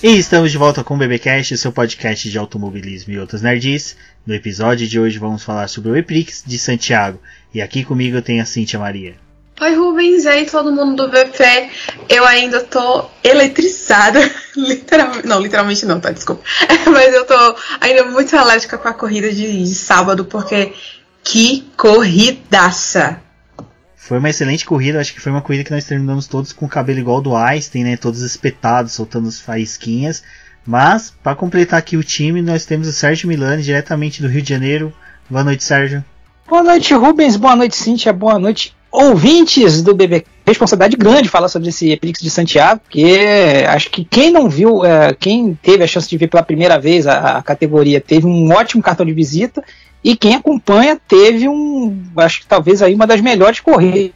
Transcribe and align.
E 0.00 0.16
estamos 0.16 0.52
de 0.52 0.58
volta 0.58 0.84
com 0.84 0.94
o 0.94 0.96
BBcast, 0.96 1.58
seu 1.58 1.72
podcast 1.72 2.30
de 2.30 2.38
automobilismo 2.38 3.12
e 3.12 3.18
outras 3.18 3.42
nerds. 3.42 3.96
No 4.24 4.32
episódio 4.32 4.86
de 4.86 5.00
hoje 5.00 5.18
vamos 5.18 5.42
falar 5.42 5.66
sobre 5.66 5.90
o 5.90 5.96
Eprix 5.96 6.44
de 6.46 6.56
Santiago. 6.56 7.20
E 7.52 7.60
aqui 7.60 7.84
comigo 7.84 8.16
eu 8.16 8.22
tenho 8.22 8.40
a 8.40 8.46
Cintia 8.46 8.78
Maria. 8.78 9.16
Oi 9.60 9.74
Rubens, 9.74 10.22
e 10.22 10.28
aí 10.28 10.46
todo 10.46 10.70
mundo 10.70 11.04
do 11.04 11.10
VP. 11.10 11.70
Eu 12.08 12.24
ainda 12.24 12.60
tô 12.60 13.06
eletrizada. 13.24 14.20
literalmente. 14.56 15.26
Não, 15.26 15.40
literalmente 15.40 15.84
não, 15.84 15.98
tá? 15.98 16.12
Desculpa. 16.12 16.44
Mas 16.92 17.12
eu 17.12 17.26
tô 17.26 17.56
ainda 17.80 18.04
muito 18.04 18.36
alérgica 18.36 18.78
com 18.78 18.86
a 18.86 18.94
corrida 18.94 19.32
de, 19.32 19.64
de 19.64 19.74
sábado, 19.74 20.24
porque 20.24 20.74
que 21.24 21.68
corridaça! 21.76 23.20
Foi 24.08 24.18
uma 24.18 24.30
excelente 24.30 24.64
corrida, 24.64 24.98
acho 24.98 25.12
que 25.12 25.20
foi 25.20 25.30
uma 25.30 25.42
corrida 25.42 25.64
que 25.64 25.70
nós 25.70 25.84
terminamos 25.84 26.26
todos 26.26 26.50
com 26.50 26.64
o 26.64 26.68
cabelo 26.68 26.98
igual 26.98 27.20
do 27.20 27.36
Einstein, 27.36 27.84
né? 27.84 27.94
Todos 27.94 28.22
espetados, 28.22 28.92
soltando 28.92 29.28
as 29.28 29.38
faísquinhas. 29.38 30.22
Mas, 30.64 31.12
para 31.22 31.36
completar 31.36 31.78
aqui 31.78 31.94
o 31.94 32.02
time, 32.02 32.40
nós 32.40 32.64
temos 32.64 32.88
o 32.88 32.92
Sérgio 32.92 33.28
Milani, 33.28 33.62
diretamente 33.62 34.22
do 34.22 34.28
Rio 34.28 34.40
de 34.40 34.48
Janeiro. 34.48 34.94
Boa 35.28 35.44
noite, 35.44 35.62
Sérgio. 35.62 36.02
Boa 36.48 36.62
noite, 36.62 36.94
Rubens. 36.94 37.36
Boa 37.36 37.54
noite, 37.54 37.76
Cíntia. 37.76 38.10
Boa 38.10 38.38
noite, 38.38 38.74
ouvintes 38.90 39.82
do 39.82 39.94
BB. 39.94 40.24
Responsabilidade 40.46 40.96
grande 40.96 41.28
falar 41.28 41.48
sobre 41.48 41.68
esse 41.68 41.90
Epix 41.90 42.18
de 42.18 42.30
Santiago, 42.30 42.80
porque 42.80 43.66
acho 43.68 43.90
que 43.90 44.06
quem 44.06 44.32
não 44.32 44.48
viu, 44.48 44.86
é, 44.86 45.12
quem 45.12 45.52
teve 45.62 45.84
a 45.84 45.86
chance 45.86 46.08
de 46.08 46.16
ver 46.16 46.28
pela 46.28 46.42
primeira 46.42 46.78
vez 46.78 47.06
a, 47.06 47.36
a, 47.36 47.42
categoria, 47.42 48.00
teve 48.00 48.26
um 48.26 48.50
ótimo 48.52 48.82
cartão 48.82 49.04
de 49.04 49.12
visita, 49.12 49.62
e 50.02 50.16
quem 50.16 50.34
acompanha 50.34 50.98
teve 51.08 51.48
um, 51.48 52.02
acho 52.16 52.40
que 52.40 52.46
talvez 52.46 52.82
aí 52.82 52.94
uma 52.94 53.06
das 53.06 53.20
melhores 53.20 53.60
corridas 53.60 54.12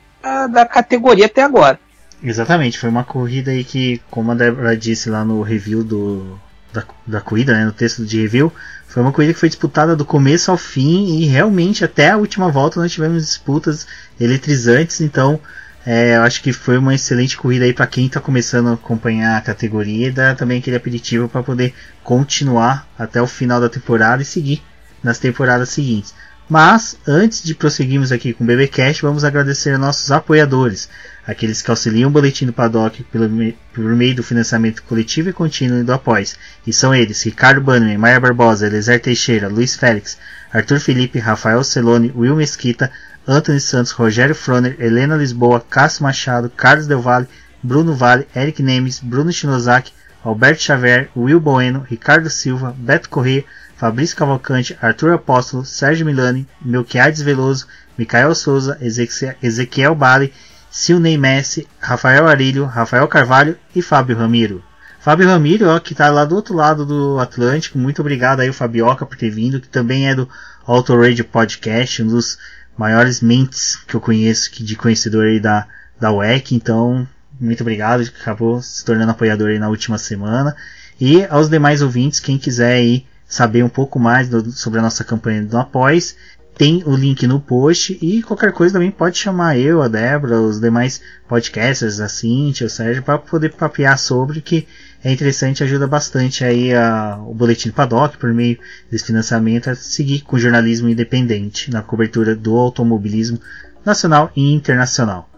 da 0.53 0.65
categoria 0.65 1.27
até 1.27 1.43
agora. 1.43 1.79
Exatamente, 2.23 2.79
foi 2.79 2.89
uma 2.89 3.03
corrida 3.03 3.51
aí 3.51 3.65
que, 3.65 4.01
como 4.11 4.31
a 4.31 4.35
Débora 4.35 4.77
disse 4.77 5.11
lá 5.11 5.25
no 5.25 5.43
review 5.43 5.83
do, 5.83 6.39
da, 6.73 6.85
da 7.05 7.21
corrida, 7.21 7.53
né, 7.53 7.65
no 7.65 7.73
texto 7.73 8.05
de 8.07 8.21
review, 8.21 8.53
foi 8.87 9.03
uma 9.03 9.11
corrida 9.11 9.35
que 9.35 9.41
foi 9.41 9.49
disputada 9.49 9.97
do 9.97 10.05
começo 10.05 10.51
ao 10.51 10.57
fim 10.57 11.19
e 11.19 11.25
realmente 11.25 11.85
até 11.85 12.11
a 12.11 12.17
última 12.17 12.49
volta 12.49 12.79
nós 12.79 12.93
tivemos 12.93 13.27
disputas 13.27 13.87
eletrizantes. 14.21 15.01
Então, 15.01 15.41
é, 15.85 16.17
eu 16.17 16.23
acho 16.23 16.43
que 16.43 16.53
foi 16.53 16.79
uma 16.79 16.95
excelente 16.95 17.37
corrida 17.37 17.65
aí 17.65 17.73
para 17.73 17.87
quem 17.87 18.07
está 18.07 18.21
começando 18.21 18.69
a 18.69 18.75
acompanhar 18.75 19.37
a 19.37 19.41
categoria 19.41 20.09
e 20.09 20.13
dar 20.13 20.37
também 20.37 20.59
aquele 20.59 20.77
aperitivo 20.77 21.29
para 21.29 21.43
poder 21.43 21.75
continuar 22.05 22.87
até 22.97 23.21
o 23.21 23.27
final 23.27 23.61
da 23.61 23.69
temporada 23.69 24.23
e 24.23 24.27
seguir 24.27 24.63
nas 25.03 25.19
temporadas 25.19 25.71
seguintes. 25.71 26.15
Mas, 26.49 26.99
antes 27.07 27.43
de 27.43 27.55
prosseguirmos 27.55 28.13
aqui 28.13 28.33
com 28.33 28.45
o 28.45 28.47
BBcast, 28.47 29.01
vamos 29.03 29.25
agradecer 29.25 29.79
nossos 29.79 30.11
apoiadores, 30.11 30.89
aqueles 31.27 31.63
que 31.63 31.71
auxiliam 31.71 32.09
o 32.09 32.11
Boletim 32.11 32.47
do 32.47 32.53
Paddock 32.53 33.03
pelo, 33.05 33.29
por 33.73 33.85
meio 33.85 34.15
do 34.17 34.23
financiamento 34.23 34.83
coletivo 34.83 35.31
e 35.31 35.33
contínuo 35.33 35.83
do 35.83 35.93
Após. 35.93 36.37
E 36.67 36.73
são 36.73 36.95
eles, 36.95 37.23
Ricardo 37.23 37.61
Bannerman, 37.61 37.97
Maia 37.97 38.21
Barbosa, 38.21 38.67
Elezer 38.67 39.01
Teixeira, 39.01 39.49
Luiz 39.49 39.77
Félix, 39.77 40.19
Arthur 40.53 40.79
Felipe, 40.81 41.19
Rafael 41.19 41.65
Celone, 41.65 42.13
Will 42.15 42.37
Mesquita, 42.37 42.91
Anthony 43.27 43.61
Santos, 43.61 43.93
Rogério 43.93 44.35
Froner, 44.35 44.77
Helena 44.79 45.17
Lisboa, 45.17 45.61
Cássio 45.61 46.03
Machado, 46.03 46.51
Carlos 46.51 46.87
Del 46.87 47.01
Valle, 47.01 47.29
Bruno 47.63 47.95
Vale, 47.95 48.27
Eric 48.35 48.63
Nemes, 48.63 48.99
Bruno 48.99 49.33
Shinozaki, 49.33 49.93
Alberto 50.25 50.63
Xavier, 50.63 51.09
Will 51.17 51.41
Bueno, 51.41 51.87
Ricardo 51.89 52.29
Silva, 52.29 52.75
Beto 52.77 53.09
Corrêa, 53.09 53.45
Fabrício 53.83 54.17
Cavalcante, 54.17 54.79
Arthur 54.81 55.15
Apóstolo, 55.15 55.65
Sérgio 55.65 56.07
Milani, 56.07 56.47
Melquiades 56.65 57.21
Veloso, 57.21 57.67
Micael 57.99 58.33
Souza, 58.33 58.79
Ezequiel 58.81 59.93
Bale, 59.97 60.33
Silney 60.71 61.19
Messi, 61.19 61.67
Rafael 61.81 62.29
Arilho, 62.29 62.65
Rafael 62.65 63.09
Carvalho 63.09 63.59
e 63.75 63.83
Fábio 63.83 64.17
Ramiro. 64.17 64.63
Fábio 65.01 65.27
Ramiro, 65.27 65.69
ó, 65.69 65.81
que 65.81 65.95
está 65.95 66.09
lá 66.11 66.25
do 66.25 66.37
outro 66.37 66.55
lado 66.55 66.87
do 66.87 67.19
Atlântico, 67.19 67.77
muito 67.77 68.01
obrigado 68.01 68.39
aí 68.39 68.49
o 68.49 68.55
Fabioca 68.55 69.05
por 69.05 69.17
ter 69.17 69.31
vindo, 69.31 69.61
que 69.61 69.69
também 69.69 70.09
é 70.09 70.15
do 70.15 70.29
Auto 70.65 70.97
Radio 70.97 71.25
Podcast, 71.25 72.05
um 72.05 72.07
dos 72.07 72.39
maiores 72.79 73.21
mentes 73.21 73.75
que 73.75 73.97
eu 73.97 74.01
conheço 74.01 74.63
de 74.63 74.77
conhecedor 74.77 75.25
aí 75.27 75.41
da, 75.41 75.67
da 76.01 76.13
WEC, 76.13 76.55
então 76.55 77.05
muito 77.41 77.63
obrigado, 77.63 78.03
acabou 78.03 78.63
se 78.63 78.85
tornando 78.85 79.11
apoiador 79.11 79.49
aí 79.49 79.59
na 79.59 79.69
última 79.69 79.99
semana. 79.99 80.55
E 81.01 81.25
aos 81.25 81.49
demais 81.49 81.83
ouvintes, 81.83 82.21
quem 82.21 82.39
quiser 82.39 82.75
aí 82.75 83.11
saber 83.33 83.65
um 83.65 83.69
pouco 83.69 83.99
mais 83.99 84.29
do, 84.29 84.53
sobre 84.53 84.79
a 84.79 84.83
nossa 84.83 85.03
campanha 85.03 85.43
do 85.43 85.57
Após, 85.57 86.15
tem 86.55 86.83
o 86.85 86.95
link 86.95 87.27
no 87.27 87.41
post 87.41 87.99
e 88.03 88.23
qualquer 88.23 88.53
coisa 88.53 88.75
também 88.75 88.91
pode 88.91 89.17
chamar 89.17 89.57
eu, 89.57 89.81
a 89.81 89.89
Débora, 89.89 90.39
os 90.39 90.61
demais 90.61 91.01
podcasters, 91.27 91.99
a 91.99 92.11
Cintia, 92.11 92.67
o 92.67 92.71
Sérgio, 92.71 93.03
para 93.03 93.17
poder 93.17 93.55
papear 93.55 93.99
sobre 93.99 94.43
que 94.43 94.69
é 95.03 95.11
interessante, 95.11 95.65
ajuda 95.65 95.87
bastante 95.87 96.45
aí 96.45 96.75
a, 96.75 97.19
o 97.27 97.33
Boletim 97.33 97.71
do 97.71 97.75
Paddock 97.75 98.19
por 98.19 98.35
meio 98.35 98.59
desse 98.91 99.07
financiamento 99.07 99.71
a 99.71 99.75
seguir 99.75 100.21
com 100.21 100.39
jornalismo 100.39 100.91
independente 100.91 101.71
na 101.71 101.81
cobertura 101.81 102.37
do 102.37 102.55
automobilismo 102.55 103.41
nacional 103.83 104.31
e 104.37 104.53
internacional. 104.53 105.31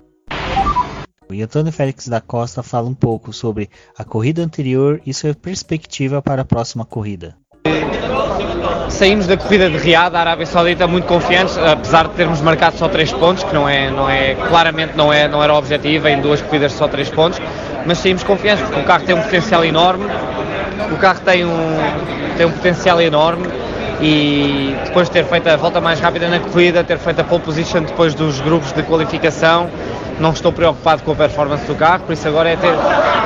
E 1.31 1.43
Antônio 1.43 1.73
Félix 1.73 2.09
da 2.09 2.21
Costa 2.21 2.61
fala 2.61 2.89
um 2.89 2.95
pouco 2.95 3.33
sobre 3.33 3.71
a 3.97 4.05
corrida 4.05 4.43
anterior 4.43 5.01
e 5.07 5.15
sua 5.15 5.33
perspectiva 5.33 6.21
para 6.21 6.43
a 6.43 6.45
próxima 6.45 6.85
corrida. 6.85 7.37
Saímos 8.95 9.27
da 9.27 9.37
corrida 9.37 9.69
de 9.69 9.77
Riad, 9.77 10.13
da 10.13 10.21
Arábia 10.21 10.47
Saudita, 10.47 10.87
muito 10.87 11.07
confiantes, 11.07 11.59
apesar 11.59 12.07
de 12.07 12.15
termos 12.15 12.41
marcado 12.41 12.77
só 12.77 12.89
3 12.89 13.13
pontos, 13.15 13.43
que 13.43 13.53
não 13.53 13.69
é, 13.69 13.91
não 13.91 14.09
é, 14.09 14.35
claramente 14.35 14.93
não, 14.97 15.13
é, 15.13 15.27
não 15.27 15.43
era 15.43 15.53
o 15.53 15.57
objetivo, 15.57 16.07
em 16.07 16.21
duas 16.21 16.41
corridas 16.41 16.73
só 16.73 16.87
3 16.87 17.11
pontos, 17.11 17.41
mas 17.85 17.99
saímos 17.99 18.23
confiantes, 18.23 18.65
porque 18.65 18.81
o 18.81 18.85
carro 18.85 19.05
tem 19.05 19.17
um 19.17 19.23
potencial 19.23 19.65
enorme, 19.65 20.07
o 20.93 20.97
carro 20.97 21.21
tem 21.25 21.45
um, 21.45 21.77
tem 22.37 22.47
um 22.47 22.53
potencial 22.53 23.01
enorme 23.01 23.49
e 24.01 24.77
depois 24.85 25.09
de 25.09 25.15
ter 25.15 25.25
feito 25.25 25.49
a 25.49 25.57
volta 25.57 25.81
mais 25.81 25.99
rápida 25.99 26.29
na 26.29 26.39
corrida, 26.39 26.85
ter 26.85 26.99
feito 26.99 27.21
a 27.21 27.25
pole 27.25 27.43
position 27.43 27.83
depois 27.83 28.15
dos 28.15 28.41
grupos 28.41 28.73
de 28.73 28.83
qualificação, 28.85 29.69
não 30.21 30.31
estou 30.31 30.53
preocupado 30.53 31.03
com 31.03 31.13
a 31.13 31.15
performance 31.15 31.65
do 31.67 31.75
carro, 31.75 32.05
por 32.05 32.13
isso 32.13 32.27
agora 32.29 32.51
é 32.51 32.57
ter, 32.57 32.73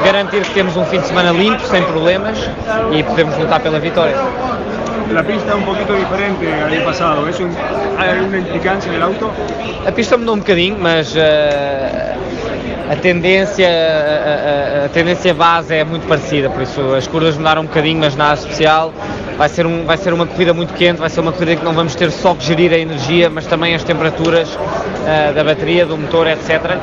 garantir 0.05 0.43
que 0.43 0.55
temos 0.55 0.77
um 0.77 0.85
fim 0.85 1.01
de 1.01 1.07
semana 1.07 1.31
limpo, 1.31 1.65
sem 1.67 1.83
problemas 1.83 2.39
e 2.93 3.03
podemos 3.03 3.37
lutar 3.37 3.61
pela 3.61 3.79
vitória. 3.79 4.17
La 5.13 5.23
pista 5.23 5.57
un 5.57 5.65
poquito 5.65 5.95
diferente 5.95 6.53
al 6.53 6.71
año 6.71 6.85
pasado, 6.85 7.27
¿eso 7.29 7.49
hay 7.99 8.11
alguna 8.11 8.39
implicancia 8.39 8.91
en 8.91 8.97
el 8.97 9.03
auto? 9.03 9.31
A 9.87 9.93
pista 9.93 10.19
mudou 10.19 10.35
um 10.35 10.39
bocadinho, 10.39 10.77
mas 10.79 11.15
uh, 11.15 12.91
a 12.91 12.97
tendência, 12.97 13.67
a, 13.69 14.83
a, 14.83 14.85
a, 14.85 14.89
tendência 14.91 15.33
base 15.33 15.75
é 15.75 15.85
muito 15.85 16.07
parecida, 16.07 16.51
por 16.51 16.63
isso 16.63 16.95
as 16.95 17.07
curvas 17.07 17.39
mudaram 17.39 17.63
um 17.63 17.67
bocadinho, 17.67 18.01
mas 18.01 18.17
nada 18.17 18.35
especial. 18.35 18.93
Vai 19.39 19.49
ser, 19.49 19.65
um, 19.65 19.85
vai 19.85 19.97
ser 19.97 20.13
uma 20.13 20.27
corrida 20.27 20.53
muito 20.53 20.75
quente, 20.75 20.99
vai 20.99 21.09
ser 21.09 21.21
uma 21.21 21.33
corrida 21.33 21.55
que 21.55 21.65
não 21.65 21.73
vamos 21.73 21.95
ter 21.95 22.11
só 22.11 22.35
que 22.35 22.45
gerir 22.45 22.73
a 22.73 22.79
energia, 22.79 23.31
mas 23.31 23.47
também 23.47 23.73
as 23.73 23.85
temperaturas 23.85 24.53
uh, 24.53 25.33
da 25.33 25.45
bateria, 25.45 25.87
do 25.87 25.97
motor, 25.97 26.27
etc. 26.27 26.77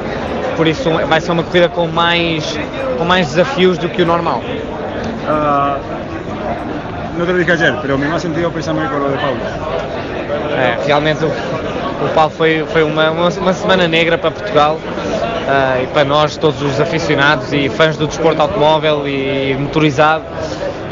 Por 0.56 0.66
isso 0.66 0.90
vai 0.90 1.20
ser 1.20 1.34
uma 1.34 1.44
corrida 1.44 1.68
com 1.68 1.86
mais, 1.88 2.58
com 2.98 3.04
mais 3.04 3.28
desafios 3.28 3.78
do 3.78 3.90
que 3.90 4.02
o 4.02 4.06
normal. 4.06 4.40
Uh, 4.40 5.78
no 7.18 7.26
te 7.26 7.32
lo 7.34 7.40
dije 7.40 7.52
ayer, 7.52 7.76
pero 7.82 7.98
me 7.98 8.08
ha 8.08 8.20
sentido 8.20 8.50
precisamente 8.52 8.90
con 8.90 9.04
lo 9.04 9.10
de 9.10 9.18
Paulo. 9.18 9.40
É, 10.58 10.78
realmente 10.86 11.26
o, 11.26 11.30
o 11.30 12.10
Paulo 12.14 12.32
foi, 12.32 12.66
foi 12.72 12.84
uma, 12.84 13.12
uma, 13.12 13.30
uma 13.30 13.54
semana 13.54 13.88
negra 13.88 14.18
para 14.18 14.32
Portugal. 14.32 14.76
Uh, 14.76 15.84
e 15.84 15.88
para 15.88 16.04
nós, 16.04 16.38
todos 16.38 16.62
os 16.62 16.82
aficionados 16.82 17.54
e 17.54 17.70
fãs 17.70 17.98
do 17.98 18.08
desporto 18.08 18.42
automóvel 18.42 19.08
e 19.08 19.56
motorizado, 19.60 20.24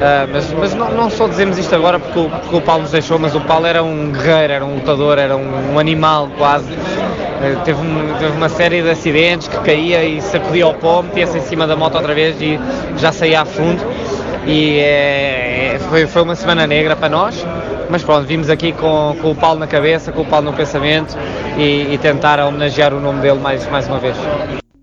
Uh, 0.04 0.28
mas, 0.34 0.52
mas 0.52 0.76
não, 0.76 0.92
não, 0.92 1.10
só 1.10 1.30
dizemos 1.30 1.58
isto 1.58 1.74
agora 1.74 1.98
porque 1.98 2.20
o, 2.20 2.30
porque 2.30 2.56
o, 2.58 2.60
Paulo 2.60 2.82
nos 2.82 2.92
deixou, 2.92 3.18
mas 3.18 3.34
o 3.36 3.40
Paulo 3.40 3.66
era 3.66 3.82
um 3.82 4.12
guerreiro, 4.12 4.52
era 4.52 4.66
um 4.66 4.76
lutador, 4.76 5.18
era 5.18 5.38
um, 5.38 5.76
um 5.76 5.80
animal 5.80 6.30
quase. 6.38 6.74
Uh, 6.74 7.64
teve, 7.64 7.80
um, 7.80 8.14
teve, 8.20 8.36
uma 8.36 8.50
série 8.50 8.82
de 8.82 8.90
acidentes 8.90 9.48
que 9.48 9.58
caía 9.60 10.04
e 10.04 10.22
sacudia 10.22 10.68
o 10.68 10.74
pó, 10.74 11.02
metia-se 11.02 11.38
em 11.38 11.42
cima 11.42 11.66
da 11.66 11.78
moto 11.78 11.96
outra 11.96 12.14
vez 12.14 12.36
e 12.42 12.60
já 12.98 13.14
saía 13.14 13.42
a 13.42 13.46
fundo. 13.46 13.82
E 14.46 14.80
é, 14.80 15.80
foi, 15.90 16.06
foi 16.06 16.22
uma 16.22 16.36
semana 16.36 16.68
negra 16.68 16.98
para 16.98 17.08
nós, 17.08 17.48
mas 17.90 18.04
pronto, 18.04 18.28
vimos 18.28 18.50
aqui 18.50 18.74
com, 18.74 19.16
com 19.22 19.32
o 19.32 19.36
Paulo 19.36 19.58
na 19.62 19.68
cabeça, 19.68 20.12
com 20.12 20.24
o 20.24 20.26
Paulo 20.26 20.52
no 20.52 20.54
pensamento 20.54 21.18
e, 21.58 21.94
e 21.94 21.98
tentar 21.98 22.42
homenagear 22.42 22.94
o 22.94 23.00
nome 23.00 23.22
dele 23.22 23.40
mais, 23.40 23.66
mais 23.70 23.88
uma 23.88 24.00
vez. 24.00 24.18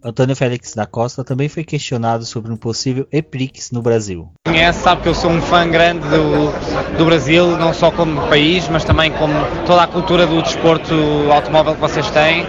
Antônio 0.03 0.35
Félix 0.35 0.75
da 0.75 0.87
Costa 0.87 1.23
também 1.23 1.49
foi 1.49 1.63
questionado 1.63 2.25
sobre 2.25 2.51
um 2.51 2.57
possível 2.57 3.07
EPRIX 3.13 3.71
no 3.71 3.83
Brasil. 3.83 4.33
Conhece, 4.47 4.81
sabe 4.81 5.03
que 5.03 5.09
eu 5.09 5.15
sou 5.15 5.31
um 5.31 5.43
fã 5.43 5.69
grande 5.69 6.01
do, 6.09 6.97
do 6.97 7.05
Brasil, 7.05 7.57
não 7.59 7.75
só 7.75 7.91
como 7.91 8.21
país, 8.29 8.67
mas 8.69 8.83
também 8.83 9.13
como 9.13 9.35
toda 9.67 9.83
a 9.83 9.87
cultura 9.87 10.27
do 10.27 10.41
desporto 10.43 10.95
automóvel 11.31 11.75
que 11.75 11.81
vocês 11.81 12.09
têm. 12.11 12.47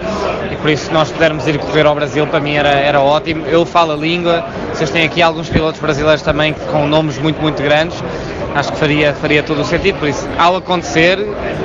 E 0.51 0.55
por 0.55 0.69
isso, 0.69 0.85
se 0.85 0.93
nós 0.93 1.11
pudermos 1.11 1.45
ir 1.45 1.59
correr 1.59 1.85
ao 1.85 1.93
Brasil, 1.93 2.25
para 2.25 2.39
mim 2.39 2.53
era, 2.53 2.69
era 2.69 3.01
ótimo. 3.01 3.45
Eu 3.45 3.65
falo 3.65 3.91
a 3.91 3.97
língua, 3.97 4.45
vocês 4.73 4.89
têm 4.89 5.03
aqui 5.03 5.21
alguns 5.21 5.49
pilotos 5.49 5.81
brasileiros 5.81 6.21
também 6.21 6.53
com 6.53 6.87
nomes 6.87 7.17
muito, 7.17 7.41
muito 7.41 7.61
grandes. 7.61 8.01
Acho 8.53 8.71
que 8.73 8.77
faria, 8.77 9.13
faria 9.13 9.41
todo 9.41 9.61
o 9.61 9.65
sentido. 9.65 9.99
Por 9.99 10.09
isso, 10.09 10.27
ao 10.37 10.57
acontecer, 10.57 11.17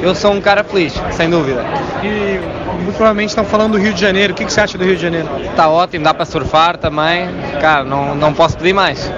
eu 0.02 0.14
sou 0.14 0.32
um 0.32 0.40
cara 0.40 0.62
feliz, 0.62 0.94
sem 1.12 1.28
dúvida. 1.28 1.64
E 2.02 2.38
muito 2.82 2.96
provavelmente 2.96 3.30
estão 3.30 3.44
falando 3.44 3.72
do 3.72 3.78
Rio 3.78 3.92
de 3.92 4.00
Janeiro. 4.00 4.32
O 4.32 4.36
que, 4.36 4.44
que 4.44 4.52
você 4.52 4.60
acha 4.60 4.78
do 4.78 4.84
Rio 4.84 4.96
de 4.96 5.02
Janeiro? 5.02 5.28
Está 5.42 5.68
ótimo, 5.68 6.04
dá 6.04 6.14
para 6.14 6.24
surfar 6.24 6.76
também. 6.76 7.28
Cara, 7.60 7.84
não, 7.84 8.14
não 8.14 8.32
posso 8.32 8.56
pedir 8.56 8.72
mais. 8.72 9.10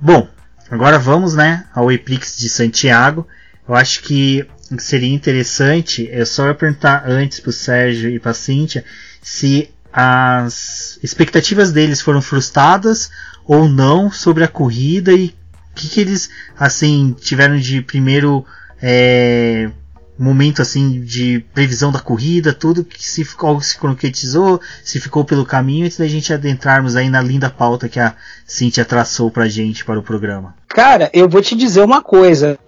Bom, 0.00 0.26
agora 0.70 0.98
vamos, 0.98 1.34
né, 1.34 1.64
ao 1.74 1.92
Eprix 1.92 2.36
de 2.36 2.48
Santiago. 2.48 3.26
Eu 3.68 3.74
acho 3.74 4.02
que 4.02 4.46
seria 4.78 5.12
interessante, 5.12 6.08
eu 6.10 6.24
só 6.24 6.46
ia 6.46 6.54
perguntar 6.54 7.04
antes 7.06 7.40
para 7.40 7.50
o 7.50 7.52
Sérgio 7.52 8.10
e 8.10 8.18
para 8.18 8.30
a 8.30 8.34
Cíntia 8.34 8.84
se 9.20 9.70
as 9.92 10.98
expectativas 11.02 11.70
deles 11.70 12.00
foram 12.00 12.22
frustradas 12.22 13.10
ou 13.44 13.68
não 13.68 14.10
sobre 14.10 14.42
a 14.42 14.48
corrida 14.48 15.12
e 15.12 15.26
o 15.26 15.74
que, 15.74 15.88
que 15.88 16.00
eles 16.00 16.30
assim 16.58 17.14
tiveram 17.18 17.58
de 17.58 17.82
primeiro 17.82 18.44
é, 18.80 19.70
momento 20.18 20.62
assim 20.62 21.02
de 21.02 21.44
previsão 21.52 21.90
da 21.90 21.98
corrida, 21.98 22.52
tudo 22.52 22.84
que 22.84 23.04
se 23.04 23.24
ficou 23.24 23.60
se 23.60 23.76
concretizou, 23.76 24.60
se 24.84 25.00
ficou 25.00 25.24
pelo 25.24 25.44
caminho, 25.44 25.84
antes 25.84 25.98
da 25.98 26.06
gente 26.06 26.32
adentrarmos 26.32 26.96
aí 26.96 27.10
na 27.10 27.20
linda 27.20 27.50
pauta 27.50 27.88
que 27.88 27.98
a 27.98 28.14
Cintia 28.46 28.84
traçou 28.84 29.30
pra 29.30 29.48
gente 29.48 29.84
para 29.84 29.98
o 29.98 30.02
programa. 30.02 30.54
Cara, 30.68 31.10
eu 31.12 31.28
vou 31.28 31.42
te 31.42 31.54
dizer 31.54 31.82
uma 31.82 32.02
coisa. 32.02 32.58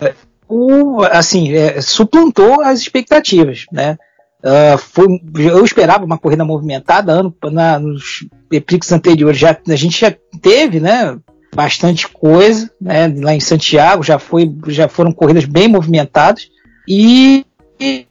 O, 0.48 1.02
assim, 1.02 1.54
é, 1.54 1.80
suplantou 1.80 2.60
as 2.60 2.80
expectativas, 2.80 3.66
né? 3.72 3.96
Uh, 4.44 4.76
foi, 4.76 5.06
eu 5.38 5.64
esperava 5.64 6.04
uma 6.04 6.18
corrida 6.18 6.44
movimentada 6.44 7.10
ano, 7.12 7.34
na, 7.50 7.78
nos 7.78 8.26
Eprix 8.52 8.92
anteriores 8.92 9.38
já, 9.38 9.56
a 9.66 9.76
gente 9.76 9.98
já 9.98 10.14
teve, 10.42 10.80
né? 10.80 11.18
bastante 11.54 12.08
coisa, 12.08 12.70
né? 12.80 13.12
Lá 13.16 13.34
em 13.34 13.40
Santiago 13.40 14.02
já 14.02 14.18
foi, 14.18 14.52
já 14.66 14.88
foram 14.88 15.12
corridas 15.12 15.44
bem 15.44 15.68
movimentadas 15.68 16.48
e, 16.86 17.46
e 17.80 18.06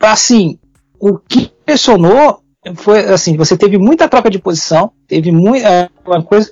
assim, 0.00 0.58
o 0.98 1.18
que 1.18 1.52
impressionou 1.60 2.42
foi 2.76 3.00
assim, 3.00 3.36
você 3.36 3.56
teve 3.56 3.78
muita 3.78 4.08
troca 4.08 4.30
de 4.30 4.38
posição, 4.38 4.92
teve 5.06 5.30
muita 5.30 5.68
é, 5.68 5.88
coisa, 6.26 6.50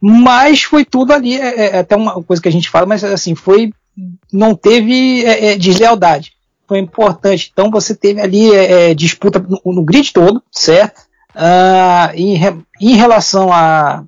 mas 0.00 0.62
foi 0.62 0.84
tudo 0.84 1.12
ali, 1.12 1.36
é, 1.36 1.66
é, 1.66 1.78
até 1.78 1.96
uma 1.96 2.22
coisa 2.22 2.40
que 2.40 2.48
a 2.48 2.52
gente 2.52 2.70
fala, 2.70 2.86
mas 2.86 3.04
assim, 3.04 3.34
foi 3.34 3.72
não 4.32 4.54
teve 4.54 5.24
é, 5.24 5.52
é 5.52 5.56
deslealdade. 5.58 6.32
Foi 6.66 6.78
importante. 6.78 7.50
Então 7.52 7.70
você 7.70 7.94
teve 7.94 8.20
ali 8.20 8.94
disputa 8.94 9.38
no, 9.38 9.72
no, 9.72 9.84
grid 9.84 10.12
todo, 10.12 10.42
certo? 10.50 11.02
Ah, 11.34 12.10
em, 12.14 12.36
em 12.80 12.94
relação 12.96 13.52
a, 13.52 14.04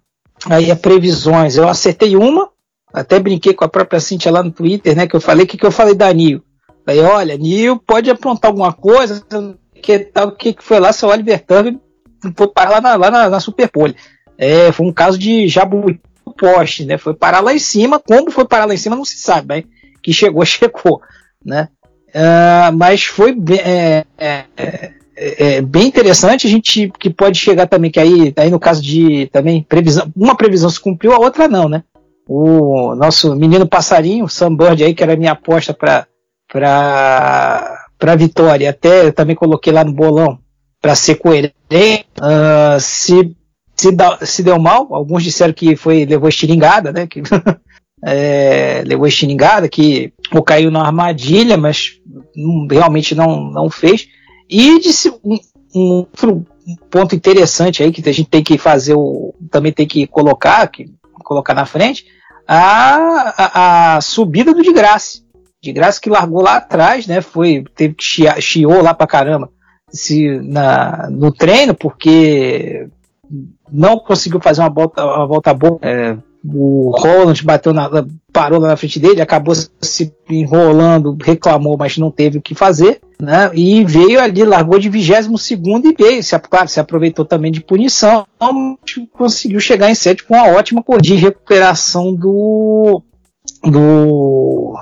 aí 0.46 0.70
a 0.70 0.76
previsões. 0.76 1.56
Eu 1.56 1.68
acertei 1.68 2.16
uma, 2.16 2.48
até 2.92 3.18
brinquei 3.18 3.54
com 3.54 3.64
a 3.64 3.68
própria 3.68 4.00
Cintia 4.00 4.32
lá 4.32 4.42
no 4.42 4.50
Twitter, 4.50 4.96
né? 4.96 5.06
Que 5.06 5.14
eu 5.14 5.20
falei, 5.20 5.44
o 5.44 5.48
que, 5.48 5.56
que 5.56 5.66
eu 5.66 5.70
falei 5.70 5.94
da 5.94 6.12
Nil? 6.12 6.42
Falei, 6.84 7.02
olha, 7.02 7.36
Nil 7.36 7.78
pode 7.78 8.10
aprontar 8.10 8.50
alguma 8.50 8.72
coisa, 8.72 9.22
que 9.80 9.98
tal, 9.98 10.32
que, 10.32 10.56
foi 10.58 10.80
lá, 10.80 10.92
seu 10.92 11.08
Oliver 11.08 11.44
Turner 11.44 11.76
foi 12.36 12.48
parar 12.48 12.70
lá 12.70 12.80
na, 12.80 12.96
lá 12.96 13.10
na, 13.10 13.30
na 13.30 13.40
Superpole. 13.40 13.94
É, 14.36 14.72
foi 14.72 14.86
um 14.86 14.92
caso 14.92 15.18
de 15.18 15.48
jabuti 15.48 16.00
poste, 16.38 16.84
né? 16.84 16.96
Foi 16.96 17.14
parar 17.14 17.40
lá 17.40 17.52
em 17.52 17.58
cima, 17.58 17.98
como 17.98 18.30
foi 18.30 18.46
parar 18.46 18.64
lá 18.64 18.74
em 18.74 18.78
cima 18.78 18.96
não 18.96 19.04
se 19.04 19.18
sabe, 19.18 19.46
mas 19.48 19.64
que 20.02 20.12
chegou, 20.12 20.44
chegou, 20.46 21.02
né? 21.44 21.68
Uh, 22.08 22.72
mas 22.76 23.04
foi 23.04 23.36
é, 23.64 24.04
é, 24.18 24.44
é 24.56 24.92
é, 25.20 25.56
é, 25.56 25.60
bem 25.60 25.88
interessante, 25.88 26.46
a 26.46 26.50
gente 26.50 26.92
que 26.98 27.10
pode 27.10 27.36
chegar 27.38 27.66
também, 27.66 27.90
que 27.90 27.98
aí, 27.98 28.32
aí 28.36 28.50
no 28.50 28.60
caso 28.60 28.80
de 28.80 29.26
também 29.32 29.64
previsão, 29.68 30.10
uma 30.14 30.36
previsão 30.36 30.70
se 30.70 30.78
cumpriu, 30.78 31.12
a 31.12 31.18
outra 31.18 31.48
não, 31.48 31.68
né? 31.68 31.82
O 32.26 32.94
nosso 32.94 33.34
menino 33.34 33.66
passarinho, 33.66 34.26
o 34.26 34.28
Sam 34.28 34.54
Bird 34.54 34.84
aí, 34.84 34.94
que 34.94 35.02
era 35.02 35.16
minha 35.16 35.32
aposta 35.32 35.74
para 35.74 36.06
para 36.48 38.14
vitória, 38.16 38.70
até 38.70 39.06
eu 39.06 39.12
também 39.12 39.34
coloquei 39.34 39.72
lá 39.72 39.82
no 39.82 39.92
bolão 39.92 40.38
para 40.80 40.94
ser 40.94 41.16
coerente, 41.16 41.54
uh, 42.20 42.78
se 42.78 43.36
se, 43.74 43.92
da, 43.92 44.18
se 44.24 44.42
deu 44.42 44.58
mal, 44.58 44.88
alguns 44.92 45.22
disseram 45.22 45.52
que 45.52 45.76
foi 45.76 46.04
levou 46.04 46.28
estiringada, 46.28 46.92
né? 46.92 47.06
Que, 47.06 47.22
é, 48.04 48.82
levou 48.86 49.06
estiringada, 49.06 49.68
que 49.68 50.12
ou 50.32 50.42
caiu 50.42 50.70
na 50.70 50.82
armadilha, 50.82 51.56
mas 51.56 52.00
realmente 52.70 53.14
não, 53.14 53.50
não 53.50 53.70
fez. 53.70 54.08
E 54.48 54.78
disse 54.80 55.10
um, 55.24 55.38
um 55.74 55.90
outro 55.98 56.44
ponto 56.90 57.14
interessante 57.14 57.82
aí 57.82 57.92
que 57.92 58.06
a 58.08 58.12
gente 58.12 58.28
tem 58.28 58.42
que 58.42 58.58
fazer 58.58 58.94
o 58.94 59.34
também 59.50 59.72
tem 59.72 59.86
que 59.86 60.06
colocar 60.06 60.66
que 60.68 60.86
colocar 61.24 61.54
na 61.54 61.64
frente 61.64 62.04
a, 62.46 63.34
a, 63.36 63.96
a 63.96 64.00
subida 64.00 64.52
do 64.52 64.62
de 64.62 64.72
graça 64.72 65.22
de 65.62 65.72
graça 65.72 66.00
que 66.00 66.10
largou 66.10 66.42
lá 66.42 66.56
atrás 66.56 67.06
né 67.06 67.20
foi 67.20 67.64
teve 67.74 67.94
que 67.94 68.04
chiar, 68.04 68.40
chiou 68.40 68.82
lá 68.82 68.92
para 68.92 69.06
caramba 69.06 69.50
se 69.90 70.40
na 70.42 71.08
no 71.10 71.32
treino 71.32 71.74
porque 71.74 72.88
não 73.70 73.98
conseguiu 73.98 74.40
fazer 74.40 74.60
uma 74.60 74.70
volta 74.70 75.04
uma 75.04 75.26
volta 75.26 75.54
boa 75.54 75.78
é, 75.82 76.16
o 76.54 76.90
Roland 76.96 77.42
bateu 77.42 77.72
na, 77.72 77.88
parou 78.32 78.60
lá 78.60 78.68
na 78.68 78.76
frente 78.76 78.98
dele, 78.98 79.20
acabou 79.20 79.54
se 79.80 80.14
enrolando, 80.28 81.16
reclamou, 81.22 81.76
mas 81.76 81.98
não 81.98 82.10
teve 82.10 82.38
o 82.38 82.42
que 82.42 82.54
fazer, 82.54 83.00
né? 83.20 83.50
E 83.54 83.84
veio 83.84 84.20
ali, 84.20 84.44
largou 84.44 84.78
de 84.78 84.88
22 84.88 85.40
segundo 85.40 85.88
e 85.88 85.94
veio, 85.94 86.22
se, 86.22 86.38
claro, 86.38 86.68
se 86.68 86.80
aproveitou 86.80 87.24
também 87.24 87.50
de 87.50 87.60
punição, 87.60 88.26
conseguiu 89.12 89.60
chegar 89.60 89.90
em 89.90 89.94
sétimo 89.94 90.28
com 90.28 90.34
uma 90.34 90.48
ótima 90.50 90.82
corrida 90.82 91.02
de 91.02 91.14
recuperação 91.14 92.14
do 92.14 93.02
do, 93.64 94.78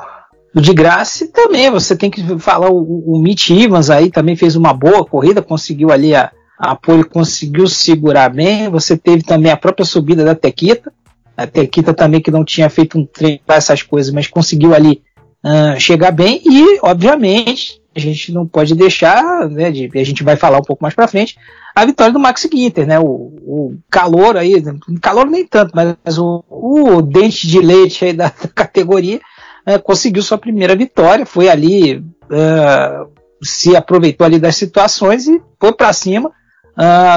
de 0.55 0.75
graça 0.75 1.27
também 1.29 1.71
você 1.71 1.97
tem 1.97 2.11
que 2.11 2.39
falar 2.39 2.71
o, 2.71 3.15
o 3.15 3.19
Mitch 3.23 3.51
Evans 3.51 3.91
aí 3.91 4.11
também 4.11 4.37
fez 4.37 4.57
uma 4.57 4.73
boa 4.73 5.05
corrida, 5.05 5.41
conseguiu 5.41 5.91
ali 5.91 6.15
a, 6.15 6.31
a 6.59 6.73
apoio, 6.73 7.09
conseguiu 7.09 7.67
segurar 7.67 8.31
bem. 8.31 8.69
Você 8.71 8.97
teve 8.97 9.23
também 9.23 9.53
a 9.53 9.57
própria 9.57 9.85
subida 9.85 10.25
da 10.25 10.35
Tequita, 10.35 10.93
a 11.37 11.47
Tequita 11.47 11.93
também 11.93 12.21
que 12.21 12.31
não 12.31 12.45
tinha 12.45 12.71
feito 12.71 12.99
um 12.99 13.05
treino 13.05 13.41
para 13.47 13.57
essas 13.57 13.83
coisas, 13.83 14.13
mas 14.13 14.27
conseguiu 14.27 14.75
ali 14.75 15.03
uh, 15.45 15.79
chegar 15.79 16.11
bem 16.11 16.41
e, 16.45 16.79
obviamente, 16.83 17.81
a 17.95 18.01
gente 18.01 18.33
não 18.33 18.47
pode 18.47 18.75
deixar, 18.75 19.49
né, 19.49 19.71
de, 19.71 19.91
a 19.95 20.05
gente 20.05 20.23
vai 20.23 20.37
falar 20.37 20.59
um 20.59 20.63
pouco 20.65 20.83
mais 20.83 20.95
para 20.95 21.09
frente, 21.09 21.37
a 21.75 21.85
vitória 21.85 22.13
do 22.13 22.19
Max 22.19 22.49
Ginter, 22.51 22.87
né, 22.87 22.99
o, 22.99 23.05
o 23.05 23.79
calor 23.91 24.37
aí, 24.37 24.63
calor 25.01 25.27
nem 25.27 25.47
tanto, 25.47 25.73
mas 25.75 26.19
o, 26.19 26.43
o 26.49 27.03
dente 27.03 27.47
de 27.47 27.61
leite 27.61 28.05
aí 28.05 28.13
da, 28.15 28.27
da 28.43 28.49
categoria 28.49 29.21
uh, 29.67 29.83
conseguiu 29.83 30.23
sua 30.23 30.39
primeira 30.39 30.75
vitória, 30.75 31.27
foi 31.27 31.49
ali, 31.49 31.99
uh, 31.99 33.11
se 33.43 33.77
aproveitou 33.77 34.25
ali 34.25 34.39
das 34.39 34.57
situações 34.57 35.27
e 35.27 35.41
foi 35.61 35.73
para 35.73 35.93
cima, 35.93 36.33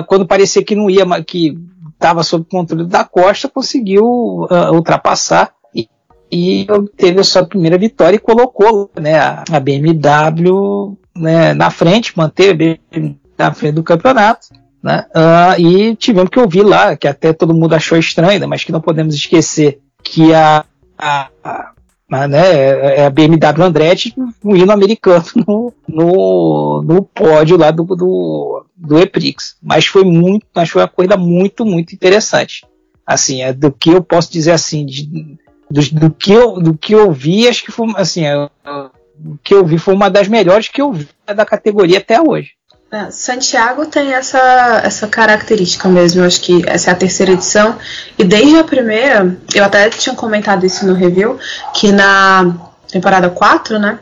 quando 0.07 0.25
parecia 0.25 0.63
que 0.63 0.73
não 0.73 0.89
ia, 0.89 1.05
que 1.21 1.53
estava 1.99 2.23
sob 2.23 2.45
controle 2.49 2.85
da 2.85 3.03
Costa, 3.03 3.49
conseguiu 3.49 4.05
uh, 4.05 4.73
ultrapassar 4.73 5.51
e, 5.75 5.89
e 6.31 6.65
teve 6.95 7.19
a 7.19 7.23
sua 7.25 7.45
primeira 7.45 7.77
vitória 7.77 8.15
e 8.15 8.19
colocou 8.19 8.89
né, 8.97 9.19
a, 9.19 9.59
BMW 9.59 10.97
né, 11.15 11.53
na 11.53 11.69
frente, 11.69 12.17
manteve 12.17 12.53
a 12.53 12.57
BMW 12.97 13.15
na 13.37 13.53
frente 13.53 13.75
do 13.75 13.83
campeonato. 13.83 14.47
Né, 14.81 15.05
uh, 15.13 15.59
e 15.59 15.93
tivemos 15.97 16.29
que 16.29 16.39
ouvir 16.39 16.63
lá, 16.63 16.95
que 16.95 17.05
até 17.05 17.33
todo 17.33 17.53
mundo 17.53 17.75
achou 17.75 17.97
estranho, 17.97 18.47
mas 18.47 18.63
que 18.63 18.71
não 18.71 18.79
podemos 18.79 19.13
esquecer 19.13 19.81
que 20.01 20.33
a, 20.33 20.63
a 20.97 21.71
né, 22.09 22.55
é, 22.55 22.95
é 23.01 23.05
a 23.05 23.09
BMW 23.09 23.63
Andretti, 23.63 24.13
um 24.43 24.55
hino 24.55 24.71
americano 24.71 25.25
no, 25.47 25.73
no, 25.87 26.81
no 26.83 27.03
pódio 27.03 27.57
lá 27.57 27.69
do, 27.71 27.83
do, 27.83 28.65
do 28.75 28.99
Eprix. 28.99 29.57
Mas 29.61 29.85
foi 29.85 30.03
muito, 30.03 30.45
mas 30.53 30.69
foi 30.69 30.81
uma 30.81 30.87
corrida 30.87 31.15
muito, 31.15 31.63
muito 31.63 31.93
interessante. 31.93 32.65
Assim, 33.05 33.41
é 33.41 33.53
do 33.53 33.71
que 33.71 33.91
eu 33.91 34.03
posso 34.03 34.31
dizer 34.31 34.51
assim, 34.51 34.85
de, 34.85 35.37
do, 35.69 35.81
do, 35.91 36.11
que 36.11 36.31
eu, 36.31 36.59
do 36.59 36.77
que 36.77 36.93
eu 36.93 37.11
vi, 37.11 37.47
acho 37.47 37.63
que 37.63 37.71
foi 37.71 37.87
assim, 37.95 38.25
é, 38.25 38.35
o 38.35 39.37
que 39.43 39.53
eu 39.53 39.65
vi 39.65 39.77
foi 39.77 39.93
uma 39.93 40.09
das 40.09 40.27
melhores 40.27 40.67
que 40.67 40.81
eu 40.81 40.91
vi 40.91 41.07
da 41.25 41.45
categoria 41.45 41.99
até 41.99 42.21
hoje. 42.21 42.51
É, 42.91 43.11
Santiago 43.11 43.85
tem 43.85 44.13
essa, 44.13 44.81
essa 44.83 45.07
característica 45.07 45.87
mesmo, 45.87 46.21
eu 46.21 46.25
acho 46.25 46.41
que 46.41 46.63
essa 46.67 46.89
é 46.89 46.93
a 46.93 46.95
terceira 46.95 47.33
edição, 47.33 47.77
e 48.17 48.23
desde 48.23 48.57
a 48.57 48.63
primeira, 48.63 49.37
eu 49.53 49.63
até 49.63 49.87
tinha 49.91 50.15
comentado 50.15 50.65
isso 50.65 50.87
no 50.87 50.95
review, 50.95 51.37
que 51.71 51.91
na 51.91 52.51
temporada 52.91 53.29
4, 53.29 53.77
né, 53.77 53.99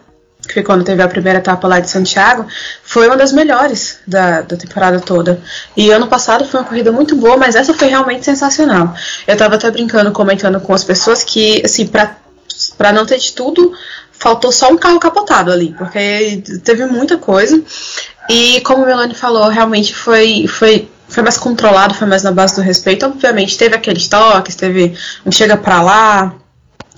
que 0.48 0.54
foi 0.54 0.64
quando 0.64 0.86
teve 0.86 1.04
a 1.04 1.08
primeira 1.10 1.40
etapa 1.40 1.68
lá 1.68 1.82
de 1.82 1.90
Santiago, 1.90 2.46
foi 2.82 3.08
uma 3.08 3.18
das 3.18 3.34
melhores 3.34 4.00
da, 4.08 4.42
da 4.42 4.56
temporada 4.56 5.02
toda. 5.02 5.42
E 5.76 5.92
ano 5.92 6.08
passado 6.08 6.46
foi 6.46 6.62
uma 6.62 6.66
corrida 6.66 6.90
muito 6.90 7.18
boa, 7.18 7.36
mas 7.36 7.56
essa 7.56 7.74
foi 7.74 7.90
realmente 7.90 8.24
sensacional. 8.24 8.96
Eu 9.28 9.36
tava 9.36 9.56
até 9.56 9.70
brincando, 9.70 10.14
comentando 10.14 10.62
com 10.62 10.74
as 10.74 10.86
pessoas 10.86 11.26
que, 11.26 11.62
assim, 11.66 11.88
pra, 11.88 12.16
pra 12.78 12.94
não 12.94 13.06
ter 13.06 13.18
de 13.18 13.34
tudo, 13.34 13.74
faltou 14.20 14.52
só 14.52 14.72
um 14.72 14.78
carro 14.78 15.00
capotado 15.00 15.52
ali, 15.52 15.74
porque 15.78 16.44
teve 16.64 16.86
muita 16.86 17.18
coisa. 17.18 17.62
E 18.30 18.62
como 18.62 18.84
o 18.84 18.86
Melanie 18.86 19.16
falou, 19.16 19.48
realmente 19.48 19.96
foi, 19.96 20.48
foi, 20.48 20.90
foi 21.08 21.24
mais 21.24 21.38
controlado, 21.38 21.94
foi 21.94 22.08
mais 22.08 22.24
na 22.24 22.32
base 22.32 22.56
do 22.56 22.62
respeito. 22.62 23.06
Obviamente 23.06 23.58
teve 23.58 23.76
aqueles 23.76 24.08
toques, 24.08 24.56
teve 24.56 24.94
um 25.26 25.32
chega 25.32 25.56
pra 25.56 25.82
lá, 25.82 26.36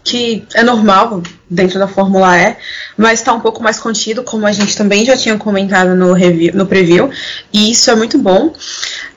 que 0.03 0.47
é 0.55 0.63
normal 0.63 1.21
dentro 1.49 1.77
da 1.77 1.87
Fórmula 1.87 2.37
E, 2.37 2.55
mas 2.97 3.19
está 3.19 3.33
um 3.33 3.39
pouco 3.39 3.61
mais 3.61 3.79
contido, 3.79 4.23
como 4.23 4.45
a 4.45 4.51
gente 4.51 4.75
também 4.75 5.05
já 5.05 5.15
tinha 5.15 5.37
comentado 5.37 5.95
no, 5.95 6.13
review, 6.13 6.53
no 6.55 6.65
preview, 6.65 7.11
e 7.51 7.71
isso 7.71 7.91
é 7.91 7.95
muito 7.95 8.17
bom. 8.17 8.53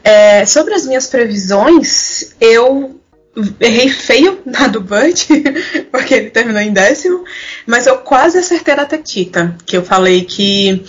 É, 0.02 0.44
sobre 0.44 0.74
as 0.74 0.84
minhas 0.84 1.06
previsões, 1.06 2.34
eu 2.40 3.00
errei 3.60 3.88
feio 3.88 4.40
na 4.46 4.66
do 4.66 4.80
Bud, 4.80 5.26
porque 5.90 6.14
ele 6.14 6.30
terminou 6.30 6.60
em 6.60 6.72
décimo, 6.72 7.24
mas 7.66 7.86
eu 7.86 7.98
quase 7.98 8.38
acertei 8.38 8.74
na 8.74 8.84
Tetita, 8.84 9.56
que 9.64 9.76
eu 9.76 9.82
falei 9.82 10.24
que 10.24 10.84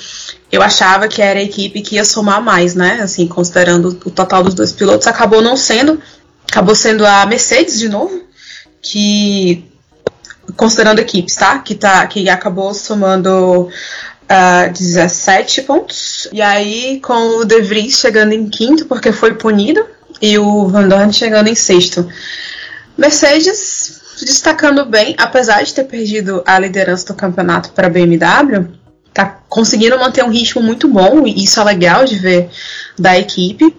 eu 0.52 0.62
achava 0.62 1.08
que 1.08 1.22
era 1.22 1.40
a 1.40 1.44
equipe 1.44 1.82
que 1.82 1.96
ia 1.96 2.06
somar 2.06 2.42
mais, 2.42 2.76
né? 2.76 3.00
Assim, 3.02 3.28
considerando 3.28 3.90
o 4.06 4.12
total 4.12 4.44
dos 4.44 4.54
dois 4.54 4.72
pilotos, 4.72 5.08
acabou 5.08 5.42
não 5.42 5.56
sendo, 5.56 6.02
acabou 6.50 6.76
sendo 6.76 7.06
a 7.06 7.26
Mercedes 7.26 7.80
de 7.80 7.90
novo, 7.90 8.22
que 8.82 9.66
considerando 10.56 11.00
equipes, 11.00 11.36
tá? 11.36 11.58
Que 11.60 11.74
tá, 11.74 12.06
que 12.06 12.30
acabou 12.30 12.74
somando 12.74 13.70
uh, 14.24 14.74
17 14.74 15.62
pontos. 15.64 16.28
E 16.32 16.42
aí 16.42 17.00
com 17.02 17.40
o 17.40 17.46
De 17.46 17.62
Vries 17.62 17.98
chegando 17.98 18.34
em 18.34 18.50
quinto 18.50 18.86
porque 18.86 19.12
foi 19.12 19.34
punido 19.36 19.84
e 20.24 20.40
o 20.40 20.70
Van 20.70 20.88
Dorn 20.88 21.12
chegando 21.12 21.50
em 21.50 21.56
sexto. 21.56 22.08
Mercedes 22.98 24.00
destacando 24.22 24.86
bem, 24.86 25.16
apesar 25.18 25.62
de 25.64 25.74
ter 25.74 25.84
perdido 25.84 26.42
a 26.46 26.58
liderança 26.58 27.08
do 27.08 27.14
campeonato 27.14 27.72
para 27.72 27.88
a 27.88 27.90
BMW, 27.90 28.70
tá 29.14 29.26
conseguindo 29.50 30.00
manter 30.00 30.24
um 30.24 30.30
ritmo 30.30 30.62
muito 30.62 30.88
bom 30.88 31.28
e 31.28 31.44
isso 31.44 31.60
é 31.60 31.64
legal 31.66 32.06
de 32.06 32.16
ver 32.16 32.50
da 32.98 33.20
equipe. 33.20 33.76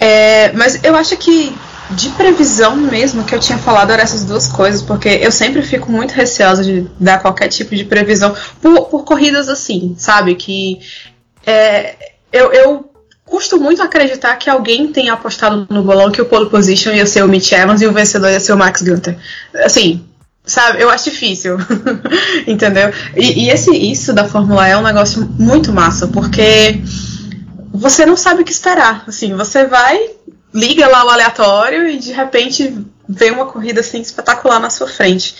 É, 0.00 0.52
mas 0.52 0.82
eu 0.82 0.96
acho 0.96 1.14
que 1.18 1.54
de 1.90 2.08
previsão 2.10 2.74
mesmo 2.74 3.24
que 3.24 3.34
eu 3.34 3.38
tinha 3.38 3.58
falado 3.58 3.90
eram 3.92 4.02
essas 4.02 4.24
duas 4.24 4.46
coisas, 4.46 4.80
porque 4.80 5.08
eu 5.08 5.30
sempre 5.30 5.60
fico 5.60 5.92
muito 5.92 6.12
receosa 6.12 6.64
de 6.64 6.86
dar 6.98 7.20
qualquer 7.20 7.48
tipo 7.48 7.76
de 7.76 7.84
previsão 7.84 8.34
por, 8.62 8.86
por 8.86 9.04
corridas 9.04 9.50
assim, 9.50 9.94
sabe? 9.98 10.34
Que 10.34 10.80
é, 11.44 11.94
eu, 12.32 12.52
eu 12.52 12.88
custo 13.28 13.60
muito 13.60 13.82
acreditar 13.82 14.36
que 14.36 14.50
alguém 14.50 14.90
tenha 14.90 15.12
apostado 15.12 15.66
no 15.70 15.82
bolão 15.82 16.10
que 16.10 16.20
o 16.20 16.26
pole 16.26 16.50
position 16.50 16.92
ia 16.92 17.06
ser 17.06 17.22
o 17.22 17.28
Mitch 17.28 17.52
Evans 17.52 17.80
e 17.80 17.86
o 17.86 17.92
vencedor 17.92 18.30
ia 18.30 18.40
ser 18.40 18.52
o 18.52 18.58
Max 18.58 18.82
Gunther. 18.82 19.16
Assim, 19.64 20.04
sabe? 20.44 20.82
Eu 20.82 20.90
acho 20.90 21.10
difícil, 21.10 21.56
entendeu? 22.46 22.90
E, 23.16 23.44
e, 23.44 23.50
esse 23.50 23.70
isso 23.70 24.12
da 24.12 24.24
Fórmula 24.24 24.68
E 24.68 24.72
é 24.72 24.76
um 24.76 24.82
negócio 24.82 25.28
muito 25.38 25.72
massa, 25.72 26.08
porque 26.08 26.80
você 27.72 28.04
não 28.04 28.16
sabe 28.16 28.42
o 28.42 28.44
que 28.44 28.52
esperar. 28.52 29.04
Assim, 29.06 29.34
você 29.34 29.66
vai 29.66 29.98
liga 30.52 30.88
lá 30.88 31.04
o 31.04 31.10
aleatório 31.10 31.86
e 31.88 31.98
de 31.98 32.12
repente 32.12 32.74
vê 33.08 33.30
uma 33.30 33.46
corrida 33.46 33.80
assim 33.80 34.00
espetacular 34.00 34.60
na 34.60 34.68
sua 34.68 34.86
frente. 34.86 35.34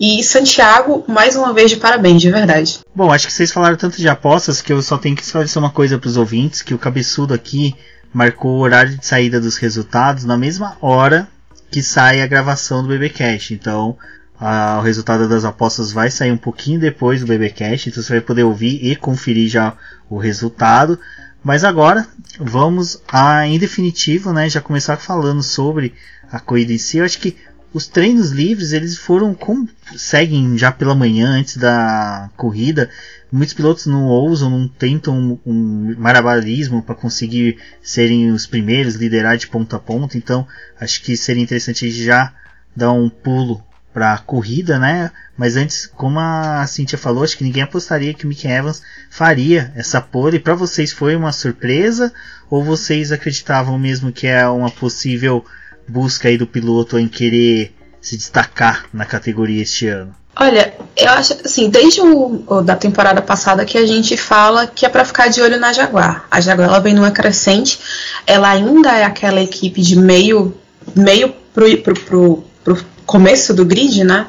E 0.00 0.22
Santiago, 0.24 1.04
mais 1.06 1.36
uma 1.36 1.52
vez, 1.52 1.70
de 1.70 1.76
parabéns, 1.76 2.20
de 2.20 2.30
verdade. 2.30 2.80
Bom, 2.94 3.12
acho 3.12 3.26
que 3.26 3.32
vocês 3.32 3.52
falaram 3.52 3.76
tanto 3.76 3.98
de 3.98 4.08
apostas 4.08 4.60
que 4.60 4.72
eu 4.72 4.82
só 4.82 4.98
tenho 4.98 5.14
que 5.14 5.22
esclarecer 5.22 5.62
uma 5.62 5.70
coisa 5.70 5.98
para 5.98 6.08
os 6.08 6.16
ouvintes, 6.16 6.62
que 6.62 6.74
o 6.74 6.78
cabeçudo 6.78 7.32
aqui 7.32 7.74
marcou 8.12 8.56
o 8.56 8.60
horário 8.60 8.96
de 8.96 9.06
saída 9.06 9.40
dos 9.40 9.56
resultados 9.56 10.24
na 10.24 10.36
mesma 10.36 10.76
hora 10.80 11.28
que 11.70 11.82
sai 11.82 12.20
a 12.20 12.26
gravação 12.26 12.82
do 12.82 12.88
BBcast. 12.88 13.54
Então, 13.54 13.96
a, 14.38 14.78
o 14.78 14.82
resultado 14.82 15.28
das 15.28 15.44
apostas 15.44 15.92
vai 15.92 16.10
sair 16.10 16.32
um 16.32 16.36
pouquinho 16.36 16.80
depois 16.80 17.20
do 17.20 17.26
BBcast, 17.26 17.88
então 17.88 18.02
você 18.02 18.14
vai 18.14 18.20
poder 18.20 18.42
ouvir 18.42 18.84
e 18.84 18.96
conferir 18.96 19.48
já 19.48 19.74
o 20.10 20.18
resultado. 20.18 20.98
Mas 21.42 21.64
agora 21.64 22.06
vamos 22.38 23.00
a, 23.08 23.46
em 23.46 23.58
definitivo, 23.58 24.32
né, 24.32 24.48
já 24.48 24.60
começar 24.60 24.96
falando 24.96 25.42
sobre 25.42 25.94
a 26.32 26.40
corrida 26.40 26.72
em 26.72 26.78
si. 26.78 26.96
Eu 26.96 27.04
acho 27.04 27.18
que 27.18 27.36
os 27.74 27.86
treinos 27.86 28.30
livres 28.30 28.72
eles 28.72 28.96
foram 28.96 29.34
como 29.34 29.68
seguem 29.96 30.56
já 30.58 30.72
pela 30.72 30.94
manhã 30.94 31.28
antes 31.28 31.56
da 31.58 32.30
corrida. 32.36 32.90
Muitos 33.30 33.54
pilotos 33.54 33.86
não 33.86 34.06
ousam, 34.06 34.50
não 34.50 34.68
tentam 34.68 35.38
um, 35.44 35.94
marabarismo 35.98 36.82
para 36.82 36.94
conseguir 36.94 37.58
serem 37.82 38.30
os 38.30 38.46
primeiros, 38.46 38.94
liderar 38.94 39.36
de 39.36 39.46
ponta 39.46 39.76
a 39.76 39.78
ponta. 39.80 40.16
Então 40.16 40.46
acho 40.80 41.02
que 41.02 41.16
seria 41.16 41.42
interessante 41.42 41.90
já 41.90 42.32
dar 42.74 42.92
um 42.92 43.08
pulo 43.08 43.62
para 43.92 44.14
a 44.14 44.18
corrida, 44.18 44.78
né? 44.78 45.10
Mas 45.36 45.56
antes, 45.56 45.86
como 45.86 46.18
a 46.18 46.66
Cintia 46.66 46.98
falou, 46.98 47.24
acho 47.24 47.36
que 47.36 47.44
ninguém 47.44 47.62
apostaria 47.62 48.14
que 48.14 48.24
o 48.24 48.28
Mick 48.28 48.46
Evans 48.46 48.82
faria 49.10 49.72
essa 49.74 50.00
pole. 50.00 50.38
Para 50.38 50.54
vocês 50.54 50.92
foi 50.92 51.14
uma 51.14 51.32
surpresa 51.32 52.12
ou 52.50 52.64
vocês 52.64 53.12
acreditavam 53.12 53.78
mesmo 53.78 54.12
que 54.12 54.26
é 54.26 54.46
uma 54.48 54.70
possível 54.70 55.44
busca 55.88 56.28
aí 56.28 56.38
do 56.38 56.46
piloto 56.46 56.98
em 56.98 57.08
querer 57.08 57.74
se 58.00 58.16
destacar 58.16 58.86
na 58.92 59.04
categoria 59.04 59.62
este 59.62 59.86
ano? 59.88 60.14
Olha, 60.34 60.74
eu 60.96 61.10
acho 61.10 61.34
assim, 61.44 61.68
desde 61.68 62.00
o, 62.00 62.42
o 62.46 62.62
da 62.62 62.74
temporada 62.74 63.20
passada 63.20 63.66
que 63.66 63.76
a 63.76 63.86
gente 63.86 64.16
fala 64.16 64.66
que 64.66 64.86
é 64.86 64.88
para 64.88 65.04
ficar 65.04 65.28
de 65.28 65.42
olho 65.42 65.60
na 65.60 65.72
Jaguar. 65.72 66.26
A 66.30 66.40
Jaguar 66.40 66.68
ela 66.68 66.80
vem 66.80 66.94
numa 66.94 67.10
crescente, 67.10 67.78
ela 68.26 68.48
ainda 68.48 68.92
é 68.92 69.04
aquela 69.04 69.42
equipe 69.42 69.82
de 69.82 69.96
meio 69.96 70.54
meio 70.96 71.34
pro, 71.52 71.76
pro, 71.78 71.94
pro, 71.94 72.44
pro 72.64 72.84
começo 73.04 73.52
do 73.52 73.64
grid, 73.64 74.04
né? 74.04 74.26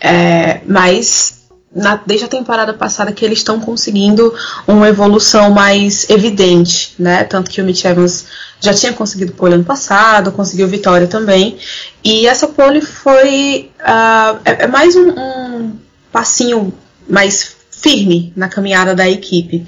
É, 0.00 0.60
mas 0.66 1.37
na, 1.74 2.00
desde 2.06 2.24
a 2.24 2.28
temporada 2.28 2.72
passada 2.72 3.12
que 3.12 3.24
eles 3.24 3.38
estão 3.38 3.60
conseguindo 3.60 4.34
uma 4.66 4.88
evolução 4.88 5.50
mais 5.50 6.08
evidente, 6.08 6.94
né? 6.98 7.24
Tanto 7.24 7.50
que 7.50 7.60
o 7.60 7.64
Mitch 7.64 7.84
Evans 7.84 8.26
já 8.60 8.72
tinha 8.72 8.92
conseguido 8.92 9.32
pole 9.32 9.54
ano 9.54 9.64
passado, 9.64 10.32
conseguiu 10.32 10.66
vitória 10.66 11.06
também. 11.06 11.58
E 12.02 12.26
essa 12.26 12.48
pole 12.48 12.80
foi 12.80 13.70
uh, 13.80 14.40
é, 14.44 14.64
é, 14.64 14.66
mais 14.66 14.96
um, 14.96 15.10
um 15.10 15.76
passinho 16.10 16.72
mais 17.08 17.56
firme 17.70 18.32
na 18.34 18.48
caminhada 18.48 18.94
da 18.94 19.08
equipe. 19.08 19.66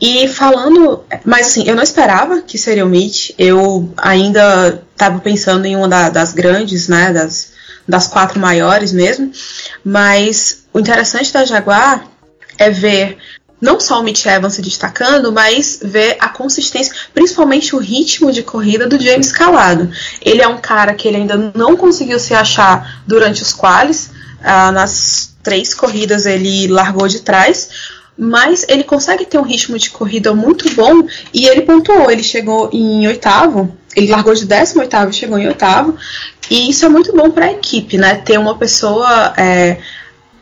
E 0.00 0.26
falando, 0.28 1.04
mas 1.24 1.48
assim, 1.48 1.68
eu 1.68 1.76
não 1.76 1.82
esperava 1.82 2.40
que 2.40 2.56
seria 2.56 2.84
o 2.84 2.88
Mitch. 2.88 3.30
Eu 3.38 3.92
ainda 3.98 4.82
estava 4.92 5.18
pensando 5.20 5.66
em 5.66 5.76
uma 5.76 5.88
da, 5.88 6.08
das 6.08 6.32
grandes, 6.32 6.88
né, 6.88 7.12
das, 7.12 7.52
das 7.86 8.06
quatro 8.06 8.40
maiores 8.40 8.92
mesmo. 8.92 9.30
Mas 9.84 10.64
o 10.72 10.78
interessante 10.78 11.32
da 11.32 11.44
Jaguar 11.44 12.06
é 12.58 12.70
ver 12.70 13.18
não 13.60 13.78
só 13.78 14.00
o 14.00 14.02
Mitch 14.02 14.24
Evans 14.24 14.54
se 14.54 14.62
destacando, 14.62 15.30
mas 15.30 15.80
ver 15.82 16.16
a 16.18 16.28
consistência, 16.28 16.94
principalmente 17.12 17.76
o 17.76 17.78
ritmo 17.78 18.32
de 18.32 18.42
corrida 18.42 18.86
do 18.86 18.98
James 18.98 19.30
Calado. 19.30 19.90
Ele 20.22 20.40
é 20.40 20.48
um 20.48 20.58
cara 20.58 20.94
que 20.94 21.06
ele 21.06 21.18
ainda 21.18 21.52
não 21.54 21.76
conseguiu 21.76 22.18
se 22.18 22.32
achar 22.32 23.02
durante 23.06 23.42
os 23.42 23.52
quales. 23.52 24.10
Ah, 24.42 24.72
nas 24.72 25.34
três 25.42 25.74
corridas 25.74 26.24
ele 26.24 26.66
largou 26.68 27.06
de 27.06 27.20
trás, 27.20 27.68
mas 28.16 28.64
ele 28.68 28.84
consegue 28.84 29.26
ter 29.26 29.38
um 29.38 29.42
ritmo 29.42 29.78
de 29.78 29.90
corrida 29.90 30.34
muito 30.34 30.74
bom 30.74 31.06
e 31.32 31.46
ele 31.46 31.62
pontuou. 31.62 32.10
Ele 32.10 32.22
chegou 32.22 32.70
em 32.72 33.06
oitavo, 33.06 33.76
ele 33.94 34.10
largou 34.10 34.34
de 34.34 34.46
décimo 34.46 34.80
oitavo 34.80 35.10
e 35.10 35.14
chegou 35.14 35.38
em 35.38 35.46
oitavo, 35.46 35.96
e 36.50 36.68
isso 36.68 36.84
é 36.84 36.88
muito 36.88 37.16
bom 37.16 37.30
para 37.30 37.46
a 37.46 37.52
equipe, 37.52 37.96
né? 37.96 38.16
Ter 38.16 38.38
uma 38.38 38.58
pessoa. 38.58 39.32
É, 39.36 39.78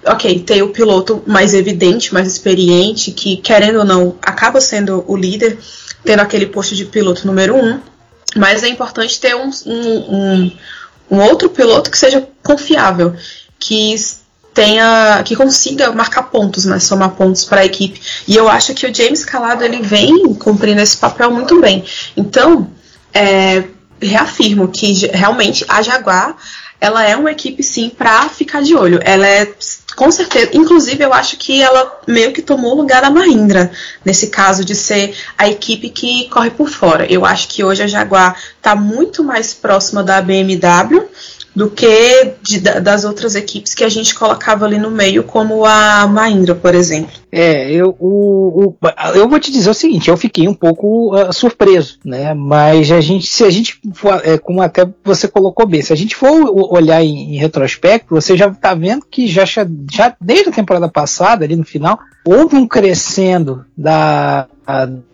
ok, 0.07 0.41
ter 0.41 0.62
o 0.62 0.71
piloto 0.71 1.23
mais 1.27 1.53
evidente, 1.53 2.15
mais 2.15 2.27
experiente, 2.27 3.12
que 3.12 3.37
querendo 3.37 3.81
ou 3.81 3.85
não 3.85 4.17
acaba 4.23 4.61
sendo 4.61 5.05
o 5.07 5.15
líder, 5.15 5.59
tendo 6.03 6.21
aquele 6.21 6.47
posto 6.47 6.75
de 6.75 6.87
piloto 6.87 7.27
número 7.27 7.55
um. 7.55 7.79
Mas 8.35 8.62
é 8.62 8.69
importante 8.69 9.21
ter 9.21 9.35
um, 9.37 9.50
um, 9.67 10.17
um, 10.17 10.53
um 11.11 11.21
outro 11.21 11.50
piloto 11.50 11.91
que 11.91 11.99
seja 11.99 12.27
confiável, 12.43 13.15
que 13.59 13.95
tenha 14.55 15.23
que 15.25 15.37
consiga 15.37 15.93
marcar 15.93 16.25
pontos, 16.25 16.65
né, 16.65 16.79
somar 16.79 17.11
pontos 17.11 17.45
para 17.45 17.61
a 17.61 17.65
equipe. 17.65 18.00
E 18.27 18.35
eu 18.35 18.49
acho 18.49 18.75
que 18.75 18.87
o 18.87 18.95
James 18.95 19.25
Calado 19.25 19.62
ele 19.62 19.83
vem 19.83 20.35
cumprindo 20.35 20.81
esse 20.81 20.97
papel 20.97 21.31
muito 21.31 21.61
bem. 21.61 21.85
Então, 22.17 22.71
é, 23.12 23.65
reafirmo 24.00 24.69
que 24.69 25.07
realmente 25.09 25.64
a 25.69 25.83
Jaguar 25.83 26.37
ela 26.81 27.05
é 27.05 27.17
uma 27.17 27.33
equipe 27.33 27.62
sim 27.62 27.90
para 27.90 28.28
ficar 28.28 28.62
de 28.62 28.75
olho. 28.75 29.00
Ela 29.02 29.26
é 29.26 29.52
com 29.97 30.12
certeza, 30.12 30.50
inclusive 30.52 31.05
eu 31.05 31.12
acho 31.12 31.37
que 31.37 31.61
ela 31.61 32.00
meio 32.07 32.33
que 32.33 32.40
tomou 32.40 32.73
o 32.73 32.76
lugar 32.76 33.02
da 33.02 33.11
Mahindra 33.11 33.73
nesse 34.05 34.28
caso 34.28 34.64
de 34.64 34.76
ser 34.76 35.17
a 35.37 35.49
equipe 35.49 35.90
que 35.90 36.28
corre 36.28 36.50
por 36.50 36.69
fora. 36.69 37.05
Eu 37.12 37.26
acho 37.26 37.49
que 37.49 37.64
hoje 37.64 37.83
a 37.83 37.88
Jaguar 37.88 38.37
está 38.57 38.76
muito 38.76 39.25
mais 39.25 39.52
próxima 39.52 40.05
da 40.05 40.21
BMW 40.23 41.02
do 41.59 41.69
que 41.69 42.35
de, 42.41 42.61
das 42.61 43.05
outras 43.05 43.35
equipes 43.35 43.75
que 43.75 43.83
a 43.83 43.88
gente 43.88 44.15
colocava 44.15 44.65
ali 44.65 44.79
no 44.79 44.93
meio, 44.93 45.25
como 45.25 45.65
a 45.65 46.07
Mahindra, 46.07 46.55
por 46.55 46.73
exemplo. 46.73 47.11
É, 47.33 47.69
eu, 47.73 47.97
o, 47.99 48.69
o, 48.69 48.77
eu 49.17 49.29
vou 49.29 49.41
te 49.41 49.50
dizer 49.50 49.69
o 49.69 49.75
seguinte, 49.75 50.09
eu 50.09 50.17
fiquei 50.17 50.47
um 50.47 50.55
pouco 50.55 51.12
uh, 51.17 51.33
surpreso, 51.33 51.99
né? 52.05 52.33
Mas 52.33 52.93
a 52.93 53.00
gente, 53.00 53.27
se 53.27 53.43
a 53.43 53.50
gente 53.50 53.81
for, 53.93 54.23
é, 54.25 54.38
como 54.38 54.62
até 54.62 54.88
você 55.03 55.27
colocou 55.27 55.67
bem, 55.67 55.83
se 55.83 55.93
a 55.93 55.97
gente 55.97 56.15
for 56.15 56.31
olhar 56.73 57.03
em, 57.03 57.35
em 57.35 57.38
retrospecto, 57.38 58.15
você 58.15 58.37
já 58.37 58.47
está 58.47 58.73
vendo 58.73 59.05
que 59.11 59.27
já, 59.27 59.43
já 59.45 60.15
desde 60.21 60.50
a 60.50 60.53
temporada 60.53 60.88
passada, 60.88 61.45
ali 61.45 61.57
no 61.57 61.65
final, 61.65 61.99
houve 62.25 62.55
um 62.55 62.69
crescendo 62.69 63.65
da 63.77 64.47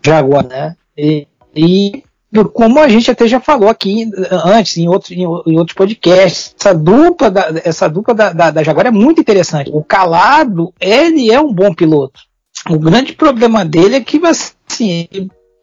Jaguar, 0.05 0.45
né? 0.45 0.75
E, 0.95 1.27
e 1.55 2.03
como 2.43 2.79
a 2.79 2.89
gente 2.89 3.09
até 3.09 3.27
já 3.27 3.39
falou 3.39 3.69
aqui 3.69 4.09
antes, 4.45 4.77
em 4.77 4.89
outros, 4.89 5.11
em, 5.11 5.25
outros 5.25 5.75
podcasts, 5.75 6.55
essa 6.59 6.73
dupla, 6.73 7.31
da, 7.31 7.61
essa 7.63 7.87
dupla 7.87 8.13
da, 8.13 8.33
da, 8.33 8.51
da 8.51 8.63
Jaguar 8.63 8.87
é 8.87 8.91
muito 8.91 9.21
interessante. 9.21 9.71
O 9.73 9.83
Calado, 9.83 10.73
ele 10.79 11.31
é 11.31 11.39
um 11.39 11.53
bom 11.53 11.73
piloto. 11.73 12.19
O 12.69 12.79
grande 12.79 13.13
problema 13.13 13.63
dele 13.63 13.95
é 13.95 14.01
que, 14.01 14.19
assim, 14.25 15.07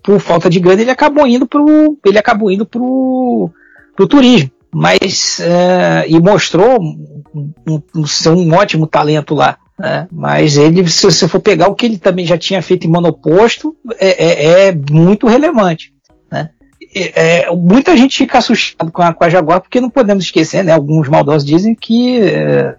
por 0.03 0.21
falta 0.21 0.49
de 0.49 0.61
grana, 0.61 0.83
ele 0.83 0.91
acabou 0.91 1.27
indo 1.27 1.47
pro, 1.47 1.99
ele 2.05 2.19
acabou 2.19 2.51
indo 2.51 2.65
turismo. 2.65 4.51
mas 4.73 5.41
uh, 5.41 6.09
e 6.09 6.19
mostrou 6.21 6.81
um, 6.81 7.23
um, 7.69 7.83
um, 7.97 8.33
um 8.33 8.55
ótimo 8.55 8.87
talento 8.87 9.35
lá. 9.35 9.59
Né? 9.79 10.07
Mas 10.13 10.57
ele, 10.57 10.89
se 10.89 11.05
você 11.05 11.27
for 11.27 11.41
pegar 11.41 11.69
o 11.69 11.75
que 11.75 11.87
ele 11.87 11.99
também 11.99 12.25
já 12.25 12.39
tinha 12.39 12.63
feito 12.63 12.87
em 12.87 12.91
monoposto, 12.91 13.77
é, 13.99 14.25
é, 14.25 14.69
é 14.69 14.75
muito 14.91 15.27
relevante. 15.27 15.93
Né? 16.31 16.51
É, 16.95 17.51
muita 17.51 17.97
gente 17.97 18.19
fica 18.19 18.39
assustada 18.39 18.91
com 18.91 19.03
a, 19.03 19.15
com 19.15 19.25
a 19.25 19.29
Jaguar, 19.29 19.61
porque 19.61 19.81
não 19.81 19.89
podemos 19.89 20.25
esquecer, 20.25 20.63
né? 20.63 20.73
alguns 20.73 21.09
maldosos 21.09 21.45
dizem 21.45 21.75
que 21.75 22.21
é, 22.21 22.75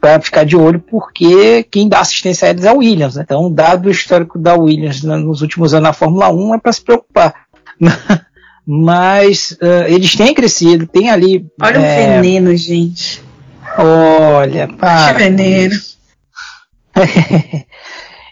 para 0.00 0.20
ficar 0.20 0.44
de 0.44 0.56
olho, 0.56 0.80
porque 0.80 1.62
quem 1.64 1.88
dá 1.88 2.00
assistência 2.00 2.48
a 2.48 2.50
eles 2.50 2.64
é 2.64 2.72
o 2.72 2.78
Williams. 2.78 3.16
Né? 3.16 3.22
Então, 3.22 3.52
dado 3.52 3.86
o 3.86 3.90
histórico 3.90 4.38
da 4.38 4.54
Williams 4.54 5.02
nos 5.02 5.42
últimos 5.42 5.74
anos 5.74 5.88
na 5.88 5.92
Fórmula 5.92 6.32
1, 6.32 6.54
é 6.54 6.58
para 6.58 6.72
se 6.72 6.82
preocupar. 6.82 7.34
Mas 8.66 9.52
uh, 9.62 9.84
eles 9.88 10.14
têm 10.14 10.32
crescido, 10.32 10.86
tem 10.86 11.10
ali. 11.10 11.46
Olha 11.60 11.78
é... 11.78 12.18
o 12.18 12.22
veneno, 12.22 12.56
gente. 12.56 13.22
Olha, 13.76 14.68
para. 14.68 15.12
Que 15.12 15.18
veneno. 15.18 15.74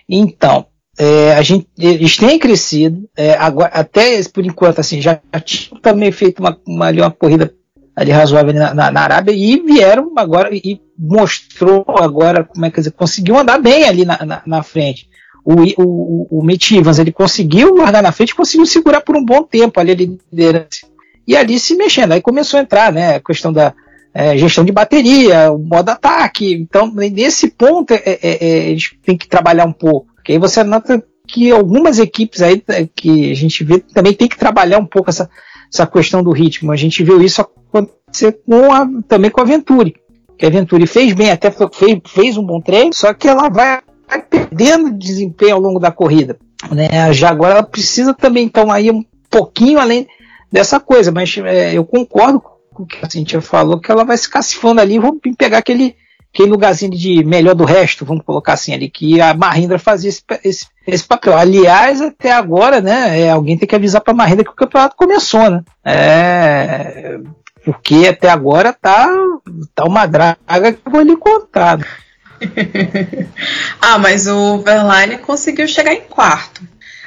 então, 0.09 0.67
é, 0.99 1.33
a 1.35 1.43
gente, 1.43 1.69
eles 1.79 2.17
têm 2.17 2.39
crescido, 2.39 3.09
é, 3.17 3.35
agora, 3.35 3.71
até 3.73 4.21
por 4.25 4.45
enquanto, 4.45 4.81
assim, 4.81 5.01
já, 5.01 5.21
tinham 5.45 5.81
também 5.81 6.11
feito 6.11 6.41
uma, 6.41 6.59
uma, 6.67 6.91
uma 6.91 7.11
corrida 7.11 7.55
ali 7.95 8.11
razoável 8.11 8.53
na, 8.53 8.75
na, 8.75 8.91
na, 8.91 9.01
Arábia 9.01 9.33
e 9.33 9.61
vieram 9.61 10.13
agora 10.17 10.51
e 10.53 10.81
mostrou 10.99 11.85
agora 11.89 12.45
como 12.45 12.67
é 12.67 12.71
que 12.71 12.77
dizer, 12.77 12.93
conseguiu 12.93 13.39
andar 13.39 13.59
bem 13.59 13.85
ali 13.85 14.05
na, 14.05 14.25
na, 14.25 14.43
na 14.45 14.63
frente. 14.63 15.09
O, 15.45 15.55
o, 15.83 16.39
o 16.39 16.45
Mitch 16.45 16.73
Evans, 16.73 16.99
ele 16.99 17.13
conseguiu 17.13 17.77
largar 17.77 18.03
na 18.03 18.13
frente, 18.13 18.35
conseguiu 18.35 18.67
segurar 18.67 19.01
por 19.01 19.17
um 19.17 19.25
bom 19.25 19.43
tempo 19.43 19.81
ali 19.81 19.93
a 19.93 19.95
liderança. 19.95 20.87
E 21.27 21.37
ali 21.37 21.59
se 21.59 21.75
mexendo, 21.75 22.13
aí 22.13 22.21
começou 22.21 22.59
a 22.59 22.63
entrar, 22.63 22.93
né, 22.93 23.17
a 23.17 23.21
questão 23.21 23.53
da 23.53 23.73
é, 24.13 24.37
gestão 24.37 24.65
de 24.65 24.73
bateria, 24.73 25.53
o 25.53 25.59
modo 25.59 25.91
ataque. 25.91 26.55
Então, 26.55 26.93
nesse 26.93 27.49
ponto, 27.49 27.93
é, 27.93 28.03
é, 28.05 28.19
é, 28.23 28.71
eles 28.71 28.91
têm 29.05 29.17
que 29.17 29.29
trabalhar 29.29 29.65
um 29.65 29.73
pouco. 29.73 30.08
Porque 30.29 30.35
aí 30.35 30.39
você 30.39 30.63
nota 30.63 31.03
que 31.27 31.51
algumas 31.51 31.99
equipes 31.99 32.43
aí 32.43 32.63
é, 32.69 32.87
que 32.95 33.33
a 33.33 33.35
gente 33.35 33.65
vê 33.65 33.79
também 33.79 34.13
tem 34.13 34.29
que 34.29 34.37
trabalhar 34.37 34.77
um 34.77 34.85
pouco 34.85 35.09
essa, 35.09 35.31
essa 35.73 35.87
questão 35.87 36.23
do 36.23 36.33
ritmo. 36.33 36.71
A 36.71 36.77
gente 36.77 37.03
viu 37.03 37.23
isso 37.23 37.41
acontecer 37.41 38.39
com 38.47 38.71
a, 38.71 38.87
também 39.09 39.31
com 39.31 39.41
a 39.41 39.45
Venturi. 39.45 39.97
Que 40.37 40.45
a 40.45 40.51
Venturi 40.51 40.87
fez 40.87 41.15
bem, 41.15 41.31
até 41.31 41.51
fez, 41.51 41.99
fez 42.07 42.37
um 42.37 42.45
bom 42.45 42.61
treino, 42.61 42.93
só 42.93 43.15
que 43.15 43.27
ela 43.27 43.49
vai, 43.49 43.81
perdendo 44.29 44.93
desempenho 44.93 45.55
ao 45.55 45.63
longo 45.63 45.81
da 45.81 45.91
corrida. 45.91 46.39
Né? 46.71 46.89
A 47.01 47.11
Jaguar 47.11 47.53
ela 47.53 47.63
precisa 47.63 48.13
também, 48.13 48.45
então, 48.45 48.71
aí 48.71 48.91
um 48.91 49.03
pouquinho 49.31 49.79
além 49.79 50.07
dessa 50.53 50.79
coisa, 50.79 51.11
mas 51.11 51.35
é, 51.39 51.73
eu 51.73 51.87
concordo 51.87 52.39
com 52.75 52.83
o 52.83 52.87
que 52.87 52.99
a 53.03 53.09
Cintia 53.09 53.41
falou, 53.41 53.81
que 53.81 53.91
ela 53.91 54.05
vai 54.05 54.19
se 54.19 54.29
cacifando 54.29 54.79
ali, 54.83 54.99
vamos 54.99 55.21
pegar 55.39 55.57
aquele, 55.57 55.97
aquele 56.33 56.51
lugarzinho 56.51 56.93
de 56.93 57.25
melhor 57.25 57.55
do 57.55 57.65
resto, 57.65 58.05
vamos 58.05 58.25
colocar 58.25 58.53
assim 58.53 58.73
ali, 58.75 58.89
que 58.89 59.21
a 59.21 59.35
Mahindra 59.35 59.79
fazia 59.79 60.11
esse, 60.11 60.23
esse, 60.45 60.67
esse 60.87 61.05
papel. 61.05 61.37
Aliás, 61.37 62.01
até 62.01 62.33
agora, 62.33 62.81
né, 62.81 63.21
é, 63.21 63.31
alguém 63.31 63.57
tem 63.57 63.69
que 63.69 63.75
avisar 63.75 64.01
para 64.01 64.13
a 64.13 64.17
Mahindra 64.17 64.45
que 64.45 64.51
o 64.51 64.55
campeonato 64.55 64.97
começou, 64.97 65.51
né? 65.51 65.63
É, 65.85 67.19
porque 67.65 68.07
até 68.09 68.29
agora 68.29 68.73
tá, 68.73 69.09
tá 69.75 69.85
uma 69.85 70.07
draga 70.07 70.73
que 70.73 70.81
eu 70.87 70.93
vou 70.93 71.03
lhe 71.03 71.17
contar. 71.17 71.79
ah, 73.81 73.99
mas 73.99 74.27
o 74.27 74.59
Verlaine 74.59 75.19
conseguiu 75.19 75.67
chegar 75.67 75.93
em 75.93 76.03
quarto. 76.03 76.63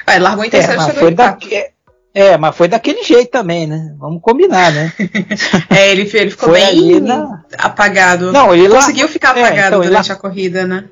Ah, 0.06 0.18
largou 0.18 0.44
em 0.44 0.50
terceiro, 0.50 0.80
é, 0.80 0.84
chegou 0.84 1.08
em 1.08 1.14
quarto. 1.14 1.48
É, 2.14 2.36
mas 2.36 2.54
foi 2.54 2.68
daquele 2.68 3.02
jeito 3.02 3.30
também, 3.30 3.66
né? 3.66 3.94
Vamos 3.98 4.20
combinar, 4.20 4.70
né? 4.70 4.92
é, 5.70 5.90
ele, 5.90 6.02
ele 6.02 6.30
ficou 6.30 6.50
foi 6.50 6.60
bem 6.60 7.00
na... 7.00 7.42
apagado. 7.56 8.30
Não, 8.30 8.54
ele 8.54 8.68
conseguiu 8.68 9.08
ficar 9.08 9.30
apagado 9.30 9.56
é, 9.56 9.66
então, 9.68 9.80
durante 9.80 10.06
ele... 10.06 10.12
a 10.12 10.20
corrida, 10.20 10.66
né? 10.66 10.84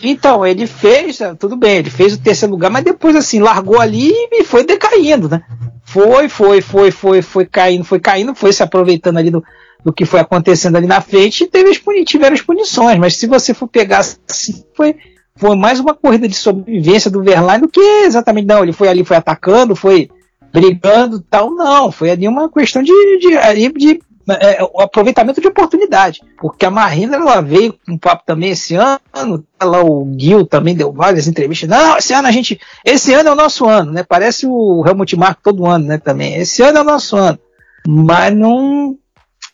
Então, 0.00 0.46
ele 0.46 0.66
fez, 0.66 1.18
tudo 1.38 1.56
bem, 1.56 1.78
ele 1.78 1.90
fez 1.90 2.14
o 2.14 2.20
terceiro 2.20 2.52
lugar, 2.52 2.70
mas 2.70 2.84
depois 2.84 3.16
assim, 3.16 3.40
largou 3.40 3.80
ali 3.80 4.12
e 4.30 4.44
foi 4.44 4.64
decaindo, 4.64 5.28
né? 5.28 5.42
Foi, 5.84 6.28
foi, 6.28 6.60
foi, 6.60 6.90
foi, 6.92 7.22
foi 7.22 7.46
caindo, 7.46 7.82
foi 7.82 7.98
caindo, 7.98 8.34
foi 8.34 8.52
se 8.52 8.62
aproveitando 8.62 9.16
ali 9.16 9.30
do, 9.30 9.42
do 9.84 9.92
que 9.92 10.04
foi 10.04 10.20
acontecendo 10.20 10.76
ali 10.76 10.86
na 10.86 11.00
frente 11.00 11.42
e 11.42 11.48
teve 11.48 11.70
as 11.70 11.80
tiveram 12.04 12.34
as 12.34 12.42
punições, 12.42 12.98
mas 12.98 13.16
se 13.16 13.26
você 13.26 13.52
for 13.52 13.66
pegar 13.66 14.00
assim, 14.00 14.62
foi, 14.76 14.94
foi 15.34 15.56
mais 15.56 15.80
uma 15.80 15.94
corrida 15.94 16.28
de 16.28 16.36
sobrevivência 16.36 17.10
do 17.10 17.22
Verlaine 17.22 17.62
do 17.62 17.68
que 17.68 17.80
exatamente, 17.80 18.46
não, 18.46 18.62
ele 18.62 18.72
foi 18.72 18.86
ali, 18.86 19.04
foi 19.04 19.16
atacando, 19.16 19.74
foi 19.74 20.08
brigando 20.52 21.20
tal, 21.20 21.50
não, 21.50 21.90
foi 21.90 22.10
ali 22.10 22.26
uma 22.26 22.50
questão 22.50 22.82
de, 22.82 22.92
de, 23.18 23.72
de 23.72 24.00
é, 24.30 24.62
o 24.62 24.80
aproveitamento 24.80 25.40
de 25.40 25.46
oportunidade, 25.46 26.20
porque 26.36 26.66
a 26.66 26.70
Marina 26.70 27.16
ela 27.16 27.40
veio 27.40 27.72
com 27.72 27.92
um 27.92 27.98
papo 27.98 28.24
também 28.26 28.50
esse 28.50 28.74
ano, 28.74 29.44
ela, 29.58 29.82
o 29.82 30.14
Gil 30.18 30.46
também 30.46 30.74
deu 30.74 30.92
várias 30.92 31.26
entrevistas, 31.26 31.68
não, 31.68 31.96
esse 31.96 32.12
ano 32.12 32.28
a 32.28 32.30
gente, 32.30 32.60
esse 32.84 33.14
ano 33.14 33.30
é 33.30 33.32
o 33.32 33.36
nosso 33.36 33.66
ano, 33.66 33.90
né, 33.90 34.02
parece 34.02 34.46
o 34.46 34.84
Helmut 34.86 35.16
Marko 35.16 35.40
todo 35.42 35.66
ano, 35.66 35.86
né, 35.86 35.98
também, 35.98 36.36
esse 36.36 36.62
ano 36.62 36.78
é 36.78 36.80
o 36.82 36.84
nosso 36.84 37.16
ano, 37.16 37.38
mas 37.86 38.34
não, 38.34 38.96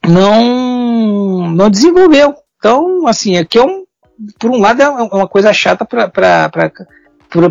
não, 0.05 1.51
não 1.51 1.71
desenvolveu, 1.71 2.35
então, 2.59 3.07
assim, 3.07 3.37
aqui 3.37 3.59
é 3.59 3.63
um, 3.63 3.85
por 4.39 4.51
um 4.51 4.59
lado 4.59 4.83
é 4.83 4.89
uma 4.89 5.29
coisa 5.29 5.53
chata 5.53 5.85
para 5.85 6.51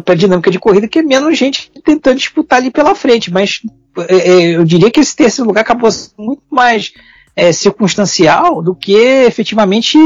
para 0.02 0.14
a 0.14 0.18
dinâmica 0.18 0.50
de 0.50 0.60
corrida, 0.60 0.88
que 0.88 1.00
é 1.00 1.04
menos 1.04 1.38
gente 1.38 1.72
tentando 1.84 2.18
disputar 2.18 2.60
ali 2.60 2.72
pela 2.72 2.96
frente. 2.96 3.32
Mas 3.32 3.62
é, 4.08 4.16
é, 4.16 4.56
eu 4.56 4.64
diria 4.64 4.90
que 4.90 5.00
esse 5.00 5.16
terceiro 5.16 5.48
lugar 5.48 5.62
acabou 5.62 5.92
sendo 5.92 6.14
muito 6.18 6.44
mais 6.50 6.94
é, 7.36 7.52
circunstancial 7.52 8.62
do 8.62 8.76
que 8.76 8.96
efetivamente, 8.96 9.98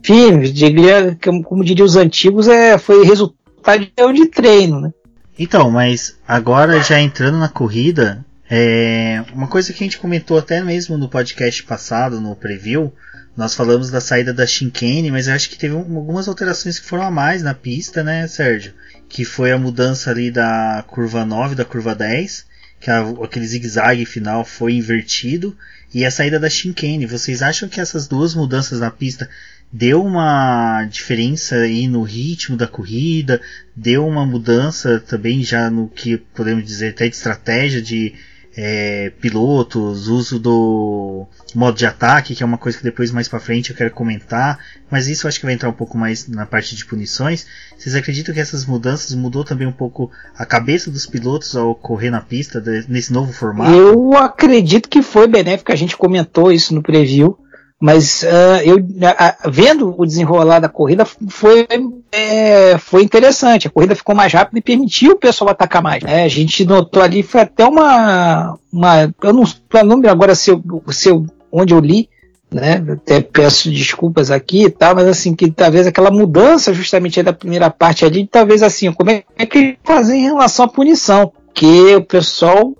enfim, 0.00 0.40
diria, 0.52 1.18
como 1.44 1.64
diriam 1.64 1.86
os 1.86 1.96
antigos, 1.96 2.48
é, 2.48 2.78
foi 2.78 3.04
resultado 3.04 3.86
de 4.14 4.26
treino. 4.26 4.80
Né? 4.80 4.92
Então, 5.38 5.70
mas 5.70 6.16
agora 6.26 6.80
já 6.82 7.00
entrando 7.00 7.38
na 7.38 7.48
corrida, 7.48 8.24
é, 8.50 9.22
uma 9.32 9.46
coisa 9.46 9.72
que 9.72 9.82
a 9.82 9.86
gente 9.86 9.98
comentou 9.98 10.38
até 10.38 10.62
mesmo 10.62 10.96
no 10.96 11.08
podcast 11.08 11.62
passado, 11.62 12.20
no 12.20 12.34
preview, 12.34 12.92
nós 13.36 13.54
falamos 13.54 13.88
da 13.88 14.00
saída 14.00 14.34
da 14.34 14.44
Shinkane, 14.44 15.12
mas 15.12 15.28
eu 15.28 15.34
acho 15.34 15.48
que 15.48 15.56
teve 15.56 15.76
algumas 15.76 16.26
alterações 16.26 16.80
que 16.80 16.86
foram 16.86 17.04
a 17.04 17.10
mais 17.10 17.40
na 17.40 17.54
pista, 17.54 18.02
né, 18.02 18.26
Sérgio? 18.26 18.72
Que 19.08 19.24
foi 19.24 19.52
a 19.52 19.58
mudança 19.58 20.10
ali 20.10 20.30
da 20.30 20.84
curva 20.86 21.24
9 21.24 21.54
da 21.54 21.64
curva 21.64 21.94
10, 21.94 22.46
que 22.80 22.90
a, 22.90 23.00
aquele 23.22 23.46
zigue-zague 23.46 24.04
final 24.04 24.44
foi 24.44 24.74
invertido, 24.74 25.56
e 25.92 26.04
a 26.04 26.10
saída 26.10 26.38
da 26.38 26.50
Shinkane. 26.50 27.06
Vocês 27.06 27.42
acham 27.42 27.68
que 27.68 27.80
essas 27.80 28.06
duas 28.06 28.34
mudanças 28.34 28.80
na 28.80 28.90
pista 28.90 29.28
deu 29.72 30.04
uma 30.04 30.84
diferença 30.84 31.56
aí 31.56 31.86
no 31.86 32.02
ritmo 32.02 32.56
da 32.56 32.66
corrida, 32.66 33.40
deu 33.74 34.06
uma 34.06 34.24
mudança 34.24 34.98
também 35.00 35.42
já 35.42 35.70
no 35.70 35.88
que 35.88 36.16
podemos 36.16 36.64
dizer 36.64 36.90
até 36.90 37.08
de 37.08 37.14
estratégia 37.14 37.82
de 37.82 38.14
é, 38.60 39.12
pilotos, 39.20 40.08
uso 40.08 40.36
do 40.36 41.28
modo 41.54 41.78
de 41.78 41.86
ataque, 41.86 42.34
que 42.34 42.42
é 42.42 42.46
uma 42.46 42.58
coisa 42.58 42.76
que 42.76 42.82
depois 42.82 43.12
mais 43.12 43.28
para 43.28 43.38
frente 43.38 43.70
eu 43.70 43.76
quero 43.76 43.92
comentar, 43.92 44.58
mas 44.90 45.06
isso 45.06 45.28
acho 45.28 45.38
que 45.38 45.46
vai 45.46 45.54
entrar 45.54 45.68
um 45.68 45.74
pouco 45.74 45.96
mais 45.96 46.26
na 46.26 46.44
parte 46.44 46.74
de 46.74 46.84
punições. 46.84 47.46
Vocês 47.78 47.94
acreditam 47.94 48.34
que 48.34 48.40
essas 48.40 48.66
mudanças 48.66 49.14
mudou 49.14 49.44
também 49.44 49.68
um 49.68 49.72
pouco 49.72 50.10
a 50.36 50.44
cabeça 50.44 50.90
dos 50.90 51.06
pilotos 51.06 51.54
ao 51.54 51.72
correr 51.72 52.10
na 52.10 52.20
pista 52.20 52.60
de, 52.60 52.84
nesse 52.88 53.12
novo 53.12 53.32
formato? 53.32 53.70
Eu 53.70 54.16
acredito 54.16 54.88
que 54.88 55.02
foi 55.02 55.28
benéfico, 55.28 55.70
a 55.70 55.76
gente 55.76 55.96
comentou 55.96 56.50
isso 56.50 56.74
no 56.74 56.82
preview. 56.82 57.38
Mas 57.80 58.24
uh, 58.24 58.60
eu 58.64 58.76
uh, 58.76 59.50
vendo 59.50 59.94
o 59.96 60.04
desenrolar 60.04 60.58
da 60.58 60.68
corrida 60.68 61.04
foi, 61.04 61.66
é, 62.10 62.76
foi 62.76 63.04
interessante. 63.04 63.68
A 63.68 63.70
corrida 63.70 63.94
ficou 63.94 64.16
mais 64.16 64.32
rápida 64.32 64.58
e 64.58 64.62
permitiu 64.62 65.12
o 65.12 65.18
pessoal 65.18 65.50
atacar 65.50 65.80
mais. 65.80 66.02
Né? 66.02 66.24
A 66.24 66.28
gente 66.28 66.64
notou 66.64 67.00
ali, 67.00 67.22
foi 67.22 67.42
até 67.42 67.64
uma. 67.64 68.58
uma 68.72 69.14
eu 69.22 69.32
não, 69.32 69.44
lembro 69.84 70.10
agora 70.10 70.34
se 70.34 70.50
eu, 70.50 70.62
se 70.88 71.08
eu, 71.08 71.24
onde 71.52 71.72
eu 71.72 71.78
li, 71.78 72.08
né? 72.50 72.82
Até 72.90 73.20
peço 73.20 73.70
desculpas 73.70 74.32
aqui 74.32 74.64
e 74.64 74.70
tal, 74.70 74.96
mas 74.96 75.06
assim, 75.06 75.34
que 75.34 75.48
talvez 75.48 75.86
aquela 75.86 76.10
mudança 76.10 76.74
justamente 76.74 77.22
da 77.22 77.32
primeira 77.32 77.70
parte 77.70 78.04
ali, 78.04 78.26
talvez 78.26 78.62
assim, 78.62 78.92
como 78.92 79.10
é, 79.10 79.22
é 79.36 79.46
que 79.46 79.78
fazer 79.84 80.16
em 80.16 80.24
relação 80.24 80.64
à 80.64 80.68
punição? 80.68 81.32
Que 81.54 81.94
o 81.94 82.02
pessoal 82.02 82.74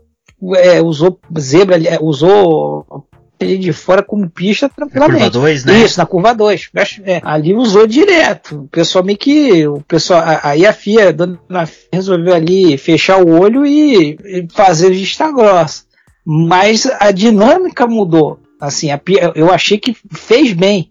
é, 0.57 0.81
usou 0.83 1.21
zebra, 1.39 1.77
é, 1.77 1.99
usou 2.01 3.07
ali 3.41 3.59
de 3.59 3.73
fora 3.73 4.03
como 4.03 4.29
pista 4.29 4.69
tranquilamente. 4.69 5.21
Na 5.21 5.31
curva 5.31 5.47
2, 5.47 5.65
né? 5.65 5.79
Isso, 5.81 5.99
na 5.99 6.07
curva 6.07 6.35
2. 6.35 6.71
É, 7.05 7.21
ali 7.23 7.55
usou 7.55 7.87
direto. 7.87 8.63
O 8.63 8.69
pessoal 8.69 9.05
meio 9.05 9.19
que. 9.19 9.67
O 9.67 9.81
pessoal, 9.83 10.23
aí 10.43 10.67
a 10.67 10.73
FIA, 10.73 11.13
dona 11.13 11.39
resolveu 11.93 12.35
ali 12.35 12.77
fechar 12.77 13.23
o 13.23 13.39
olho 13.39 13.65
e, 13.65 14.19
e 14.25 14.49
fazer 14.51 14.91
vista 14.91 15.31
grossa. 15.31 15.85
Mas 16.25 16.87
a 16.99 17.11
dinâmica 17.11 17.87
mudou. 17.87 18.41
Assim, 18.61 18.91
a, 18.91 19.01
eu 19.35 19.53
achei 19.53 19.79
que 19.79 19.97
fez 20.13 20.53
bem. 20.53 20.91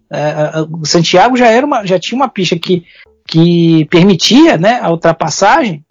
o 0.81 0.85
Santiago 0.85 1.35
já 1.35 1.47
era 1.47 1.65
uma, 1.65 1.85
já 1.85 1.99
tinha 1.99 2.15
uma 2.15 2.29
pista 2.29 2.57
que, 2.57 2.83
que 3.27 3.85
permitia 3.85 4.57
né, 4.57 4.79
a 4.81 4.89
ultrapassagem, 4.89 5.83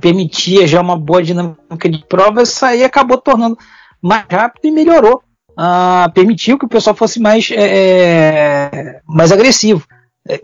permitia 0.00 0.68
já 0.68 0.80
uma 0.80 0.96
boa 0.96 1.22
dinâmica 1.22 1.88
de 1.88 2.04
prova, 2.06 2.42
isso 2.42 2.64
aí 2.64 2.84
acabou 2.84 3.18
tornando 3.18 3.58
mais 4.00 4.24
rápido 4.30 4.66
e 4.66 4.70
melhorou 4.70 5.20
uh, 5.56 6.10
permitiu 6.12 6.58
que 6.58 6.64
o 6.64 6.68
pessoal 6.68 6.94
fosse 6.94 7.20
mais, 7.20 7.50
é, 7.50 8.70
é 8.72 9.00
mais 9.06 9.32
agressivo. 9.32 9.86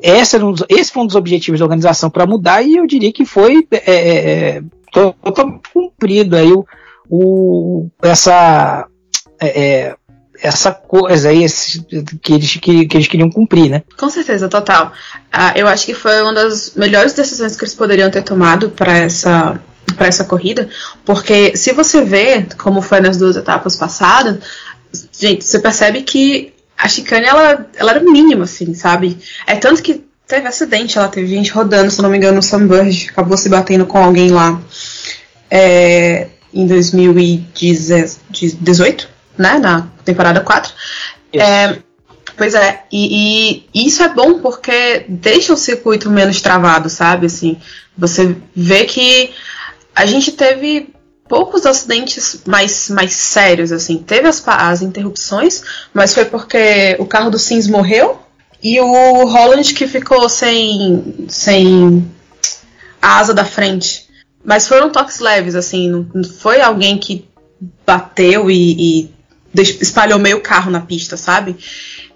Esse, 0.01 0.37
um 0.39 0.53
dos, 0.53 0.65
esse 0.69 0.93
foi 0.93 1.03
um 1.03 1.07
dos 1.07 1.17
objetivos 1.17 1.59
da 1.59 1.67
organização 1.67 2.09
para 2.09 2.27
mudar 2.27 2.63
e 2.63 2.77
eu 2.77 2.87
diria 2.87 3.13
que 3.13 3.25
foi 3.25 3.67
é, 3.73 4.59
é, 4.59 4.63
totalmente 4.93 5.63
cumprido 5.73 6.37
aí 6.37 6.53
o, 6.53 6.65
o 7.11 7.91
essa 8.01 8.87
é, 9.41 9.97
essa 10.41 10.73
coisa 10.73 11.31
aí 11.31 11.43
esse, 11.43 11.83
que, 12.21 12.35
eles, 12.35 12.57
que, 12.57 12.87
que, 12.87 12.97
eles 12.97 13.09
queriam 13.09 13.31
cumprir, 13.31 13.71
né? 13.71 13.83
Com 13.97 14.09
certeza, 14.09 14.49
total. 14.49 14.93
Ah, 15.33 15.53
eu 15.57 15.67
acho 15.67 15.87
que 15.87 15.95
foi 15.95 16.21
uma 16.23 16.33
das 16.33 16.75
melhores 16.75 17.13
decisões 17.13 17.57
que 17.57 17.65
eles 17.65 17.75
poderiam 17.75 18.11
ter 18.11 18.23
tomado 18.23 18.71
para 18.71 18.99
essa 18.99 19.61
para 19.97 20.07
essa 20.07 20.25
corrida, 20.25 20.71
porque 21.05 21.55
se 21.55 21.73
você 21.73 22.03
vê 22.03 22.47
como 22.57 22.81
foi 22.81 23.01
nas 23.01 23.19
duas 23.19 23.37
etapas 23.37 23.77
passadas, 23.77 24.39
gente, 25.13 25.45
você 25.45 25.59
percebe 25.59 26.03
que 26.03 26.55
a 26.77 26.89
chicane 26.89 27.27
ela, 27.27 27.67
ela 27.77 27.93
era 27.93 28.01
mínima, 28.01 28.45
assim, 28.45 28.75
sabe? 28.75 29.19
É 29.47 29.55
tanto 29.57 29.83
que 29.83 30.05
teve 30.27 30.49
acidente, 30.49 30.99
ela 30.99 31.09
teve 31.09 31.29
gente 31.29 31.53
rodando, 31.53 31.91
se 31.91 32.03
não 32.03 32.11
me 32.11 32.17
engano, 32.17 32.39
o 32.39 32.43
Sam 32.43 32.67
Burge 32.67 33.11
acabou 33.11 33.37
se 33.37 33.49
batendo 33.49 33.87
com 33.87 33.99
alguém 33.99 34.31
lá 34.31 34.61
é, 35.51 36.29
em 36.53 36.67
2018, 36.67 39.09
né? 39.39 39.59
Na 39.59 39.89
temporada 40.05 40.41
4. 40.41 40.73
É, 41.35 41.79
pois 42.37 42.55
é, 42.55 42.83
e, 42.91 43.65
e, 43.75 43.87
isso 43.87 44.03
é 44.03 44.09
bom 44.09 44.41
porque 44.41 45.05
deixa 45.09 45.53
o 45.53 45.57
circuito 45.57 46.11
menos 46.11 46.41
travado, 46.41 46.89
sabe? 46.89 47.27
Assim, 47.27 47.59
você 47.97 48.35
vê 48.57 48.85
que 48.85 49.33
a 49.95 50.07
gente 50.07 50.33
teve 50.33 50.89
poucos 51.33 51.65
acidentes 51.65 52.43
mais, 52.47 52.91
mais 52.91 53.15
sérios, 53.15 53.73
assim. 53.73 53.97
Teve 53.97 54.29
as, 54.29 54.47
as 54.47 54.83
interrupções, 54.83 55.63
mas 55.95 56.13
foi 56.13 56.27
porque 56.27 56.95
o 56.99 57.07
carro 57.07 57.31
do 57.31 57.39
Sims 57.39 57.67
morreu 57.67 58.21
e 58.63 58.79
o 58.79 59.25
Holland 59.25 59.73
que 59.73 59.87
ficou 59.87 60.29
sem, 60.29 61.27
sem 61.31 62.07
a 63.01 63.17
asa 63.17 63.33
da 63.33 63.47
frente. 63.47 64.11
Mas 64.45 64.69
foram 64.69 64.91
toques 64.91 65.21
leves, 65.21 65.55
assim, 65.55 66.07
não 66.13 66.23
foi 66.23 66.61
alguém 66.61 66.99
que 66.99 67.27
bateu 67.87 68.51
e, 68.51 69.07
e 69.55 69.63
espalhou 69.81 70.19
meio 70.19 70.43
carro 70.43 70.71
na 70.71 70.83
pista, 70.83 71.17
sabe? 71.17 71.57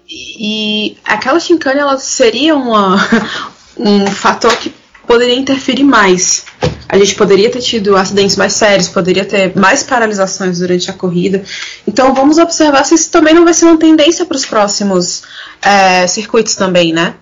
E, 0.07 0.95
aquela 1.03 1.39
chincane 1.39 1.79
ela 1.79 1.97
seria 1.97 2.55
uma, 2.55 2.97
um 3.75 4.05
fator 4.05 4.55
que 4.57 4.69
poderia 5.07 5.35
interferir 5.35 5.83
mais. 5.83 6.45
A 6.89 6.97
gente 6.97 7.15
poderia 7.15 7.49
ter 7.49 7.61
tido 7.61 7.95
acidentes 7.95 8.35
mais 8.35 8.53
sérios, 8.53 8.87
poderia 8.87 9.25
ter 9.25 9.55
mais 9.55 9.83
paralisações 9.83 10.59
durante 10.59 10.89
a 10.89 10.93
corrida. 10.93 11.43
Então 11.87 12.13
vamos 12.13 12.37
observar 12.37 12.83
se 12.83 12.95
isso 12.95 13.09
também 13.09 13.33
não 13.33 13.43
vai 13.43 13.53
ser 13.53 13.65
uma 13.65 13.77
tendência 13.77 14.25
para 14.25 14.37
os 14.37 14.45
próximos 14.45 15.23
é, 15.61 16.05
circuitos 16.07 16.55
também, 16.55 16.93
né? 16.93 17.15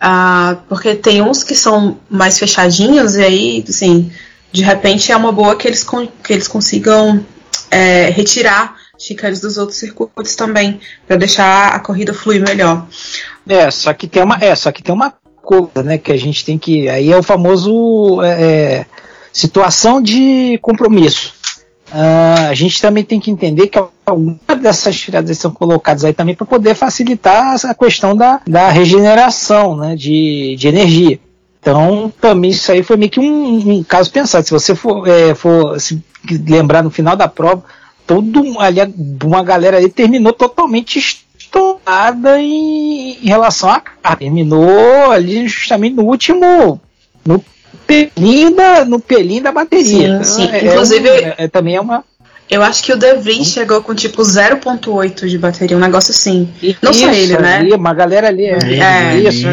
Ah, 0.00 0.58
porque 0.68 0.94
tem 0.94 1.20
uns 1.20 1.42
que 1.42 1.54
são 1.54 1.98
mais 2.08 2.38
fechadinhos 2.38 3.16
e 3.16 3.22
aí, 3.22 3.64
assim, 3.68 4.10
de 4.52 4.62
repente 4.62 5.10
é 5.10 5.16
uma 5.16 5.32
boa 5.32 5.56
que 5.56 5.66
eles, 5.66 5.84
que 6.22 6.32
eles 6.32 6.46
consigam 6.46 7.24
é, 7.70 8.10
retirar 8.10 8.76
chicanes 8.98 9.40
dos 9.40 9.58
outros 9.58 9.78
circuitos 9.78 10.34
também, 10.34 10.80
para 11.06 11.16
deixar 11.16 11.68
a 11.68 11.78
corrida 11.78 12.12
fluir 12.12 12.42
melhor. 12.42 12.86
É, 13.48 13.70
só 13.70 13.92
que 13.92 14.08
tem 14.08 14.22
uma, 14.22 14.36
é, 14.40 14.54
só 14.56 14.72
que 14.72 14.82
tem 14.82 14.94
uma 14.94 15.14
coisa, 15.48 15.82
né, 15.82 15.96
que 15.96 16.12
a 16.12 16.16
gente 16.16 16.44
tem 16.44 16.58
que. 16.58 16.90
Aí 16.90 17.10
é 17.10 17.16
o 17.16 17.22
famoso 17.22 18.20
é, 18.22 18.42
é 18.42 18.86
situação 19.32 20.02
de 20.02 20.58
compromisso. 20.60 21.32
Uh, 21.90 22.50
a 22.50 22.54
gente 22.54 22.82
também 22.82 23.02
tem 23.02 23.18
que 23.18 23.30
entender 23.30 23.68
que 23.68 23.82
algumas 24.04 24.60
dessas 24.60 24.94
tiradas 24.94 25.38
são 25.38 25.50
colocadas 25.50 26.04
aí 26.04 26.12
também 26.12 26.34
para 26.34 26.44
poder 26.44 26.74
facilitar 26.74 27.56
a 27.64 27.74
questão 27.74 28.14
da, 28.14 28.42
da 28.46 28.68
regeneração 28.68 29.74
né, 29.74 29.96
de, 29.96 30.54
de 30.58 30.68
energia. 30.68 31.18
Então, 31.58 32.12
também 32.20 32.50
isso 32.50 32.70
aí 32.70 32.82
foi 32.82 32.98
meio 32.98 33.10
que 33.10 33.18
um, 33.18 33.78
um 33.78 33.82
caso 33.82 34.12
pensado. 34.12 34.44
Se 34.44 34.50
você 34.50 34.74
for, 34.74 35.08
é, 35.08 35.34
for 35.34 35.80
se 35.80 36.02
lembrar 36.46 36.82
no 36.82 36.90
final 36.90 37.16
da 37.16 37.26
prova, 37.26 37.64
todo 38.06 38.60
ali, 38.60 38.80
uma 39.24 39.42
galera 39.42 39.78
ali 39.78 39.88
terminou 39.88 40.34
totalmente 40.34 41.26
estourada 41.48 42.40
em, 42.40 43.18
em 43.22 43.26
relação 43.26 43.70
a 44.02 44.16
terminou 44.16 45.10
ali 45.10 45.48
justamente 45.48 45.96
no 45.96 46.04
último 46.04 46.80
no 47.24 47.42
pelinho 47.86 48.54
da, 48.54 48.84
no 48.84 49.00
pelinho 49.00 49.42
da 49.42 49.52
bateria. 49.52 50.22
Sim, 50.22 50.46
sim. 50.46 50.50
É, 50.50 50.64
Inclusive, 50.66 51.08
é, 51.08 51.34
é, 51.38 51.48
também 51.48 51.76
é 51.76 51.80
uma. 51.80 52.04
Eu 52.50 52.62
acho 52.62 52.82
que 52.82 52.92
o 52.92 52.96
De 52.96 53.14
Vries 53.14 53.48
chegou 53.48 53.82
com 53.82 53.94
tipo 53.94 54.22
0.8 54.22 55.26
de 55.26 55.36
bateria, 55.36 55.76
um 55.76 55.80
negócio 55.80 56.12
assim. 56.12 56.48
Não 56.80 56.90
isso, 56.90 57.00
só 57.00 57.10
ele, 57.10 57.36
né? 57.38 57.56
Ali, 57.56 57.72
uma 57.74 57.92
galera 57.92 58.28
ali. 58.28 58.46
É, 58.46 58.58
é 58.82 59.16
isso. 59.18 59.46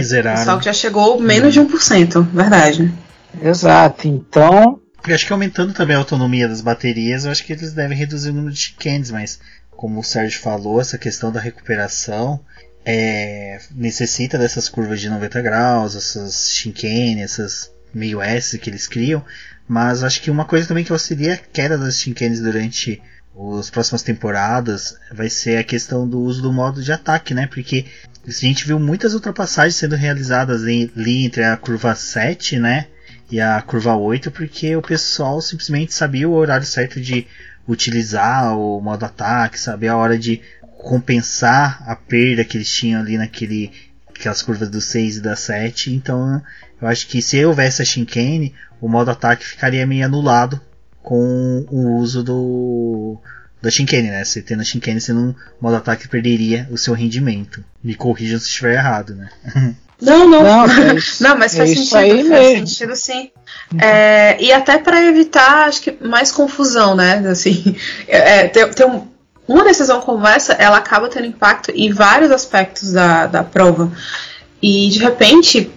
Só 0.46 0.58
que 0.58 0.66
já 0.66 0.74
chegou 0.74 1.20
menos 1.20 1.54
de 1.54 1.60
1%, 1.60 2.26
verdade. 2.32 2.94
Exato. 3.42 4.08
Então. 4.08 4.80
Eu 5.06 5.14
acho 5.14 5.28
que 5.28 5.34
aumentando 5.34 5.72
também 5.72 5.96
a 5.96 6.00
autonomia 6.00 6.48
das 6.48 6.62
baterias, 6.62 7.26
eu 7.26 7.32
acho 7.32 7.44
que 7.44 7.54
eles 7.54 7.74
devem 7.74 7.96
reduzir 7.96 8.32
o 8.32 8.34
número 8.34 8.54
de 8.54 8.60
chicanes, 8.60 9.12
mas 9.12 9.40
como 9.76 10.00
o 10.00 10.04
Sérgio 10.04 10.40
falou, 10.40 10.80
essa 10.80 10.98
questão 10.98 11.32
da 11.32 11.40
recuperação 11.40 12.40
é, 12.86 13.60
necessita 13.72 14.38
dessas 14.38 14.70
curvas 14.70 15.02
de 15.02 15.10
90 15.10 15.42
graus, 15.42 15.96
essas 15.96 16.52
chicanes, 16.52 17.24
essas 17.24 17.72
meio 17.94 18.22
S 18.22 18.60
que 18.60 18.70
eles 18.70 18.88
criam, 18.88 19.24
mas 19.68 20.04
acho 20.04 20.22
que 20.22 20.30
uma 20.30 20.46
coisa 20.46 20.68
também 20.68 20.84
que 20.84 20.92
auxilia 20.92 21.34
a 21.34 21.38
queda 21.38 21.78
das 21.78 21.98
chicanes 21.98 22.42
durante 22.42 23.02
as 23.60 23.70
próximas 23.70 24.02
temporadas 24.02 24.98
vai 25.12 25.30
ser 25.30 25.58
a 25.58 25.64
questão 25.64 26.08
do 26.08 26.20
uso 26.20 26.42
do 26.42 26.54
modo 26.54 26.82
de 26.82 26.92
ataque, 26.92 27.34
né? 27.34 27.48
Porque 27.48 27.86
a 28.26 28.32
gente 28.32 28.66
viu 28.66 28.80
muitas 28.80 29.14
ultrapassagens 29.14 29.76
sendo 29.76 29.96
realizadas 29.96 30.64
ali 30.64 31.26
entre 31.26 31.44
a 31.44 31.58
curva 31.58 31.96
7, 31.96 32.60
né? 32.60 32.88
E 33.30 33.42
a 33.42 33.62
curva 33.62 33.96
8, 33.96 34.32
porque 34.32 34.76
o 34.76 34.82
pessoal 34.82 35.42
simplesmente 35.42 35.94
sabia 35.94 36.30
o 36.30 36.34
horário 36.34 36.66
certo 36.66 37.02
de 37.02 37.28
utilizar 37.68 38.58
o 38.58 38.80
modo 38.82 39.06
ataque, 39.06 39.60
sabia 39.60 39.94
a 39.94 39.98
hora 39.98 40.18
de 40.18 40.42
compensar 40.78 41.84
a 41.88 41.96
perda 41.96 42.46
que 42.46 42.58
eles 42.58 42.72
tinham 42.72 43.02
ali 43.02 43.18
naquele 43.18 43.72
aquelas 44.08 44.42
curvas 44.42 44.70
do 44.70 44.80
6 44.80 45.18
e 45.18 45.22
da 45.22 45.36
7. 45.36 45.94
Então 45.94 46.42
eu 46.82 46.88
acho 46.88 47.08
que 47.08 47.22
se 47.22 47.44
houvesse 47.44 47.82
a 47.82 47.86
chicane, 47.86 48.54
o 48.80 48.88
modo 48.88 49.12
ataque 49.12 49.46
ficaria 49.46 49.86
meio 49.86 50.06
anulado 50.06 50.60
com 51.02 51.66
o 51.70 51.98
uso 51.98 52.24
do 52.24 53.20
da 53.62 53.72
chicane, 53.72 54.10
né? 54.10 54.24
Você 54.24 54.42
tendo 54.42 54.62
a 54.62 54.64
chicane, 54.64 55.02
você 55.02 55.12
não, 55.12 55.30
o 55.32 55.36
modo 55.64 55.76
ataque 55.76 56.08
perderia 56.08 56.68
o 56.70 56.78
seu 56.78 56.94
rendimento. 56.94 57.64
Me 57.84 57.96
corrijam 57.96 58.40
se 58.40 58.48
estiver 58.48 58.76
errado, 58.76 59.16
né? 59.16 59.30
Não, 60.02 60.28
não. 60.28 60.44
Não, 60.44 60.68
não 61.22 61.38
mas 61.38 61.56
faz 61.56 61.72
é 61.72 61.76
sentido. 61.76 61.90
Faz 61.90 62.28
mesmo. 62.28 62.68
sentido 62.68 62.96
sim. 62.96 63.32
É, 63.80 64.42
e 64.42 64.52
até 64.52 64.78
para 64.78 65.04
evitar, 65.04 65.68
acho 65.68 65.82
que 65.82 65.98
mais 66.02 66.32
confusão, 66.32 66.96
né? 66.96 67.24
Assim, 67.30 67.76
é, 68.08 68.48
tem, 68.48 68.70
tem 68.70 68.86
um, 68.86 69.08
uma 69.48 69.64
decisão 69.64 70.02
como 70.02 70.26
essa, 70.28 70.54
ela 70.54 70.78
acaba 70.78 71.10
tendo 71.10 71.26
impacto 71.26 71.72
em 71.72 71.92
vários 71.92 72.32
aspectos 72.32 72.92
da, 72.92 73.28
da 73.28 73.44
prova. 73.44 73.92
E 74.62 74.90
de 74.90 75.00
repente, 75.00 75.72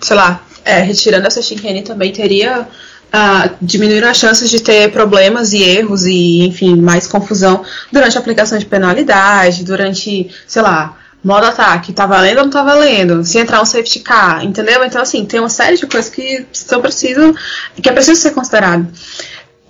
sei 0.00 0.16
lá, 0.16 0.42
é, 0.64 0.80
retirando 0.80 1.26
essa 1.26 1.42
chicane 1.42 1.82
também 1.82 2.12
teria 2.12 2.62
uh, 2.62 3.50
diminuir 3.60 4.04
as 4.04 4.16
chances 4.16 4.48
de 4.50 4.60
ter 4.60 4.90
problemas 4.90 5.52
e 5.52 5.62
erros 5.62 6.04
e, 6.04 6.42
enfim, 6.46 6.76
mais 6.76 7.06
confusão 7.06 7.64
durante 7.90 8.16
a 8.16 8.20
aplicação 8.20 8.58
de 8.58 8.66
penalidade, 8.66 9.64
durante, 9.64 10.30
sei 10.46 10.62
lá, 10.62 10.96
modo 11.22 11.46
ataque, 11.46 11.92
tá 11.92 12.06
valendo 12.06 12.38
ou 12.38 12.44
não 12.44 12.50
tá 12.50 12.62
valendo? 12.62 13.24
Se 13.24 13.38
entrar 13.38 13.62
um 13.62 13.64
safety 13.64 14.00
car, 14.00 14.44
entendeu? 14.44 14.84
Então, 14.84 15.00
assim, 15.00 15.24
tem 15.24 15.40
uma 15.40 15.48
série 15.48 15.76
de 15.76 15.86
coisas 15.86 16.10
que 16.10 16.46
são 16.52 16.80
preciso, 16.80 17.34
que 17.80 17.88
é 17.88 17.92
preciso 17.92 18.20
ser 18.20 18.32
considerado. 18.32 18.86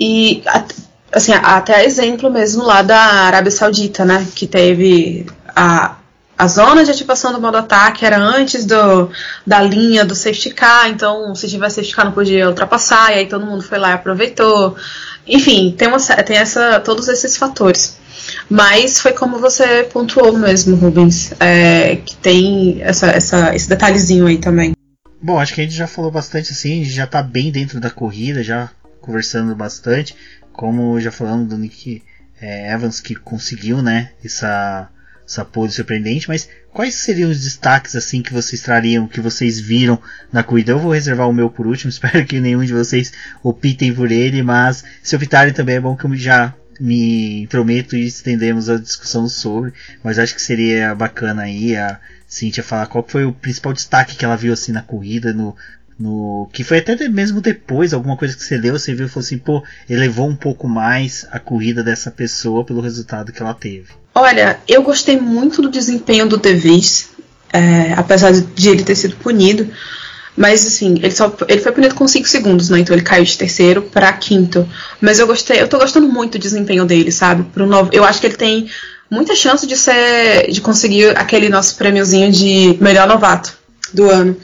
E 0.00 0.42
assim, 1.12 1.32
até 1.32 1.84
exemplo 1.84 2.30
mesmo 2.30 2.64
lá 2.64 2.82
da 2.82 2.98
Arábia 2.98 3.50
Saudita, 3.50 4.04
né? 4.04 4.26
Que 4.34 4.46
teve 4.46 5.26
a, 5.54 5.96
a 6.38 6.46
zona 6.48 6.84
de 6.84 6.90
ativação 6.90 7.32
do 7.32 7.40
modo 7.40 7.58
ataque 7.58 8.04
era 8.04 8.18
antes 8.18 8.64
do, 8.64 9.10
da 9.46 9.60
linha 9.60 10.04
do 10.04 10.14
safety 10.14 10.50
car, 10.50 10.88
então 10.88 11.34
se 11.34 11.48
tivesse 11.48 11.76
safety 11.76 11.94
car 11.94 12.06
não 12.06 12.12
podia 12.12 12.48
ultrapassar, 12.48 13.12
e 13.12 13.20
aí 13.20 13.26
todo 13.26 13.46
mundo 13.46 13.62
foi 13.62 13.78
lá 13.78 13.90
e 13.90 13.94
aproveitou. 13.94 14.74
Enfim, 15.26 15.74
tem, 15.76 15.86
uma, 15.86 15.98
tem 15.98 16.36
essa, 16.38 16.80
todos 16.80 17.08
esses 17.08 17.36
fatores. 17.36 17.96
Mas 18.48 19.00
foi 19.00 19.12
como 19.12 19.38
você 19.38 19.84
pontuou 19.84 20.36
mesmo, 20.36 20.76
Rubens, 20.76 21.32
é, 21.40 21.96
que 21.96 22.16
tem 22.16 22.82
essa, 22.82 23.06
essa, 23.08 23.54
esse 23.54 23.68
detalhezinho 23.68 24.26
aí 24.26 24.38
também. 24.38 24.72
Bom, 25.20 25.38
acho 25.38 25.54
que 25.54 25.60
a 25.60 25.64
gente 25.64 25.76
já 25.76 25.86
falou 25.86 26.10
bastante 26.10 26.52
assim, 26.52 26.80
a 26.80 26.84
gente 26.84 26.94
já 26.94 27.06
tá 27.06 27.22
bem 27.22 27.50
dentro 27.52 27.78
da 27.78 27.90
corrida, 27.90 28.42
já 28.42 28.70
conversando 29.00 29.54
bastante 29.54 30.14
como 30.52 31.00
já 31.00 31.10
falamos 31.10 31.48
do 31.48 31.58
Nick 31.58 32.02
é, 32.40 32.72
Evans 32.72 33.00
que 33.00 33.14
conseguiu, 33.14 33.82
né, 33.82 34.10
essa 34.24 34.88
essa 35.24 35.44
pole 35.44 35.70
surpreendente, 35.70 36.28
mas 36.28 36.48
quais 36.72 36.96
seriam 36.96 37.30
os 37.30 37.42
destaques 37.42 37.94
assim 37.94 38.20
que 38.20 38.32
vocês 38.32 38.60
trariam, 38.60 39.06
que 39.06 39.20
vocês 39.20 39.58
viram 39.58 39.98
na 40.32 40.42
corrida? 40.42 40.72
Eu 40.72 40.80
vou 40.80 40.92
reservar 40.92 41.28
o 41.28 41.32
meu 41.32 41.48
por 41.48 41.66
último, 41.66 41.88
espero 41.90 42.26
que 42.26 42.40
nenhum 42.40 42.64
de 42.64 42.74
vocês 42.74 43.12
optem 43.42 43.94
por 43.94 44.10
ele, 44.10 44.42
mas 44.42 44.84
se 45.02 45.14
optarem 45.14 45.54
também 45.54 45.76
é 45.76 45.80
bom 45.80 45.96
que 45.96 46.04
eu 46.04 46.16
já 46.16 46.52
me 46.82 47.42
intrometo 47.42 47.94
e 47.94 48.04
estendemos 48.04 48.68
a 48.68 48.76
discussão 48.76 49.28
sobre, 49.28 49.72
mas 50.02 50.18
acho 50.18 50.34
que 50.34 50.42
seria 50.42 50.92
bacana 50.94 51.42
aí 51.42 51.76
a 51.76 52.00
Cintia 52.26 52.64
falar 52.64 52.86
qual 52.86 53.04
foi 53.06 53.24
o 53.24 53.32
principal 53.32 53.72
destaque 53.72 54.16
que 54.16 54.24
ela 54.24 54.36
viu 54.36 54.52
assim 54.52 54.72
na 54.72 54.82
corrida, 54.82 55.32
no, 55.32 55.54
no 55.96 56.48
que 56.52 56.64
foi 56.64 56.78
até 56.78 56.96
mesmo 57.08 57.40
depois, 57.40 57.94
alguma 57.94 58.16
coisa 58.16 58.36
que 58.36 58.42
você 58.42 58.58
deu, 58.58 58.76
você 58.76 58.94
viu 58.94 59.06
e 59.06 59.08
falou 59.08 59.24
assim, 59.24 59.38
pô, 59.38 59.62
elevou 59.88 60.28
um 60.28 60.34
pouco 60.34 60.66
mais 60.66 61.24
a 61.30 61.38
corrida 61.38 61.84
dessa 61.84 62.10
pessoa 62.10 62.64
pelo 62.64 62.80
resultado 62.80 63.32
que 63.32 63.40
ela 63.40 63.54
teve. 63.54 63.86
Olha, 64.12 64.58
eu 64.66 64.82
gostei 64.82 65.20
muito 65.20 65.62
do 65.62 65.70
desempenho 65.70 66.26
do 66.26 66.36
De 66.36 66.52
Vries, 66.54 67.10
é, 67.52 67.92
apesar 67.92 68.32
de 68.32 68.68
ele 68.68 68.82
ter 68.82 68.96
sido 68.96 69.14
punido. 69.16 69.70
Mas 70.36 70.66
assim, 70.66 70.94
ele 70.96 71.10
só 71.10 71.32
ele 71.46 71.60
foi 71.60 71.72
punido 71.72 71.94
com 71.94 72.08
5 72.08 72.26
segundos, 72.26 72.70
né? 72.70 72.80
Então 72.80 72.94
ele 72.94 73.04
caiu 73.04 73.24
de 73.24 73.36
terceiro 73.36 73.82
para 73.82 74.12
quinto. 74.12 74.66
Mas 75.00 75.18
eu 75.18 75.26
gostei, 75.26 75.60
eu 75.60 75.68
tô 75.68 75.78
gostando 75.78 76.08
muito 76.08 76.38
do 76.38 76.42
desempenho 76.42 76.84
dele, 76.84 77.12
sabe? 77.12 77.42
Pro 77.44 77.66
novo, 77.66 77.90
eu 77.92 78.04
acho 78.04 78.20
que 78.20 78.26
ele 78.26 78.36
tem 78.36 78.68
muita 79.10 79.34
chance 79.34 79.66
de 79.66 79.76
ser 79.76 80.50
de 80.50 80.60
conseguir 80.60 81.16
aquele 81.18 81.48
nosso 81.50 81.76
prêmiozinho 81.76 82.32
de 82.32 82.78
melhor 82.80 83.06
novato 83.06 83.52
do 83.92 84.08
ano. 84.08 84.36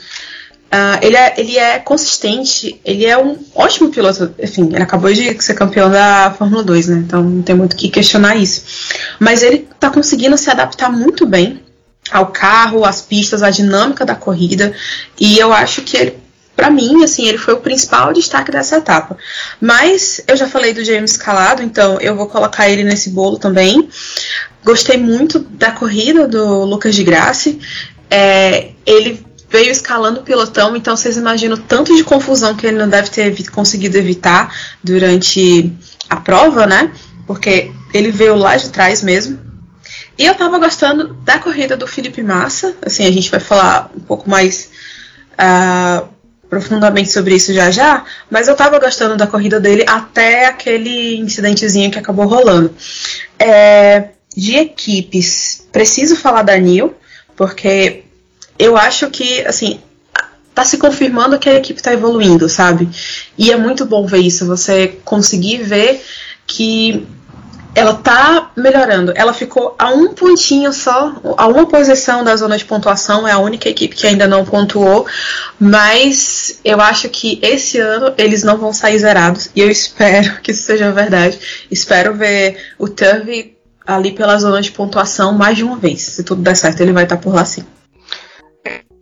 Uh, 0.69 1.01
ele, 1.01 1.17
é, 1.17 1.35
ele 1.39 1.57
é 1.57 1.79
consistente, 1.79 2.79
ele 2.85 3.07
é 3.07 3.17
um 3.17 3.39
ótimo 3.55 3.89
piloto. 3.89 4.35
Enfim, 4.39 4.67
ele 4.67 4.83
acabou 4.83 5.11
de 5.11 5.43
ser 5.43 5.55
campeão 5.55 5.91
da 5.91 6.35
Fórmula 6.37 6.63
2, 6.63 6.89
né? 6.89 7.03
Então 7.07 7.23
não 7.23 7.43
tem 7.43 7.57
muito 7.57 7.73
o 7.73 7.77
que 7.77 7.89
questionar 7.89 8.37
isso. 8.37 8.63
Mas 9.19 9.43
ele 9.43 9.67
tá 9.81 9.89
conseguindo 9.89 10.37
se 10.37 10.51
adaptar 10.51 10.93
muito 10.93 11.25
bem 11.25 11.63
ao 12.11 12.27
carro, 12.27 12.85
às 12.85 13.01
pistas, 13.01 13.43
à 13.43 13.51
dinâmica 13.51 14.05
da 14.05 14.15
corrida. 14.15 14.73
E 15.19 15.39
eu 15.39 15.53
acho 15.53 15.83
que 15.83 15.97
ele, 15.97 16.19
para 16.57 16.71
mim, 16.71 17.05
assim, 17.05 17.27
ele 17.27 17.39
foi 17.39 17.55
o 17.55 17.61
principal 17.61 18.13
destaque 18.13 18.51
dessa 18.51 18.79
etapa. 18.79 19.17
Mas 19.61 20.21
eu 20.27 20.37
já 20.37 20.49
falei 20.49 20.73
do 20.73 20.85
James 20.85 21.17
Calado, 21.17 21.63
então 21.63 22.01
eu 22.01 22.17
vou 22.17 22.27
colocar 22.27 22.69
ele 22.69 22.85
nesse 22.85 23.11
bolo 23.11 23.39
também. 23.39 23.89
Gostei 24.65 24.97
muito 24.97 25.39
da 25.39 25.71
corrida 25.71 26.27
do 26.27 26.65
Lucas 26.65 26.95
de 26.95 27.05
Graça. 27.05 27.55
É, 28.11 28.71
ele 28.85 29.25
veio 29.51 29.71
escalando 29.71 30.21
o 30.21 30.23
pilotão, 30.23 30.77
então 30.77 30.97
vocês 30.97 31.17
imaginam 31.17 31.57
tanto 31.57 31.97
de 31.97 32.05
confusão 32.05 32.55
que 32.55 32.67
ele 32.67 32.77
não 32.77 32.89
deve 32.89 33.09
ter 33.09 33.51
conseguido 33.51 33.97
evitar 33.97 34.55
durante 34.83 35.73
a 36.09 36.17
prova, 36.17 36.67
né? 36.67 36.93
Porque 37.27 37.71
ele 37.95 38.11
veio 38.11 38.37
lá 38.37 38.57
de 38.57 38.69
trás 38.71 39.03
mesmo. 39.03 39.48
E 40.19 40.27
eu 40.27 40.35
tava 40.35 40.59
gostando 40.59 41.15
da 41.15 41.39
corrida 41.39 41.77
do 41.77 41.87
Felipe 41.87 42.23
Massa, 42.23 42.75
assim, 42.85 43.07
a 43.07 43.11
gente 43.13 43.31
vai 43.31 43.39
falar 43.39 43.91
um 43.97 44.01
pouco 44.01 44.29
mais 44.29 44.69
uh, 45.35 46.09
profundamente 46.51 47.13
sobre 47.13 47.37
isso 47.37 47.55
já 47.55 47.71
já, 47.71 48.05
mas 48.29 48.49
eu 48.49 48.57
tava 48.57 48.81
gostando 48.81 49.17
da 49.17 49.29
corrida 49.29 49.61
dele 49.61 49.85
até 49.87 50.47
aquele 50.47 51.17
incidentezinho 51.19 51.91
que 51.91 51.99
acabou 51.99 52.27
rolando. 52.27 52.75
É, 53.39 54.09
de 54.37 54.57
equipes, 54.57 55.67
preciso 55.71 56.17
falar 56.17 56.43
da 56.43 56.57
Nil, 56.57 56.95
porque 57.37 58.03
eu 58.59 58.77
acho 58.77 59.11
que, 59.11 59.43
assim, 59.43 59.81
tá 60.53 60.65
se 60.65 60.79
confirmando 60.79 61.39
que 61.39 61.49
a 61.49 61.55
equipe 61.55 61.81
tá 61.81 61.93
evoluindo, 61.93 62.49
sabe? 62.49 62.89
E 63.37 63.53
é 63.53 63.57
muito 63.57 63.87
bom 63.87 64.05
ver 64.05 64.19
isso, 64.19 64.47
você 64.47 64.99
conseguir 65.05 65.59
ver 65.59 66.03
que 66.45 67.07
ela 67.75 67.95
tá 67.95 68.51
melhorando. 68.57 69.13
Ela 69.15 69.33
ficou 69.33 69.75
a 69.79 69.91
um 69.91 70.13
pontinho 70.13 70.73
só, 70.73 71.15
a 71.37 71.47
uma 71.47 71.67
posição 71.67 72.25
da 72.25 72.35
zona 72.37 72.57
de 72.57 72.65
pontuação, 72.65 73.27
é 73.27 73.33
a 73.33 73.39
única 73.39 73.69
equipe 73.69 73.95
que 73.95 74.07
ainda 74.07 74.27
não 74.27 74.45
pontuou, 74.45 75.07
mas 75.59 76.61
eu 76.65 76.81
acho 76.81 77.09
que 77.09 77.39
esse 77.43 77.79
ano 77.79 78.13
eles 78.19 78.43
não 78.43 78.57
vão 78.57 78.73
sair 78.73 78.99
zerados, 78.99 79.51
e 79.55 79.61
eu 79.61 79.71
espero 79.71 80.41
que 80.43 80.51
isso 80.51 80.63
seja 80.63 80.91
verdade. 80.93 81.39
Espero 81.71 82.15
ver 82.15 82.57
o 82.79 82.89
Turvey 82.89 83.57
ali 83.87 84.13
pela 84.13 84.39
zona 84.39 84.61
de 84.61 84.71
pontuação 84.71 85.33
mais 85.33 85.57
de 85.57 85.65
uma 85.65 85.77
vez. 85.77 86.03
Se 86.03 86.23
tudo 86.23 86.43
der 86.43 86.57
certo, 86.57 86.81
ele 86.81 86.93
vai 86.93 87.05
estar 87.05 87.17
por 87.17 87.35
lá 87.35 87.45
sim. 87.45 87.65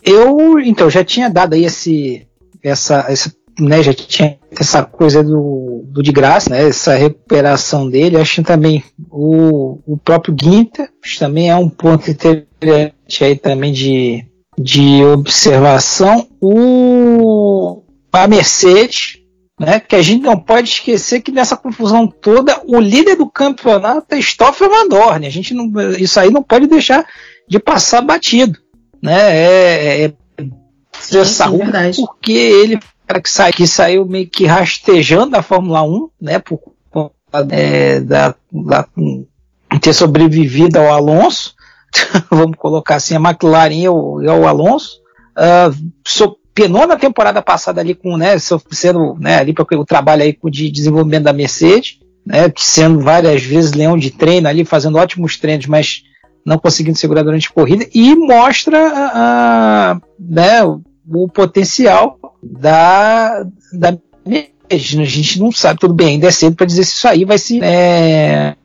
Eu, 0.03 0.61
então, 0.61 0.89
já 0.89 1.03
tinha 1.03 1.29
dado 1.29 1.55
aí 1.55 1.65
esse, 1.65 2.25
essa, 2.63 3.05
essa 3.09 3.33
né, 3.59 3.83
já 3.83 3.95
tinha 3.95 4.39
essa 4.51 4.85
coisa 4.85 5.23
do, 5.23 5.85
do 5.87 6.03
de 6.03 6.13
graça, 6.13 6.51
né, 6.51 6.69
essa 6.69 6.95
recuperação 6.95 7.89
dele. 7.89 8.17
Acho 8.17 8.43
também 8.43 8.85
o, 9.11 9.79
o 9.87 9.97
próprio 9.97 10.35
Guinter 10.35 10.91
também 11.19 11.51
é 11.51 11.57
um 11.57 11.69
ponto 11.69 12.11
interessante 12.11 13.25
aí 13.25 13.37
também 13.37 13.73
de, 13.73 14.25
de 14.59 15.05
observação. 15.05 16.27
O, 16.41 17.83
a 18.13 18.27
Mercedes, 18.27 19.19
né, 19.59 19.81
que 19.81 19.97
a 19.97 20.03
gente 20.03 20.23
não 20.23 20.39
pode 20.39 20.69
esquecer 20.69 21.21
que 21.21 21.33
nessa 21.33 21.57
confusão 21.57 22.07
toda 22.07 22.61
o 22.67 22.79
líder 22.79 23.17
do 23.17 23.29
campeonato 23.29 24.15
é 24.15 24.21
Stoffel 24.21 24.69
Van 24.69 24.89
Dorn. 24.89 25.27
A 25.27 25.31
gente 25.31 25.55
não, 25.55 25.71
isso 25.93 26.19
aí 26.21 26.31
não 26.31 26.43
pode 26.43 26.67
deixar 26.67 27.07
de 27.49 27.59
passar 27.59 28.03
batido 28.03 28.59
né? 29.03 29.37
É, 29.39 30.05
é 30.05 30.13
porque 31.95 32.33
ele 32.33 32.79
cara 33.07 33.21
que, 33.21 33.53
que 33.53 33.67
saiu 33.67 34.05
meio 34.05 34.29
que 34.29 34.47
rastejando 34.47 35.31
da 35.31 35.43
Fórmula 35.43 35.83
1, 35.83 36.11
né? 36.21 36.39
Por 36.39 36.61
é, 37.51 38.01
da, 38.01 38.35
da, 38.53 38.89
ter 39.81 39.93
sobrevivido 39.93 40.79
ao 40.79 40.93
Alonso, 40.93 41.55
vamos 42.31 42.57
colocar 42.57 42.97
assim, 42.97 43.15
a 43.15 43.21
McLaren 43.21 43.75
e 43.75 43.89
o, 43.89 44.23
e 44.23 44.27
o 44.27 44.47
Alonso. 44.47 45.01
Uh, 45.37 45.93
so, 46.07 46.37
penou 46.55 46.87
na 46.87 46.97
temporada 46.97 47.43
passada 47.43 47.81
ali 47.81 47.95
com, 47.95 48.17
né, 48.17 48.37
sendo, 48.39 49.17
né, 49.21 49.39
ali 49.39 49.53
para 49.53 49.79
o 49.79 49.85
trabalho 49.85 50.23
aí 50.23 50.37
de 50.51 50.71
desenvolvimento 50.71 51.25
da 51.25 51.33
Mercedes, 51.33 51.99
né, 52.25 52.51
sendo 52.57 53.01
várias 53.01 53.43
vezes 53.43 53.73
leão 53.73 53.99
de 53.99 54.11
treino 54.11 54.49
ali, 54.49 54.65
fazendo 54.65 54.97
ótimos 54.97 55.37
treinos, 55.37 55.67
mas 55.67 56.03
não 56.45 56.59
conseguindo 56.59 56.97
segurar 56.97 57.23
durante 57.23 57.49
a 57.49 57.53
corrida, 57.53 57.87
e 57.93 58.15
mostra 58.15 58.79
a 58.95 60.01
né, 60.19 60.63
o, 61.09 61.29
potencial 61.29 62.19
da, 62.43 63.45
da 63.73 63.97
a 64.69 64.77
gente 64.77 65.39
não 65.39 65.53
sabe, 65.53 65.79
tudo 65.79 65.95
bem, 65.95 66.09
ainda 66.09 66.27
é 66.27 66.31
cedo 66.31 66.57
para 66.57 66.67
dizer 66.67 66.85
se 66.85 66.95
isso 66.95 67.07
aí 67.07 67.25
vai 67.25 67.39
se 67.39 67.61
é, 67.63 68.57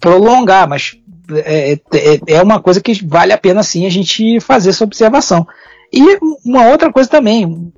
prolongar, 0.00 0.68
mas 0.68 0.96
é, 1.32 1.72
é, 1.72 2.20
é, 2.26 2.42
uma 2.42 2.60
coisa 2.60 2.80
que 2.80 3.06
vale 3.06 3.32
a 3.32 3.38
pena 3.38 3.62
sim 3.62 3.86
a 3.86 3.90
gente 3.90 4.40
fazer 4.40 4.70
essa 4.70 4.84
observação. 4.84 5.46
E 5.92 6.18
uma 6.44 6.68
outra 6.68 6.92
coisa 6.92 7.08
também, 7.08 7.72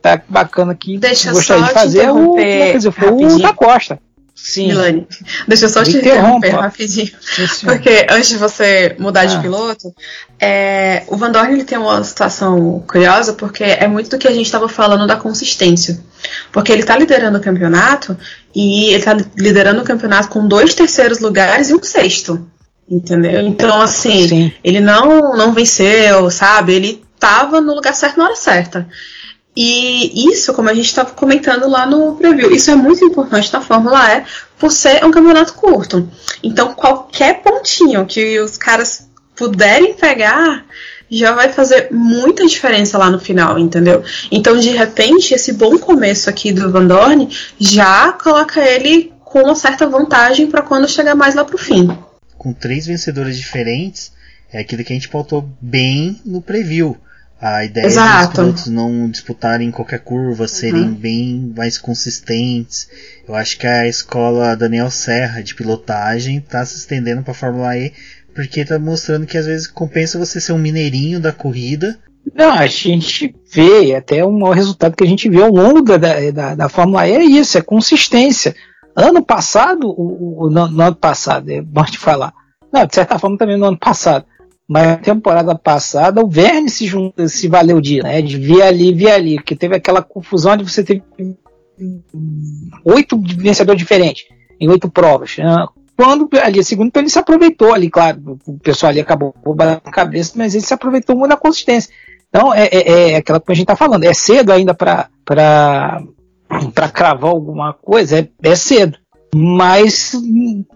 tá 0.00 0.20
bacana 0.28 0.74
que 0.74 0.98
Deixa 0.98 1.30
gostaria 1.32 1.64
de 1.64 1.72
fazer 1.72 2.00
é 2.00 2.12
o, 2.12 2.34
dizer, 2.34 2.90
foi 2.90 3.10
o 3.10 3.38
da 3.38 3.52
Costa. 3.52 3.98
Sim. 4.42 4.66
Milani, 4.66 5.06
deixa 5.46 5.66
eu 5.66 5.68
só 5.68 5.84
te 5.84 5.96
interromper 5.96 6.50
rapidinho. 6.50 7.12
Sim, 7.20 7.64
porque 7.64 8.06
antes 8.10 8.28
de 8.28 8.36
você 8.36 8.96
mudar 8.98 9.20
ah. 9.20 9.26
de 9.26 9.38
piloto, 9.38 9.94
é, 10.38 11.04
o 11.06 11.16
Van 11.16 11.30
Dorn 11.30 11.52
ele 11.52 11.62
tem 11.62 11.78
uma 11.78 12.02
situação 12.02 12.82
curiosa, 12.88 13.34
porque 13.34 13.62
é 13.62 13.86
muito 13.86 14.10
do 14.10 14.18
que 14.18 14.26
a 14.26 14.32
gente 14.32 14.46
estava 14.46 14.68
falando 14.68 15.06
da 15.06 15.14
consistência. 15.14 16.00
Porque 16.50 16.72
ele 16.72 16.80
está 16.80 16.96
liderando 16.96 17.38
o 17.38 17.40
campeonato 17.40 18.16
e 18.52 18.86
ele 18.86 18.96
está 18.96 19.16
liderando 19.36 19.82
o 19.82 19.84
campeonato 19.84 20.28
com 20.28 20.46
dois 20.48 20.74
terceiros 20.74 21.20
lugares 21.20 21.70
e 21.70 21.74
um 21.74 21.82
sexto. 21.82 22.44
Entendeu? 22.90 23.42
Então, 23.42 23.80
assim, 23.80 24.28
Sim. 24.28 24.52
ele 24.64 24.80
não, 24.80 25.36
não 25.36 25.52
venceu, 25.52 26.28
sabe? 26.32 26.74
Ele 26.74 27.04
estava 27.14 27.60
no 27.60 27.74
lugar 27.74 27.94
certo 27.94 28.18
na 28.18 28.24
hora 28.24 28.36
certa. 28.36 28.88
E 29.54 30.30
isso, 30.32 30.54
como 30.54 30.70
a 30.70 30.74
gente 30.74 30.86
estava 30.86 31.10
comentando 31.10 31.68
lá 31.68 31.84
no 31.84 32.16
preview, 32.16 32.50
isso 32.50 32.70
é 32.70 32.74
muito 32.74 33.04
importante 33.04 33.52
na 33.52 33.60
Fórmula 33.60 34.16
E 34.16 34.24
por 34.58 34.72
ser 34.72 35.04
um 35.04 35.10
campeonato 35.10 35.52
curto. 35.54 36.08
Então, 36.42 36.74
qualquer 36.74 37.42
pontinho 37.42 38.06
que 38.06 38.40
os 38.40 38.56
caras 38.56 39.10
puderem 39.36 39.94
pegar 39.94 40.64
já 41.10 41.32
vai 41.32 41.50
fazer 41.50 41.88
muita 41.90 42.46
diferença 42.46 42.96
lá 42.96 43.10
no 43.10 43.18
final, 43.18 43.58
entendeu? 43.58 44.02
Então, 44.30 44.58
de 44.58 44.70
repente, 44.70 45.34
esse 45.34 45.52
bom 45.52 45.78
começo 45.78 46.30
aqui 46.30 46.52
do 46.52 46.70
Van 46.70 46.86
Dorn 46.86 47.28
já 47.58 48.12
coloca 48.12 48.60
ele 48.64 49.12
com 49.22 49.42
uma 49.42 49.54
certa 49.54 49.86
vantagem 49.86 50.46
para 50.46 50.62
quando 50.62 50.88
chegar 50.88 51.14
mais 51.14 51.34
lá 51.34 51.44
pro 51.44 51.58
fim. 51.58 51.90
Com 52.38 52.54
três 52.54 52.86
vencedores 52.86 53.36
diferentes, 53.36 54.12
é 54.50 54.60
aquilo 54.60 54.82
que 54.82 54.92
a 54.92 54.96
gente 54.96 55.08
pautou 55.10 55.46
bem 55.60 56.20
no 56.24 56.40
preview 56.40 56.96
a 57.42 57.64
ideia 57.64 57.86
Exato. 57.86 58.28
dos 58.28 58.36
pilotos 58.36 58.66
não 58.68 59.10
disputarem 59.10 59.72
qualquer 59.72 59.98
curva, 59.98 60.46
serem 60.46 60.82
uhum. 60.82 60.94
bem 60.94 61.52
mais 61.56 61.76
consistentes. 61.76 62.88
Eu 63.26 63.34
acho 63.34 63.58
que 63.58 63.66
a 63.66 63.88
escola 63.88 64.54
Daniel 64.54 64.88
Serra 64.92 65.42
de 65.42 65.52
pilotagem 65.52 66.36
está 66.36 66.64
se 66.64 66.76
estendendo 66.76 67.22
para 67.22 67.32
a 67.32 67.34
Fórmula 67.34 67.76
E, 67.76 67.92
porque 68.32 68.60
está 68.60 68.78
mostrando 68.78 69.26
que 69.26 69.36
às 69.36 69.46
vezes 69.46 69.66
compensa 69.66 70.20
você 70.20 70.40
ser 70.40 70.52
um 70.52 70.58
mineirinho 70.58 71.18
da 71.18 71.32
corrida. 71.32 71.98
Não, 72.32 72.52
a 72.52 72.68
gente 72.68 73.34
vê, 73.52 73.96
até 73.96 74.24
um 74.24 74.48
resultado 74.50 74.94
que 74.94 75.02
a 75.02 75.08
gente 75.08 75.28
vê 75.28 75.42
ao 75.42 75.52
longo 75.52 75.82
da, 75.82 75.96
da, 76.30 76.54
da 76.54 76.68
Fórmula 76.68 77.08
E 77.08 77.12
é 77.12 77.24
isso, 77.24 77.58
é 77.58 77.60
consistência. 77.60 78.54
Ano 78.94 79.20
passado, 79.20 79.88
o, 79.88 80.44
o 80.44 80.48
no, 80.48 80.68
no, 80.68 80.82
ano 80.82 80.96
passado, 80.96 81.50
é 81.50 81.60
bom 81.60 81.82
te 81.82 81.98
falar. 81.98 82.32
Não, 82.72 82.86
de 82.86 82.94
certa 82.94 83.18
forma 83.18 83.36
também 83.36 83.56
no 83.56 83.66
ano 83.66 83.78
passado 83.78 84.26
mas 84.68 84.86
na 84.86 84.96
temporada 84.96 85.54
passada 85.54 86.22
o 86.22 86.28
Verne 86.28 86.70
se, 86.70 86.86
junta, 86.86 87.28
se 87.28 87.48
valeu 87.48 87.80
de, 87.80 88.02
né, 88.02 88.22
de 88.22 88.38
vir 88.38 88.62
ali, 88.62 88.92
vir 88.92 89.10
ali, 89.10 89.36
porque 89.36 89.56
teve 89.56 89.76
aquela 89.76 90.02
confusão 90.02 90.56
de 90.56 90.64
você 90.64 90.82
ter 90.82 91.02
oito 92.84 93.20
vencedores 93.20 93.78
diferentes. 93.78 94.24
em 94.60 94.68
oito 94.68 94.88
provas. 94.90 95.36
Né? 95.38 95.66
Quando 95.96 96.28
ali, 96.42 96.62
segundo, 96.64 96.88
então 96.88 97.02
ele 97.02 97.10
se 97.10 97.18
aproveitou 97.18 97.72
ali, 97.72 97.90
claro, 97.90 98.38
o 98.46 98.58
pessoal 98.58 98.90
ali 98.90 99.00
acabou 99.00 99.34
batendo 99.54 99.82
a 99.84 99.90
cabeça, 99.90 100.32
mas 100.36 100.54
ele 100.54 100.64
se 100.64 100.72
aproveitou 100.72 101.16
muito 101.16 101.30
da 101.30 101.36
consistência. 101.36 101.92
Então, 102.28 102.54
é, 102.54 102.66
é, 102.66 103.10
é 103.12 103.16
aquela 103.16 103.40
que 103.40 103.52
a 103.52 103.54
gente 103.54 103.64
está 103.64 103.76
falando, 103.76 104.04
é 104.04 104.14
cedo 104.14 104.52
ainda 104.52 104.72
para 104.72 105.10
cravar 106.94 107.30
alguma 107.30 107.74
coisa, 107.74 108.20
é, 108.20 108.28
é 108.42 108.54
cedo 108.54 109.01
mas 109.34 110.12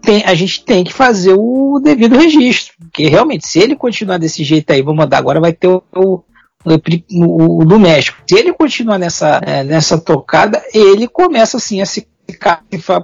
tem, 0.01 0.23
a 0.25 0.33
gente 0.33 0.63
tem 0.63 0.83
que 0.83 0.93
fazer 0.93 1.35
o 1.37 1.79
devido 1.79 2.17
registro, 2.17 2.73
porque 2.79 3.07
realmente, 3.07 3.47
se 3.47 3.59
ele 3.59 3.75
continuar 3.75 4.17
desse 4.17 4.43
jeito 4.43 4.71
aí, 4.71 4.81
vamos 4.81 4.97
mandar 4.97 5.19
agora 5.19 5.39
vai 5.39 5.53
ter 5.53 5.67
o, 5.67 5.83
o, 5.95 6.23
o, 6.65 7.61
o 7.61 7.65
do 7.65 7.79
México. 7.79 8.17
Se 8.27 8.35
ele 8.35 8.51
continuar 8.51 8.97
nessa, 8.97 9.39
é, 9.45 9.63
nessa 9.63 9.97
tocada, 9.99 10.63
ele 10.73 11.07
começa 11.07 11.57
assim 11.57 11.81
a 11.81 11.85
se 11.85 12.07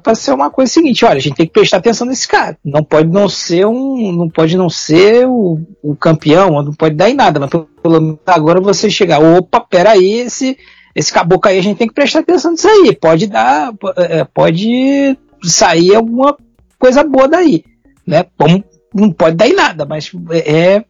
para 0.04 0.16
ser 0.16 0.34
uma 0.34 0.50
coisa 0.50 0.72
seguinte, 0.72 1.06
olha, 1.06 1.16
a 1.16 1.22
gente 1.22 1.36
tem 1.36 1.46
que 1.46 1.54
prestar 1.54 1.78
atenção 1.78 2.06
nesse 2.06 2.28
cara. 2.28 2.58
Não 2.64 2.84
pode 2.84 3.10
não 3.10 3.30
ser 3.30 3.66
um, 3.66 4.12
não 4.12 4.30
pode 4.30 4.58
não 4.58 4.70
ser 4.70 5.26
o, 5.26 5.62
o 5.82 5.96
campeão, 5.96 6.62
não 6.62 6.74
pode 6.74 6.96
dar 6.96 7.10
em 7.10 7.14
nada, 7.14 7.40
mas 7.40 7.50
pelo, 7.50 8.02
menos 8.02 8.20
agora 8.26 8.60
você 8.60 8.90
chegar, 8.90 9.20
opa, 9.20 9.62
peraí, 9.62 10.20
esse 10.20 10.58
esse 10.96 11.12
caboclo 11.12 11.50
aí 11.50 11.58
a 11.58 11.64
gente 11.64 11.78
tem 11.78 11.88
que 11.88 11.94
prestar 11.94 12.20
atenção 12.20 12.52
nisso 12.52 12.68
aí. 12.68 12.96
Pode 12.96 13.26
dar, 13.26 13.74
é, 13.98 14.24
pode 14.26 15.18
sair 15.44 15.96
alguma 15.96 16.36
coisa 16.80 17.04
boa 17.04 17.28
daí, 17.28 17.64
né? 18.06 18.26
Bom, 18.38 18.64
não 18.94 19.12
pode 19.12 19.36
dar 19.36 19.48
em 19.48 19.54
nada, 19.54 19.86
mas 19.86 20.12
é, 20.30 20.84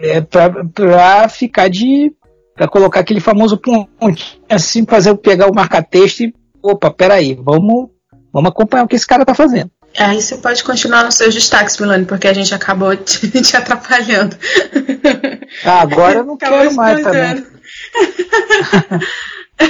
é 0.00 0.20
para 0.20 1.28
ficar 1.28 1.68
de 1.68 2.12
para 2.54 2.68
colocar 2.68 3.00
aquele 3.00 3.20
famoso 3.20 3.56
ponto 3.56 3.88
assim, 4.48 4.84
fazer 4.84 5.16
pegar 5.16 5.48
o 5.48 5.54
marca-texto 5.54 6.20
e 6.20 6.34
opa, 6.62 6.90
peraí, 6.90 7.34
vamos 7.34 7.88
vamos 8.32 8.50
acompanhar 8.50 8.84
o 8.84 8.88
que 8.88 8.96
esse 8.96 9.06
cara 9.06 9.24
tá 9.24 9.34
fazendo. 9.34 9.70
Aí 9.98 10.22
você 10.22 10.38
pode 10.38 10.64
continuar 10.64 11.04
nos 11.04 11.16
seus 11.16 11.34
destaques, 11.34 11.76
Milane, 11.78 12.06
porque 12.06 12.26
a 12.26 12.32
gente 12.32 12.54
acabou 12.54 12.96
te, 12.96 13.28
te 13.42 13.56
atrapalhando. 13.56 14.36
Ah, 15.64 15.82
agora 15.82 16.20
eu 16.20 16.24
não 16.24 16.36
quero 16.36 16.74
mais 16.74 17.02
também. 17.02 17.44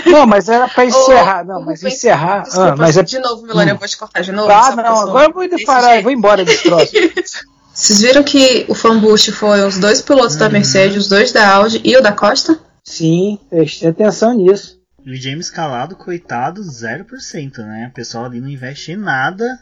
Não, 0.07 0.27
mas 0.27 0.49
era 0.49 0.69
para 0.69 0.85
encerrar. 0.87 1.45
não, 1.45 1.63
mas 1.63 1.83
encerrar. 1.83 2.43
Desculpa, 2.43 2.73
ah, 2.73 2.77
mas 2.77 2.97
é... 2.97 3.03
De 3.03 3.19
novo, 3.19 3.43
Milani, 3.43 3.71
hum. 3.71 3.75
eu 3.75 3.79
vou 3.79 3.89
te 3.89 3.97
cortar 3.97 4.23
de 4.23 4.33
novo. 4.33 4.51
Ah, 4.51 4.75
não, 4.77 5.01
agora 5.01 5.29
eu 5.29 5.33
vou 5.33 5.65
parar, 5.67 5.97
eu 5.97 6.03
vou 6.03 6.13
embora 6.13 6.45
desse 6.45 6.63
troço. 6.65 6.93
Vocês 7.75 8.03
viram 8.03 8.23
que 8.23 8.67
o 8.69 8.75
fanboost 8.75 9.33
foi 9.33 9.63
os 9.63 9.79
dois 9.79 10.03
pilotos 10.03 10.37
da 10.37 10.47
uhum. 10.47 10.53
Mercedes, 10.53 10.97
os 10.97 11.09
dois 11.09 11.33
da 11.33 11.49
Audi 11.55 11.81
e 11.83 11.97
o 11.97 12.03
da 12.03 12.13
Costa? 12.13 12.59
Sim, 12.85 13.39
prestei 13.49 13.89
atenção 13.89 14.35
nisso. 14.35 14.79
O 15.07 15.15
James 15.15 15.51
Calado, 15.51 15.97
coitado, 15.97 16.61
0%, 16.61 17.59
né? 17.59 17.89
O 17.91 17.95
pessoal 17.95 18.27
ali 18.27 18.41
não 18.41 18.49
investe 18.49 18.93
em 18.93 18.97
nada, 18.97 19.59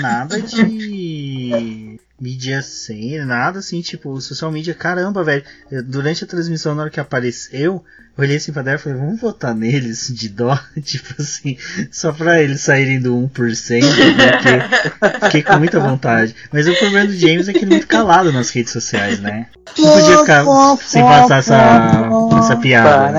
nada 0.00 0.40
de 0.40 1.98
mídia 2.24 2.62
sem, 2.62 3.22
nada 3.22 3.58
assim, 3.58 3.82
tipo, 3.82 4.18
social 4.18 4.50
media, 4.50 4.72
caramba, 4.72 5.22
velho. 5.22 5.44
Durante 5.84 6.24
a 6.24 6.26
transmissão, 6.26 6.74
na 6.74 6.82
hora 6.82 6.90
que 6.90 6.98
apareceu, 6.98 7.84
olhei 8.16 8.38
assim 8.38 8.50
pra 8.50 8.62
dela 8.62 8.76
e 8.76 8.80
falei, 8.80 8.98
vamos 8.98 9.20
votar 9.20 9.54
neles 9.54 10.08
de 10.10 10.30
dó, 10.30 10.58
tipo 10.82 11.14
assim, 11.20 11.58
só 11.92 12.12
pra 12.12 12.42
eles 12.42 12.62
saírem 12.62 12.98
do 12.98 13.14
1%, 13.14 13.28
porque 13.30 15.24
fiquei 15.26 15.42
com 15.42 15.58
muita 15.58 15.78
vontade. 15.78 16.34
Mas 16.50 16.66
o 16.66 16.74
problema 16.78 17.06
do 17.06 17.12
James 17.12 17.46
é 17.46 17.52
que 17.52 17.58
ele 17.58 17.66
é 17.66 17.74
muito 17.74 17.86
calado 17.86 18.32
nas 18.32 18.48
redes 18.48 18.72
sociais, 18.72 19.20
né? 19.20 19.46
Não 19.78 19.92
podia 19.92 20.18
ficar 20.18 20.44
sem 20.78 21.02
passar 21.02 21.38
essa, 21.38 22.08
essa 22.38 22.56
piada. 22.56 23.18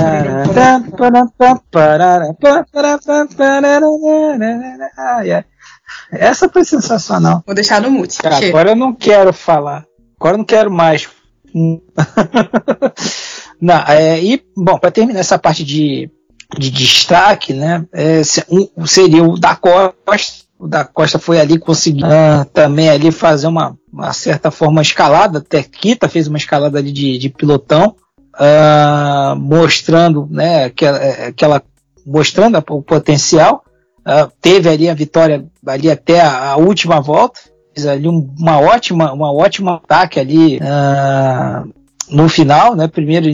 Essa 6.12 6.50
foi 6.50 6.64
sensacional. 6.64 7.44
Vou 7.46 7.56
deixar 7.56 7.82
no 7.82 7.92
mute. 7.92 8.18
Cara, 8.18 8.38
agora 8.38 8.72
eu 8.72 8.76
não 8.76 8.94
quero 8.94 9.34
falar. 9.34 9.86
Agora 10.20 10.36
eu 10.36 10.38
não 10.40 10.46
quero 10.46 10.72
mais. 10.72 11.08
Não, 13.62 13.76
é, 13.88 14.22
e, 14.22 14.44
bom, 14.56 14.78
para 14.78 14.92
terminar 14.92 15.22
essa 15.22 15.40
parte 15.40 15.64
de, 15.64 16.10
de 16.58 16.70
destaque, 16.70 17.54
né, 17.54 17.86
é, 17.94 18.22
um, 18.50 18.86
seria 18.86 19.24
o 19.24 19.40
da 19.40 19.56
Costa. 19.56 20.46
O 20.58 20.68
da 20.68 20.86
Costa 20.86 21.20
foi 21.20 21.40
ali 21.40 21.60
conseguir 21.60 22.06
uh, 22.06 22.46
também 22.54 22.90
ali 22.90 23.12
fazer 23.12 23.48
uma, 23.48 23.78
uma 23.92 24.14
certa 24.14 24.50
forma 24.50 24.82
escalada, 24.82 25.40
até 25.40 25.62
Kita 25.62 26.08
fez 26.08 26.28
uma 26.28 26.38
escalada 26.38 26.80
ali 26.80 26.94
de, 26.94 27.18
de 27.18 27.30
pilotão, 27.30 27.94
uh, 28.36 29.36
mostrando, 29.36 30.26
né, 30.32 30.64
aquela, 30.66 30.98
é, 30.98 31.28
aquela 31.28 31.62
mostrando 32.06 32.58
o 32.70 32.82
potencial. 32.82 33.65
Uh, 34.06 34.32
teve 34.40 34.70
ali 34.70 34.88
a 34.88 34.94
vitória 34.94 35.46
ali 35.66 35.90
até 35.90 36.22
a, 36.22 36.52
a 36.52 36.58
última 36.58 37.02
volta, 37.02 37.40
fez 37.74 37.88
ali 37.88 38.08
um, 38.08 38.34
uma 38.38 38.60
ótima, 38.60 39.12
uma 39.12 39.34
ótima 39.34 39.76
ataque 39.76 40.20
ali 40.20 40.58
uh, 40.58 41.68
no 42.10 42.30
final, 42.30 42.76
né? 42.76 42.88
Primeiro 42.88 43.28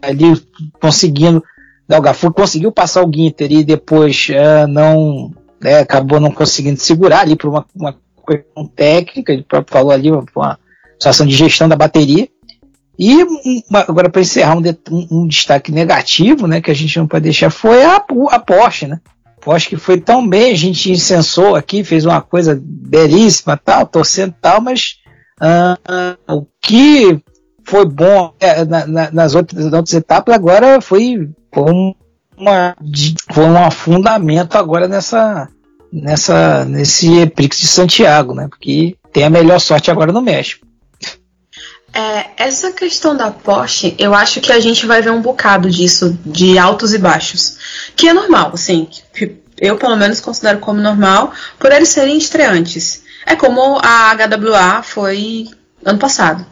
ali 0.00 0.42
conseguindo, 0.80 1.42
né, 1.88 1.98
o 1.98 2.02
Gafur 2.02 2.32
conseguiu 2.32 2.72
passar 2.72 3.04
o 3.04 3.10
Ginter 3.12 3.52
e 3.52 3.64
depois 3.64 4.28
uh, 4.30 4.66
não 4.66 5.30
né, 5.60 5.78
acabou 5.78 6.20
não 6.20 6.30
conseguindo 6.30 6.80
segurar 6.80 7.20
ali 7.20 7.36
por 7.36 7.48
uma, 7.48 7.66
uma 7.74 7.94
questão 8.26 8.66
técnica, 8.66 9.32
ele 9.32 9.42
próprio 9.42 9.72
falou 9.72 9.92
ali, 9.92 10.10
uma, 10.10 10.24
uma 10.34 10.58
situação 10.94 11.26
de 11.26 11.34
gestão 11.34 11.68
da 11.68 11.76
bateria. 11.76 12.28
E 12.98 13.22
uma, 13.68 13.80
agora 13.80 14.08
para 14.08 14.22
encerrar 14.22 14.56
um, 14.56 14.62
um, 14.90 15.06
um, 15.10 15.26
destaque 15.28 15.70
negativo, 15.70 16.46
né, 16.46 16.62
que 16.62 16.70
a 16.70 16.74
gente 16.74 16.98
não 16.98 17.06
pode 17.06 17.24
deixar, 17.24 17.50
foi 17.50 17.84
a, 17.84 17.96
a 18.30 18.38
Porsche, 18.38 18.86
né? 18.86 19.00
Porsche 19.46 19.68
que 19.68 19.76
foi 19.76 20.00
tão 20.00 20.28
bem, 20.28 20.50
a 20.50 20.56
gente 20.56 20.90
incensou 20.90 21.54
aqui, 21.54 21.84
fez 21.84 22.04
uma 22.04 22.20
coisa 22.20 22.60
belíssima, 22.60 23.56
tal, 23.56 23.86
torcendo 23.86 24.34
tal, 24.42 24.60
mas 24.60 24.96
uh, 25.40 26.34
o 26.34 26.44
que 26.60 27.22
foi 27.62 27.86
bom 27.86 28.34
é, 28.40 28.64
na, 28.64 28.84
na, 28.88 29.10
nas, 29.12 29.36
outras, 29.36 29.66
nas 29.66 29.72
outras 29.72 29.94
etapas, 29.94 30.34
agora 30.34 30.80
foi, 30.80 31.30
foi, 31.54 31.72
uma, 32.36 32.76
foi 33.30 33.44
um 33.44 33.64
afundamento 33.64 34.58
agora 34.58 34.88
nessa, 34.88 35.48
nessa, 35.92 36.64
nesse 36.64 37.16
Eprix 37.20 37.60
de 37.60 37.68
Santiago, 37.68 38.34
né? 38.34 38.48
Porque 38.48 38.96
tem 39.12 39.22
a 39.22 39.30
melhor 39.30 39.60
sorte 39.60 39.92
agora 39.92 40.12
no 40.12 40.22
México. 40.22 40.65
É, 41.96 42.26
essa 42.36 42.72
questão 42.72 43.16
da 43.16 43.30
Porsche, 43.30 43.94
eu 43.98 44.14
acho 44.14 44.40
que 44.42 44.52
a 44.52 44.60
gente 44.60 44.84
vai 44.84 45.00
ver 45.00 45.10
um 45.10 45.22
bocado 45.22 45.70
disso, 45.70 46.18
de 46.26 46.58
altos 46.58 46.92
e 46.92 46.98
baixos. 46.98 47.56
Que 47.96 48.08
é 48.08 48.12
normal, 48.12 48.50
assim. 48.52 48.86
Eu, 49.58 49.78
pelo 49.78 49.96
menos, 49.96 50.20
considero 50.20 50.58
como 50.58 50.78
normal, 50.78 51.32
por 51.58 51.72
eles 51.72 51.88
serem 51.88 52.18
estreantes. 52.18 53.02
É 53.24 53.34
como 53.34 53.78
a 53.82 54.14
HWA 54.14 54.82
foi 54.82 55.48
ano 55.82 55.98
passado 55.98 56.44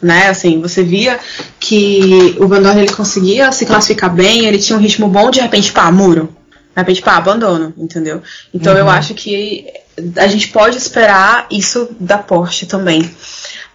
né? 0.00 0.28
Assim, 0.28 0.60
você 0.60 0.82
via 0.82 1.18
que 1.58 2.36
o 2.38 2.46
Van 2.46 2.62
Dorn 2.62 2.80
ele 2.80 2.92
conseguia 2.92 3.50
se 3.50 3.64
classificar 3.64 4.14
bem, 4.14 4.44
ele 4.44 4.58
tinha 4.58 4.78
um 4.78 4.80
ritmo 4.80 5.08
bom, 5.08 5.30
de 5.30 5.40
repente, 5.40 5.72
pá, 5.72 5.90
muro. 5.90 6.34
De 6.74 6.80
repente, 6.80 7.02
pá, 7.02 7.16
abandono, 7.16 7.72
entendeu? 7.76 8.22
Então 8.52 8.74
uhum. 8.74 8.78
eu 8.78 8.90
acho 8.90 9.14
que 9.14 9.66
a 10.16 10.26
gente 10.26 10.48
pode 10.48 10.76
esperar 10.76 11.46
isso 11.50 11.88
da 11.98 12.18
Porsche 12.18 12.66
também. 12.66 13.10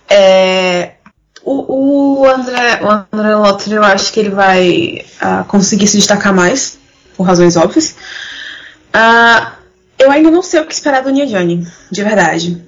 É, 0.08 0.92
o, 1.44 2.22
o, 2.22 2.26
André, 2.28 2.80
o 2.82 3.16
André 3.16 3.36
Lotter, 3.36 3.74
eu 3.74 3.84
acho 3.84 4.12
que 4.12 4.20
ele 4.20 4.30
vai 4.30 5.06
uh, 5.22 5.44
conseguir 5.46 5.88
se 5.88 5.98
destacar 5.98 6.34
mais, 6.34 6.78
por 7.16 7.24
razões 7.24 7.56
óbvias. 7.56 7.96
Uh, 8.94 9.52
eu 9.98 10.12
ainda 10.12 10.32
não 10.32 10.42
sei 10.42 10.60
o 10.62 10.66
que 10.66 10.74
esperar 10.74 11.04
do 11.04 11.10
Niajani, 11.10 11.68
de 11.92 12.04
verdade. 12.04 12.64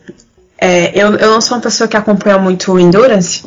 É, 0.57 0.91
eu, 0.97 1.15
eu 1.15 1.31
não 1.31 1.41
sou 1.41 1.57
uma 1.57 1.63
pessoa 1.63 1.87
que 1.87 1.97
acompanha 1.97 2.37
muito 2.37 2.71
o 2.71 2.79
Endurance, 2.79 3.43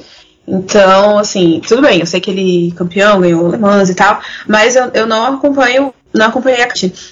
então, 0.47 1.19
assim, 1.19 1.61
tudo 1.67 1.83
bem, 1.83 2.01
eu 2.01 2.07
sei 2.07 2.21
que 2.21 2.31
ele 2.31 2.71
é 2.71 2.77
campeão, 2.77 3.21
ganhou 3.21 3.51
Le 3.51 3.59
Mans 3.59 3.91
e 3.91 3.95
tal, 3.95 4.21
mas 4.47 4.77
eu, 4.77 4.91
eu 4.95 5.07
não 5.07 5.35
acompanho, 5.35 5.93
não 6.15 6.27
acompanhei 6.27 6.63
a 6.63 6.69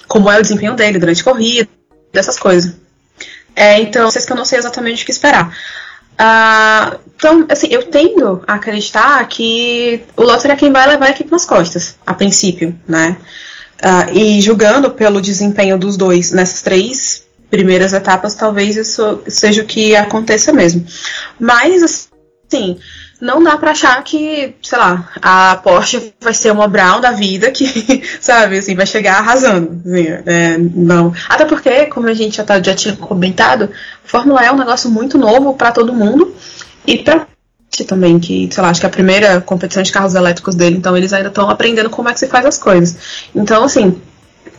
como 0.07 0.31
é 0.31 0.39
o 0.39 0.41
desempenho 0.41 0.73
dele 0.73 0.97
durante 0.97 1.21
a 1.21 1.23
corrida, 1.23 1.67
dessas 2.13 2.39
coisas. 2.39 2.73
É, 3.53 3.79
então, 3.81 4.09
vocês 4.09 4.25
que 4.25 4.31
eu 4.31 4.37
não 4.37 4.45
sei 4.45 4.59
exatamente 4.59 5.03
o 5.03 5.05
que 5.05 5.11
esperar. 5.11 5.53
Uh, 6.15 6.97
então, 7.17 7.45
assim, 7.49 7.67
eu 7.69 7.83
tendo 7.83 8.41
a 8.47 8.55
acreditar 8.55 9.25
que 9.27 10.01
o 10.15 10.23
Lotter 10.23 10.51
é 10.51 10.55
quem 10.55 10.71
vai 10.71 10.87
levar 10.87 11.07
a 11.07 11.09
equipe 11.09 11.31
nas 11.31 11.45
costas, 11.45 11.97
a 12.05 12.13
princípio, 12.13 12.77
né? 12.87 13.17
Uh, 13.83 14.17
e 14.17 14.41
julgando 14.41 14.91
pelo 14.91 15.21
desempenho 15.21 15.77
dos 15.77 15.97
dois 15.97 16.31
nessas 16.31 16.61
três 16.61 17.25
primeiras 17.49 17.93
etapas, 17.93 18.35
talvez 18.35 18.75
isso 18.75 19.21
seja 19.27 19.61
o 19.61 19.65
que 19.65 19.95
aconteça 19.95 20.51
mesmo. 20.51 20.85
Mas, 21.39 21.83
assim, 21.83 22.79
não 23.25 23.43
dá 23.43 23.57
para 23.57 23.71
achar 23.71 24.01
que, 24.03 24.55
sei 24.61 24.77
lá, 24.77 25.09
a 25.21 25.59
Porsche 25.63 26.13
vai 26.21 26.33
ser 26.33 26.51
uma 26.51 26.67
Brown 26.67 27.01
da 27.01 27.11
vida 27.11 27.51
que, 27.51 28.03
sabe, 28.21 28.59
assim, 28.59 28.75
vai 28.75 28.85
chegar 28.85 29.17
arrasando. 29.17 29.81
Assim, 29.85 30.07
é, 30.25 30.57
não. 30.57 31.13
Até 31.27 31.45
porque, 31.45 31.87
como 31.87 32.07
a 32.07 32.13
gente 32.13 32.37
já, 32.37 32.43
tá, 32.43 32.61
já 32.61 32.75
tinha 32.75 32.95
comentado, 32.95 33.69
Fórmula 34.03 34.43
E 34.43 34.45
é 34.45 34.51
um 34.51 34.57
negócio 34.57 34.89
muito 34.89 35.17
novo 35.17 35.53
para 35.55 35.71
todo 35.71 35.93
mundo 35.93 36.33
e 36.85 36.97
para 36.99 37.27
também, 37.87 38.17
que, 38.19 38.47
sei 38.49 38.63
lá, 38.63 38.69
acho 38.69 38.79
que 38.79 38.85
é 38.85 38.89
a 38.89 38.91
primeira 38.91 39.41
competição 39.41 39.83
de 39.83 39.91
carros 39.91 40.15
elétricos 40.15 40.55
dele, 40.55 40.77
então 40.77 40.95
eles 40.95 41.11
ainda 41.11 41.27
estão 41.27 41.49
aprendendo 41.49 41.89
como 41.89 42.07
é 42.07 42.13
que 42.13 42.19
se 42.19 42.27
faz 42.27 42.45
as 42.45 42.57
coisas. 42.57 43.27
Então, 43.35 43.65
assim, 43.65 44.01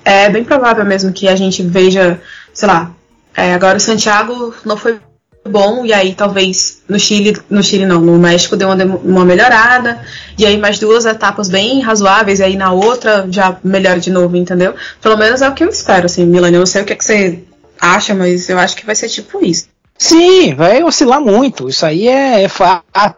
é 0.05 0.29
bem 0.29 0.45
provável 0.45 0.85
mesmo 0.85 1.11
que 1.13 1.27
a 1.27 1.35
gente 1.35 1.63
veja 1.63 2.21
sei 2.57 2.69
lá, 2.69 2.91
É, 3.39 3.53
agora 3.53 3.77
o 3.77 3.81
Santiago 3.81 4.55
não 4.65 4.79
foi 4.79 4.99
bom, 5.47 5.85
e 5.85 5.93
aí 5.93 6.15
talvez 6.15 6.83
no 6.89 6.99
Chile, 6.99 7.37
no 7.49 7.63
Chile 7.63 7.87
não, 7.87 8.01
no 8.01 8.19
México 8.19 8.57
deu 8.57 8.69
uma, 8.69 8.85
uma 8.85 9.25
melhorada, 9.25 10.01
e 10.39 10.45
aí 10.45 10.57
mais 10.59 10.79
duas 10.79 11.07
etapas 11.07 11.49
bem 11.49 11.81
razoáveis, 11.81 12.41
e 12.41 12.45
aí 12.45 12.57
na 12.57 12.73
outra 12.73 13.27
já 13.31 13.57
melhora 13.63 14.01
de 14.01 14.11
novo, 14.11 14.37
entendeu? 14.37 14.75
Pelo 15.01 15.17
menos 15.17 15.43
é 15.43 15.49
o 15.49 15.55
que 15.55 15.65
eu 15.65 15.69
espero, 15.69 16.07
assim, 16.07 16.27
Milani, 16.27 16.55
eu 16.55 16.61
não 16.61 16.67
sei 16.67 16.83
o 16.83 16.85
que, 16.85 16.93
é 16.93 16.97
que 16.97 17.05
você 17.05 17.41
acha, 17.81 18.15
mas 18.15 18.49
eu 18.49 18.59
acho 18.59 18.77
que 18.77 18.87
vai 18.87 18.95
ser 18.95 19.09
tipo 19.09 19.45
isso. 19.45 19.69
Sim, 19.99 20.55
vai 20.55 20.83
oscilar 20.83 21.21
muito. 21.21 21.69
Isso 21.69 21.85
aí 21.87 22.07
é, 22.07 22.43
é 22.43 22.49
fato. 22.49 23.17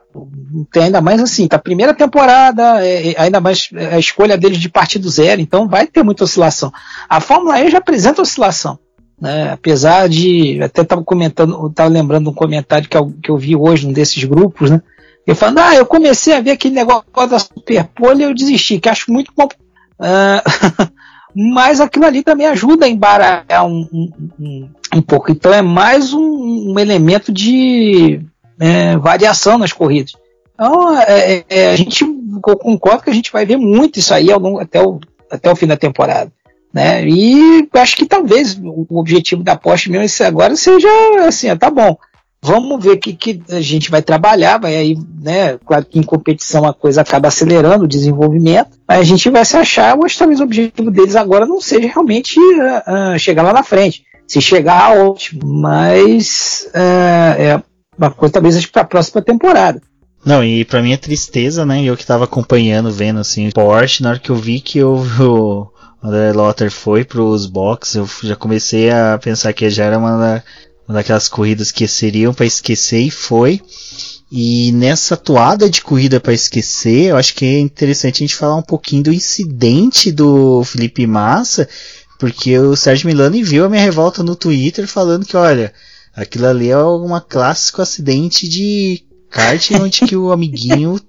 Tem 0.73 0.85
ainda 0.85 1.01
mais 1.01 1.21
assim, 1.21 1.47
tá 1.47 1.59
primeira 1.59 1.93
temporada, 1.93 2.85
é, 2.85 3.11
é, 3.11 3.21
ainda 3.21 3.41
mais 3.41 3.69
a 3.93 3.99
escolha 3.99 4.37
deles 4.37 4.59
de 4.59 4.69
partir 4.69 4.99
do 4.99 5.11
zero, 5.11 5.41
então 5.41 5.69
vai 5.69 5.87
ter 5.87 6.03
muita 6.03 6.25
oscilação. 6.25 6.73
A 7.09 7.21
Fórmula 7.21 7.61
E 7.61 7.71
já 7.71 7.79
apresenta 7.79 8.23
oscilação. 8.23 8.79
Né? 9.21 9.51
Apesar 9.51 10.09
de. 10.09 10.63
Até 10.63 10.83
estava 10.83 11.03
comentando, 11.03 11.67
estava 11.67 11.89
lembrando 11.89 12.31
um 12.31 12.35
comentário 12.35 12.89
que 12.89 12.97
eu, 12.97 13.13
que 13.23 13.31
eu 13.31 13.37
vi 13.37 13.57
hoje 13.57 13.87
num 13.87 13.93
desses 13.93 14.23
grupos, 14.25 14.71
né? 14.71 14.81
Eu 15.27 15.37
falando, 15.37 15.59
ah, 15.59 15.75
eu 15.75 15.85
comecei 15.85 16.35
a 16.35 16.41
ver 16.41 16.53
aquele 16.53 16.75
negócio 16.75 17.05
da 17.29 17.39
Superpole 17.39 18.21
e 18.21 18.25
eu 18.25 18.35
desisti, 18.35 18.81
que 18.81 18.89
acho 18.89 19.13
muito 19.13 19.31
bom. 19.37 19.47
Uh, 20.01 20.89
mas 21.53 21.81
aquilo 21.81 22.07
ali 22.07 22.23
também 22.23 22.47
ajuda 22.47 22.87
a 22.87 22.89
embaralhar 22.89 23.67
um, 23.67 23.87
um, 23.93 24.11
um, 24.41 24.71
um 24.97 25.03
pouco. 25.03 25.31
Então 25.31 25.53
é 25.53 25.61
mais 25.61 26.15
um, 26.15 26.73
um 26.73 26.79
elemento 26.79 27.31
de 27.31 28.23
é, 28.59 28.97
variação 28.97 29.59
nas 29.59 29.73
corridas. 29.73 30.13
Então 30.55 30.99
é, 30.99 31.35
é, 31.35 31.45
é 31.49 31.71
a 31.73 31.77
gente 31.77 32.05
concordo 32.41 33.03
que 33.03 33.11
a 33.11 33.15
gente 33.15 33.31
vai 33.31 33.45
ver 33.45 33.59
muito 33.59 33.99
isso 33.99 34.15
aí 34.15 34.33
ao 34.33 34.41
longo, 34.41 34.61
até, 34.61 34.83
o, 34.83 34.99
até 35.31 35.51
o 35.51 35.57
fim 35.57 35.67
da 35.67 35.77
temporada. 35.77 36.33
Né? 36.73 37.09
E 37.09 37.69
acho 37.75 37.97
que 37.97 38.07
talvez 38.07 38.59
o 38.63 38.99
objetivo 38.99 39.43
da 39.43 39.57
Porsche 39.57 39.91
mesmo 39.91 40.27
agora 40.27 40.55
seja 40.55 40.89
assim, 41.27 41.55
tá 41.57 41.71
bom. 41.71 41.97
Vamos 42.41 42.85
ver 42.85 42.91
o 42.91 42.99
que, 42.99 43.15
que 43.15 43.43
a 43.51 43.61
gente 43.61 43.91
vai 43.91 44.01
trabalhar, 44.01 44.59
vai 44.59 44.77
aí, 44.77 44.97
né? 45.21 45.59
Claro 45.67 45.85
que 45.85 45.99
em 45.99 46.05
competição 46.05 46.65
a 46.65 46.73
coisa 46.73 47.01
acaba 47.01 47.27
acelerando 47.27 47.85
o 47.85 47.89
desenvolvimento, 47.89 48.79
mas 48.87 49.01
a 49.01 49.05
gente 49.05 49.29
vai 49.29 49.45
se 49.45 49.57
achar, 49.57 49.97
mas 49.97 50.17
talvez 50.17 50.39
o 50.39 50.45
objetivo 50.45 50.91
deles 50.91 51.17
agora 51.17 51.47
não 51.47 51.61
seja 51.61 51.89
realmente 51.89 52.39
uh, 52.39 53.15
uh, 53.15 53.19
chegar 53.19 53.43
lá 53.43 53.53
na 53.53 53.65
frente. 53.65 54.05
Se 54.27 54.41
chegar, 54.41 54.97
ótimo, 54.97 55.41
mas 55.45 56.69
uh, 56.75 57.41
é 57.41 57.63
uma 57.99 58.11
coisa 58.11 58.35
talvez 58.35 58.65
para 58.67 58.83
a 58.83 58.85
próxima 58.85 59.21
temporada. 59.21 59.83
Não, 60.25 60.45
e 60.45 60.65
para 60.65 60.83
mim 60.83 60.93
é 60.93 60.97
tristeza, 60.97 61.67
né? 61.67 61.83
Eu 61.83 61.97
que 61.97 62.07
tava 62.07 62.25
acompanhando, 62.25 62.91
vendo 62.91 63.19
assim, 63.19 63.51
Porsche, 63.51 64.03
na 64.03 64.11
hora 64.11 64.19
que 64.19 64.31
eu 64.31 64.37
vi 64.37 64.61
que 64.61 64.83
o, 64.85 65.03
o 65.21 65.69
André 66.03 66.33
Lotter 66.33 66.71
foi 66.71 67.05
pros 67.05 67.47
boxes, 67.47 67.97
eu 67.97 68.09
já 68.23 68.37
comecei 68.37 68.91
a 68.91 69.19
pensar 69.19 69.53
que 69.53 69.69
já 69.69 69.85
era 69.85 69.99
uma, 69.99 70.17
da, 70.17 70.43
uma 70.87 70.95
daquelas 70.95 71.29
corridas 71.29 71.73
que 71.73 71.89
seriam 71.89 72.33
para 72.33 72.47
esquecer 72.47 73.01
e 73.01 73.11
foi. 73.11 73.61
E 74.31 74.71
nessa 74.73 75.17
toada 75.17 75.69
de 75.69 75.81
corrida 75.81 76.21
para 76.21 76.35
esquecer, 76.35 77.11
eu 77.11 77.17
acho 77.17 77.35
que 77.35 77.45
é 77.45 77.59
interessante 77.59 78.23
a 78.23 78.27
gente 78.27 78.37
falar 78.37 78.57
um 78.57 78.63
pouquinho 78.63 79.05
do 79.05 79.13
incidente 79.13 80.13
do 80.13 80.63
Felipe 80.65 81.07
Massa, 81.07 81.69
porque 82.19 82.59
o 82.59 82.77
Sérgio 82.77 83.07
Milani 83.07 83.43
viu 83.43 83.65
a 83.65 83.69
minha 83.69 83.83
revolta 83.83 84.23
no 84.23 84.37
Twitter 84.37 84.87
falando 84.87 85.25
que, 85.25 85.37
olha, 85.37 85.73
aquilo 86.15 86.47
ali 86.47 86.69
é 86.69 86.79
um 86.79 87.09
clássico 87.27 87.81
acidente 87.81 88.47
de 88.47 89.03
kart 89.31 89.71
onde 89.81 90.01
que 90.01 90.17
o 90.17 90.31
amiguinho 90.31 91.01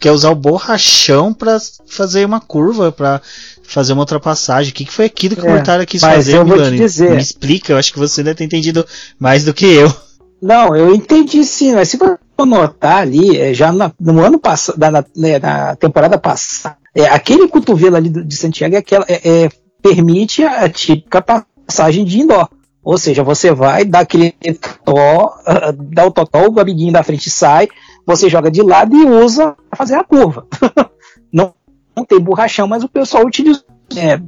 quer 0.00 0.10
usar 0.10 0.30
o 0.30 0.34
borrachão 0.34 1.32
para 1.32 1.58
fazer 1.86 2.26
uma 2.26 2.40
curva, 2.40 2.90
para 2.90 3.22
fazer 3.64 3.92
uma 3.92 4.02
ultrapassagem. 4.02 4.72
O 4.72 4.74
que, 4.74 4.84
que 4.84 4.92
foi 4.92 5.06
aquilo 5.06 5.36
que 5.36 5.46
é, 5.46 5.50
o 5.50 5.52
Mortara 5.52 5.86
quis 5.86 6.00
fazer, 6.00 6.36
eu 6.36 6.44
Milani? 6.44 6.78
Me 6.78 6.84
explica, 7.16 7.72
eu 7.72 7.76
acho 7.76 7.92
que 7.92 7.98
você 7.98 8.22
deve 8.22 8.36
ter 8.36 8.44
entendido 8.44 8.86
mais 9.18 9.44
do 9.44 9.54
que 9.54 9.66
eu. 9.66 9.92
Não, 10.40 10.76
eu 10.76 10.94
entendi 10.94 11.42
sim, 11.44 11.74
mas 11.74 11.88
se 11.88 11.96
você 11.96 12.18
notar 12.44 12.98
ali, 12.98 13.38
é, 13.38 13.54
já 13.54 13.72
na, 13.72 13.90
no 13.98 14.22
ano 14.22 14.38
passado, 14.38 14.78
na, 14.78 15.04
né, 15.16 15.38
na, 15.38 15.74
temporada 15.76 16.18
passada, 16.18 16.76
é, 16.94 17.06
aquele 17.06 17.48
cotovelo 17.48 17.96
ali 17.96 18.10
de 18.10 18.36
Santiago 18.36 18.74
é 18.74 18.78
aquela, 18.78 19.06
é, 19.08 19.44
é, 19.44 19.48
permite 19.82 20.44
a, 20.44 20.68
típica 20.68 21.22
passagem 21.22 22.04
de 22.04 22.20
indoor. 22.20 22.48
Ou 22.82 22.98
seja, 22.98 23.22
você 23.22 23.52
vai, 23.52 23.86
dá 23.86 24.00
aquele 24.00 24.34
totó, 24.60 25.34
dá 25.78 26.04
o 26.04 26.10
totó, 26.10 26.46
o 26.46 26.60
amiguinho 26.60 26.92
da 26.92 27.02
frente 27.02 27.30
sai, 27.30 27.66
você 28.06 28.28
joga 28.28 28.50
de 28.50 28.60
lado 28.60 28.94
e 28.94 29.06
usa 29.06 29.56
para 29.70 29.78
fazer 29.78 29.94
a 29.94 30.04
curva. 30.04 30.46
não, 31.32 31.54
não 31.96 32.04
tem 32.04 32.20
borrachão, 32.20 32.66
mas 32.66 32.82
o 32.82 32.88
pessoal 32.88 33.24
utiliza. 33.24 33.64
É, 33.96 34.20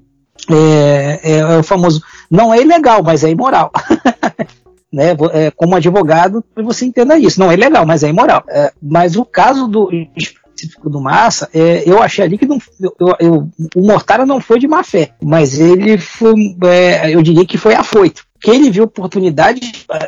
é, 0.49 1.21
é, 1.23 1.39
é 1.39 1.59
o 1.59 1.63
famoso, 1.63 2.03
não 2.31 2.53
é 2.53 2.61
ilegal, 2.61 3.03
mas 3.03 3.25
é 3.25 3.31
imoral. 3.31 3.73
né, 4.93 5.17
é, 5.33 5.51
como 5.51 5.77
advogado, 5.77 6.45
você 6.57 6.87
entenda 6.87 7.19
isso. 7.19 7.41
Não 7.41 7.51
é 7.51 7.57
legal, 7.57 7.85
mas 7.85 8.03
é 8.03 8.09
imoral. 8.09 8.45
É, 8.49 8.73
mas 8.81 9.17
o 9.17 9.25
caso 9.25 9.67
do 9.67 9.91
específico 10.17 10.89
do 10.89 11.01
Massa, 11.01 11.49
é, 11.53 11.83
eu 11.87 12.03
achei 12.03 12.25
ali 12.25 12.39
que 12.39 12.47
não, 12.47 12.59
eu, 12.81 13.17
eu, 13.21 13.49
o 13.75 13.83
Mortara 13.83 14.25
não 14.25 14.41
foi 14.41 14.59
de 14.59 14.67
má 14.67 14.83
fé, 14.83 15.11
mas 15.23 15.61
ele 15.61 15.99
foi, 15.99 16.57
é, 16.65 17.15
eu 17.15 17.23
diria 17.23 17.45
que 17.45 17.59
foi 17.59 17.75
afoito. 17.75 18.25
Que 18.41 18.51
ele 18.51 18.71
viu 18.71 18.85
oportunidade 18.85 19.61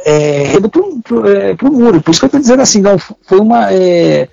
é, 0.05 0.55
indo 0.55 0.71
é, 1.27 1.55
pro 1.55 1.73
muro. 1.73 2.01
Por 2.01 2.11
isso 2.11 2.21
que 2.21 2.27
eu 2.27 2.29
estou 2.29 2.41
dizendo 2.41 2.63
assim, 2.63 2.81
não, 2.81 2.99
foi 2.99 3.41
uma. 3.41 3.73
É, 3.73 4.29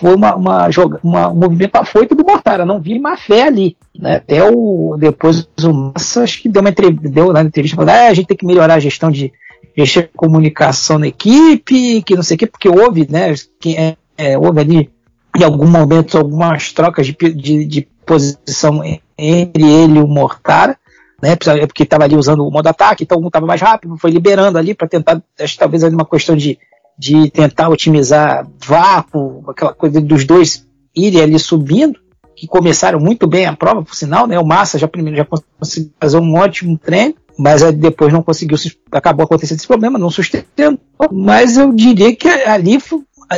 foi 0.00 0.14
uma, 0.14 0.34
uma, 0.34 0.70
joga, 0.70 0.98
uma, 1.04 1.28
um 1.28 1.34
movimento 1.34 1.76
afoito 1.76 2.14
do 2.14 2.24
Mortara, 2.24 2.64
não 2.64 2.80
vi 2.80 2.98
má 2.98 3.18
fé 3.18 3.42
ali. 3.42 3.76
Né? 3.94 4.16
Até 4.16 4.42
o, 4.42 4.96
depois 4.98 5.46
o 5.62 5.72
Massa, 5.72 6.22
acho 6.22 6.40
que 6.40 6.48
deu 6.48 6.62
uma 6.62 6.70
entrevista, 6.70 7.08
deu 7.08 7.32
na 7.32 7.42
entrevista, 7.42 7.76
falando, 7.76 7.90
ah, 7.90 8.08
a 8.08 8.14
gente 8.14 8.26
tem 8.26 8.36
que 8.36 8.46
melhorar 8.46 8.74
a 8.74 8.80
gestão 8.80 9.10
de, 9.10 9.30
gestão 9.76 10.02
de 10.02 10.08
comunicação 10.16 10.98
na 10.98 11.08
equipe, 11.08 12.02
que 12.02 12.16
não 12.16 12.22
sei 12.22 12.36
o 12.36 12.38
que, 12.38 12.46
porque 12.46 12.68
houve, 12.68 13.06
né, 13.10 13.34
que, 13.60 13.76
é, 13.76 13.96
é, 14.16 14.38
houve 14.38 14.60
ali 14.60 14.90
em 15.36 15.44
algum 15.44 15.68
momento 15.68 16.16
algumas 16.16 16.72
trocas 16.72 17.06
de, 17.06 17.12
de, 17.12 17.64
de 17.66 17.88
posição 18.06 18.82
entre 19.16 19.62
ele 19.62 19.98
e 19.98 20.02
o 20.02 20.08
Mortara, 20.08 20.76
né? 21.22 21.36
Porque 21.36 21.82
estava 21.82 22.04
ali 22.04 22.16
usando 22.16 22.44
o 22.44 22.50
modo 22.50 22.66
ataque, 22.66 23.04
então 23.04 23.20
um 23.20 23.26
estava 23.26 23.46
mais 23.46 23.60
rápido, 23.60 23.96
foi 23.98 24.10
liberando 24.10 24.58
ali 24.58 24.74
para 24.74 24.88
tentar, 24.88 25.22
acho 25.38 25.58
talvez 25.58 25.84
ali 25.84 25.94
uma 25.94 26.06
questão 26.06 26.34
de, 26.34 26.58
de 27.00 27.30
tentar 27.30 27.70
otimizar 27.70 28.46
vácuo, 28.62 29.42
aquela 29.48 29.72
coisa 29.72 30.02
dos 30.02 30.26
dois 30.26 30.66
irem 30.94 31.22
ali 31.22 31.38
subindo, 31.38 31.98
que 32.36 32.46
começaram 32.46 33.00
muito 33.00 33.26
bem 33.26 33.46
a 33.46 33.56
prova, 33.56 33.82
por 33.82 33.94
sinal, 33.94 34.26
né? 34.26 34.38
O 34.38 34.44
Massa 34.44 34.78
já 34.78 34.86
primeiro 34.86 35.16
já 35.16 35.24
conseguiu 35.24 35.90
fazer 35.98 36.18
um 36.18 36.34
ótimo 36.34 36.76
treino, 36.76 37.14
mas 37.38 37.62
depois 37.72 38.12
não 38.12 38.22
conseguiu, 38.22 38.58
acabou 38.92 39.24
acontecendo 39.24 39.56
esse 39.56 39.66
problema, 39.66 39.98
não 39.98 40.10
sustentou. 40.10 40.78
Mas 41.10 41.56
eu 41.56 41.72
diria 41.72 42.14
que 42.14 42.28
ali 42.28 42.78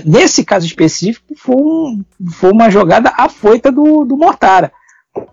nesse 0.04 0.44
caso 0.44 0.66
específico, 0.66 1.32
foi, 1.36 1.54
um, 1.54 2.04
foi 2.32 2.50
uma 2.50 2.68
jogada 2.68 3.12
afoita 3.16 3.70
do, 3.70 4.04
do 4.04 4.16
Mortara. 4.16 4.72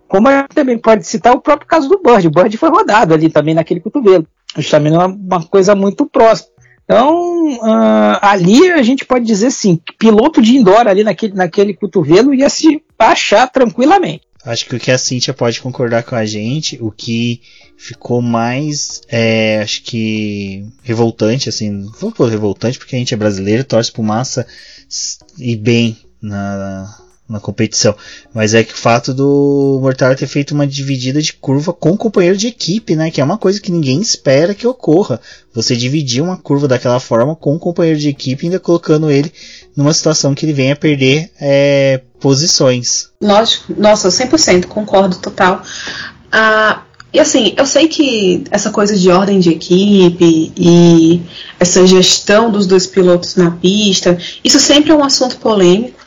Como 0.07 0.27
a 0.27 0.41
gente 0.41 0.49
também 0.49 0.77
pode 0.77 1.07
citar 1.07 1.33
o 1.33 1.41
próprio 1.41 1.67
caso 1.67 1.89
do 1.89 1.99
Bird. 1.99 2.27
O 2.27 2.31
Bird 2.31 2.55
foi 2.57 2.69
rodado 2.69 3.11
ali 3.11 3.27
também 3.27 3.55
naquele 3.55 3.79
cotovelo. 3.79 4.27
Justamente 4.55 4.93
uma, 4.93 5.07
uma 5.07 5.43
coisa 5.43 5.73
muito 5.73 6.05
próxima. 6.05 6.58
Então, 6.89 7.53
uh, 7.57 8.17
ali 8.19 8.71
a 8.71 8.81
gente 8.81 9.05
pode 9.05 9.23
dizer 9.23 9.51
sim, 9.51 9.79
piloto 9.99 10.41
de 10.41 10.57
indoor 10.57 10.87
ali 10.87 11.03
naquele, 11.03 11.35
naquele 11.35 11.71
cotovelo 11.71 12.33
ia 12.33 12.49
se 12.49 12.81
achar 12.97 13.47
tranquilamente. 13.47 14.23
Acho 14.43 14.65
que 14.65 14.75
o 14.75 14.79
que 14.79 14.89
a 14.89 14.97
Cintia 14.97 15.31
pode 15.31 15.61
concordar 15.61 16.01
com 16.01 16.15
a 16.15 16.25
gente, 16.25 16.79
o 16.81 16.89
que 16.89 17.41
ficou 17.77 18.23
mais, 18.23 19.01
é, 19.07 19.59
acho 19.61 19.83
que 19.83 20.65
revoltante, 20.81 21.47
assim, 21.47 21.85
vou 21.99 22.11
pôr 22.11 22.27
revoltante 22.27 22.79
porque 22.79 22.95
a 22.95 22.99
gente 22.99 23.13
é 23.13 23.17
brasileiro, 23.17 23.63
torce 23.63 23.91
pro 23.91 24.01
massa 24.01 24.47
e 25.37 25.55
bem 25.55 25.95
na, 26.19 26.91
na 27.29 27.39
competição. 27.39 27.95
Mas 28.33 28.53
é 28.53 28.63
que 28.63 28.73
o 28.73 28.77
fato 28.77 29.13
do 29.13 29.79
Mortara 29.81 30.15
ter 30.15 30.25
feito 30.25 30.53
uma 30.53 30.65
dividida 30.65 31.21
de 31.21 31.33
curva 31.33 31.71
com 31.71 31.91
o 31.91 31.97
companheiro 31.97 32.35
de 32.35 32.47
equipe, 32.47 32.95
né? 32.95 33.11
Que 33.11 33.21
é 33.21 33.23
uma 33.23 33.37
coisa 33.37 33.61
que 33.61 33.71
ninguém 33.71 34.01
espera 34.01 34.55
que 34.55 34.65
ocorra. 34.65 35.21
Você 35.53 35.75
dividir 35.75 36.23
uma 36.23 36.37
curva 36.37 36.67
daquela 36.67 36.99
forma 36.99 37.35
com 37.35 37.55
o 37.55 37.59
companheiro 37.59 37.99
de 37.99 38.09
equipe, 38.09 38.47
ainda 38.47 38.59
colocando 38.59 39.11
ele 39.11 39.31
numa 39.75 39.93
situação 39.93 40.33
que 40.33 40.45
ele 40.45 40.53
venha 40.53 40.75
perder 40.75 41.29
é, 41.39 42.01
posições. 42.19 43.09
Lógico, 43.21 43.73
nossa, 43.77 44.09
100%, 44.09 44.65
concordo 44.65 45.17
total. 45.17 45.61
Ah, 46.31 46.83
e 47.11 47.19
assim, 47.19 47.53
eu 47.57 47.65
sei 47.65 47.87
que 47.87 48.43
essa 48.51 48.69
coisa 48.69 48.95
de 48.95 49.09
ordem 49.09 49.39
de 49.39 49.49
equipe 49.49 50.53
e 50.55 51.21
essa 51.59 51.85
gestão 51.85 52.51
dos 52.51 52.67
dois 52.67 52.85
pilotos 52.85 53.35
na 53.35 53.49
pista, 53.51 54.17
isso 54.43 54.59
sempre 54.59 54.91
é 54.91 54.95
um 54.95 55.03
assunto 55.03 55.37
polêmico, 55.37 55.98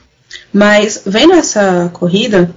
mas 0.53 1.03
vendo 1.07 1.33
essa 1.33 1.91
corrida, 1.93 2.55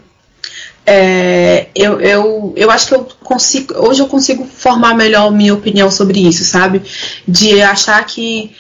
é, 0.85 1.67
eu, 1.73 1.99
eu, 1.99 2.53
eu 2.55 2.69
acho 2.69 2.87
que 2.87 2.93
eu 2.93 3.07
consigo. 3.23 3.73
Hoje 3.87 4.01
eu 4.01 4.07
consigo 4.07 4.45
formar 4.45 4.93
melhor 4.93 5.31
minha 5.31 5.53
opinião 5.53 5.89
sobre 5.89 6.27
isso, 6.27 6.43
sabe? 6.43 6.81
De 7.27 7.61
achar 7.61 8.03
que 8.05 8.55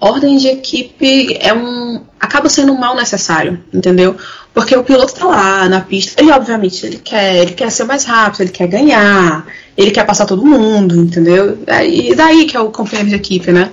ordem 0.00 0.38
de 0.38 0.48
equipe 0.48 1.36
é 1.38 1.52
um 1.52 2.00
acaba 2.18 2.48
sendo 2.48 2.72
um 2.72 2.78
mal 2.78 2.94
necessário, 2.96 3.62
entendeu? 3.72 4.16
Porque 4.52 4.74
o 4.74 4.82
piloto 4.82 5.14
tá 5.14 5.26
lá 5.26 5.68
na 5.68 5.80
pista, 5.80 6.20
ele 6.20 6.30
obviamente 6.32 6.84
ele 6.84 6.98
quer, 6.98 7.36
ele 7.36 7.52
quer 7.52 7.70
ser 7.70 7.84
mais 7.84 8.04
rápido, 8.04 8.42
ele 8.42 8.50
quer 8.50 8.66
ganhar, 8.66 9.46
ele 9.76 9.90
quer 9.90 10.04
passar 10.04 10.26
todo 10.26 10.44
mundo, 10.44 10.96
entendeu? 10.96 11.58
E 11.86 12.14
daí 12.14 12.46
que 12.46 12.56
é 12.56 12.60
o 12.60 12.70
companheiro 12.70 13.10
de 13.10 13.16
equipe, 13.16 13.52
né? 13.52 13.70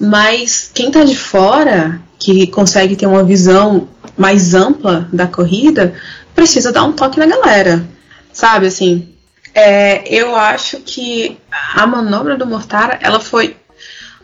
Mas 0.00 0.70
quem 0.72 0.90
tá 0.90 1.04
de 1.04 1.16
fora, 1.16 2.00
que 2.18 2.46
consegue 2.46 2.96
ter 2.96 3.06
uma 3.06 3.22
visão 3.22 3.88
mais 4.16 4.54
ampla 4.54 5.06
da 5.12 5.26
corrida, 5.26 5.94
precisa 6.34 6.72
dar 6.72 6.84
um 6.84 6.92
toque 6.92 7.18
na 7.18 7.26
galera. 7.26 7.86
Sabe, 8.32 8.66
assim, 8.66 9.08
é, 9.54 10.02
eu 10.08 10.34
acho 10.34 10.78
que 10.78 11.38
a 11.74 11.86
manobra 11.86 12.36
do 12.36 12.46
Mortara, 12.46 12.98
ela 13.02 13.20
foi 13.20 13.56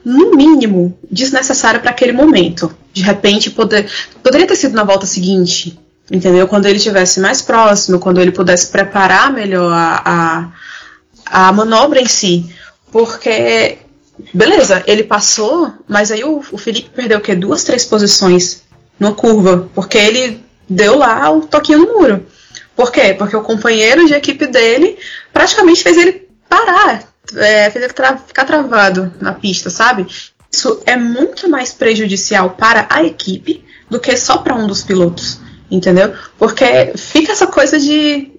no 0.05 0.37
mínimo 0.37 0.97
desnecessária 1.11 1.81
para 1.81 1.91
aquele 1.91 2.12
momento. 2.12 2.74
De 2.93 3.03
repente, 3.03 3.51
poder, 3.51 3.91
poderia 4.22 4.47
ter 4.47 4.57
sido 4.57 4.74
na 4.74 4.85
volta 4.85 5.05
seguinte, 5.05 5.79
entendeu? 6.11 6.47
Quando 6.47 6.66
ele 6.66 6.79
estivesse 6.79 7.20
mais 7.20 7.43
próximo, 7.43 7.99
quando 7.99 8.20
ele 8.20 8.31
pudesse 8.31 8.68
preparar 8.68 9.33
melhor 9.33 9.72
a, 9.72 10.53
a, 11.27 11.49
a 11.49 11.53
manobra 11.53 12.01
em 12.01 12.07
si. 12.07 12.47
Porque, 12.93 13.79
beleza, 14.32 14.82
ele 14.86 15.04
passou, 15.04 15.72
mas 15.88 16.10
aí 16.10 16.24
o, 16.24 16.42
o 16.50 16.58
Felipe 16.58 16.90
perdeu 16.90 17.18
o 17.18 17.20
quê? 17.20 17.34
Duas, 17.34 17.64
três 17.64 17.84
posições 17.84 18.62
numa 18.98 19.14
curva, 19.14 19.68
porque 19.74 19.98
ele 19.98 20.44
deu 20.68 20.98
lá 20.98 21.30
o 21.30 21.46
toquinho 21.46 21.80
no 21.80 21.98
muro. 21.98 22.26
Por 22.74 22.92
quê? 22.92 23.14
Porque 23.14 23.36
o 23.36 23.42
companheiro 23.42 24.06
de 24.06 24.14
equipe 24.14 24.46
dele 24.46 24.98
praticamente 25.32 25.82
fez 25.82 25.96
ele 25.96 26.28
parar, 26.48 27.04
é, 27.36 27.70
fez 27.70 27.84
ele 27.84 27.92
tra 27.92 28.16
ficar 28.18 28.44
travado 28.44 29.12
na 29.20 29.32
pista, 29.32 29.70
sabe? 29.70 30.06
Isso 30.50 30.82
é 30.86 30.96
muito 30.96 31.48
mais 31.48 31.72
prejudicial 31.72 32.50
para 32.50 32.86
a 32.90 33.02
equipe 33.04 33.64
do 33.90 34.00
que 34.00 34.16
só 34.16 34.38
para 34.38 34.54
um 34.54 34.66
dos 34.66 34.82
pilotos, 34.82 35.40
entendeu? 35.70 36.14
Porque 36.38 36.92
fica 36.96 37.32
essa 37.32 37.46
coisa 37.46 37.78
de 37.78 38.32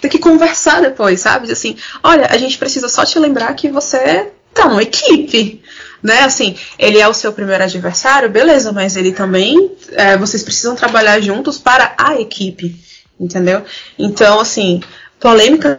ter 0.00 0.08
que 0.08 0.18
conversar 0.18 0.82
depois, 0.82 1.20
sabe? 1.20 1.50
Assim, 1.50 1.76
olha, 2.02 2.26
a 2.26 2.36
gente 2.36 2.58
precisa 2.58 2.88
só 2.88 3.04
te 3.04 3.18
lembrar 3.18 3.54
que 3.54 3.68
você 3.68 4.30
numa 4.68 4.82
equipe, 4.82 5.62
né? 6.02 6.20
Assim, 6.20 6.56
ele 6.78 6.98
é 6.98 7.08
o 7.08 7.14
seu 7.14 7.32
primeiro 7.32 7.64
adversário, 7.64 8.30
beleza, 8.30 8.72
mas 8.72 8.96
ele 8.96 9.12
também, 9.12 9.70
é, 9.92 10.16
vocês 10.16 10.42
precisam 10.42 10.74
trabalhar 10.76 11.20
juntos 11.20 11.58
para 11.58 11.94
a 11.98 12.20
equipe 12.20 12.76
entendeu? 13.18 13.62
Então, 13.98 14.40
assim, 14.40 14.80
polêmicas 15.20 15.78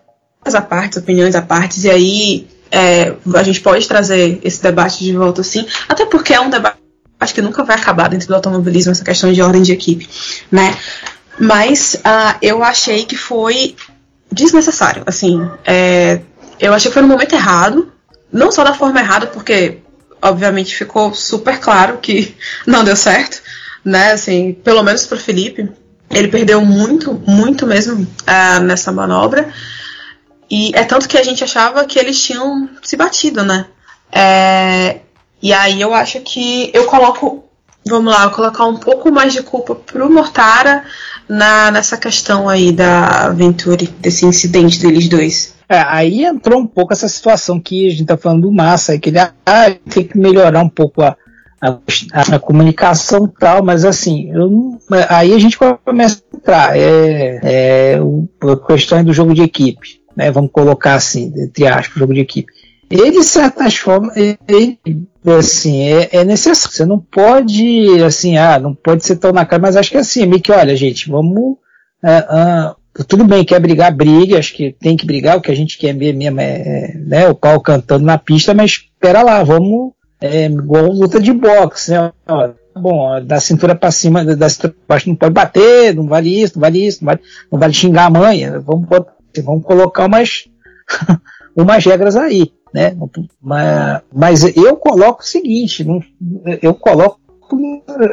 à 0.53 0.61
parte, 0.61 0.99
opiniões 0.99 1.35
à 1.35 1.41
parte, 1.41 1.79
e 1.85 1.89
aí 1.89 2.47
é, 2.71 3.13
a 3.35 3.43
gente 3.43 3.61
pode 3.61 3.87
trazer 3.87 4.39
esse 4.43 4.61
debate 4.61 5.03
de 5.03 5.15
volta, 5.15 5.41
assim, 5.41 5.65
até 5.87 6.05
porque 6.05 6.33
é 6.33 6.39
um 6.39 6.49
debate 6.49 6.77
que 7.33 7.41
nunca 7.41 7.63
vai 7.63 7.75
acabar 7.75 8.09
dentro 8.09 8.27
do 8.27 8.35
automobilismo, 8.35 8.91
essa 8.91 9.03
questão 9.03 9.31
de 9.31 9.41
ordem 9.41 9.61
de 9.61 9.71
equipe, 9.71 10.07
né? 10.51 10.77
Mas 11.39 11.95
uh, 11.95 12.37
eu 12.41 12.63
achei 12.63 13.05
que 13.05 13.17
foi 13.17 13.75
desnecessário, 14.31 15.03
assim, 15.05 15.49
é, 15.65 16.21
eu 16.59 16.73
achei 16.73 16.89
que 16.89 16.93
foi 16.93 17.01
no 17.01 17.07
momento 17.07 17.33
errado, 17.33 17.91
não 18.35 18.51
só 18.51 18.65
da 18.65 18.73
forma 18.73 18.99
errada, 18.99 19.27
porque 19.27 19.79
obviamente 20.21 20.75
ficou 20.75 21.13
super 21.13 21.57
claro 21.57 21.99
que 21.99 22.35
não 22.67 22.83
deu 22.83 22.95
certo, 22.95 23.41
né? 23.83 24.11
Assim, 24.11 24.51
pelo 24.51 24.83
menos 24.83 25.05
para 25.05 25.17
Felipe, 25.17 25.71
ele 26.09 26.27
perdeu 26.27 26.59
muito, 26.65 27.13
muito 27.25 27.65
mesmo 27.65 28.03
uh, 28.03 28.59
nessa 28.61 28.91
manobra. 28.91 29.53
E 30.51 30.71
é 30.75 30.83
tanto 30.83 31.07
que 31.07 31.17
a 31.17 31.23
gente 31.23 31.43
achava 31.45 31.85
que 31.85 31.97
eles 31.97 32.21
tinham 32.21 32.69
se 32.83 32.97
batido, 32.97 33.41
né? 33.41 33.67
É, 34.11 34.99
e 35.41 35.53
aí 35.53 35.79
eu 35.81 35.93
acho 35.93 36.19
que 36.19 36.69
eu 36.73 36.85
coloco, 36.85 37.45
vamos 37.87 38.13
lá, 38.13 38.29
colocar 38.29 38.65
um 38.65 38.77
pouco 38.77 39.11
mais 39.11 39.31
de 39.31 39.41
culpa 39.41 39.75
pro 39.75 40.11
Mortara 40.11 40.83
na, 41.27 41.71
nessa 41.71 41.97
questão 41.97 42.47
aí 42.49 42.71
da 42.71 43.29
Venturi, 43.29 43.87
desse 43.87 44.25
incidente 44.25 44.79
deles 44.79 45.07
dois. 45.07 45.54
É, 45.67 45.79
aí 45.79 46.23
entrou 46.23 46.59
um 46.59 46.67
pouco 46.67 46.93
essa 46.93 47.07
situação 47.07 47.59
que 47.59 47.87
a 47.87 47.91
gente 47.91 48.05
tá 48.05 48.17
falando 48.17 48.43
do 48.43 48.51
Massa, 48.51 48.97
que 48.99 49.09
ele 49.09 49.19
ah, 49.19 49.31
tem 49.89 50.03
que 50.03 50.17
melhorar 50.17 50.61
um 50.61 50.69
pouco 50.69 51.01
a, 51.01 51.17
a, 51.61 52.35
a, 52.35 52.39
comunicação 52.39 53.27
tal, 53.27 53.63
mas 53.63 53.83
assim, 53.83 54.31
aí 55.09 55.33
a 55.33 55.39
gente 55.39 55.57
começa 55.57 56.21
a 56.31 56.37
entrar. 56.37 56.77
É, 56.77 57.39
é 57.43 57.99
a 57.99 58.67
questão 58.67 59.03
do 59.03 59.13
jogo 59.13 59.33
de 59.33 59.41
equipe, 59.41 60.01
né? 60.15 60.29
Vamos 60.31 60.51
colocar 60.51 60.95
assim, 60.95 61.33
entre 61.35 61.67
aspas, 61.67 61.97
jogo 61.97 62.13
de 62.13 62.21
equipe. 62.21 62.51
Ele, 62.89 63.11
de 63.11 63.23
certas 63.23 63.75
formas, 63.75 64.15
ele, 64.15 64.79
assim, 65.37 65.81
é, 65.81 66.09
é, 66.17 66.23
necessário. 66.23 66.75
Você 66.75 66.85
não 66.85 66.99
pode, 66.99 68.03
assim, 68.03 68.37
ah, 68.37 68.59
não 68.59 68.75
pode 68.75 69.03
ser 69.03 69.15
tão 69.15 69.31
na 69.31 69.45
cara, 69.45 69.61
mas 69.61 69.75
acho 69.75 69.89
que 69.89 69.97
assim, 69.97 70.27
meio 70.27 70.41
que, 70.41 70.51
olha, 70.51 70.75
gente, 70.75 71.09
vamos. 71.09 71.57
Uh, 72.03 72.71
uh, 72.71 72.75
tudo 73.03 73.25
bem, 73.25 73.43
quer 73.43 73.59
brigar, 73.59 73.93
brigue, 73.93 74.37
acho 74.37 74.53
que 74.53 74.71
tem 74.79 74.95
que 74.95 75.05
brigar, 75.05 75.37
o 75.37 75.41
que 75.41 75.51
a 75.51 75.55
gente 75.55 75.77
quer 75.77 75.93
mesmo 75.93 76.39
é, 76.39 76.43
é 76.43 76.97
né, 76.97 77.27
o 77.27 77.35
pau 77.35 77.59
cantando 77.59 78.05
na 78.05 78.17
pista, 78.17 78.53
mas 78.53 78.71
espera 78.71 79.21
lá, 79.21 79.43
vamos 79.43 79.91
é 80.21 80.45
igual 80.45 80.91
luta 80.91 81.19
de 81.19 81.33
boxe, 81.33 81.91
né? 81.91 82.11
Ó, 82.27 82.49
bom, 82.75 83.23
da 83.23 83.39
cintura 83.39 83.75
para 83.75 83.91
cima, 83.91 84.23
da 84.23 84.49
cintura 84.49 84.73
pra 84.73 84.95
baixo 84.95 85.09
não 85.09 85.15
pode 85.15 85.33
bater, 85.33 85.95
não 85.95 86.07
vale 86.07 86.41
isso, 86.41 86.53
não 86.55 86.61
vale 86.61 86.85
isso, 86.85 87.03
não 87.03 87.07
vale, 87.07 87.21
não 87.51 87.59
vale 87.59 87.73
xingar 87.73 88.05
a 88.05 88.09
mãe, 88.09 88.49
vamos, 88.59 88.87
vamos 89.43 89.63
colocar 89.63 90.05
umas, 90.05 90.45
umas 91.55 91.85
regras 91.85 92.15
aí, 92.15 92.51
né? 92.73 92.95
Mas, 93.41 94.01
mas 94.13 94.55
eu 94.55 94.77
coloco 94.77 95.21
o 95.21 95.25
seguinte, 95.25 95.83
não, 95.83 95.99
eu 96.61 96.73
coloco, 96.73 97.19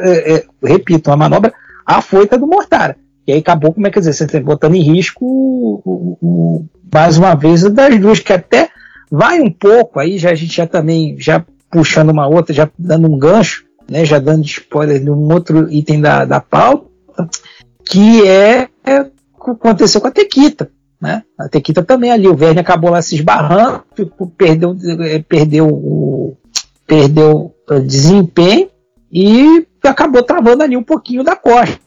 é, 0.01 0.35
é, 0.35 0.45
repito, 0.61 1.09
uma 1.09 1.17
manobra 1.17 1.53
afoita 1.85 2.37
do 2.37 2.47
Mortara. 2.47 2.97
E 3.25 3.31
aí 3.31 3.39
acabou, 3.39 3.73
como 3.73 3.87
é 3.87 3.89
que 3.89 3.99
dizer, 3.99 4.13
você 4.13 4.25
está 4.25 4.39
botando 4.39 4.75
em 4.75 4.81
risco 4.81 5.25
o, 5.25 6.17
o, 6.21 6.65
mais 6.93 7.17
uma 7.17 7.35
vez 7.35 7.63
das 7.63 7.99
duas, 7.99 8.19
que 8.19 8.33
até 8.33 8.69
vai 9.09 9.39
um 9.39 9.51
pouco, 9.51 9.99
aí 9.99 10.17
já 10.17 10.31
a 10.31 10.35
gente 10.35 10.55
já 10.55 10.67
também 10.67 11.15
já 11.19 11.45
puxando 11.71 12.09
uma 12.09 12.27
outra, 12.27 12.53
já 12.53 12.69
dando 12.77 13.09
um 13.09 13.17
gancho, 13.17 13.65
né, 13.89 14.05
já 14.05 14.19
dando 14.19 14.45
spoiler 14.45 15.01
de 15.01 15.09
um 15.09 15.31
outro 15.31 15.71
item 15.71 16.01
da, 16.01 16.25
da 16.25 16.39
pauta, 16.39 16.87
que 17.85 18.27
é, 18.27 18.67
é 18.83 19.01
o 19.01 19.43
que 19.43 19.51
aconteceu 19.51 20.01
com 20.01 20.07
a 20.07 20.11
Tequita. 20.11 20.69
Né? 21.01 21.23
A 21.37 21.49
Tequita 21.49 21.83
também 21.83 22.11
ali, 22.11 22.27
o 22.27 22.35
Verne 22.35 22.59
acabou 22.59 22.89
lá 22.89 23.01
se 23.01 23.15
esbarrando, 23.15 23.83
perdeu, 24.37 24.75
é, 25.01 25.19
perdeu 25.19 25.67
o 25.67 26.37
perdeu 26.85 27.55
desempenho 27.85 28.69
e 29.11 29.65
acabou 29.83 30.21
travando 30.23 30.63
ali 30.63 30.77
um 30.77 30.83
pouquinho 30.83 31.23
da 31.23 31.35
Costa. 31.35 31.79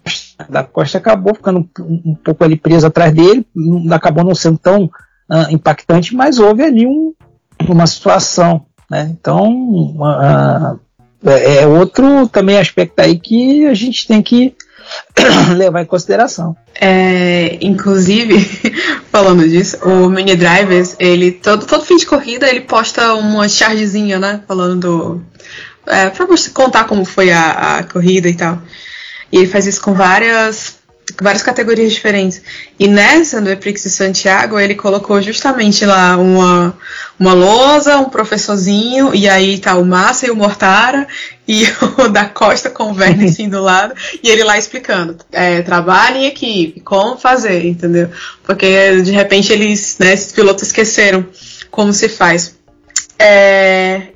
Da 0.49 0.63
Costa 0.63 0.99
acabou 0.99 1.35
ficando 1.35 1.69
um, 1.81 2.03
um 2.11 2.15
pouco 2.15 2.45
ali 2.45 2.57
preso 2.57 2.87
atrás 2.87 3.13
dele, 3.13 3.47
acabou 3.91 4.23
não 4.25 4.35
sendo 4.35 4.59
tão 4.59 4.85
uh, 4.85 5.51
impactante, 5.51 6.15
mas 6.15 6.39
houve 6.39 6.63
ali 6.63 6.87
um, 6.87 7.15
uma 7.69 7.87
situação 7.87 8.67
né? 8.91 9.11
Então, 9.19 9.51
uh, 9.99 10.81
é 11.29 11.67
outro 11.67 12.29
também 12.29 12.59
aspecto 12.59 13.01
aí 13.01 13.19
que 13.19 13.67
a 13.67 13.75
gente 13.75 14.07
tem 14.07 14.23
que 14.23 14.55
levar 15.57 15.83
em 15.83 15.87
consideração. 15.87 16.57
É, 16.81 17.59
inclusive, 17.61 18.39
falando 19.11 19.49
disso, 19.49 19.79
o 19.85 20.09
Mini 20.09 20.37
Drivers, 20.37 20.95
ele 20.99 21.33
todo, 21.33 21.67
todo 21.67 21.85
fim 21.85 21.97
de 21.97 22.07
corrida 22.07 22.49
ele 22.49 22.61
posta 22.61 23.15
uma 23.15 23.49
chargezinha, 23.49 24.19
né? 24.19 24.43
Falando 24.47 24.81
do. 24.81 25.23
É, 25.89 26.11
pra 26.11 26.27
contar 26.53 26.85
como 26.85 27.05
foi 27.05 27.31
a, 27.33 27.79
a 27.79 27.83
corrida 27.85 28.29
e 28.29 28.35
tal. 28.35 28.61
Ele 29.39 29.47
faz 29.47 29.67
isso 29.67 29.81
com 29.81 29.95
várias 29.95 30.77
várias 31.21 31.43
categorias 31.43 31.93
diferentes. 31.93 32.43
E 32.79 32.89
nessa, 32.89 33.41
no 33.41 33.51
Eprix 33.51 33.83
de 33.83 33.91
Santiago, 33.91 34.59
ele 34.59 34.75
colocou 34.75 35.21
justamente 35.23 35.85
lá 35.85 36.17
uma, 36.17 36.77
uma 37.19 37.33
lousa, 37.33 37.99
um 37.99 38.11
professorzinho, 38.11 39.15
e 39.15 39.29
aí 39.29 39.59
tá 39.59 39.77
o 39.77 39.85
Massa 39.85 40.27
e 40.27 40.31
o 40.31 40.37
Mortara, 40.37 41.07
e 41.47 41.65
o 41.99 42.09
da 42.09 42.27
Costa 42.27 42.71
com 42.71 42.91
o 42.91 42.95
Verne 42.95 43.27
assim 43.27 43.49
do 43.49 43.63
lado, 43.63 43.95
e 44.23 44.29
ele 44.29 44.45
lá 44.45 44.59
explicando, 44.59 45.17
é, 45.33 45.63
trabalho 45.63 46.17
em 46.17 46.27
equipe, 46.27 46.81
como 46.81 47.17
fazer, 47.17 47.65
entendeu? 47.65 48.11
Porque 48.45 49.01
de 49.03 49.13
repente 49.13 49.53
eles, 49.53 49.97
né, 49.99 50.13
esses 50.13 50.33
pilotos 50.33 50.65
esqueceram 50.65 51.27
como 51.71 51.93
se 51.93 52.09
faz. 52.09 52.57
É, 53.19 54.09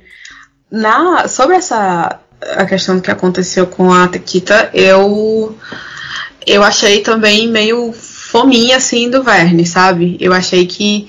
na, 0.69 1.27
sobre 1.27 1.55
essa 1.55 2.19
a 2.55 2.65
questão 2.65 2.99
que 2.99 3.11
aconteceu 3.11 3.67
com 3.67 3.93
a 3.93 4.07
Tequita, 4.07 4.69
eu 4.73 5.57
eu 6.45 6.63
achei 6.63 7.01
também 7.01 7.47
meio 7.47 7.93
fominha 7.93 8.77
assim 8.77 9.09
do 9.09 9.23
Verne, 9.23 9.65
sabe? 9.65 10.17
Eu 10.19 10.33
achei 10.33 10.65
que 10.65 11.07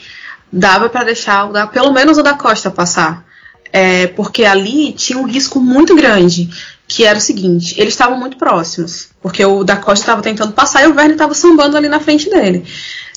dava 0.53 0.89
para 0.89 1.05
deixar 1.05 1.49
pelo 1.69 1.93
menos 1.93 2.19
o 2.19 2.23
da 2.23 2.35
Costa 2.35 2.71
passar. 2.71 3.25
É, 3.73 4.09
porque 4.09 4.45
ali 4.45 4.93
tinha 4.93 5.19
um 5.19 5.27
risco 5.27 5.59
muito 5.59 5.95
grande, 5.97 6.51
que 6.87 7.05
era 7.05 7.19
o 7.19 7.23
seguinte, 7.23 7.75
eles 7.81 7.95
estavam 7.95 8.19
muito 8.19 8.37
próximos, 8.37 9.09
porque 9.23 9.43
o 9.43 9.65
da 9.65 9.77
Costa 9.77 10.03
estava 10.03 10.21
tentando 10.21 10.53
passar 10.53 10.83
e 10.83 10.89
o 10.89 10.93
Verne 10.93 11.13
estava 11.13 11.33
sambando 11.33 11.75
ali 11.75 11.89
na 11.89 11.99
frente 11.99 12.29
dele. 12.29 12.67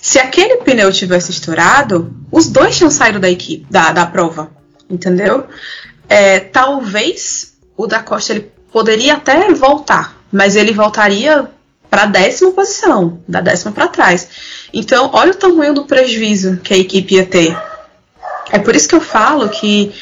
Se 0.02 0.18
aquele 0.18 0.58
pneu 0.58 0.94
tivesse 0.94 1.32
estourado, 1.32 2.16
os 2.32 2.48
dois 2.48 2.78
tinham 2.78 2.90
saído 2.90 3.20
da 3.20 3.30
equipe, 3.30 3.68
da, 3.70 3.92
da 3.92 4.06
prova, 4.06 4.50
entendeu? 4.90 5.46
É, 6.08 6.40
talvez 6.40 7.55
o 7.78 7.88
da 7.88 8.02
Costa 8.02 8.34
ele 8.34 8.52
poderia 8.72 9.16
até 9.16 9.54
voltar, 9.54 10.18
mas 10.32 10.56
ele 10.56 10.72
voltaria 10.72 11.50
para 11.90 12.04
a 12.04 12.08
décima 12.08 12.52
posição, 12.52 13.20
da 13.28 13.42
décima 13.42 13.72
para 13.72 13.88
trás. 13.88 14.28
Então, 14.74 15.10
olha 15.14 15.32
o 15.32 15.36
tamanho 15.36 15.74
do 15.74 15.86
prejuízo 15.86 16.58
que 16.58 16.74
a 16.74 16.78
equipe 16.78 17.16
ia 17.16 17.26
ter. 17.26 17.58
É 18.52 18.60
por 18.60 18.76
isso 18.76 18.88
que 18.88 18.96
eu 18.96 19.02
falo 19.02 19.50
que 19.50 19.94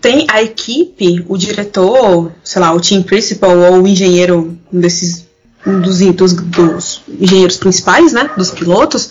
tem 0.00 0.26
a 0.28 0.42
equipe, 0.42 1.24
o 1.28 1.36
diretor, 1.36 2.30
sei 2.42 2.60
lá, 2.60 2.72
o 2.72 2.80
team 2.80 3.02
principal 3.02 3.56
ou 3.56 3.82
o 3.82 3.88
engenheiro 3.88 4.56
um 4.72 4.80
desses 4.80 5.24
um 5.66 5.80
dos, 5.80 5.98
dos, 5.98 6.32
dos, 6.34 7.00
engenheiros 7.08 7.56
principais, 7.56 8.12
né, 8.12 8.30
dos 8.36 8.50
pilotos, 8.50 9.10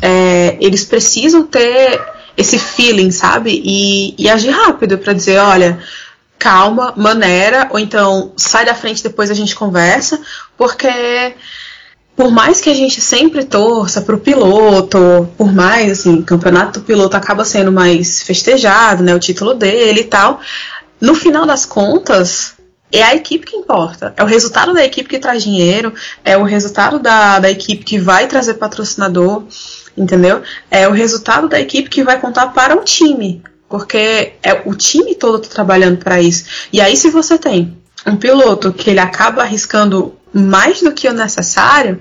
é, 0.00 0.56
eles 0.60 0.84
precisam 0.84 1.44
ter 1.44 2.02
esse 2.36 2.58
feeling, 2.58 3.12
sabe, 3.12 3.62
e, 3.64 4.14
e 4.18 4.28
agir 4.28 4.50
rápido 4.50 4.98
para 4.98 5.12
dizer, 5.12 5.38
olha, 5.38 5.78
calma, 6.42 6.92
maneira, 6.96 7.68
ou 7.70 7.78
então 7.78 8.32
sai 8.36 8.64
da 8.64 8.74
frente 8.74 9.00
depois 9.00 9.30
a 9.30 9.34
gente 9.34 9.54
conversa, 9.54 10.20
porque 10.58 11.36
por 12.16 12.32
mais 12.32 12.60
que 12.60 12.68
a 12.68 12.74
gente 12.74 13.00
sempre 13.00 13.44
torça 13.44 14.00
para 14.00 14.16
o 14.16 14.18
piloto, 14.18 15.28
por 15.38 15.52
mais, 15.52 15.92
assim, 15.92 16.18
o 16.18 16.24
campeonato 16.24 16.80
do 16.80 16.84
piloto 16.84 17.16
acaba 17.16 17.44
sendo 17.44 17.70
mais 17.70 18.24
festejado, 18.24 19.04
né, 19.04 19.14
o 19.14 19.20
título 19.20 19.54
dele 19.54 20.00
e 20.00 20.04
tal, 20.04 20.40
no 21.00 21.14
final 21.14 21.46
das 21.46 21.64
contas, 21.64 22.54
é 22.90 23.04
a 23.04 23.14
equipe 23.14 23.46
que 23.46 23.56
importa. 23.56 24.12
É 24.16 24.24
o 24.24 24.26
resultado 24.26 24.74
da 24.74 24.84
equipe 24.84 25.08
que 25.08 25.20
traz 25.20 25.44
dinheiro, 25.44 25.94
é 26.24 26.36
o 26.36 26.42
resultado 26.42 26.98
da, 26.98 27.38
da 27.38 27.50
equipe 27.52 27.84
que 27.84 28.00
vai 28.00 28.26
trazer 28.26 28.54
patrocinador, 28.54 29.44
entendeu? 29.96 30.42
É 30.68 30.88
o 30.88 30.92
resultado 30.92 31.48
da 31.48 31.60
equipe 31.60 31.88
que 31.88 32.02
vai 32.02 32.20
contar 32.20 32.48
para 32.48 32.76
o 32.76 32.82
time, 32.82 33.44
porque 33.72 34.34
é 34.42 34.60
o 34.66 34.74
time 34.74 35.14
todo 35.14 35.38
tá 35.38 35.48
trabalhando 35.48 35.96
para 35.96 36.20
isso. 36.20 36.44
E 36.70 36.78
aí, 36.78 36.94
se 36.94 37.08
você 37.08 37.38
tem 37.38 37.74
um 38.06 38.16
piloto 38.16 38.70
que 38.70 38.90
ele 38.90 39.00
acaba 39.00 39.40
arriscando 39.40 40.14
mais 40.30 40.82
do 40.82 40.92
que 40.92 41.08
o 41.08 41.14
necessário, 41.14 41.98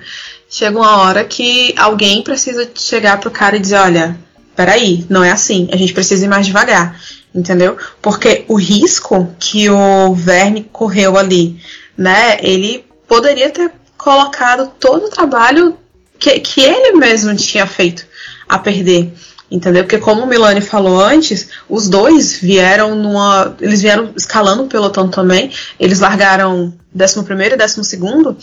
chega 0.49 0.78
uma 0.78 0.97
hora 0.97 1.24
que 1.24 1.74
alguém 1.78 2.24
precisa 2.24 2.69
chegar 2.76 3.22
pro 3.22 3.32
cara 3.32 3.55
e 3.55 3.59
dizer, 3.61 3.78
olha, 3.78 4.19
peraí, 4.53 5.05
não 5.09 5.24
é 5.24 5.32
assim, 5.32 5.69
a 5.72 5.78
gente 5.78 5.93
precisa 5.93 6.26
ir 6.26 6.28
mais 6.28 6.45
devagar, 6.45 6.99
entendeu? 7.34 7.78
Porque 8.01 8.43
o 8.49 8.55
risco 8.55 9.34
que 9.39 9.69
o 9.69 10.13
Verne 10.13 10.67
correu 10.74 11.17
ali, 11.17 11.57
né, 11.97 12.38
ele 12.41 12.84
poderia 13.07 13.49
ter 13.49 13.72
colocado 13.97 14.74
todo 14.78 15.05
o 15.05 15.09
trabalho 15.09 15.78
que, 16.19 16.38
que 16.41 16.59
ele 16.59 16.97
mesmo 16.97 17.34
tinha 17.34 17.65
feito 17.65 18.05
a 18.49 18.59
perder. 18.59 19.13
Entendeu? 19.52 19.84
Porque 19.84 19.97
como 19.97 20.24
o 20.24 20.28
Milani 20.28 20.62
falou 20.62 21.04
antes, 21.04 21.49
os 21.68 21.89
dois 21.89 22.38
vieram 22.38 22.95
numa. 22.95 23.54
Eles 23.60 23.82
vieram 23.82 24.14
escalando 24.16 24.64
o 24.64 24.68
pelotão 24.68 25.10
também. 25.10 25.52
Eles 25.78 25.99
largaram 25.99 26.74
11 26.95 27.20
e 27.20 27.58
12 27.58 28.38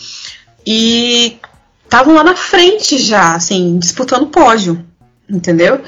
e 0.67 1.39
estavam 1.83 2.13
lá 2.13 2.23
na 2.23 2.35
frente 2.35 2.99
já, 2.99 3.33
assim, 3.33 3.79
disputando 3.79 4.27
pódio. 4.27 4.85
Entendeu? 5.27 5.81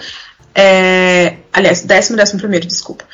É, 0.56 1.38
aliás, 1.54 1.84
décimo 1.84 2.18
décimo 2.18 2.40
primeiro, 2.40 2.66
desculpa. 2.66 3.06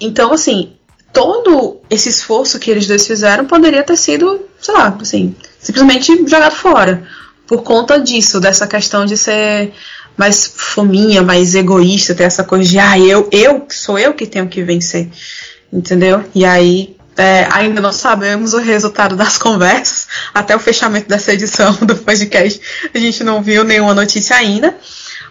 Então, 0.00 0.32
assim, 0.32 0.72
todo 1.12 1.82
esse 1.90 2.08
esforço 2.08 2.58
que 2.58 2.70
eles 2.70 2.86
dois 2.86 3.06
fizeram 3.06 3.44
poderia 3.44 3.82
ter 3.82 3.96
sido, 3.96 4.46
sei 4.58 4.72
lá, 4.72 4.96
assim, 4.98 5.36
simplesmente 5.58 6.26
jogado 6.26 6.54
fora. 6.54 7.06
Por 7.46 7.62
conta 7.62 8.00
disso, 8.00 8.40
dessa 8.40 8.66
questão 8.66 9.04
de 9.04 9.16
ser 9.18 9.74
mais 10.20 10.52
fominha, 10.54 11.22
mais 11.22 11.54
egoísta, 11.54 12.14
ter 12.14 12.24
essa 12.24 12.44
coisa 12.44 12.68
de, 12.68 12.78
ah, 12.78 12.98
eu, 12.98 13.26
eu, 13.32 13.64
sou 13.70 13.98
eu 13.98 14.12
que 14.12 14.26
tenho 14.26 14.46
que 14.48 14.62
vencer, 14.62 15.08
entendeu? 15.72 16.22
E 16.34 16.44
aí, 16.44 16.94
é, 17.16 17.48
ainda 17.50 17.80
não 17.80 17.90
sabemos 17.90 18.52
o 18.52 18.58
resultado 18.58 19.16
das 19.16 19.38
conversas, 19.40 20.08
até 20.34 20.54
o 20.54 20.58
fechamento 20.58 21.08
dessa 21.08 21.32
edição 21.32 21.72
do 21.86 21.96
podcast, 21.96 22.60
a 22.92 22.98
gente 22.98 23.24
não 23.24 23.42
viu 23.42 23.64
nenhuma 23.64 23.94
notícia 23.94 24.36
ainda, 24.36 24.76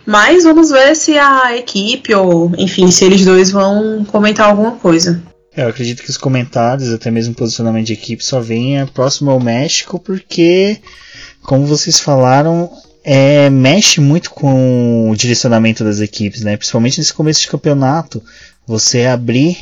mas 0.08 0.44
vamos 0.44 0.72
ver 0.72 0.96
se 0.96 1.20
a 1.20 1.56
equipe, 1.56 2.12
ou 2.16 2.52
enfim, 2.58 2.90
se 2.90 3.06
eles 3.06 3.24
dois 3.24 3.52
vão 3.52 4.04
comentar 4.06 4.50
alguma 4.50 4.72
coisa. 4.72 5.22
É, 5.56 5.66
eu 5.66 5.68
acredito 5.68 6.02
que 6.02 6.10
os 6.10 6.18
comentários, 6.18 6.92
até 6.92 7.12
mesmo 7.12 7.34
o 7.34 7.36
posicionamento 7.36 7.86
de 7.86 7.94
equipe, 7.94 8.26
só 8.26 8.40
venha 8.40 8.90
próximo 8.92 9.30
ao 9.30 9.40
México, 9.40 10.00
porque, 10.00 10.80
como 11.44 11.68
vocês 11.68 12.00
falaram, 12.00 12.72
é, 13.12 13.50
mexe 13.50 14.00
muito 14.00 14.30
com 14.30 15.10
o 15.10 15.16
direcionamento 15.16 15.84
das 15.84 16.00
equipes, 16.00 16.44
né? 16.44 16.56
Principalmente 16.56 17.00
nesse 17.00 17.12
começo 17.12 17.42
de 17.42 17.48
campeonato, 17.48 18.24
você 18.68 19.08
abrir, 19.08 19.58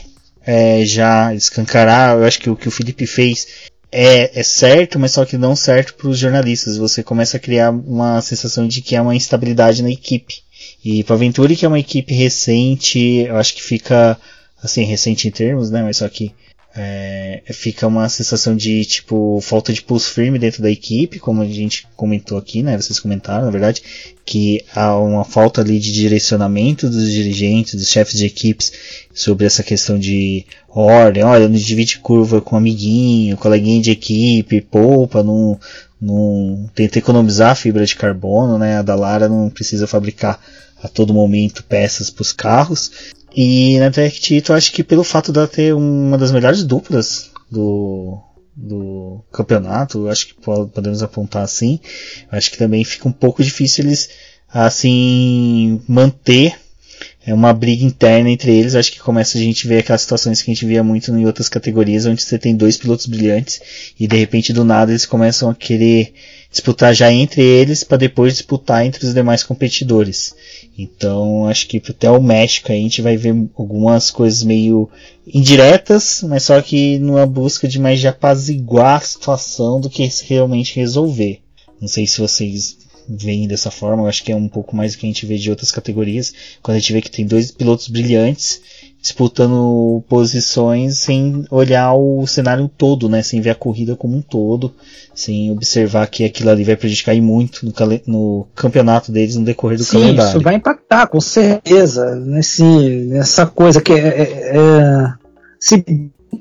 é, 0.45 0.83
já 0.83 1.33
escancarar, 1.33 2.17
eu 2.17 2.25
acho 2.25 2.39
que 2.39 2.49
o 2.49 2.57
que 2.57 2.67
o 2.67 2.71
Felipe 2.71 3.07
fez 3.07 3.47
é, 3.89 4.37
é 4.37 4.43
certo, 4.43 4.99
mas 4.99 5.13
só 5.13 5.23
que 5.23 5.37
não 5.37 5.55
certo 5.55 5.93
para 5.93 6.09
os 6.09 6.19
jornalistas. 6.19 6.75
Você 6.75 7.01
começa 7.01 7.37
a 7.37 7.39
criar 7.39 7.71
uma 7.71 8.21
sensação 8.21 8.67
de 8.67 8.81
que 8.81 8.97
há 8.97 9.01
uma 9.01 9.15
instabilidade 9.15 9.81
na 9.81 9.91
equipe. 9.91 10.41
E 10.83 11.01
para 11.05 11.15
Venturi, 11.15 11.55
que 11.55 11.63
é 11.63 11.69
uma 11.69 11.79
equipe 11.79 12.13
recente, 12.13 12.99
eu 13.29 13.37
acho 13.37 13.55
que 13.55 13.63
fica 13.63 14.19
assim 14.61 14.83
recente 14.83 15.25
em 15.25 15.31
termos, 15.31 15.71
né? 15.71 15.83
Mas 15.83 15.95
só 15.95 16.09
que 16.09 16.33
é, 16.75 17.41
fica 17.51 17.87
uma 17.87 18.07
sensação 18.07 18.55
de 18.55 18.85
tipo 18.85 19.39
falta 19.41 19.73
de 19.73 19.81
pulso 19.81 20.11
firme 20.11 20.37
dentro 20.37 20.61
da 20.61 20.69
equipe, 20.69 21.19
como 21.19 21.41
a 21.41 21.45
gente 21.45 21.87
comentou 21.95 22.37
aqui, 22.37 22.61
né? 22.61 22.79
Vocês 22.79 22.99
comentaram, 22.99 23.45
na 23.45 23.51
verdade, 23.51 23.81
que 24.23 24.63
há 24.75 24.95
uma 24.95 25.23
falta 25.23 25.61
ali 25.61 25.79
de 25.79 25.91
direcionamento 25.91 26.89
dos 26.89 27.11
dirigentes, 27.11 27.73
dos 27.73 27.89
chefes 27.89 28.19
de 28.19 28.25
equipes 28.25 28.71
sobre 29.13 29.45
essa 29.45 29.63
questão 29.63 29.97
de 29.97 30.45
ordem, 30.69 31.23
olha, 31.23 31.49
não 31.49 31.57
divide 31.57 31.97
curva 31.97 32.41
com 32.41 32.55
amiguinho, 32.55 33.37
coleguinha 33.37 33.81
de 33.81 33.91
equipe, 33.91 34.61
poupa, 34.61 35.23
não, 35.23 35.59
não 35.99 36.69
tenta 36.75 36.99
economizar 36.99 37.55
fibra 37.55 37.85
de 37.85 37.95
carbono, 37.95 38.59
né? 38.59 38.77
A 38.77 38.83
Dalara 38.83 39.27
não 39.27 39.49
precisa 39.49 39.87
fabricar 39.87 40.39
a 40.81 40.87
todo 40.87 41.13
momento 41.13 41.63
peças 41.63 42.09
para 42.09 42.21
os 42.21 42.31
carros. 42.31 42.91
E 43.39 43.77
na 43.77 43.91
Tech 43.91 44.19
Tito, 44.19 44.51
acho 44.51 44.71
que 44.71 44.83
pelo 44.83 45.03
fato 45.03 45.31
de 45.31 45.37
ela 45.37 45.47
ter 45.47 45.71
uma 45.71 46.17
das 46.17 46.31
melhores 46.31 46.63
duplas 46.63 47.29
do, 47.51 48.19
do 48.55 49.23
campeonato, 49.31 50.07
acho 50.07 50.29
que 50.29 50.33
podemos 50.33 51.03
apontar 51.03 51.43
assim, 51.43 51.79
acho 52.31 52.49
que 52.49 52.57
também 52.57 52.83
fica 52.83 53.07
um 53.07 53.11
pouco 53.11 53.43
difícil 53.43 53.85
eles 53.85 54.09
assim 54.51 55.79
manter 55.87 56.57
é 57.27 57.33
uma 57.33 57.53
briga 57.53 57.83
interna 57.83 58.29
entre 58.29 58.55
eles. 58.55 58.73
Acho 58.73 58.89
que 58.89 58.99
começa 58.99 59.37
a 59.37 59.41
gente 59.41 59.67
ver 59.67 59.79
aquelas 59.79 60.01
situações 60.01 60.41
que 60.41 60.49
a 60.49 60.53
gente 60.53 60.65
via 60.65 60.81
muito 60.81 61.11
em 61.11 61.25
outras 61.25 61.49
categorias, 61.49 62.05
onde 62.05 62.23
você 62.23 62.39
tem 62.39 62.55
dois 62.55 62.77
pilotos 62.77 63.05
brilhantes 63.05 63.59
e 63.99 64.07
de 64.07 64.15
repente 64.15 64.53
do 64.53 64.63
nada 64.63 64.93
eles 64.93 65.05
começam 65.05 65.49
a 65.49 65.55
querer 65.55 66.13
disputar 66.49 66.93
já 66.93 67.11
entre 67.11 67.41
eles 67.41 67.83
para 67.83 67.97
depois 67.97 68.33
disputar 68.33 68.85
entre 68.85 69.05
os 69.05 69.13
demais 69.13 69.43
competidores. 69.43 70.33
Então 70.77 71.47
acho 71.47 71.67
que 71.67 71.77
até 71.77 72.09
o 72.09 72.21
México 72.21 72.71
a 72.71 72.75
gente 72.75 73.01
vai 73.01 73.17
ver 73.17 73.33
algumas 73.55 74.11
coisas 74.11 74.43
meio 74.43 74.89
indiretas, 75.25 76.23
mas 76.27 76.43
só 76.43 76.61
que 76.61 76.99
numa 76.99 77.25
busca 77.25 77.67
de 77.67 77.79
mais 77.79 77.99
de 77.99 78.07
apaziguar 78.07 78.97
a 78.97 79.05
situação 79.05 79.81
do 79.81 79.89
que 79.89 80.07
realmente 80.25 80.75
resolver. 80.75 81.41
Não 81.81 81.87
sei 81.87 82.05
se 82.05 82.19
vocês 82.19 82.77
veem 83.09 83.47
dessa 83.47 83.71
forma, 83.71 84.03
eu 84.03 84.07
acho 84.07 84.23
que 84.23 84.31
é 84.31 84.35
um 84.35 84.49
pouco 84.49 84.75
mais 84.75 84.93
do 84.93 84.99
que 84.99 85.05
a 85.05 85.09
gente 85.09 85.25
vê 85.25 85.37
de 85.37 85.49
outras 85.49 85.71
categorias, 85.71 86.33
quando 86.61 86.75
a 86.75 86.79
gente 86.79 86.93
vê 86.93 87.01
que 87.01 87.09
tem 87.09 87.25
dois 87.25 87.51
pilotos 87.51 87.87
brilhantes 87.87 88.61
disputando 89.01 90.03
posições 90.09 90.97
sem 90.97 91.45
olhar 91.49 91.93
o 91.93 92.25
cenário 92.27 92.69
todo, 92.77 93.07
né? 93.07 93.21
Sem 93.21 93.39
ver 93.41 93.51
a 93.51 93.55
corrida 93.55 93.95
como 93.95 94.17
um 94.17 94.21
todo, 94.21 94.73
sem 95.13 95.51
observar 95.51 96.07
que 96.07 96.25
aquilo 96.25 96.49
ali 96.49 96.63
vai 96.63 96.75
prejudicar 96.75 97.15
muito 97.21 97.65
no, 97.65 97.73
no 98.05 98.47
campeonato 98.55 99.11
deles 99.11 99.35
no 99.35 99.45
decorrer 99.45 99.77
do 99.77 99.83
Sim, 99.83 99.99
calendário. 99.99 100.29
Isso 100.29 100.41
vai 100.41 100.55
impactar, 100.55 101.07
com 101.07 101.21
certeza, 101.21 102.15
nesse, 102.15 102.63
nessa 102.63 103.45
coisa 103.45 103.81
que 103.81 103.93
é, 103.93 104.07
é, 104.07 104.57
é 104.57 105.13
se 105.59 105.83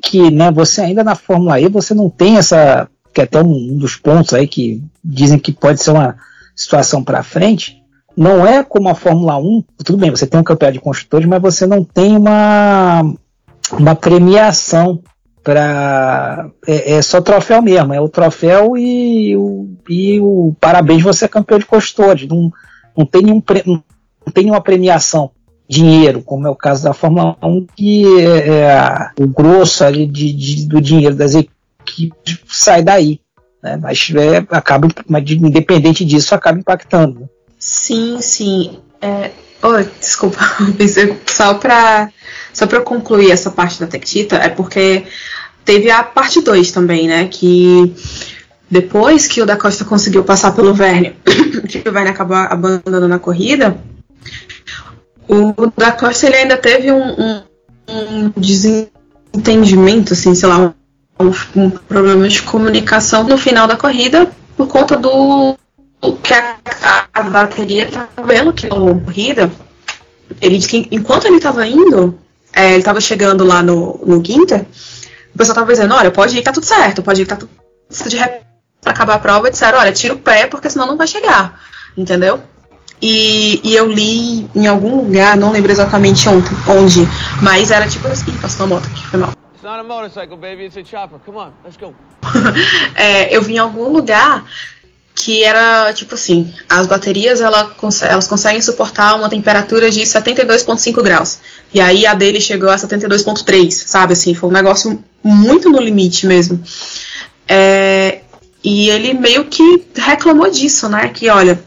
que 0.03 0.31
né, 0.31 0.51
você 0.51 0.81
ainda 0.81 1.03
na 1.03 1.15
Fórmula 1.15 1.61
E 1.61 1.69
você 1.69 1.95
não 1.95 2.11
tem 2.11 2.37
essa 2.37 2.89
que 3.13 3.21
é 3.21 3.25
até 3.25 3.43
um, 3.43 3.51
um 3.51 3.79
dos 3.79 3.97
pontos 3.97 4.35
aí 4.35 4.47
que 4.47 4.83
dizem 5.03 5.39
que 5.39 5.51
pode 5.51 5.83
ser 5.83 5.91
uma 5.91 6.17
situação 6.55 7.03
para 7.03 7.23
frente, 7.23 7.76
não 8.17 8.47
é 8.47 8.63
como 8.65 8.89
a 8.89 8.95
Fórmula 8.95 9.37
1, 9.37 9.65
tudo 9.85 9.99
bem, 9.99 10.11
você 10.11 10.27
tem 10.27 10.41
um 10.41 10.45
campeonato 10.45 10.79
de 10.79 10.85
construtores, 10.85 11.27
mas 11.27 11.43
você 11.43 11.67
não 11.67 11.85
tem 11.85 12.17
uma, 12.17 13.03
uma 13.73 13.95
premiação 13.95 15.03
para 15.43 16.51
é, 16.67 16.95
é, 16.95 17.03
só 17.03 17.21
troféu 17.21 17.63
mesmo, 17.63 17.93
é 17.95 18.01
o 18.01 18.09
troféu 18.09 18.77
e 18.77 19.37
o, 19.37 19.69
e 19.89 20.19
o 20.21 20.55
parabéns 20.61 21.03
você 21.03 21.27
é 21.27 21.29
campeão 21.29 21.59
de 21.59 21.67
construtores, 21.67 22.27
não, 22.27 22.51
não 22.97 23.07
tem 23.07 23.23
nenhum 23.23 23.43
não 23.67 24.33
tem 24.33 24.45
nenhuma 24.45 24.61
premiação 24.61 25.31
dinheiro, 25.69 26.23
como 26.23 26.47
é 26.47 26.51
o 26.51 26.57
caso 26.57 26.85
da 26.85 26.93
Fórmula 26.93 27.37
1, 27.43 27.67
que 27.77 28.05
é, 28.21 28.49
é 28.49 29.11
o 29.21 29.27
grosso 29.27 29.85
ali 29.85 30.07
de, 30.07 30.33
de, 30.33 30.67
do 30.67 30.81
dinheiro 30.81 31.15
das 31.15 31.35
equipes 31.35 32.41
sai 32.47 32.83
daí. 32.83 33.21
Né? 33.63 33.77
Mas 33.77 34.11
é, 34.15 34.39
acaba, 34.51 34.89
mas 35.09 35.31
independente 35.31 36.05
disso, 36.05 36.35
acaba 36.35 36.59
impactando. 36.59 37.29
Sim, 37.59 38.19
sim. 38.21 38.79
É... 39.01 39.31
Oh, 39.63 39.83
desculpa, 39.99 40.39
só 41.27 41.55
para 41.55 42.11
só 42.53 42.67
para 42.67 42.81
concluir 42.81 43.31
essa 43.31 43.51
parte 43.51 43.81
da 43.81 43.87
Tectita, 43.87 44.37
é 44.37 44.49
porque 44.49 45.05
teve 45.65 45.91
a 45.91 46.03
parte 46.03 46.41
2 46.41 46.71
também, 46.73 47.07
né? 47.07 47.29
Que 47.29 47.95
depois 48.71 49.27
que 49.27 49.43
o 49.43 49.47
da 49.47 49.57
Costa 49.57 49.85
conseguiu 49.85 50.25
passar 50.25 50.53
pelo 50.55 50.73
Verne, 50.73 51.17
que 51.69 51.87
o 51.87 51.93
Verne 51.93 52.11
acabou 52.11 52.37
abandonando 52.37 53.15
a 53.15 53.19
corrida, 53.19 53.77
o 55.29 55.53
da 55.77 55.93
Costa 55.93 56.27
ele 56.27 56.37
ainda 56.37 56.57
teve 56.57 56.91
um, 56.91 57.11
um, 57.11 57.43
um 57.89 58.33
desentendimento, 58.37 60.15
assim, 60.15 60.35
sei 60.35 60.49
lá, 60.49 60.75
um, 61.21 61.33
um, 61.55 61.71
problema 61.71 62.29
de 62.29 62.43
comunicação 62.43 63.25
no 63.25 63.37
final 63.37 63.67
da 63.67 63.77
corrida 63.77 64.31
por 64.57 64.67
conta 64.69 64.97
do 64.97 65.57
que 66.15 66.35
a, 66.35 66.57
a, 67.13 67.23
bateria 67.23 67.85
estava 67.85 68.23
vendo 68.25 68.53
que 68.53 68.67
a 68.67 68.71
corrida. 68.71 69.51
Ele 70.41 70.59
disse 70.59 70.69
que 70.69 70.89
enquanto 70.91 71.27
ele 71.27 71.37
estava 71.37 71.67
indo, 71.67 72.19
é, 72.53 72.71
ele 72.71 72.79
estava 72.79 73.01
chegando 73.01 73.45
lá 73.45 73.63
no, 73.63 74.01
no 74.05 74.21
Guinter, 74.21 74.67
o 75.35 75.39
pessoal 75.39 75.55
estava 75.55 75.73
dizendo, 75.73 75.95
olha, 75.95 76.11
pode 76.11 76.39
ir, 76.39 76.43
tá 76.43 76.53
tudo 76.53 76.67
certo, 76.67 77.03
pode 77.03 77.23
ir, 77.23 77.27
tá 77.27 77.37
tudo 77.37 77.51
de 78.09 78.19
para 78.81 78.93
acabar 78.93 79.15
a 79.15 79.19
prova, 79.19 79.51
disseram, 79.51 79.79
olha, 79.79 79.93
tira 79.93 80.15
o 80.15 80.19
pé, 80.19 80.47
porque 80.47 80.71
senão 80.71 80.87
não 80.87 80.97
vai 80.97 81.07
chegar. 81.07 81.61
Entendeu? 81.97 82.41
E, 83.03 83.61
e, 83.63 83.75
eu 83.75 83.87
li 83.87 84.49
em 84.55 84.67
algum 84.67 84.97
lugar, 84.97 85.37
não 85.37 85.53
lembro 85.53 85.71
exatamente 85.71 86.29
onde, 86.29 87.07
mas 87.43 87.71
era 87.71 87.87
tipo 87.87 88.09
assim, 88.09 88.33
passou 88.39 88.65
uma 88.65 88.77
moto 88.77 88.87
aqui, 88.87 89.07
foi 89.09 89.21
mal. 89.21 89.33
é, 92.95 93.37
eu 93.37 93.43
vi 93.43 93.55
em 93.55 93.59
algum 93.59 93.89
lugar 93.89 94.45
que 95.17 95.43
era 95.43 95.91
tipo 95.95 96.15
assim, 96.15 96.53
as 96.69 96.87
baterias 96.87 97.41
ela, 97.41 97.75
elas 98.03 98.29
conseguem 98.29 98.61
suportar 98.61 99.17
uma 99.17 99.31
temperatura 99.31 99.91
de 99.91 100.03
72,5 100.03 101.03
graus. 101.03 101.39
E 101.73 101.81
aí 101.81 102.07
a 102.07 102.13
dele 102.13 102.39
chegou 102.39 102.69
a 102.69 102.77
72,3, 102.77 103.71
sabe 103.71 104.13
assim, 104.13 104.35
foi 104.35 104.51
um 104.51 104.53
negócio 104.53 105.03
muito 105.25 105.71
no 105.71 105.81
limite 105.81 106.27
mesmo. 106.27 106.63
É, 107.49 108.21
e 108.63 108.91
ele 108.91 109.15
meio 109.15 109.47
que 109.47 109.87
reclamou 109.97 110.51
disso, 110.51 110.87
né? 110.89 111.09
Que 111.09 111.31
olha, 111.31 111.59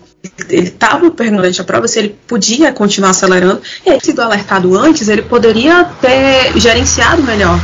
ele 0.48 0.68
estava 0.68 1.10
perguntando 1.10 1.62
a 1.62 1.64
prova 1.64 1.88
se 1.88 1.98
ele 1.98 2.16
podia 2.28 2.72
continuar 2.72 3.12
acelerando. 3.12 3.62
E 3.84 3.90
aí, 3.90 4.00
sido 4.00 4.22
alertado 4.22 4.78
antes, 4.78 5.08
ele 5.08 5.24
poderia 5.24 5.86
ter 5.86 6.60
gerenciado 6.60 7.24
melhor 7.24 7.60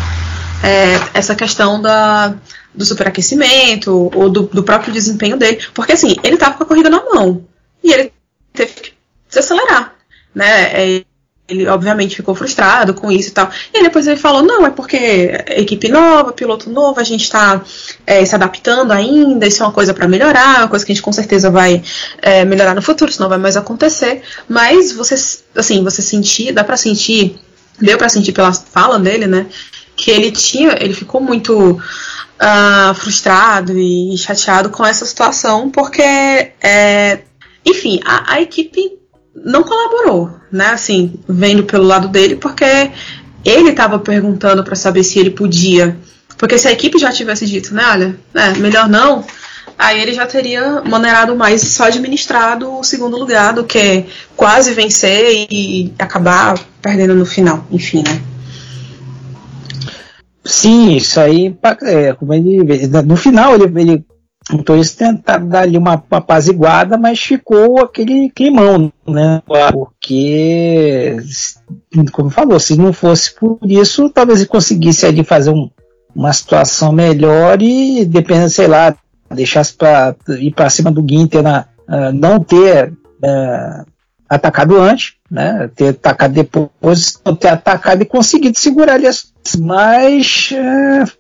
é, 0.64 1.00
essa 1.14 1.36
questão 1.36 1.82
da, 1.82 2.34
do 2.76 2.86
superaquecimento 2.86 4.12
ou 4.14 4.30
do, 4.30 4.44
do, 4.44 4.64
próprio 4.64 4.94
desempenho 4.94 5.38
dele. 5.38 5.60
Porque 5.74 5.94
assim, 5.94 6.16
ele 6.24 6.36
estava 6.36 6.56
com 6.56 6.64
a 6.64 6.68
corrida 6.68 6.90
na 6.90 7.04
mão 7.04 7.46
e 7.84 7.92
ele 7.92 8.12
teve 8.54 8.74
que 8.74 8.94
desacelerar. 9.30 9.96
Né? 10.34 10.98
É, 10.98 11.06
ele 11.48 11.68
obviamente 11.68 12.16
ficou 12.16 12.34
frustrado 12.34 12.94
com 12.94 13.12
isso 13.12 13.30
e 13.30 13.32
tal. 13.32 13.50
E 13.74 13.84
depois 13.84 14.08
ele 14.08 14.20
falou: 14.20 14.42
não, 14.42 14.66
é 14.66 14.70
porque 14.70 14.98
é 14.98 15.62
equipe 15.62 15.90
nova, 15.90 16.34
piloto 16.34 16.70
novo, 16.70 17.00
a 17.00 17.04
gente 17.04 17.24
está 17.24 17.62
é, 18.06 18.26
se 18.26 18.34
adaptando 18.34 18.92
ainda, 18.92 19.46
isso 19.46 19.62
é 19.62 19.66
uma 19.66 19.72
coisa 19.72 19.94
para 19.94 20.08
melhorar, 20.08 20.60
uma 20.60 20.68
coisa 20.68 20.86
que 20.86 20.92
a 20.92 20.96
gente 20.96 21.04
com 21.04 21.12
certeza 21.12 21.52
vai 21.52 21.84
é, 22.22 22.44
melhorar 22.46 22.74
no 22.74 22.82
futuro, 22.82 23.12
senão 23.12 23.30
vai 23.30 23.38
mais 23.38 23.56
acontecer. 23.56 24.24
Mas 24.50 24.92
você, 24.92 25.16
assim, 25.56 25.84
você 25.84 26.02
sentir, 26.02 26.52
dá 26.52 26.64
para 26.64 26.78
sentir, 26.78 27.40
deu 27.80 27.98
para 27.98 28.10
sentir 28.10 28.32
pela 28.32 28.52
fala 28.52 28.98
dele, 28.98 29.28
né? 29.28 29.46
Que 29.96 30.12
ele 30.12 30.32
tinha, 30.32 30.76
ele 30.80 30.94
ficou 30.94 31.22
muito 31.22 31.80
uh, 32.40 32.94
frustrado 32.94 33.78
e 33.78 34.18
chateado 34.18 34.70
com 34.70 34.86
essa 34.86 35.06
situação, 35.06 35.70
porque, 35.70 36.02
é, 36.02 37.20
enfim, 37.66 38.00
a, 38.06 38.34
a 38.34 38.42
equipe 38.42 38.98
não 39.36 39.64
colaborou, 39.64 40.32
né? 40.52 40.68
Assim, 40.68 41.20
vendo 41.28 41.64
pelo 41.64 41.86
lado 41.86 42.08
dele, 42.08 42.36
porque 42.36 42.92
ele 43.44 43.70
estava 43.70 44.00
perguntando 44.00 44.64
para 44.64 44.76
saber 44.76 45.04
se 45.04 45.20
ele 45.20 45.30
podia. 45.30 45.98
Porque 46.38 46.58
se 46.58 46.68
a 46.68 46.72
equipe 46.72 46.98
já 46.98 47.12
tivesse 47.12 47.46
dito, 47.46 47.74
né, 47.74 47.84
olha, 47.90 48.20
é, 48.34 48.50
melhor 48.58 48.90
não, 48.90 49.24
aí 49.78 50.02
ele 50.02 50.14
já 50.14 50.26
teria 50.26 50.82
maneirado 50.82 51.36
mais 51.36 51.62
só 51.62 51.86
administrado 51.86 52.80
o 52.80 52.84
segundo 52.84 53.18
lugar 53.18 53.54
do 53.54 53.64
que 53.64 54.06
quase 54.36 54.74
vencer 54.74 55.48
e 55.50 55.94
acabar 55.98 56.60
perdendo 56.82 57.16
no 57.16 57.26
final, 57.26 57.66
enfim, 57.72 58.04
né? 58.04 58.22
Sim, 60.46 60.96
isso 60.96 61.20
aí, 61.20 61.58
é, 61.82 62.14
como 62.14 62.34
ele, 62.34 62.88
no 63.04 63.16
final 63.16 63.56
ele, 63.56 63.82
ele 63.82 64.06
então 64.54 64.76
eles 64.76 64.94
tentaram 64.94 65.48
dar 65.48 65.62
ali 65.62 65.76
uma, 65.76 65.96
uma 65.96 66.18
apaziguada, 66.20 66.98
mas 66.98 67.20
ficou 67.20 67.80
aquele 67.80 68.30
climão, 68.30 68.94
né? 69.08 69.42
Porque, 69.74 71.18
como 72.12 72.30
falou, 72.30 72.60
se 72.60 72.78
não 72.78 72.94
fosse 72.94 73.34
por 73.34 73.58
isso, 73.64 74.08
talvez 74.10 74.40
ele 74.40 74.48
conseguisse 74.48 75.06
ali 75.06 75.24
fazer 75.24 75.50
um, 75.50 75.70
uma 76.16 76.32
situação 76.32 76.92
melhor 76.92 77.60
e, 77.60 78.06
dependendo, 78.06 78.52
sei 78.52 78.68
lá, 78.68 78.96
deixasse 79.34 79.74
para 79.74 80.16
ir 80.38 80.52
para 80.52 80.70
cima 80.70 80.92
do 80.92 81.04
Ginter, 81.08 81.42
na, 81.42 81.66
uh, 81.90 82.14
não 82.14 82.40
ter 82.40 82.90
uh, 82.92 83.86
atacado 84.30 84.80
antes, 84.80 85.14
né? 85.30 85.72
Ter 85.76 85.88
atacado 85.88 86.36
depois, 86.36 87.20
não 87.26 87.36
ter 87.36 87.48
atacado 87.48 88.04
e 88.04 88.06
conseguido 88.06 88.60
segurar 88.60 88.94
ali, 88.94 89.08
mas 89.54 90.50
uh, 90.52 91.12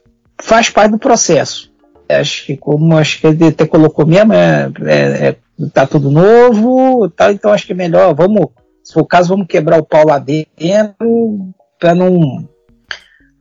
faz 0.42 0.70
parte 0.70 0.92
do 0.92 1.00
processo 1.00 1.76
acho 2.10 2.46
que 2.46 2.58
como 2.58 2.98
acho 2.98 3.20
que 3.20 3.28
ele 3.28 3.48
até 3.48 3.66
colocou 3.66 4.06
mesmo, 4.06 4.34
é, 4.34 4.72
é, 4.84 5.28
é, 5.28 5.38
tá 5.74 5.88
tudo 5.88 6.12
novo, 6.12 7.10
tá, 7.10 7.32
então 7.32 7.52
acho 7.52 7.66
que 7.66 7.74
é 7.74 7.76
melhor, 7.76 8.14
vamos, 8.14 8.48
se 8.84 8.94
for 8.94 9.02
o 9.02 9.06
caso, 9.06 9.30
vamos 9.30 9.48
quebrar 9.48 9.80
o 9.80 9.86
pau 9.86 10.06
lá 10.06 10.20
dentro 10.20 11.54
para 11.80 11.96
não 11.96 12.48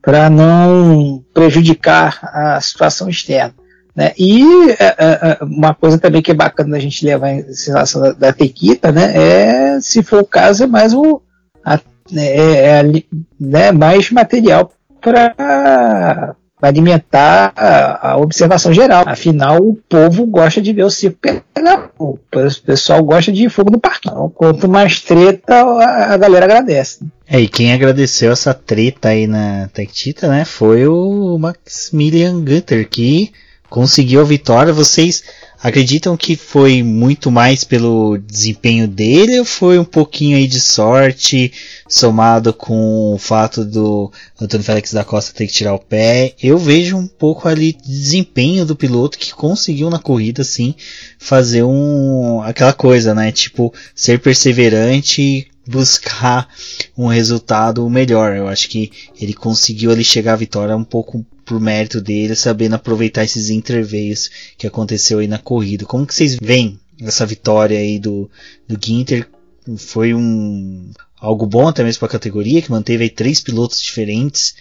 para 0.00 0.28
não 0.28 1.24
prejudicar 1.32 2.20
a 2.22 2.60
situação 2.60 3.08
externa. 3.08 3.54
Né? 3.96 4.12
E 4.18 4.42
é, 4.72 4.84
é, 4.84 4.94
é, 4.98 5.38
uma 5.40 5.72
coisa 5.72 5.98
também 5.98 6.20
que 6.20 6.30
é 6.30 6.34
bacana 6.34 6.72
da 6.72 6.78
gente 6.78 7.06
levar 7.06 7.30
em 7.30 7.44
relação 7.66 8.02
da, 8.02 8.12
da 8.12 8.32
Tequita, 8.32 8.92
né, 8.92 9.12
é, 9.16 9.80
se 9.80 10.02
for 10.02 10.20
o 10.20 10.26
caso, 10.26 10.64
é 10.64 10.66
mais 10.66 10.92
o 10.92 11.22
a, 11.64 11.80
é, 12.12 12.80
é, 12.80 13.02
né, 13.40 13.72
mais 13.72 14.10
material 14.10 14.70
para 15.00 16.34
alimentar 16.60 17.52
a, 17.56 18.12
a, 18.12 18.16
observação 18.16 18.72
geral. 18.72 19.04
Afinal, 19.06 19.58
o 19.58 19.74
povo 19.88 20.26
gosta 20.26 20.60
de 20.62 20.72
ver 20.72 20.84
o 20.84 20.90
circo 20.90 21.18
pegar 21.52 21.90
fogo. 21.96 22.20
O 22.34 22.62
pessoal 22.62 23.02
gosta 23.02 23.30
de 23.30 23.48
fogo 23.48 23.70
no 23.70 23.78
parque. 23.78 24.08
Então, 24.08 24.30
quanto 24.30 24.68
mais 24.68 25.00
treta, 25.00 25.54
a, 25.54 26.14
a, 26.14 26.16
galera 26.16 26.46
agradece. 26.46 27.00
É, 27.26 27.40
e 27.40 27.48
quem 27.48 27.72
agradeceu 27.72 28.32
essa 28.32 28.54
treta 28.54 29.08
aí 29.08 29.26
na 29.26 29.68
Tectita, 29.72 30.28
né, 30.28 30.44
foi 30.44 30.86
o 30.86 31.38
Maximilian 31.38 32.40
Gunther, 32.40 32.88
que 32.88 33.32
conseguiu 33.68 34.20
a 34.20 34.24
vitória. 34.24 34.72
Vocês 34.72 35.24
Acreditam 35.64 36.14
que 36.14 36.36
foi 36.36 36.82
muito 36.82 37.30
mais 37.30 37.64
pelo 37.64 38.18
desempenho 38.18 38.86
dele 38.86 39.38
ou 39.38 39.46
foi 39.46 39.78
um 39.78 39.84
pouquinho 39.84 40.36
aí 40.36 40.46
de 40.46 40.60
sorte 40.60 41.50
somado 41.88 42.52
com 42.52 43.14
o 43.14 43.18
fato 43.18 43.64
do 43.64 44.12
Antônio 44.38 44.62
Félix 44.62 44.92
da 44.92 45.04
Costa 45.04 45.32
ter 45.32 45.46
que 45.46 45.54
tirar 45.54 45.72
o 45.72 45.78
pé? 45.78 46.34
Eu 46.42 46.58
vejo 46.58 46.98
um 46.98 47.06
pouco 47.06 47.48
ali 47.48 47.72
de 47.72 47.88
desempenho 47.88 48.66
do 48.66 48.76
piloto 48.76 49.18
que 49.18 49.32
conseguiu 49.32 49.88
na 49.88 49.98
corrida 49.98 50.44
sim 50.44 50.74
fazer 51.18 51.62
um 51.62 52.42
aquela 52.42 52.74
coisa, 52.74 53.14
né? 53.14 53.32
Tipo 53.32 53.72
ser 53.94 54.20
perseverante 54.20 55.50
buscar 55.66 56.46
um 56.94 57.06
resultado 57.06 57.88
melhor. 57.88 58.36
Eu 58.36 58.48
acho 58.48 58.68
que 58.68 58.92
ele 59.18 59.32
conseguiu 59.32 59.90
ali 59.90 60.04
chegar 60.04 60.34
à 60.34 60.36
vitória 60.36 60.76
um 60.76 60.84
pouco 60.84 61.24
por 61.44 61.60
mérito 61.60 62.00
dele, 62.00 62.34
sabendo 62.34 62.74
aproveitar 62.74 63.24
esses 63.24 63.50
interveios 63.50 64.30
que 64.56 64.66
aconteceu 64.66 65.18
aí 65.18 65.26
na 65.26 65.38
corrida. 65.38 65.84
Como 65.84 66.06
que 66.06 66.14
vocês 66.14 66.36
veem 66.40 66.78
essa 67.00 67.26
vitória 67.26 67.78
aí 67.78 67.98
do, 67.98 68.30
do 68.66 68.78
Ginter? 68.82 69.28
Foi 69.76 70.14
um 70.14 70.90
algo 71.18 71.46
bom 71.46 71.68
até 71.68 71.82
mesmo 71.82 72.00
para 72.00 72.08
a 72.08 72.12
categoria, 72.12 72.60
que 72.60 72.70
manteve 72.70 73.04
aí 73.04 73.10
três 73.10 73.40
pilotos 73.40 73.80
diferentes 73.80 74.54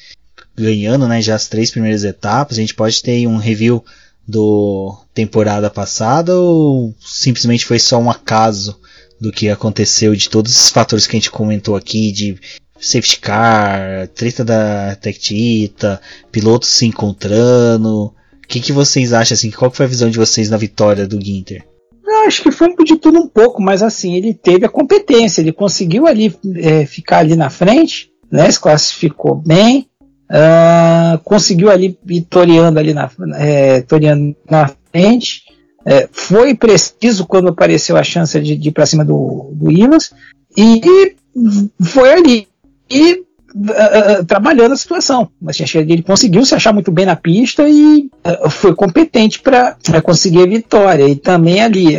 ganhando, 0.56 1.08
né, 1.08 1.22
já 1.22 1.36
as 1.36 1.48
três 1.48 1.72
primeiras 1.72 2.04
etapas. 2.04 2.58
A 2.58 2.62
gente 2.62 2.76
pode 2.76 3.02
ter 3.02 3.28
um 3.28 3.38
review 3.38 3.84
do 4.26 4.98
temporada 5.14 5.70
passada 5.70 6.36
ou 6.36 6.96
simplesmente 7.02 7.66
foi 7.66 7.80
só 7.80 8.00
um 8.00 8.10
acaso 8.10 8.80
do 9.20 9.32
que 9.32 9.50
aconteceu 9.50 10.16
de 10.16 10.30
todos 10.30 10.52
esses 10.52 10.70
fatores 10.70 11.06
que 11.06 11.16
a 11.16 11.20
gente 11.20 11.32
comentou 11.32 11.76
aqui 11.76 12.12
de 12.12 12.38
safety 12.84 13.20
car, 13.20 14.08
treta 14.10 14.44
da 14.44 14.96
Tectita, 14.96 16.02
pilotos 16.32 16.70
se 16.70 16.86
encontrando. 16.86 18.06
O 18.06 18.48
que, 18.48 18.60
que 18.60 18.74
vocês 18.74 19.14
acham 19.14 19.36
assim? 19.36 19.52
Qual 19.52 19.72
foi 19.72 19.86
a 19.86 19.90
visão 19.90 20.10
de 20.10 20.18
vocês 20.18 20.50
na 20.50 20.58
vitória 20.58 21.08
do 21.08 21.24
Ginter? 21.24 21.66
Eu 22.06 22.28
acho 22.28 22.44
que 22.44 22.52
foi 22.52 22.74
de 22.84 22.98
tudo 22.98 23.20
um 23.20 23.28
pouco, 23.28 23.62
mas 23.62 23.82
assim, 23.82 24.16
ele 24.16 24.34
teve 24.34 24.66
a 24.66 24.70
competência, 24.70 25.42
ele 25.42 25.54
conseguiu 25.54 26.06
ali 26.06 26.36
é, 26.58 26.86
ficar 26.86 27.20
ali 27.20 27.36
na 27.36 27.50
frente, 27.50 28.12
né, 28.30 28.52
se 28.52 28.60
classificou 28.60 29.36
bem, 29.36 29.88
uh, 30.30 31.18
conseguiu 31.24 31.70
ali 31.70 31.98
ir 32.08 32.22
toreando 32.24 32.80
ali 32.80 32.94
na, 32.94 33.10
é, 33.38 33.84
na 34.50 34.72
frente, 34.92 35.44
é, 35.86 36.08
foi 36.12 36.54
preciso 36.54 37.26
quando 37.26 37.50
apareceu 37.50 37.98
a 37.98 38.04
chance 38.04 38.40
de, 38.40 38.56
de 38.56 38.70
ir 38.70 38.72
para 38.72 38.86
cima 38.86 39.04
do, 39.04 39.52
do 39.54 39.72
Ivas, 39.72 40.12
e 40.58 41.16
foi 41.82 42.14
ali. 42.14 42.48
E 42.94 43.14
uh, 43.14 44.26
trabalhando 44.26 44.74
a 44.74 44.78
situação. 44.78 45.30
Mas 45.42 45.60
ele 45.76 46.04
conseguiu 46.04 46.46
se 46.46 46.56
achar 46.56 46.74
muito 46.74 46.92
bem 46.92 47.06
na 47.06 47.16
pista 47.16 47.68
e 47.68 48.10
uh, 48.26 48.50
foi 48.50 48.76
competente 48.76 49.42
para 49.42 49.76
conseguir 50.04 50.44
a 50.44 50.48
vitória. 50.48 51.08
E 51.08 51.16
também 51.16 51.62
ali, 51.62 51.98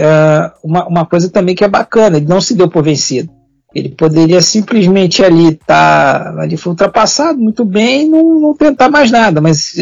uma, 0.62 0.86
uma 0.86 1.06
coisa 1.06 1.28
também 1.28 1.54
que 1.54 1.64
é 1.64 1.68
bacana, 1.68 2.16
ele 2.16 2.26
não 2.26 2.40
se 2.40 2.54
deu 2.54 2.68
por 2.68 2.82
vencido. 2.82 3.30
Ele 3.74 3.88
poderia 3.88 4.40
simplesmente 4.40 5.22
ali 5.24 5.48
estar 5.48 6.32
tá, 6.32 6.42
ali 6.42 6.56
foi 6.56 6.70
ultrapassado 6.70 7.40
muito 7.40 7.64
bem 7.64 8.06
e 8.06 8.08
não, 8.08 8.40
não 8.40 8.54
tentar 8.54 8.88
mais 8.88 9.10
nada, 9.10 9.40
mas 9.40 9.74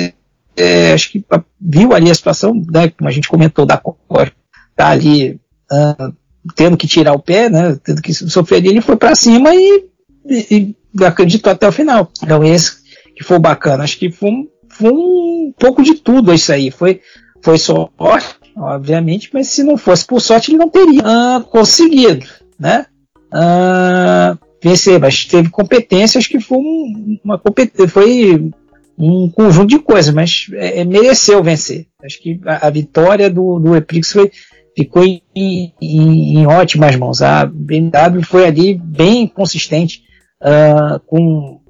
é, 0.56 0.92
acho 0.92 1.12
que 1.12 1.24
viu 1.60 1.92
ali 1.92 2.10
a 2.10 2.14
situação, 2.14 2.54
né, 2.54 2.88
como 2.88 3.08
a 3.08 3.12
gente 3.12 3.28
comentou, 3.28 3.66
da 3.66 3.76
Cor, 3.76 4.32
tá 4.74 4.88
ali 4.88 5.38
uh, 5.70 6.14
tendo 6.54 6.76
que 6.76 6.86
tirar 6.86 7.12
o 7.12 7.18
pé, 7.18 7.50
né, 7.50 7.76
tendo 7.84 8.00
que 8.00 8.14
sofrer, 8.14 8.64
ele 8.64 8.80
foi 8.80 8.96
para 8.96 9.14
cima 9.14 9.54
e, 9.54 9.84
e, 10.26 10.76
acreditou 11.00 11.52
até 11.52 11.66
o 11.68 11.72
final. 11.72 12.10
Então 12.22 12.44
esse 12.44 12.82
que 13.14 13.24
foi 13.24 13.38
bacana, 13.38 13.84
acho 13.84 13.98
que 13.98 14.10
foi 14.10 14.30
um, 14.30 14.48
foi 14.68 14.90
um 14.90 15.52
pouco 15.58 15.82
de 15.82 15.94
tudo 15.94 16.32
isso 16.32 16.52
aí, 16.52 16.70
foi, 16.70 17.00
foi 17.42 17.58
sorte, 17.58 18.36
obviamente, 18.56 19.30
mas 19.32 19.48
se 19.48 19.62
não 19.62 19.76
fosse 19.76 20.06
por 20.06 20.20
sorte 20.20 20.50
ele 20.50 20.58
não 20.58 20.68
teria 20.68 21.02
uh, 21.02 21.42
conseguido, 21.44 22.26
né, 22.58 22.86
uh, 23.32 24.38
vencer, 24.62 24.98
mas 24.98 25.26
teve 25.26 25.50
competência, 25.50 26.18
acho 26.18 26.28
que 26.28 26.40
foi 26.40 26.58
um, 26.58 27.18
uma 27.22 27.38
competência, 27.38 27.88
foi 27.88 28.50
um 28.96 29.28
conjunto 29.28 29.68
de 29.68 29.78
coisas, 29.78 30.14
mas 30.14 30.46
é, 30.52 30.80
é, 30.80 30.84
mereceu 30.84 31.42
vencer. 31.42 31.86
Acho 32.04 32.20
que 32.22 32.40
a, 32.46 32.68
a 32.68 32.70
vitória 32.70 33.28
do, 33.28 33.58
do 33.58 33.74
Eprix 33.74 34.12
foi, 34.12 34.30
ficou 34.76 35.04
em, 35.04 35.22
em, 35.34 35.72
em, 35.80 36.46
ótimas 36.46 36.94
mãos. 36.96 37.22
A 37.22 37.46
BMW 37.46 38.22
foi 38.22 38.46
ali 38.46 38.74
bem 38.74 39.26
consistente 39.26 40.02
uh, 40.42 41.00
com, 41.06 41.60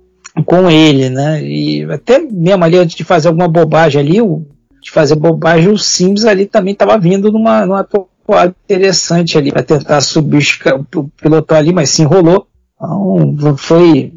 com 0.44 0.70
ele, 0.70 1.10
né? 1.10 1.42
E 1.42 1.84
até 1.84 2.18
mesmo 2.18 2.64
ali 2.64 2.78
antes 2.78 2.96
de 2.96 3.04
fazer 3.04 3.28
alguma 3.28 3.48
bobagem 3.48 4.00
ali, 4.00 4.20
o, 4.20 4.46
de 4.80 4.90
fazer 4.90 5.14
bobagem, 5.14 5.68
o 5.68 5.78
Sims 5.78 6.24
ali 6.24 6.46
também 6.46 6.72
estava 6.72 6.98
vindo 6.98 7.30
numa, 7.30 7.64
numa 7.64 7.84
toada 7.84 8.54
interessante 8.64 9.38
ali 9.38 9.52
para 9.52 9.62
tentar 9.62 10.00
subir 10.00 10.44
o 10.94 11.04
pilotão 11.04 11.56
ali, 11.56 11.72
mas 11.72 11.90
se 11.90 12.02
enrolou. 12.02 12.46
Então, 12.74 13.56
foi 13.56 14.12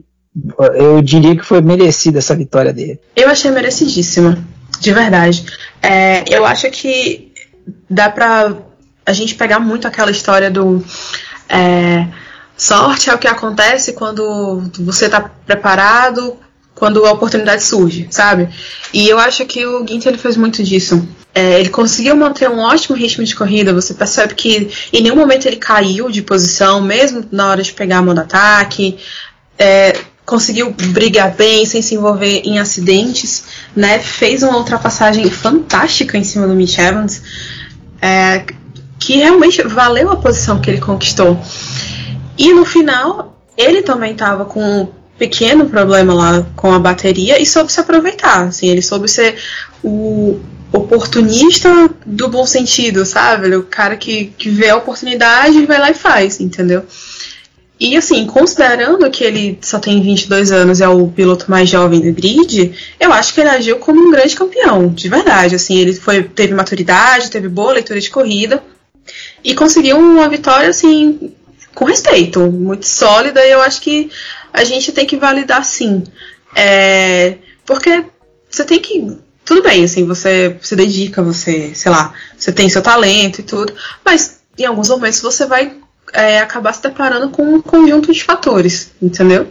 eu 0.76 1.02
diria 1.02 1.36
que 1.36 1.46
foi 1.46 1.62
merecida 1.62 2.20
essa 2.20 2.36
vitória 2.36 2.74
dele. 2.74 3.00
Eu 3.16 3.30
achei 3.30 3.50
merecidíssima, 3.52 4.38
de 4.80 4.92
verdade. 4.92 5.46
É, 5.82 6.26
eu 6.30 6.46
acho 6.46 6.70
que 6.72 7.32
dá 7.90 8.10
pra 8.10 8.54
a 9.06 9.14
gente 9.14 9.36
pegar 9.36 9.60
muito 9.60 9.88
aquela 9.88 10.12
história 10.12 10.52
do. 10.52 10.84
É, 11.48 12.08
sorte 12.58 13.10
é 13.10 13.14
o 13.14 13.18
que 13.18 13.28
acontece 13.28 13.94
quando 13.94 14.64
você 14.80 15.06
está 15.06 15.22
preparado, 15.22 16.38
quando 16.76 17.06
a 17.06 17.12
oportunidade 17.12 17.64
surge, 17.64 18.08
sabe? 18.12 18.50
E 18.94 19.08
eu 19.08 19.18
acho 19.18 19.46
que 19.46 19.66
o 19.66 19.88
Ginter 19.88 20.12
ele 20.12 20.22
fez 20.22 20.36
muito 20.36 20.62
disso. 20.62 21.08
É, 21.34 21.60
ele 21.60 21.70
conseguiu 21.70 22.16
manter 22.16 22.50
um 22.50 22.60
ótimo 22.60 22.96
ritmo 22.96 23.24
de 23.24 23.36
corrida. 23.36 23.74
Você 23.74 23.94
percebe 23.94 24.36
que 24.36 24.70
em 24.92 25.02
nenhum 25.02 25.16
momento 25.16 25.46
ele 25.46 25.58
caiu 25.58 26.10
de 26.10 26.22
posição, 26.22 26.82
mesmo 26.82 27.26
na 27.32 27.50
hora 27.50 27.64
de 27.64 27.74
pegar 27.74 28.00
a 28.00 28.02
mão 28.02 28.14
do 28.14 28.22
ataque. 28.22 28.98
É, 29.58 29.98
conseguiu 30.26 30.72
brigar 30.72 31.34
bem, 31.34 31.66
sem 31.66 31.82
se 31.82 31.96
envolver 31.96 32.42
em 32.46 32.60
acidentes, 32.60 33.46
né? 33.76 34.00
Fez 34.00 34.44
uma 34.44 34.58
ultrapassagem 34.58 35.30
fantástica 35.30 36.18
em 36.18 36.24
cima 36.24 36.48
do 36.48 36.56
Mitch 36.56 36.78
Evans, 36.78 37.22
é, 38.02 38.44
que 39.00 39.18
realmente 39.18 39.62
valeu 39.62 40.12
a 40.12 40.16
posição 40.18 40.60
que 40.60 40.70
ele 40.70 40.82
conquistou. 40.82 41.40
E 42.38 42.54
no 42.54 42.66
final, 42.66 43.40
ele 43.58 43.82
também 43.82 44.12
estava 44.12 44.46
com 44.46 44.62
um 44.62 44.88
pequeno 45.18 45.70
problema 45.70 46.14
lá 46.14 46.46
com 46.56 46.74
a 46.74 46.80
bateria 46.80 47.42
e 47.42 47.46
soube 47.46 47.72
se 47.72 47.80
aproveitar. 47.80 48.48
Assim, 48.48 48.68
ele 48.68 48.82
soube 48.82 49.08
ser 49.08 49.38
o 49.84 50.40
oportunista 50.72 51.90
do 52.06 52.28
bom 52.28 52.46
sentido, 52.46 53.06
sabe? 53.06 53.56
O 53.56 53.64
cara 53.64 53.96
que, 53.96 54.26
que 54.38 54.50
vê 54.50 54.70
a 54.70 54.76
oportunidade 54.76 55.58
e 55.58 55.66
vai 55.66 55.80
lá 55.80 55.90
e 55.90 55.94
faz, 55.94 56.40
entendeu? 56.40 56.84
E 57.78 57.98
assim, 57.98 58.26
considerando 58.26 59.10
que 59.10 59.24
ele 59.24 59.60
só 59.62 59.80
tem 59.80 60.02
22 60.02 60.52
anos 60.52 60.80
e 60.80 60.84
é 60.84 60.88
o 60.88 61.08
piloto 61.08 61.52
mais 61.52 61.70
jovem 61.70 62.00
do 62.00 62.14
grid, 62.14 62.74
eu 63.00 63.12
acho 63.12 63.34
que 63.34 63.42
ele 63.42 63.50
agiu 63.50 63.78
como 63.78 64.02
um 64.02 64.12
grande 64.12 64.36
campeão, 64.36 64.88
de 64.88 65.10
verdade. 65.10 65.56
Assim, 65.56 65.78
ele 65.78 65.94
foi, 65.94 66.24
teve 66.24 66.54
maturidade, 66.54 67.30
teve 67.30 67.50
boa 67.50 67.74
leitura 67.74 68.00
de 68.00 68.10
corrida 68.10 68.64
e 69.44 69.54
conseguiu 69.54 69.98
uma 69.98 70.28
vitória 70.30 70.70
assim 70.70 71.34
com 71.76 71.86
respeito, 71.86 72.40
muito 72.40 72.88
sólida. 72.88 73.46
E 73.46 73.52
eu 73.52 73.62
acho 73.62 73.82
que 73.82 74.10
a 74.52 74.64
gente 74.64 74.92
tem 74.92 75.06
que 75.06 75.18
validar 75.18 75.64
sim, 75.64 76.04
é, 76.56 77.38
porque 77.66 78.06
você 78.50 78.64
tem 78.64 78.80
que 78.80 79.20
tudo 79.46 79.62
bem, 79.62 79.84
assim, 79.84 80.08
você 80.08 80.58
se 80.60 80.76
dedica, 80.76 81.22
você, 81.22 81.72
sei 81.76 81.92
lá, 81.92 82.14
você 82.36 82.52
tem 82.52 82.68
seu 82.68 82.82
talento 82.82 83.40
e 83.40 83.44
tudo, 83.44 83.72
mas 84.04 84.40
em 84.58 84.66
alguns 84.66 84.90
momentos 84.90 85.22
você 85.22 85.46
vai 85.46 85.72
é, 86.12 86.40
acabar 86.40 86.74
se 86.74 86.82
deparando 86.82 87.30
com 87.30 87.44
um 87.44 87.62
conjunto 87.62 88.12
de 88.12 88.24
fatores, 88.24 88.92
entendeu? 89.00 89.48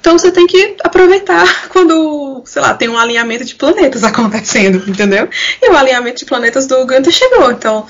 Então 0.00 0.18
você 0.18 0.30
tem 0.30 0.46
que 0.46 0.76
aproveitar 0.82 1.46
quando, 1.68 2.42
sei 2.46 2.62
lá, 2.62 2.72
tem 2.72 2.88
um 2.88 2.98
alinhamento 2.98 3.44
de 3.44 3.54
planetas 3.54 4.02
acontecendo, 4.04 4.82
entendeu? 4.88 5.28
E 5.60 5.70
o 5.70 5.76
alinhamento 5.76 6.20
de 6.20 6.24
planetas 6.24 6.66
do 6.66 6.86
Gunter 6.86 7.12
chegou, 7.12 7.50
então 7.50 7.86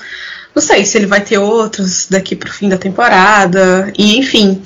não 0.55 0.61
sei 0.61 0.85
se 0.85 0.97
ele 0.97 1.05
vai 1.05 1.21
ter 1.21 1.37
outros 1.37 2.07
daqui 2.09 2.35
pro 2.35 2.51
fim 2.51 2.69
da 2.69 2.77
temporada, 2.77 3.91
e 3.97 4.17
enfim. 4.17 4.61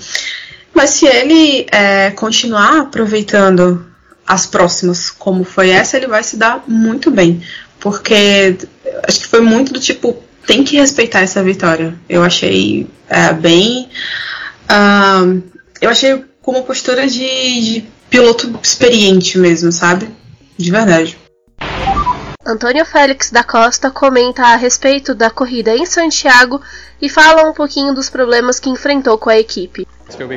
Mas 0.74 0.92
se 0.92 1.08
ele 1.08 1.66
é, 1.72 2.12
continuar 2.12 2.82
aproveitando 2.82 3.86
as 4.26 4.46
próximas 4.46 5.10
como 5.10 5.44
foi 5.44 5.72
essa, 5.72 5.98
ele 5.98 6.08
vai 6.08 6.24
se 6.24 6.38
dar 6.38 6.64
muito 6.68 7.10
bem. 7.10 7.42
Porque 7.80 8.56
acho 9.08 9.22
que 9.22 9.28
foi 9.28 9.42
muito 9.42 9.74
do 9.74 9.80
tipo, 9.80 10.22
tem 10.46 10.64
que 10.64 10.78
respeitar 10.78 11.22
essa 11.22 11.42
vitória. 11.44 11.96
Eu 12.08 12.24
achei 12.24 12.88
é, 13.10 13.34
bem. 13.34 13.90
Uh, 14.70 15.42
eu 15.82 15.90
achei 15.90 16.24
como 16.42 16.64
postura 16.64 17.08
de, 17.08 17.18
de 17.20 17.86
piloto 18.10 18.60
experiente 18.62 19.38
mesmo, 19.38 19.72
sabe? 19.72 20.08
De 20.58 20.70
verdade. 20.72 21.18
Antônio 22.50 22.84
Félix 22.86 23.30
da 23.30 23.44
Costa 23.44 23.92
comenta 23.92 24.42
a 24.42 24.56
respeito 24.56 25.14
da 25.14 25.30
corrida 25.30 25.76
em 25.76 25.86
Santiago 25.86 26.62
e 27.00 27.08
fala 27.08 27.48
um 27.48 27.54
pouquinho 27.54 27.94
dos 27.94 28.10
problemas 28.10 28.60
que 28.60 28.70
enfrentou 28.70 29.18
com 29.18 29.30
a 29.30 29.38
equipe. 29.38 29.88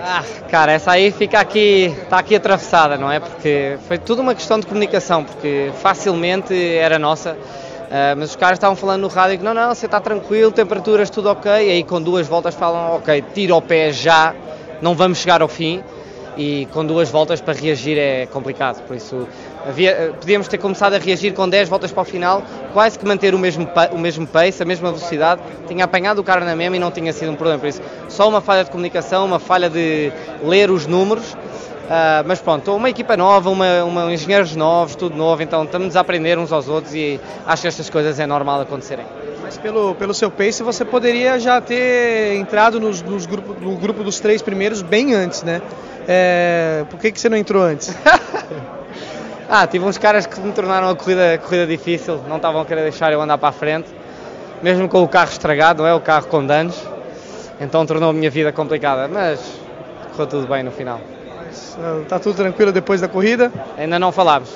Ah, 0.02 0.22
cara, 0.50 0.72
essa 0.72 0.90
aí 0.90 1.10
fica 1.10 1.40
aqui, 1.40 1.94
está 2.02 2.18
aqui 2.18 2.36
atravessada, 2.36 2.98
não 2.98 3.10
é? 3.10 3.18
Porque 3.18 3.78
foi 3.88 3.96
tudo 3.96 4.20
uma 4.20 4.34
questão 4.34 4.60
de 4.60 4.66
comunicação, 4.66 5.24
porque 5.24 5.72
facilmente 5.80 6.54
era 6.54 6.98
nossa 6.98 7.36
Uh, 7.92 8.16
mas 8.16 8.30
os 8.30 8.36
caras 8.36 8.56
estavam 8.56 8.74
falando 8.74 9.02
no 9.02 9.08
rádio 9.08 9.36
que 9.36 9.44
não, 9.44 9.52
não, 9.52 9.74
você 9.74 9.84
está 9.84 10.00
tranquilo, 10.00 10.50
temperaturas 10.50 11.10
tudo 11.10 11.28
ok, 11.28 11.52
e 11.52 11.70
aí 11.72 11.84
com 11.84 12.00
duas 12.00 12.26
voltas 12.26 12.54
falam, 12.54 12.96
ok, 12.96 13.22
tira 13.34 13.54
o 13.54 13.60
pé 13.60 13.92
já, 13.92 14.34
não 14.80 14.94
vamos 14.94 15.18
chegar 15.18 15.42
ao 15.42 15.48
fim, 15.48 15.84
e 16.34 16.66
com 16.72 16.86
duas 16.86 17.10
voltas 17.10 17.42
para 17.42 17.52
reagir 17.52 17.98
é 17.98 18.24
complicado, 18.24 18.82
por 18.86 18.96
isso 18.96 19.28
havia, 19.66 19.90
eh, 19.90 20.12
podíamos 20.18 20.48
ter 20.48 20.58
começado 20.58 20.94
a 20.94 20.98
reagir 20.98 21.32
com 21.34 21.48
10 21.48 21.68
voltas 21.68 21.92
para 21.92 22.02
o 22.02 22.04
final, 22.04 22.42
quase 22.72 22.98
que 22.98 23.06
manter 23.06 23.34
o 23.34 23.38
mesmo, 23.38 23.68
o 23.92 23.98
mesmo 23.98 24.26
pace, 24.26 24.62
a 24.62 24.66
mesma 24.66 24.90
velocidade, 24.90 25.40
tinha 25.66 25.84
apanhado 25.84 26.20
o 26.20 26.24
carro 26.24 26.44
na 26.44 26.56
mesma 26.56 26.76
e 26.76 26.78
não 26.78 26.90
tinha 26.90 27.12
sido 27.12 27.32
um 27.32 27.36
problema, 27.36 27.60
por 27.60 27.68
isso 27.68 27.80
só 28.08 28.28
uma 28.28 28.40
falha 28.40 28.64
de 28.64 28.70
comunicação, 28.70 29.24
uma 29.24 29.38
falha 29.38 29.68
de 29.70 30.12
ler 30.44 30.70
os 30.70 30.86
números, 30.86 31.36
Uh, 31.82 32.24
mas 32.24 32.40
pronto, 32.40 32.74
uma 32.74 32.88
equipa 32.88 33.16
nova, 33.16 33.50
uma, 33.50 33.84
uma, 33.84 34.12
engenheiros 34.14 34.54
novos, 34.56 34.94
tudo 34.94 35.16
novo, 35.16 35.42
então 35.42 35.64
estamos 35.64 35.94
a 35.96 36.00
aprender 36.00 36.38
uns 36.38 36.52
aos 36.52 36.68
outros 36.68 36.94
e 36.94 37.20
acho 37.44 37.62
que 37.62 37.68
estas 37.68 37.90
coisas 37.90 38.18
é 38.18 38.26
normal 38.26 38.60
acontecerem. 38.60 39.04
Mas 39.42 39.58
pelo, 39.58 39.94
pelo 39.96 40.14
seu 40.14 40.30
pace 40.30 40.62
você 40.62 40.84
poderia 40.84 41.38
já 41.38 41.60
ter 41.60 42.36
entrado 42.36 42.80
nos, 42.80 43.02
nos 43.02 43.26
grupo, 43.26 43.54
no 43.60 43.76
grupo 43.76 44.02
dos 44.04 44.20
três 44.20 44.40
primeiros 44.40 44.80
bem 44.80 45.12
antes, 45.12 45.42
né? 45.42 45.60
É, 46.08 46.84
por 46.88 46.98
que, 46.98 47.12
que 47.12 47.20
você 47.20 47.28
não 47.28 47.36
entrou 47.36 47.62
antes? 47.62 47.94
ah, 49.54 49.66
tive 49.66 49.84
uns 49.84 49.98
caras 49.98 50.24
que 50.24 50.40
me 50.40 50.50
tornaram 50.52 50.88
a 50.88 50.96
corrida, 50.96 51.34
a 51.34 51.38
corrida 51.38 51.66
difícil, 51.66 52.18
não 52.26 52.36
estavam 52.36 52.62
a 52.62 52.64
querer 52.64 52.80
deixar 52.84 53.12
eu 53.12 53.20
andar 53.20 53.36
para 53.36 53.50
a 53.50 53.52
frente, 53.52 53.86
mesmo 54.62 54.88
com 54.88 55.02
o 55.02 55.08
carro 55.08 55.30
estragado, 55.30 55.82
não 55.82 55.88
é? 55.88 55.92
O 55.92 56.00
carro 56.00 56.26
com 56.28 56.46
danos, 56.46 56.82
então 57.60 57.84
tornou 57.84 58.08
a 58.08 58.12
minha 58.14 58.30
vida 58.30 58.50
complicada, 58.50 59.06
mas 59.08 59.40
correu 60.12 60.26
tudo 60.26 60.46
bem 60.46 60.62
no 60.62 60.70
final. 60.70 60.98
Tá 62.08 62.18
tudo 62.18 62.34
tranquilo 62.34 62.72
depois 62.72 63.02
da 63.02 63.08
corrida? 63.08 63.52
Ainda 63.76 63.98
não 63.98 64.10
falámos. 64.10 64.48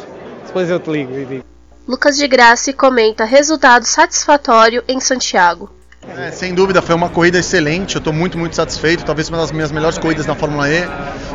Depois 0.46 0.70
eu 0.70 0.80
te 0.80 0.90
ligo 0.90 1.12
e 1.12 1.24
digo. 1.26 1.44
Lucas 1.86 2.16
de 2.16 2.26
Graça 2.26 2.72
comenta 2.72 3.24
resultado 3.24 3.84
satisfatório 3.84 4.82
em 4.88 4.98
Santiago. 4.98 5.75
É, 6.14 6.30
sem 6.30 6.54
dúvida, 6.54 6.80
foi 6.80 6.94
uma 6.94 7.08
corrida 7.08 7.38
excelente. 7.38 7.96
Eu 7.96 7.98
estou 7.98 8.12
muito, 8.12 8.38
muito 8.38 8.54
satisfeito. 8.54 9.04
Talvez 9.04 9.28
uma 9.28 9.38
das 9.38 9.50
minhas 9.50 9.72
melhores 9.72 9.98
corridas 9.98 10.26
na 10.26 10.34
Fórmula 10.34 10.68
E. 10.68 10.86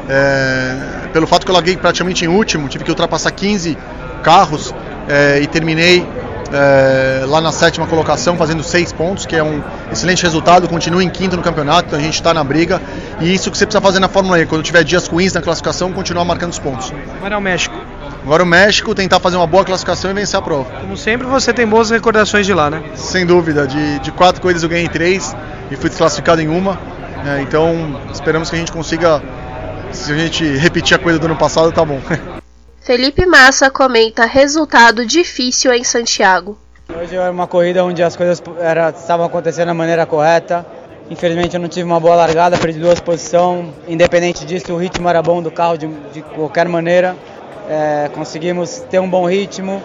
É, 0.09 1.09
pelo 1.11 1.27
fato 1.27 1.45
que 1.45 1.51
eu 1.51 1.53
larguei 1.53 1.75
praticamente 1.77 2.25
em 2.25 2.27
último, 2.27 2.67
tive 2.67 2.83
que 2.83 2.89
ultrapassar 2.89 3.31
15 3.31 3.77
carros 4.23 4.73
é, 5.07 5.39
e 5.41 5.47
terminei 5.47 6.07
é, 6.53 7.23
lá 7.25 7.41
na 7.41 7.51
sétima 7.51 7.87
colocação, 7.87 8.37
fazendo 8.37 8.63
seis 8.63 8.91
pontos, 8.91 9.25
que 9.25 9.35
é 9.35 9.43
um 9.43 9.61
excelente 9.91 10.23
resultado. 10.23 10.67
Continua 10.67 11.03
em 11.03 11.09
quinto 11.09 11.35
no 11.35 11.43
campeonato, 11.43 11.87
então 11.87 11.99
a 11.99 12.01
gente 12.01 12.15
está 12.15 12.33
na 12.33 12.43
briga. 12.43 12.81
E 13.19 13.33
isso 13.33 13.51
que 13.51 13.57
você 13.57 13.65
precisa 13.65 13.81
fazer 13.81 13.99
na 13.99 14.07
Fórmula 14.07 14.39
E, 14.39 14.45
quando 14.45 14.63
tiver 14.63 14.83
dias 14.83 15.07
ruins 15.07 15.33
na 15.33 15.41
classificação, 15.41 15.91
continuar 15.91 16.25
marcando 16.25 16.51
os 16.51 16.59
pontos. 16.59 16.93
Agora 17.17 17.35
é 17.35 17.37
o 17.37 17.41
México. 17.41 17.75
Agora 18.23 18.43
o 18.43 18.45
México, 18.45 18.93
tentar 18.93 19.19
fazer 19.19 19.37
uma 19.37 19.47
boa 19.47 19.65
classificação 19.65 20.11
e 20.11 20.13
vencer 20.13 20.37
a 20.37 20.41
prova. 20.41 20.69
Como 20.79 20.95
sempre, 20.95 21.25
você 21.25 21.51
tem 21.51 21.65
boas 21.65 21.89
recordações 21.89 22.45
de 22.45 22.53
lá, 22.53 22.69
né? 22.69 22.83
Sem 22.95 23.25
dúvida, 23.25 23.65
de, 23.65 23.99
de 23.99 24.11
quatro 24.11 24.39
corridas 24.41 24.61
eu 24.61 24.69
ganhei 24.69 24.87
três 24.87 25.35
e 25.71 25.75
fui 25.75 25.89
desclassificado 25.89 26.39
em 26.39 26.47
uma. 26.47 26.79
É, 27.25 27.41
então 27.41 27.99
esperamos 28.13 28.49
que 28.49 28.55
a 28.55 28.59
gente 28.59 28.71
consiga, 28.71 29.21
se 29.91 30.11
a 30.11 30.15
gente 30.15 30.43
repetir 30.57 30.95
a 30.95 30.99
coisa 30.99 31.17
do 31.17 31.25
ano 31.25 31.35
passado, 31.35 31.71
tá 31.71 31.83
bom. 31.83 31.99
Felipe 32.81 33.25
Massa 33.25 33.69
comenta 33.69 34.25
resultado 34.25 35.05
difícil 35.05 35.73
em 35.73 35.83
Santiago. 35.83 36.57
Hoje 36.89 37.15
era 37.15 37.31
uma 37.31 37.47
corrida 37.47 37.83
onde 37.83 38.03
as 38.03 38.15
coisas 38.15 38.41
era, 38.59 38.89
estavam 38.89 39.25
acontecendo 39.25 39.67
da 39.67 39.73
maneira 39.73 40.05
correta. 40.05 40.65
Infelizmente 41.09 41.55
eu 41.55 41.61
não 41.61 41.67
tive 41.67 41.85
uma 41.85 41.99
boa 41.99 42.15
largada, 42.15 42.57
perdi 42.57 42.79
duas 42.79 42.99
posições. 42.99 43.69
Independente 43.87 44.45
disso, 44.45 44.73
o 44.73 44.77
ritmo 44.77 45.07
era 45.09 45.21
bom 45.21 45.41
do 45.41 45.51
carro 45.51 45.77
de, 45.77 45.87
de 46.13 46.21
qualquer 46.21 46.67
maneira. 46.67 47.15
É, 47.69 48.09
conseguimos 48.13 48.79
ter 48.89 48.99
um 48.99 49.09
bom 49.09 49.25
ritmo 49.25 49.81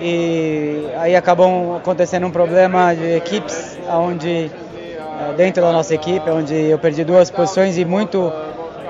e 0.00 0.88
aí 0.98 1.14
acabou 1.14 1.76
acontecendo 1.76 2.26
um 2.26 2.30
problema 2.30 2.94
de 2.94 3.16
equipes, 3.16 3.78
onde 3.88 4.50
é, 4.50 5.32
dentro 5.36 5.62
da 5.62 5.70
nossa 5.72 5.94
equipe, 5.94 6.28
onde 6.30 6.54
eu 6.54 6.78
perdi 6.78 7.04
duas 7.04 7.30
posições 7.30 7.78
e 7.78 7.84
muito 7.84 8.32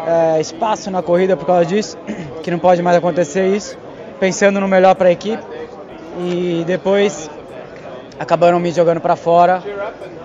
é, 0.06 0.40
espaço 0.40 0.90
na 0.90 1.02
corrida 1.02 1.36
por 1.36 1.44
causa 1.44 1.66
disso, 1.66 1.98
que 2.42 2.50
não 2.50 2.58
pode 2.58 2.82
mais 2.82 2.96
acontecer 2.96 3.46
isso, 3.48 3.76
pensando 4.18 4.60
no 4.60 4.68
melhor 4.68 4.94
para 4.94 5.08
a 5.08 5.12
equipe. 5.12 5.42
E 6.18 6.62
depois 6.66 7.30
acabaram 8.18 8.60
me 8.60 8.70
jogando 8.70 9.00
para 9.00 9.16
fora 9.16 9.62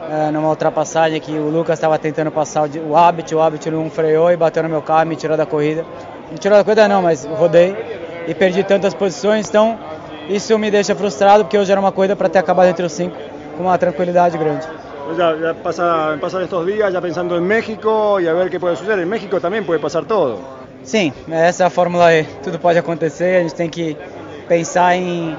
é, 0.09 0.31
numa 0.31 0.49
ultrapassagem 0.49 1.19
que 1.19 1.31
o 1.31 1.49
Lucas 1.49 1.77
estava 1.77 1.97
tentando 1.97 2.31
passar 2.31 2.67
o, 2.67 2.89
o 2.89 2.97
Habit, 2.97 3.33
o 3.35 3.41
Habit 3.41 3.69
não 3.69 3.89
freou 3.89 4.31
e 4.31 4.37
bateu 4.37 4.63
no 4.63 4.69
meu 4.69 4.81
carro 4.81 5.03
e 5.03 5.05
me 5.09 5.15
tirou 5.15 5.35
da 5.35 5.45
corrida. 5.45 5.85
Me 6.31 6.37
tirou 6.37 6.57
da 6.57 6.63
corrida 6.63 6.87
não, 6.87 7.01
mas 7.01 7.25
rodei 7.25 7.75
e 8.27 8.33
perdi 8.33 8.63
tantas 8.63 8.93
posições, 8.93 9.47
então 9.47 9.77
isso 10.29 10.57
me 10.59 10.69
deixa 10.69 10.93
frustrado 10.93 11.45
porque 11.45 11.57
hoje 11.57 11.71
era 11.71 11.79
uma 11.79 11.91
corrida 11.91 12.15
para 12.15 12.27
ter 12.27 12.39
acabado 12.39 12.67
entre 12.67 12.85
os 12.85 12.91
cinco 12.91 13.15
com 13.55 13.63
uma 13.63 13.77
tranquilidade 13.77 14.37
grande. 14.37 14.67
Ya, 15.17 15.31
ya 15.35 15.53
pasa, 15.53 16.17
pasan 16.19 16.43
estos 16.43 16.65
días 16.65 16.91
ya 16.91 16.99
pensando 16.99 17.37
en 17.37 17.43
México 17.43 18.19
y 18.19 18.27
a 18.27 18.33
ver 18.33 18.49
qué 18.49 18.59
puede 18.59 18.75
suceder. 18.75 18.99
En 18.99 19.07
México 19.07 19.39
también 19.39 19.65
puede 19.65 19.79
pasar 19.79 20.03
todo. 20.03 20.37
Sim, 20.83 21.13
essa 21.31 21.63
é 21.63 21.67
a 21.67 21.69
Fórmula 21.69 22.13
E. 22.13 22.25
Tudo 22.43 22.59
pode 22.59 22.77
acontecer, 22.77 23.37
a 23.37 23.41
gente 23.41 23.55
tem 23.55 23.69
que 23.69 23.95
pensar 24.49 24.95
em 24.95 25.37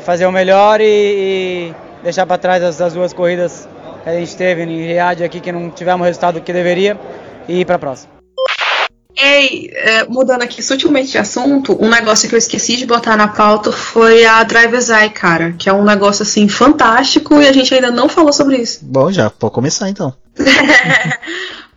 fazer 0.00 0.26
o 0.26 0.32
melhor 0.32 0.80
e, 0.80 0.84
e 0.84 1.74
deixar 2.02 2.26
para 2.26 2.38
trás 2.38 2.62
as, 2.62 2.80
as, 2.80 2.94
duas 2.94 3.12
corridas 3.12 3.68
que 4.02 4.08
a 4.08 4.14
gente 4.14 4.36
teve 4.36 4.62
em 4.62 4.86
Riad 4.86 5.22
aqui 5.22 5.40
que 5.40 5.52
não 5.52 5.70
tivemos 5.70 6.02
o 6.02 6.04
resultado 6.04 6.40
que 6.40 6.52
deveria 6.52 6.98
e 7.48 7.60
ir 7.60 7.64
para 7.64 7.76
a 7.76 7.78
próxima. 7.78 8.11
Ei, 9.16 9.70
é, 9.74 10.04
mudando 10.04 10.42
aqui 10.42 10.62
sutilmente 10.62 11.10
de 11.10 11.18
assunto, 11.18 11.76
um 11.80 11.88
negócio 11.88 12.28
que 12.28 12.34
eu 12.34 12.38
esqueci 12.38 12.76
de 12.76 12.86
botar 12.86 13.16
na 13.16 13.28
pauta 13.28 13.70
foi 13.70 14.24
a 14.24 14.42
Driver's 14.42 14.88
Eye, 14.88 15.10
cara, 15.10 15.52
que 15.52 15.68
é 15.68 15.72
um 15.72 15.84
negócio 15.84 16.22
assim 16.22 16.48
fantástico 16.48 17.40
e 17.40 17.46
a 17.46 17.52
gente 17.52 17.74
ainda 17.74 17.90
não 17.90 18.08
falou 18.08 18.32
sobre 18.32 18.56
isso. 18.56 18.80
Bom, 18.82 19.12
já 19.12 19.28
pode 19.28 19.52
começar 19.52 19.90
então. 19.90 20.14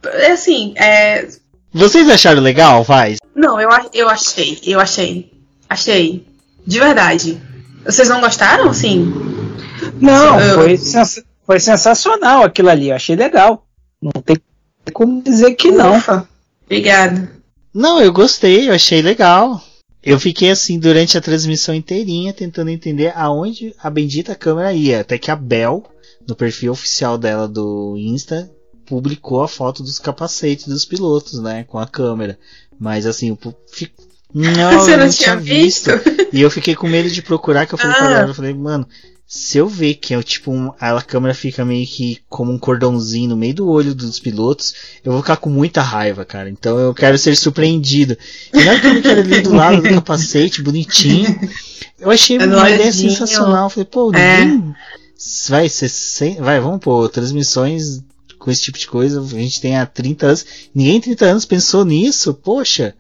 é 0.04 0.32
assim, 0.32 0.74
é... 0.78 1.28
Vocês 1.74 2.10
acharam 2.10 2.42
legal, 2.42 2.84
vai? 2.84 3.18
Não, 3.36 3.60
eu, 3.60 3.70
eu 3.94 4.08
achei, 4.08 4.62
eu 4.66 4.80
achei, 4.80 5.30
achei, 5.70 6.26
de 6.66 6.80
verdade. 6.80 7.42
Vocês 7.86 8.08
não 8.08 8.22
gostaram, 8.22 8.70
assim? 8.70 9.14
Não, 10.00 10.40
eu... 10.40 10.56
foi, 10.56 10.78
sens 10.78 11.22
foi 11.46 11.60
sensacional 11.60 12.44
aquilo 12.44 12.70
ali, 12.70 12.90
eu 12.90 12.96
achei 12.96 13.16
legal. 13.16 13.68
Não 14.02 14.22
tem 14.22 14.38
como 14.94 15.22
dizer 15.22 15.54
que 15.56 15.70
Ufa. 15.70 16.28
Obrigada. 16.66 17.32
Não, 17.74 18.02
eu 18.02 18.12
gostei, 18.12 18.70
eu 18.70 18.74
achei 18.74 19.02
legal. 19.02 19.62
Eu 20.02 20.20
fiquei 20.20 20.52
assim 20.52 20.78
durante 20.78 21.18
a 21.18 21.22
transmissão 21.22 21.74
inteirinha 21.74 22.32
tentando 22.32 22.70
entender 22.70 23.12
aonde 23.16 23.74
a 23.82 23.90
bendita 23.90 24.36
câmera 24.36 24.72
ia. 24.72 25.02
Até 25.02 25.18
que 25.18 25.32
a 25.32 25.36
Bel, 25.36 25.84
no 26.28 26.36
perfil 26.36 26.72
oficial 26.72 27.18
dela 27.18 27.48
do 27.48 27.96
Insta, 27.98 28.52
publicou 28.86 29.42
a 29.42 29.48
foto 29.48 29.82
dos 29.82 29.98
capacetes 29.98 30.68
dos 30.68 30.86
pilotos, 30.86 31.40
né? 31.42 31.64
Com 31.64 31.80
a 31.80 31.88
câmera. 31.88 32.38
Mas 32.80 33.06
assim, 33.08 33.30
eu 33.30 33.56
fico. 33.68 34.04
Não, 34.34 34.80
Você 34.80 34.94
eu 34.94 34.98
não, 34.98 35.06
não 35.06 35.12
tinha 35.12 35.32
tinha 35.32 35.38
visto. 35.38 35.90
E 36.32 36.42
eu 36.42 36.52
fiquei 36.52 36.76
com 36.76 36.88
medo 36.88 37.10
de 37.10 37.22
procurar, 37.22 37.66
que 37.66 37.74
eu 37.74 37.78
falei 37.78 37.96
ah. 37.96 38.00
pra 38.00 38.20
ela, 38.20 38.30
eu 38.30 38.36
falei, 38.36 38.54
mano, 38.54 38.88
se 39.28 39.58
eu 39.58 39.68
ver 39.68 39.96
que 39.96 40.14
é 40.14 40.22
tipo 40.22 40.52
um, 40.52 40.72
a 40.80 41.02
câmera 41.02 41.34
fica 41.34 41.66
meio 41.66 41.86
que 41.88 42.20
como 42.30 42.52
um 42.52 42.60
cordãozinho 42.60 43.30
no 43.30 43.38
meio 43.38 43.56
do 43.56 43.68
olho 43.68 43.96
dos 43.96 44.20
pilotos, 44.20 44.74
eu 45.04 45.12
vou 45.12 45.22
ficar 45.22 45.38
com 45.38 45.50
muita 45.50 45.82
raiva, 45.82 46.24
cara. 46.24 46.50
Então 46.50 46.78
eu 46.78 46.94
quero 46.94 47.18
ser 47.18 47.36
surpreendido. 47.36 48.16
E 48.54 48.64
na 48.64 48.72
hora 48.72 48.80
que 48.80 49.08
eu 49.08 49.12
ali 49.12 49.42
do 49.42 49.54
lado 49.54 49.82
do 49.82 49.90
capacete, 49.96 50.62
bonitinho, 50.62 51.40
eu 52.00 52.12
achei 52.12 52.38
É 52.38 52.46
uma 52.46 52.70
ideia 52.70 52.92
sensacional. 52.92 53.66
Eu 53.66 53.70
falei, 53.70 53.86
pô, 53.86 54.14
É. 54.14 54.46
ninguém 54.46 54.76
vai 55.50 55.70
ser 55.70 55.90
sem, 55.90 56.36
vai, 56.36 56.60
vamos 56.60 56.80
pô, 56.80 57.08
transmissões 57.10 58.04
com 58.38 58.52
esse 58.52 58.62
tipo 58.62 58.78
de 58.78 58.88
coisa, 58.88 59.20
a 59.22 59.26
gente 59.26 59.60
tem 59.60 59.76
há 59.76 59.86
30 59.88 60.28
anos, 60.28 60.46
ninguém 60.74 60.98
em 60.98 61.02
30 61.02 61.26
anos 61.26 61.46
pensou 61.46 61.84
nisso, 61.84 62.32
poxa. 62.34 62.94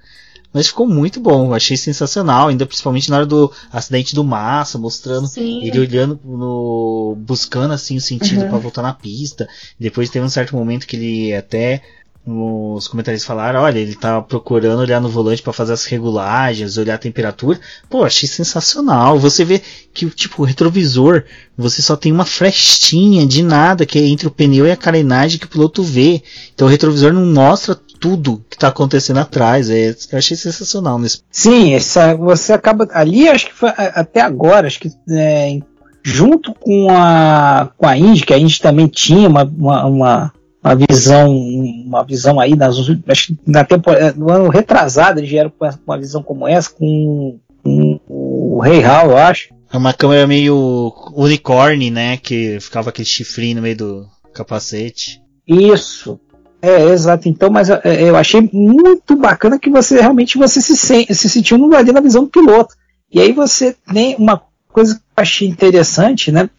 Mas 0.55 0.67
ficou 0.67 0.87
muito 0.87 1.19
bom, 1.19 1.53
achei 1.53 1.75
sensacional, 1.75 2.47
ainda 2.47 2.65
principalmente 2.65 3.09
na 3.09 3.17
hora 3.17 3.25
do 3.25 3.51
acidente 3.73 4.15
do 4.15 4.23
Massa, 4.23 4.77
mostrando 4.77 5.27
Sim. 5.27 5.61
ele 5.61 5.77
olhando 5.81 6.17
no. 6.23 7.17
buscando 7.19 7.73
assim 7.73 7.97
o 7.97 8.01
sentido 8.01 8.43
Uhum. 8.43 8.49
pra 8.49 8.57
voltar 8.57 8.81
na 8.81 8.93
pista. 8.93 9.49
Depois 9.77 10.09
teve 10.09 10.25
um 10.25 10.29
certo 10.29 10.55
momento 10.55 10.87
que 10.87 10.95
ele 10.95 11.35
até. 11.35 11.81
Os 12.27 12.87
comentários 12.87 13.23
falaram, 13.23 13.59
olha, 13.61 13.77
ele 13.77 13.95
tá 13.95 14.19
procurando 14.19 14.79
olhar 14.79 14.99
no 14.99 15.07
volante 15.09 15.43
pra 15.43 15.53
fazer 15.53 15.73
as 15.73 15.85
regulagens, 15.85 16.75
olhar 16.75 16.95
a 16.95 16.97
temperatura. 16.97 17.59
Pô, 17.87 18.03
achei 18.03 18.27
sensacional. 18.27 19.19
Você 19.19 19.45
vê 19.45 19.61
que 19.93 20.09
tipo, 20.09 20.41
o 20.41 20.45
retrovisor, 20.45 21.23
você 21.55 21.83
só 21.83 21.95
tem 21.95 22.11
uma 22.11 22.25
frestinha 22.25 23.27
de 23.27 23.43
nada 23.43 23.85
que 23.85 23.99
é 23.99 24.07
entre 24.07 24.25
o 24.25 24.31
pneu 24.31 24.65
e 24.65 24.71
a 24.71 24.75
carenagem 24.77 25.37
que 25.37 25.45
o 25.45 25.49
piloto 25.49 25.83
vê. 25.83 26.23
Então 26.55 26.65
o 26.65 26.71
retrovisor 26.71 27.13
não 27.13 27.25
mostra 27.27 27.79
tudo 28.05 28.45
que 28.47 28.57
tá 28.57 28.67
acontecendo 28.67 29.17
atrás. 29.17 29.69
É, 29.69 29.89
eu 30.11 30.17
achei 30.17 30.37
sensacional 30.37 30.99
nesse. 30.99 31.21
Sim, 31.31 31.73
essa, 31.73 32.15
você 32.15 32.53
acaba. 32.53 32.87
Ali, 32.91 33.27
acho 33.27 33.47
que 33.47 33.53
foi 33.53 33.69
até 33.75 34.21
agora, 34.21 34.67
acho 34.67 34.79
que 34.79 34.91
é, 35.09 35.59
junto 36.03 36.53
com 36.53 36.87
a, 36.91 37.71
com 37.75 37.87
a 37.87 37.97
Indy, 37.97 38.23
que 38.23 38.33
a 38.33 38.37
Indy 38.37 38.61
também 38.61 38.87
tinha 38.87 39.27
uma, 39.27 39.43
uma, 39.43 39.85
uma, 39.85 40.33
uma 40.63 40.75
visão, 40.75 41.35
uma 41.35 42.03
visão 42.03 42.39
aí, 42.39 42.55
nas, 42.55 42.75
acho 43.07 43.27
que 43.27 43.37
na 43.47 43.63
temporada, 43.63 44.13
no 44.15 44.31
ano 44.31 44.49
retrasado, 44.49 45.19
eles 45.19 45.29
vieram 45.29 45.49
com 45.49 45.67
uma 45.87 45.97
visão 45.97 46.21
como 46.21 46.47
essa, 46.47 46.69
com, 46.69 47.39
com 47.63 47.99
o 48.07 48.59
Rei 48.61 48.81
Hall, 48.81 49.09
eu 49.09 49.17
acho. 49.17 49.49
É 49.73 49.77
uma 49.77 49.93
câmera 49.93 50.27
meio 50.27 50.93
unicórnio, 51.15 51.91
né? 51.91 52.17
Que 52.17 52.59
ficava 52.59 52.91
aquele 52.91 53.07
chifrinho 53.07 53.55
no 53.55 53.61
meio 53.63 53.75
do 53.75 54.07
capacete. 54.31 55.21
Isso. 55.47 56.19
É, 56.65 56.89
exato. 56.89 57.29
Então, 57.29 57.51
mas 57.51 57.69
é, 57.69 57.79
eu 57.83 58.15
achei 58.15 58.49
muito 58.51 59.15
bacana 59.15 59.59
que 59.59 59.69
você 59.69 60.01
realmente 60.01 60.35
você 60.35 60.59
se, 60.59 60.75
se 60.75 61.29
sentiu 61.29 61.59
no 61.59 61.75
ali 61.75 61.91
na 61.91 62.01
visão 62.01 62.23
do 62.23 62.29
piloto. 62.29 62.73
E 63.11 63.21
aí 63.21 63.31
você 63.31 63.75
tem 63.93 64.15
uma 64.17 64.41
coisa 64.73 64.95
que 64.95 64.99
eu 64.99 65.21
achei 65.21 65.47
interessante, 65.47 66.31
né? 66.31 66.49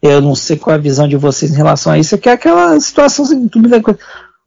Eu 0.00 0.20
não 0.20 0.36
sei 0.36 0.56
qual 0.56 0.74
é 0.74 0.78
a 0.78 0.82
visão 0.82 1.08
de 1.08 1.16
vocês 1.16 1.50
em 1.50 1.56
relação 1.56 1.92
a 1.92 1.98
isso, 1.98 2.14
é 2.14 2.18
que 2.18 2.28
é 2.28 2.32
aquela 2.32 2.78
situação 2.78 3.24
assim, 3.24 3.48
tudo 3.48 3.68
bem, 3.68 3.82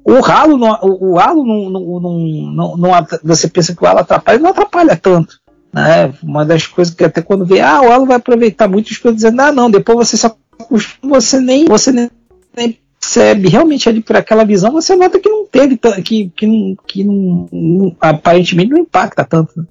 o 0.04 0.22
ralo, 0.22 0.58
não, 0.58 0.80
o, 0.82 1.12
o 1.12 1.20
halo 1.20 1.46
não, 1.46 1.70
não, 1.70 2.00
não, 2.00 2.78
não, 2.78 3.08
você 3.22 3.50
pensa 3.50 3.76
que 3.76 3.84
o 3.84 3.88
halo 3.88 4.00
atrapalha, 4.00 4.40
não 4.40 4.52
atrapalha 4.52 4.96
tanto. 4.96 5.40
Né? 5.74 6.14
Uma 6.24 6.46
das 6.46 6.66
coisas 6.66 6.94
que 6.96 7.04
até 7.04 7.22
quando 7.22 7.46
vê, 7.46 7.60
ah, 7.60 7.82
o 7.82 7.92
halo 7.92 8.06
vai 8.06 8.16
aproveitar 8.16 8.70
muito, 8.70 8.90
os 8.90 8.98
pilotos 8.98 9.22
dizendo, 9.22 9.42
ah, 9.42 9.52
não, 9.52 9.70
depois 9.70 10.10
você 10.10 10.26
acostuma, 10.26 11.20
você 11.20 11.40
nem, 11.42 11.66
você 11.66 11.92
nem, 11.92 12.10
nem 12.56 12.80
percebe 13.02 13.50
realmente 13.50 13.90
ali 13.90 14.00
por 14.02 14.16
aquela 14.16 14.46
visão, 14.46 14.72
você 14.72 14.96
nota 14.96 15.20
que 15.20 15.28
não 15.28 15.46
teve, 15.46 15.78
que, 16.04 16.32
que, 16.36 16.46
não, 16.48 16.78
que 16.88 17.04
não, 17.04 17.50
não- 17.52 17.96
aparentemente 18.00 18.70
não 18.72 18.78
impacta 18.80 19.24
tanto. 19.26 19.52
né? 19.58 19.64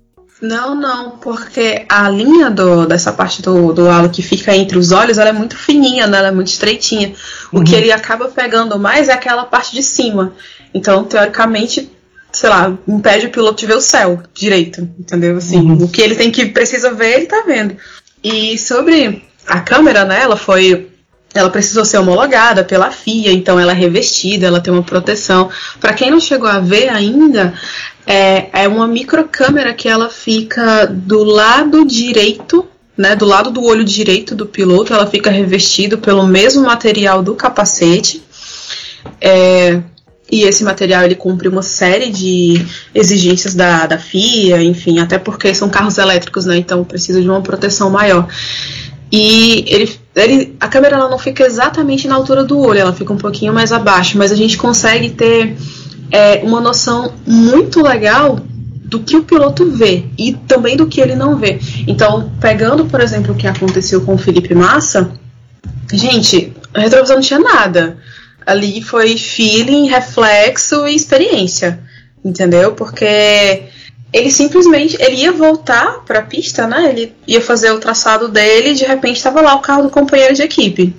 Não, 0.43 0.75
não, 0.75 1.11
porque 1.19 1.85
a 1.89 2.09
linha 2.09 2.51
do, 2.51 2.87
dessa 2.87 3.13
parte 3.13 3.43
do, 3.43 3.73
do 3.75 3.89
halo 3.89 4.09
que 4.09 4.23
fica 4.23 4.57
entre 4.57 4.79
os 4.79 4.91
olhos, 4.91 5.19
ela 5.19 5.29
é 5.29 5.33
muito 5.35 5.55
fininha, 5.57 6.07
né? 6.07 6.17
Ela 6.19 6.29
é 6.29 6.33
muito 6.33 6.49
estreitinha. 6.49 7.13
O 7.53 7.63
que 7.63 7.75
ele 7.75 7.93
acaba 7.93 8.27
pegando 8.29 8.79
mais 8.79 9.11
é 9.11 9.13
aquela 9.13 9.45
parte 9.45 9.75
de 9.75 9.83
cima. 9.83 10.33
Então, 10.73 11.05
teoricamente, 11.05 11.91
sei 12.33 12.49
lá, 12.49 12.75
impede 12.89 13.27
o 13.27 13.31
piloto 13.31 13.61
de 13.61 13.67
ver 13.67 13.77
o 13.77 13.83
céu 13.83 14.23
direito, 14.33 14.81
entendeu? 14.99 15.37
Assim, 15.37 15.59
Uhum. 15.61 15.85
o 15.85 15.89
que 15.89 16.01
ele 16.01 16.15
tem 16.15 16.31
que 16.31 16.47
precisa 16.47 16.91
ver, 16.91 17.17
ele 17.19 17.27
tá 17.27 17.45
vendo. 17.47 17.77
E 18.25 18.57
sobre 18.57 19.23
a 19.47 19.61
câmera, 19.61 20.07
né? 20.07 20.23
Ela 20.23 20.39
foi 20.39 20.90
ela 21.33 21.51
precisou 21.51 21.85
ser 21.85 21.99
homologada 21.99 22.65
pela 22.65 22.91
FIA, 22.91 23.33
então 23.33 23.59
ela 23.59 23.73
é 23.73 23.75
revestida, 23.75 24.47
ela 24.47 24.61
tem 24.61 24.73
uma 24.73 24.83
proteção. 24.83 25.49
Para 25.81 25.93
quem 25.93 26.11
não 26.11 26.21
chegou 26.21 26.49
a 26.49 26.59
ver 26.59 26.89
ainda, 26.89 27.55
é, 28.07 28.63
é 28.65 28.69
uma 28.69 28.89
microcâmera 28.89 29.73
que 29.73 29.89
ela 29.89 30.09
fica 30.09 30.87
do 30.87 31.23
lado 31.23 31.85
direito 31.85 32.67
né, 33.01 33.17
do 33.17 33.25
lado 33.25 33.51
do 33.51 33.65
olho 33.65 33.83
direito 33.83 34.35
do 34.35 34.45
piloto, 34.45 34.93
ela 34.93 35.07
fica 35.07 35.31
revestido 35.31 35.97
pelo 35.97 36.27
mesmo 36.27 36.65
material 36.65 37.23
do 37.23 37.35
capacete. 37.35 38.23
É, 39.19 39.81
e 40.31 40.43
esse 40.43 40.63
material 40.63 41.03
ele 41.05 41.15
cumpre 41.15 41.49
uma 41.49 41.63
série 41.63 42.11
de 42.11 42.65
exigências 42.95 43.55
da, 43.55 43.87
da 43.87 43.99
FIA, 43.99 44.63
enfim, 44.63 44.99
até 44.99 45.19
porque 45.19 45.55
são 45.55 45.71
carros 45.71 45.97
elétricos, 45.97 46.45
né? 46.45 46.59
Então 46.59 46.85
precisa 46.85 47.21
de 47.23 47.29
uma 47.29 47.41
proteção 47.41 47.89
maior. 47.89 48.29
E 49.11 49.65
ele, 49.67 49.91
ele, 50.15 50.57
a 50.59 50.69
câmera 50.69 50.97
ela 50.97 51.09
não 51.09 51.19
fica 51.19 51.45
exatamente 51.45 52.09
na 52.09 52.15
altura 52.17 52.45
do 52.45 52.59
olho, 52.59 52.81
ela 52.81 52.93
fica 52.93 53.13
um 53.13 53.19
pouquinho 53.19 53.53
mais 53.53 53.73
abaixo, 53.73 54.19
mas 54.19 54.33
a 54.33 54.37
gente 54.37 54.57
consegue 54.57 55.11
ter 55.11 55.57
é, 56.11 56.41
uma 56.43 56.61
noção 56.61 57.13
muito 57.27 57.81
legal 57.83 58.41
do 58.91 58.99
que 58.99 59.17
o 59.17 59.23
piloto 59.23 59.71
vê 59.71 60.05
e 60.19 60.33
também 60.33 60.77
do 60.77 60.87
que 60.87 61.01
ele 61.01 61.15
não 61.15 61.37
vê. 61.37 61.61
Então, 61.87 62.33
pegando, 62.41 62.85
por 62.87 63.01
exemplo, 63.01 63.33
o 63.33 63.37
que 63.37 63.47
aconteceu 63.47 64.01
com 64.01 64.15
o 64.15 64.19
Felipe 64.19 64.53
Massa, 64.53 65.13
gente, 65.93 66.53
a 66.75 66.81
retrovisão 66.81 67.17
não 67.17 67.23
tinha 67.23 67.39
nada. 67.39 67.99
Ali 68.45 68.83
foi 68.83 69.17
feeling, 69.17 69.87
reflexo 69.87 70.89
e 70.89 70.97
experiência, 70.97 71.79
entendeu? 72.25 72.73
Porque 72.73 73.69
ele 74.13 74.31
simplesmente 74.31 74.97
ele 75.01 75.17
ia 75.17 75.33
voltar 75.33 76.05
para 76.05 76.19
a 76.19 76.23
pista, 76.23 76.67
né? 76.67 76.91
Ele 76.91 77.15
ia 77.27 77.41
fazer 77.41 77.71
o 77.71 77.79
traçado 77.79 78.29
dele 78.29 78.71
e 78.71 78.75
de 78.75 78.85
repente 78.85 79.17
estava 79.17 79.41
lá 79.41 79.55
o 79.55 79.61
carro 79.61 79.85
do 79.85 79.91
companheiro 79.91 80.35
de 80.35 80.43
equipe, 80.43 80.95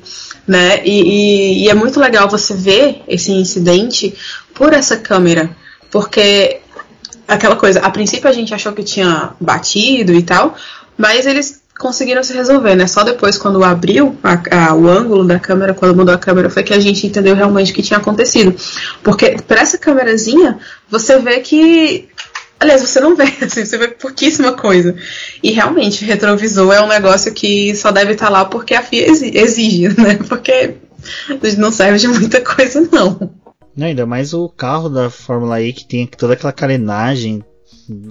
né? 0.48 0.82
E, 0.86 1.02
e, 1.02 1.64
e, 1.66 1.70
é 1.70 1.74
muito 1.74 2.00
legal 2.00 2.30
você 2.30 2.54
ver 2.54 3.02
esse 3.08 3.32
incidente 3.32 4.14
por 4.54 4.74
essa 4.74 4.96
câmera, 4.96 5.50
porque 5.90 6.62
aquela 7.28 7.56
coisa, 7.56 7.80
a 7.80 7.90
princípio 7.90 8.30
a 8.30 8.34
gente 8.34 8.54
achou 8.54 8.74
que 8.74 8.84
tinha 8.84 9.32
batido 9.40 10.14
e 10.14 10.24
tal, 10.24 10.56
mas 10.98 11.26
eles 11.26 11.62
conseguiram 11.82 12.24
se 12.24 12.32
resolver, 12.32 12.76
né? 12.76 12.86
Só 12.86 13.04
depois, 13.04 13.38
quando 13.38 13.64
abriu 13.64 14.16
a, 14.24 14.70
a, 14.70 14.76
o 14.76 14.88
ângulo 14.88 15.24
da 15.26 15.40
câmera, 15.40 15.74
quando 15.74 15.96
mudou 15.96 16.14
a 16.14 16.18
câmera, 16.18 16.50
foi 16.50 16.62
que 16.62 16.74
a 16.74 16.80
gente 16.80 17.08
entendeu 17.08 17.36
realmente 17.36 17.72
o 17.72 17.76
que 17.76 17.82
tinha 17.82 17.98
acontecido. 17.98 18.56
Porque 19.04 19.38
para 19.48 19.62
essa 19.62 19.78
câmerazinha, 19.80 20.60
você 20.90 21.18
vê 21.20 21.40
que. 21.40 22.08
Aliás, 22.62 22.82
você 22.82 23.00
não 23.00 23.16
vê, 23.16 23.24
assim, 23.42 23.66
você 23.66 23.76
vê 23.76 23.88
pouquíssima 23.88 24.54
coisa. 24.54 24.96
E 25.42 25.52
realmente, 25.52 26.06
retrovisor 26.06 26.72
é 26.72 26.80
um 26.80 26.88
negócio 26.88 27.34
que 27.34 27.76
só 27.76 27.92
deve 27.92 28.14
estar 28.14 28.28
tá 28.28 28.32
lá 28.32 28.46
porque 28.46 28.76
a 28.76 28.84
FIA 28.84 29.08
exige, 29.10 29.88
né? 30.00 30.20
Porque 30.30 30.76
não 31.58 31.72
serve 31.72 31.98
de 31.98 32.08
muita 32.08 32.40
coisa, 32.40 32.88
não. 32.92 33.34
Não, 33.76 33.88
ainda 33.88 34.06
mais 34.06 34.32
o 34.36 34.48
carro 34.48 34.90
da 34.90 35.10
Fórmula 35.10 35.60
E 35.60 35.74
que 35.74 35.86
tem 35.86 36.06
toda 36.06 36.34
aquela 36.34 36.54
carenagem, 36.54 37.44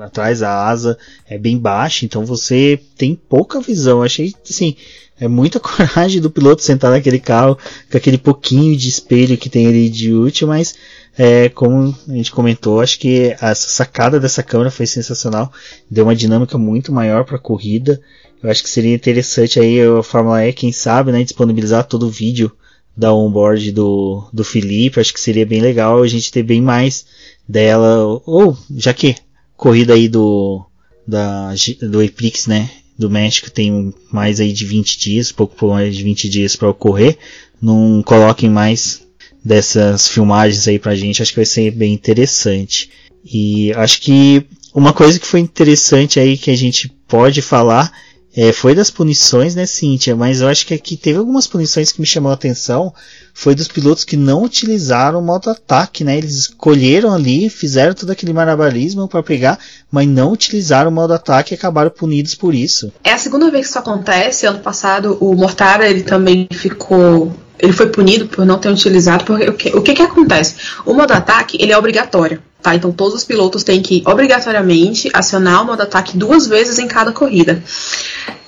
atrás 0.00 0.42
a 0.42 0.66
asa 0.66 0.98
é 1.28 1.38
bem 1.38 1.56
baixa, 1.56 2.04
então 2.04 2.26
você 2.26 2.80
tem 2.98 3.14
pouca 3.14 3.60
visão. 3.60 4.02
Achei 4.02 4.34
assim, 4.48 4.74
é 5.20 5.28
muita 5.28 5.60
coragem 5.60 6.20
do 6.20 6.30
piloto 6.30 6.62
sentar 6.62 6.90
naquele 6.90 7.20
carro 7.20 7.56
com 7.90 7.96
aquele 7.96 8.18
pouquinho 8.18 8.76
de 8.76 8.88
espelho 8.88 9.36
que 9.36 9.50
tem 9.50 9.66
ali 9.66 9.90
de 9.90 10.12
útil, 10.12 10.48
mas 10.48 10.74
é, 11.16 11.48
como 11.50 11.94
a 12.08 12.12
gente 12.12 12.32
comentou, 12.32 12.80
acho 12.80 12.98
que 12.98 13.36
essa 13.40 13.68
sacada 13.68 14.18
dessa 14.18 14.42
câmera 14.42 14.70
foi 14.70 14.86
sensacional, 14.86 15.52
deu 15.90 16.04
uma 16.04 16.16
dinâmica 16.16 16.56
muito 16.56 16.90
maior 16.90 17.24
para 17.24 17.36
a 17.36 17.40
corrida. 17.40 18.00
Eu 18.42 18.50
acho 18.50 18.62
que 18.62 18.70
seria 18.70 18.94
interessante 18.94 19.60
aí 19.60 19.78
a 19.82 20.02
Fórmula 20.02 20.46
E, 20.46 20.52
quem 20.52 20.72
sabe, 20.72 21.12
né, 21.12 21.22
disponibilizar 21.22 21.84
todo 21.84 22.06
o 22.06 22.10
vídeo 22.10 22.50
da 22.96 23.12
onboard 23.12 23.70
do, 23.72 24.26
do 24.32 24.42
Felipe. 24.42 24.98
Acho 24.98 25.12
que 25.12 25.20
seria 25.20 25.44
bem 25.44 25.60
legal 25.60 26.02
a 26.02 26.08
gente 26.08 26.32
ter 26.32 26.42
bem 26.42 26.62
mais 26.62 27.04
dela, 27.46 28.20
ou 28.24 28.56
já 28.74 28.94
que 28.94 29.14
corrida 29.56 29.92
aí 29.92 30.08
do, 30.08 30.64
da, 31.06 31.52
do 31.82 32.02
Epix, 32.02 32.46
né? 32.46 32.70
Do 33.00 33.08
México 33.08 33.50
tem 33.50 33.94
mais 34.12 34.40
aí 34.40 34.52
de 34.52 34.66
20 34.66 34.98
dias, 34.98 35.32
pouco 35.32 35.68
mais 35.68 35.96
de 35.96 36.04
20 36.04 36.28
dias 36.28 36.54
para 36.54 36.68
ocorrer. 36.68 37.16
Não 37.60 38.02
coloquem 38.02 38.50
mais 38.50 39.00
dessas 39.42 40.06
filmagens 40.06 40.68
aí 40.68 40.78
pra 40.78 40.94
gente, 40.94 41.22
acho 41.22 41.32
que 41.32 41.38
vai 41.38 41.46
ser 41.46 41.70
bem 41.70 41.94
interessante. 41.94 42.90
E 43.24 43.72
acho 43.72 44.02
que 44.02 44.44
uma 44.74 44.92
coisa 44.92 45.18
que 45.18 45.26
foi 45.26 45.40
interessante 45.40 46.20
aí 46.20 46.36
que 46.36 46.50
a 46.50 46.56
gente 46.56 46.90
pode 47.08 47.40
falar 47.40 47.90
é, 48.36 48.52
foi 48.52 48.74
das 48.74 48.90
punições, 48.90 49.54
né, 49.54 49.66
Cíntia? 49.66 50.14
Mas 50.14 50.40
eu 50.40 50.48
acho 50.48 50.64
que 50.64 50.72
aqui 50.72 50.96
teve 50.96 51.18
algumas 51.18 51.46
punições 51.46 51.90
que 51.90 52.00
me 52.00 52.06
chamou 52.06 52.30
a 52.30 52.34
atenção. 52.34 52.94
Foi 53.34 53.54
dos 53.54 53.66
pilotos 53.66 54.04
que 54.04 54.16
não 54.16 54.44
utilizaram 54.44 55.18
o 55.18 55.22
modo 55.22 55.50
ataque, 55.50 56.04
né? 56.04 56.16
Eles 56.16 56.34
escolheram 56.34 57.12
ali, 57.12 57.50
fizeram 57.50 57.92
todo 57.92 58.10
aquele 58.10 58.32
marabarismo 58.32 59.08
para 59.08 59.22
pegar, 59.22 59.58
mas 59.90 60.06
não 60.06 60.32
utilizaram 60.32 60.90
o 60.90 60.94
modo 60.94 61.12
ataque 61.12 61.54
e 61.54 61.56
acabaram 61.56 61.90
punidos 61.90 62.34
por 62.34 62.54
isso. 62.54 62.92
É 63.02 63.12
a 63.12 63.18
segunda 63.18 63.50
vez 63.50 63.66
que 63.66 63.70
isso 63.70 63.78
acontece. 63.78 64.46
Ano 64.46 64.60
passado 64.60 65.18
o 65.20 65.34
Mortara 65.34 65.88
ele 65.88 66.02
também 66.02 66.46
ficou 66.52 67.34
ele 67.62 67.72
foi 67.72 67.88
punido 67.88 68.26
por 68.26 68.44
não 68.44 68.58
ter 68.58 68.70
utilizado, 68.70 69.24
porque 69.24 69.48
o 69.48 69.52
que, 69.52 69.76
o 69.76 69.82
que, 69.82 69.94
que 69.94 70.02
acontece? 70.02 70.56
O 70.84 70.94
modo 70.94 71.12
ataque 71.12 71.58
ele 71.60 71.72
é 71.72 71.78
obrigatório. 71.78 72.42
Tá, 72.62 72.74
então 72.74 72.92
todos 72.92 73.14
os 73.14 73.24
pilotos 73.24 73.64
têm 73.64 73.80
que 73.80 74.02
obrigatoriamente 74.06 75.08
acionar 75.14 75.62
o 75.62 75.64
modo 75.64 75.82
ataque 75.82 76.18
duas 76.18 76.46
vezes 76.46 76.78
em 76.78 76.86
cada 76.86 77.10
corrida. 77.10 77.62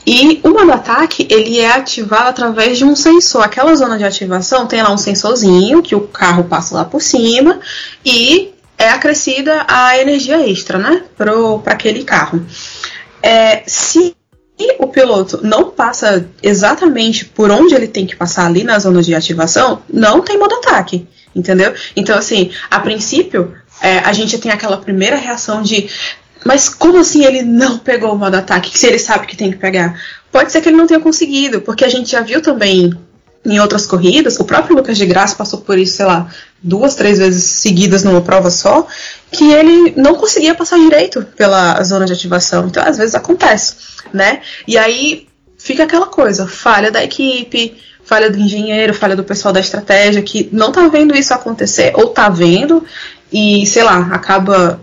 E 0.06 0.38
o 0.42 0.50
modo 0.50 0.70
ataque 0.70 1.26
ele 1.30 1.58
é 1.58 1.72
ativado 1.72 2.28
através 2.28 2.76
de 2.76 2.84
um 2.84 2.94
sensor. 2.94 3.42
Aquela 3.42 3.74
zona 3.74 3.96
de 3.96 4.04
ativação 4.04 4.66
tem 4.66 4.82
lá 4.82 4.92
um 4.92 4.98
sensorzinho 4.98 5.80
que 5.80 5.94
o 5.94 6.02
carro 6.02 6.44
passa 6.44 6.74
lá 6.74 6.84
por 6.84 7.00
cima 7.00 7.58
e 8.04 8.52
é 8.76 8.90
acrescida 8.90 9.64
a 9.66 9.96
energia 9.96 10.46
extra, 10.46 10.76
né, 10.76 11.04
para 11.16 11.72
aquele 11.72 12.04
carro. 12.04 12.44
É, 13.22 13.62
se 13.66 14.14
o 14.78 14.86
piloto 14.86 15.40
não 15.42 15.70
passa 15.70 16.26
exatamente 16.42 17.24
por 17.24 17.50
onde 17.50 17.74
ele 17.74 17.88
tem 17.88 18.06
que 18.06 18.16
passar 18.16 18.46
ali 18.46 18.62
na 18.64 18.78
zona 18.78 19.02
de 19.02 19.14
ativação, 19.14 19.82
não 19.88 20.20
tem 20.20 20.38
modo 20.38 20.54
ataque, 20.54 21.06
entendeu? 21.34 21.74
Então, 21.96 22.18
assim, 22.18 22.50
a 22.70 22.78
princípio, 22.80 23.54
é, 23.80 23.98
a 23.98 24.12
gente 24.12 24.38
tem 24.38 24.52
aquela 24.52 24.76
primeira 24.76 25.16
reação 25.16 25.62
de 25.62 25.88
mas 26.44 26.68
como 26.68 26.98
assim 26.98 27.24
ele 27.24 27.42
não 27.42 27.78
pegou 27.78 28.12
o 28.12 28.18
modo 28.18 28.34
ataque, 28.34 28.76
se 28.76 28.86
ele 28.86 28.98
sabe 28.98 29.26
que 29.26 29.36
tem 29.36 29.50
que 29.50 29.58
pegar? 29.58 30.00
Pode 30.30 30.50
ser 30.50 30.60
que 30.60 30.68
ele 30.68 30.76
não 30.76 30.86
tenha 30.86 30.98
conseguido, 30.98 31.60
porque 31.60 31.84
a 31.84 31.88
gente 31.88 32.10
já 32.10 32.20
viu 32.20 32.42
também 32.42 32.92
em 33.44 33.58
outras 33.58 33.86
corridas, 33.86 34.38
o 34.38 34.44
próprio 34.44 34.76
Lucas 34.76 34.96
de 34.96 35.04
Graça 35.04 35.34
passou 35.34 35.60
por 35.60 35.76
isso, 35.76 35.96
sei 35.96 36.06
lá, 36.06 36.28
duas, 36.62 36.94
três 36.94 37.18
vezes 37.18 37.42
seguidas 37.42 38.04
numa 38.04 38.20
prova 38.20 38.50
só, 38.50 38.86
que 39.30 39.50
ele 39.50 39.94
não 39.96 40.14
conseguia 40.14 40.54
passar 40.54 40.78
direito 40.78 41.26
pela 41.36 41.82
zona 41.82 42.06
de 42.06 42.12
ativação. 42.12 42.66
Então, 42.66 42.82
às 42.86 42.98
vezes 42.98 43.14
acontece, 43.14 43.74
né? 44.12 44.40
E 44.66 44.78
aí 44.78 45.26
fica 45.58 45.84
aquela 45.84 46.06
coisa, 46.06 46.46
falha 46.46 46.90
da 46.90 47.02
equipe, 47.02 47.76
falha 48.04 48.30
do 48.30 48.38
engenheiro, 48.38 48.94
falha 48.94 49.16
do 49.16 49.24
pessoal 49.24 49.52
da 49.52 49.60
estratégia 49.60 50.22
que 50.22 50.48
não 50.52 50.70
tá 50.70 50.86
vendo 50.88 51.16
isso 51.16 51.34
acontecer 51.34 51.92
ou 51.96 52.08
tá 52.08 52.28
vendo 52.28 52.84
e, 53.32 53.64
sei 53.66 53.82
lá, 53.82 54.08
acaba, 54.12 54.80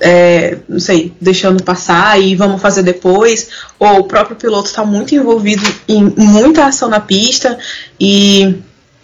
é, 0.00 0.58
não 0.68 0.78
sei, 0.78 1.12
deixando 1.20 1.62
passar 1.62 2.20
e 2.20 2.36
vamos 2.36 2.60
fazer 2.60 2.82
depois, 2.82 3.48
ou 3.78 4.00
o 4.00 4.04
próprio 4.04 4.36
piloto 4.36 4.68
está 4.68 4.84
muito 4.84 5.14
envolvido 5.14 5.62
em 5.88 6.04
muita 6.16 6.66
ação 6.66 6.88
na 6.88 7.00
pista 7.00 7.58
e 7.98 8.56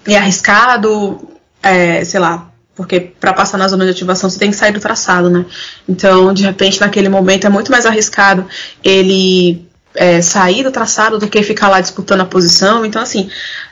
é 0.06 0.16
arriscado, 0.16 1.28
é, 1.62 2.04
sei 2.04 2.20
lá, 2.20 2.48
porque 2.76 3.00
para 3.00 3.32
passar 3.32 3.56
na 3.56 3.66
zona 3.66 3.84
de 3.84 3.90
ativação 3.90 4.28
você 4.28 4.38
tem 4.38 4.50
que 4.50 4.56
sair 4.56 4.72
do 4.72 4.80
traçado, 4.80 5.30
né? 5.30 5.46
Então, 5.88 6.32
de 6.32 6.42
repente, 6.42 6.80
naquele 6.80 7.08
momento 7.08 7.46
é 7.46 7.50
muito 7.50 7.72
mais 7.72 7.86
arriscado 7.86 8.46
ele 8.84 9.66
é, 9.94 10.20
sair 10.20 10.62
do 10.62 10.70
traçado 10.70 11.18
do 11.18 11.26
que 11.26 11.42
ficar 11.42 11.68
lá 11.68 11.80
disputando 11.80 12.20
a 12.20 12.26
posição. 12.26 12.84
Então, 12.84 13.00
assim, 13.00 13.30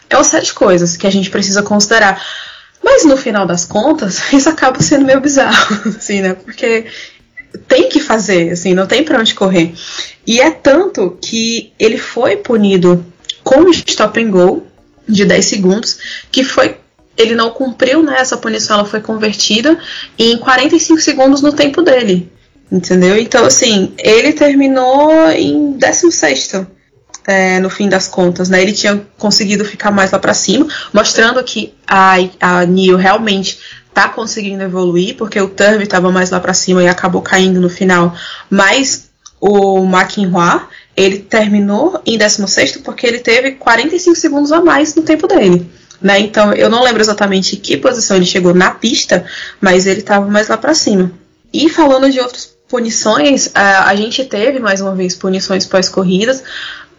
é 0.08 0.16
uma 0.16 0.24
série 0.24 0.46
de 0.46 0.54
coisas 0.54 0.96
que 0.96 1.06
a 1.06 1.10
gente 1.10 1.30
precisa 1.30 1.62
considerar. 1.62 2.20
Mas 2.84 3.04
no 3.06 3.16
final 3.16 3.46
das 3.46 3.64
contas, 3.64 4.20
isso 4.32 4.48
acaba 4.48 4.80
sendo 4.82 5.06
meio 5.06 5.20
bizarro, 5.20 5.88
assim, 5.96 6.20
né? 6.20 6.34
Porque 6.34 6.84
tem 7.66 7.88
que 7.88 7.98
fazer, 7.98 8.50
assim, 8.50 8.74
não 8.74 8.86
tem 8.86 9.02
para 9.02 9.18
onde 9.18 9.34
correr. 9.34 9.72
E 10.26 10.40
é 10.40 10.50
tanto 10.50 11.16
que 11.20 11.72
ele 11.78 11.96
foi 11.96 12.36
punido 12.36 13.04
com 13.42 13.68
stop 13.70 14.22
and 14.22 14.30
go 14.30 14.66
de 15.08 15.24
10 15.24 15.44
segundos, 15.44 15.98
que 16.30 16.44
foi 16.44 16.76
ele 17.16 17.34
não 17.34 17.50
cumpriu, 17.50 18.02
né? 18.02 18.16
Essa 18.18 18.36
punição 18.36 18.78
ela 18.78 18.88
foi 18.88 19.00
convertida 19.00 19.78
em 20.18 20.36
45 20.36 21.00
segundos 21.00 21.42
no 21.42 21.52
tempo 21.52 21.80
dele. 21.80 22.30
Entendeu? 22.72 23.16
Então, 23.16 23.44
assim, 23.44 23.92
ele 23.98 24.32
terminou 24.32 25.30
em 25.30 25.72
16 25.72 26.50
é, 27.26 27.58
no 27.58 27.70
fim 27.70 27.88
das 27.88 28.06
contas, 28.06 28.48
né? 28.48 28.60
Ele 28.60 28.72
tinha 28.72 29.04
conseguido 29.18 29.64
ficar 29.64 29.90
mais 29.90 30.10
lá 30.10 30.18
para 30.18 30.34
cima, 30.34 30.66
mostrando 30.92 31.42
que 31.42 31.74
a, 31.86 32.16
a 32.40 32.64
realmente 32.98 33.58
tá 33.92 34.08
conseguindo 34.08 34.62
evoluir, 34.62 35.16
porque 35.16 35.40
o 35.40 35.48
Turvey 35.48 35.84
estava 35.84 36.10
mais 36.10 36.30
lá 36.30 36.40
para 36.40 36.52
cima 36.52 36.82
e 36.82 36.88
acabou 36.88 37.22
caindo 37.22 37.60
no 37.60 37.70
final. 37.70 38.14
Mas 38.50 39.08
o 39.40 39.84
McInroy, 39.84 40.60
ele 40.96 41.18
terminou 41.18 42.00
em 42.04 42.18
16 42.18 42.78
porque 42.78 43.06
ele 43.06 43.20
teve 43.20 43.52
45 43.52 44.16
segundos 44.16 44.52
a 44.52 44.60
mais 44.60 44.94
no 44.94 45.02
tempo 45.02 45.26
dele. 45.26 45.70
Né? 46.02 46.18
Então, 46.18 46.52
eu 46.52 46.68
não 46.68 46.82
lembro 46.82 47.00
exatamente 47.00 47.56
que 47.56 47.76
posição 47.76 48.16
ele 48.16 48.26
chegou 48.26 48.52
na 48.52 48.72
pista, 48.72 49.24
mas 49.60 49.86
ele 49.86 50.00
estava 50.00 50.26
mais 50.26 50.48
lá 50.48 50.56
para 50.56 50.74
cima. 50.74 51.10
E 51.52 51.68
falando 51.68 52.10
de 52.10 52.18
outras 52.18 52.54
punições, 52.68 53.50
a, 53.54 53.88
a 53.88 53.94
gente 53.94 54.24
teve 54.24 54.58
mais 54.58 54.80
uma 54.80 54.94
vez 54.94 55.14
punições 55.14 55.66
pós-corridas, 55.66 56.42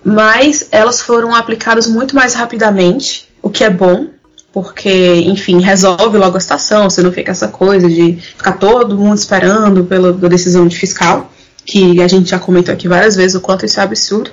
mas 0.05 0.67
elas 0.71 1.01
foram 1.01 1.33
aplicadas 1.33 1.87
muito 1.87 2.15
mais 2.15 2.35
rapidamente, 2.35 3.27
o 3.41 3.49
que 3.49 3.63
é 3.63 3.69
bom, 3.71 4.07
porque, 4.53 5.15
enfim, 5.25 5.59
resolve 5.59 6.17
logo 6.17 6.37
a 6.37 6.39
situação, 6.39 6.87
você 6.87 7.01
não 7.01 7.11
fica 7.11 7.31
essa 7.31 7.47
coisa 7.47 7.89
de 7.89 8.13
ficar 8.13 8.53
todo 8.53 8.95
mundo 8.95 9.17
esperando 9.17 9.83
pela 9.83 10.13
decisão 10.13 10.67
de 10.67 10.77
fiscal, 10.77 11.31
que 11.65 11.99
a 12.01 12.07
gente 12.07 12.29
já 12.29 12.37
comentou 12.37 12.71
aqui 12.71 12.87
várias 12.87 13.15
vezes 13.15 13.35
o 13.35 13.41
quanto 13.41 13.65
isso 13.65 13.79
é 13.79 13.83
absurdo. 13.83 14.29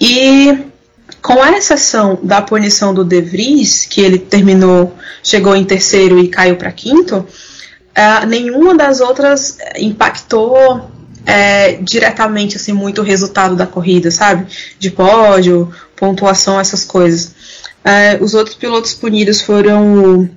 E 0.00 0.56
com 1.20 1.42
a 1.42 1.58
exceção 1.58 2.18
da 2.22 2.40
punição 2.40 2.94
do 2.94 3.04
De 3.04 3.20
Vries, 3.20 3.84
que 3.86 4.00
ele 4.00 4.18
terminou, 4.18 4.96
chegou 5.24 5.56
em 5.56 5.64
terceiro 5.64 6.20
e 6.20 6.28
caiu 6.28 6.54
para 6.54 6.70
quinto, 6.70 7.16
uh, 7.16 8.26
nenhuma 8.26 8.76
das 8.76 9.00
outras 9.00 9.58
impactou 9.76 10.88
é, 11.26 11.78
diretamente 11.82 12.56
assim 12.56 12.72
muito 12.72 13.02
resultado 13.02 13.56
da 13.56 13.66
corrida, 13.66 14.10
sabe? 14.10 14.46
De 14.78 14.90
pódio, 14.90 15.72
pontuação, 15.96 16.58
essas 16.58 16.84
coisas. 16.84 17.34
É, 17.84 18.18
os 18.20 18.34
outros 18.34 18.56
pilotos 18.56 18.94
punidos 18.94 19.40
foram 19.40 19.94
o, 19.94 20.30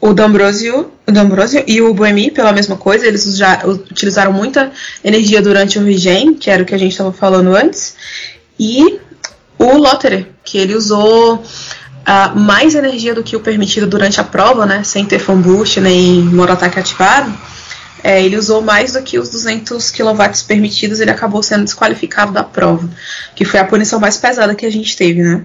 o 0.00 0.14
D'Ambrosio, 0.14 0.90
o 1.06 1.12
D'Ambrosio 1.12 1.64
e 1.66 1.80
o 1.80 1.94
Buemi 1.94 2.30
pela 2.30 2.52
mesma 2.52 2.76
coisa. 2.76 3.06
Eles 3.06 3.36
já 3.36 3.62
utilizaram 3.66 4.32
muita 4.32 4.72
energia 5.04 5.40
durante 5.42 5.78
o 5.78 5.84
regen, 5.84 6.34
que 6.34 6.50
era 6.50 6.62
o 6.62 6.66
que 6.66 6.74
a 6.74 6.78
gente 6.78 6.92
estava 6.92 7.12
falando 7.12 7.54
antes. 7.54 7.94
E 8.58 8.98
o 9.58 9.76
Lotterer, 9.76 10.28
que 10.44 10.58
ele 10.58 10.74
usou 10.74 11.36
uh, 11.36 12.38
mais 12.38 12.74
energia 12.74 13.14
do 13.14 13.22
que 13.22 13.36
o 13.36 13.40
permitido 13.40 13.86
durante 13.86 14.20
a 14.20 14.24
prova, 14.24 14.66
né? 14.66 14.82
Sem 14.82 15.04
ter 15.04 15.18
fan 15.18 15.40
boost 15.40 15.80
nem 15.80 16.22
modo 16.22 16.52
ataque 16.52 16.78
ativado 16.78 17.32
é, 18.02 18.22
ele 18.22 18.36
usou 18.36 18.60
mais 18.60 18.92
do 18.92 19.02
que 19.02 19.18
os 19.18 19.28
200 19.30 19.90
kW 19.90 20.46
permitidos, 20.46 21.00
ele 21.00 21.10
acabou 21.10 21.42
sendo 21.42 21.64
desqualificado 21.64 22.32
da 22.32 22.44
prova, 22.44 22.88
que 23.34 23.44
foi 23.44 23.60
a 23.60 23.64
punição 23.64 23.98
mais 23.98 24.16
pesada 24.16 24.54
que 24.54 24.66
a 24.66 24.70
gente 24.70 24.96
teve, 24.96 25.22
né? 25.22 25.44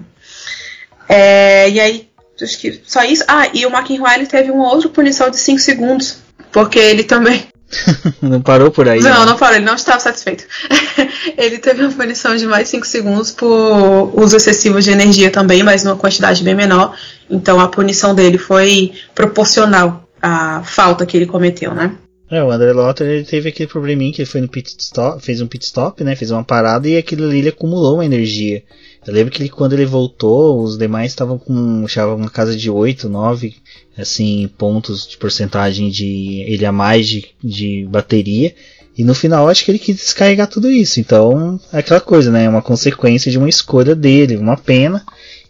É, 1.08 1.68
e 1.70 1.80
aí, 1.80 2.08
acho 2.40 2.58
que 2.58 2.80
só 2.86 3.02
isso. 3.04 3.24
Ah, 3.26 3.48
e 3.52 3.66
o 3.66 3.70
McIntyre 3.70 4.26
teve 4.26 4.50
uma 4.50 4.72
outra 4.72 4.88
punição 4.88 5.30
de 5.30 5.38
5 5.38 5.58
segundos, 5.58 6.18
porque 6.50 6.78
ele 6.78 7.04
também. 7.04 7.46
não 8.20 8.40
parou 8.40 8.70
por 8.70 8.88
aí? 8.88 9.00
Não, 9.00 9.20
né? 9.20 9.26
não 9.26 9.36
parou, 9.36 9.56
ele 9.56 9.64
não 9.64 9.74
estava 9.74 9.98
satisfeito. 9.98 10.44
ele 11.36 11.58
teve 11.58 11.82
uma 11.82 11.92
punição 11.92 12.36
de 12.36 12.46
mais 12.46 12.68
5 12.68 12.86
segundos 12.86 13.30
por 13.30 14.12
uso 14.14 14.36
excessivo 14.36 14.80
de 14.80 14.90
energia 14.90 15.30
também, 15.30 15.62
mas 15.62 15.82
numa 15.82 15.96
quantidade 15.96 16.44
bem 16.44 16.54
menor. 16.54 16.96
Então 17.30 17.58
a 17.58 17.68
punição 17.68 18.14
dele 18.14 18.38
foi 18.38 18.92
proporcional 19.14 20.06
à 20.20 20.62
falta 20.64 21.06
que 21.06 21.16
ele 21.16 21.26
cometeu, 21.26 21.74
né? 21.74 21.92
É, 22.32 22.42
o 22.42 22.50
André 22.50 22.72
Lotter 22.72 23.06
ele 23.06 23.24
teve 23.24 23.50
aquele 23.50 23.68
probleminha 23.68 24.10
que 24.10 24.22
ele 24.22 24.30
foi 24.30 24.40
no 24.40 24.48
pit 24.48 24.74
stop, 24.78 25.22
fez 25.22 25.42
um 25.42 25.46
pit 25.46 25.66
stop, 25.66 26.02
né? 26.02 26.16
Fez 26.16 26.30
uma 26.30 26.42
parada 26.42 26.88
e 26.88 26.96
aquilo 26.96 27.26
ali 27.26 27.40
ele 27.40 27.50
acumulou 27.50 27.96
uma 27.96 28.06
energia. 28.06 28.64
Eu 29.06 29.12
lembro 29.12 29.30
que 29.30 29.42
ele, 29.42 29.50
quando 29.50 29.74
ele 29.74 29.84
voltou, 29.84 30.62
os 30.62 30.78
demais 30.78 31.12
estavam 31.12 31.36
com 31.36 31.84
estavam 31.84 32.16
uma 32.16 32.30
casa 32.30 32.56
de 32.56 32.70
8, 32.70 33.06
9 33.06 33.54
assim, 33.98 34.48
pontos 34.56 35.06
de 35.06 35.18
porcentagem 35.18 35.90
de 35.90 36.42
ele 36.46 36.64
a 36.64 36.72
mais 36.72 37.06
de, 37.06 37.26
de 37.44 37.86
bateria. 37.90 38.54
E 38.96 39.04
no 39.04 39.14
final 39.14 39.46
acho 39.46 39.62
que 39.62 39.70
ele 39.70 39.78
quis 39.78 39.96
descarregar 39.96 40.48
tudo 40.48 40.70
isso. 40.70 41.00
Então, 41.00 41.60
é 41.70 41.80
aquela 41.80 42.00
coisa, 42.00 42.30
né? 42.30 42.44
É 42.44 42.48
uma 42.48 42.62
consequência 42.62 43.30
de 43.30 43.36
uma 43.36 43.48
escolha 43.48 43.94
dele, 43.94 44.38
uma 44.38 44.56
pena. 44.56 45.04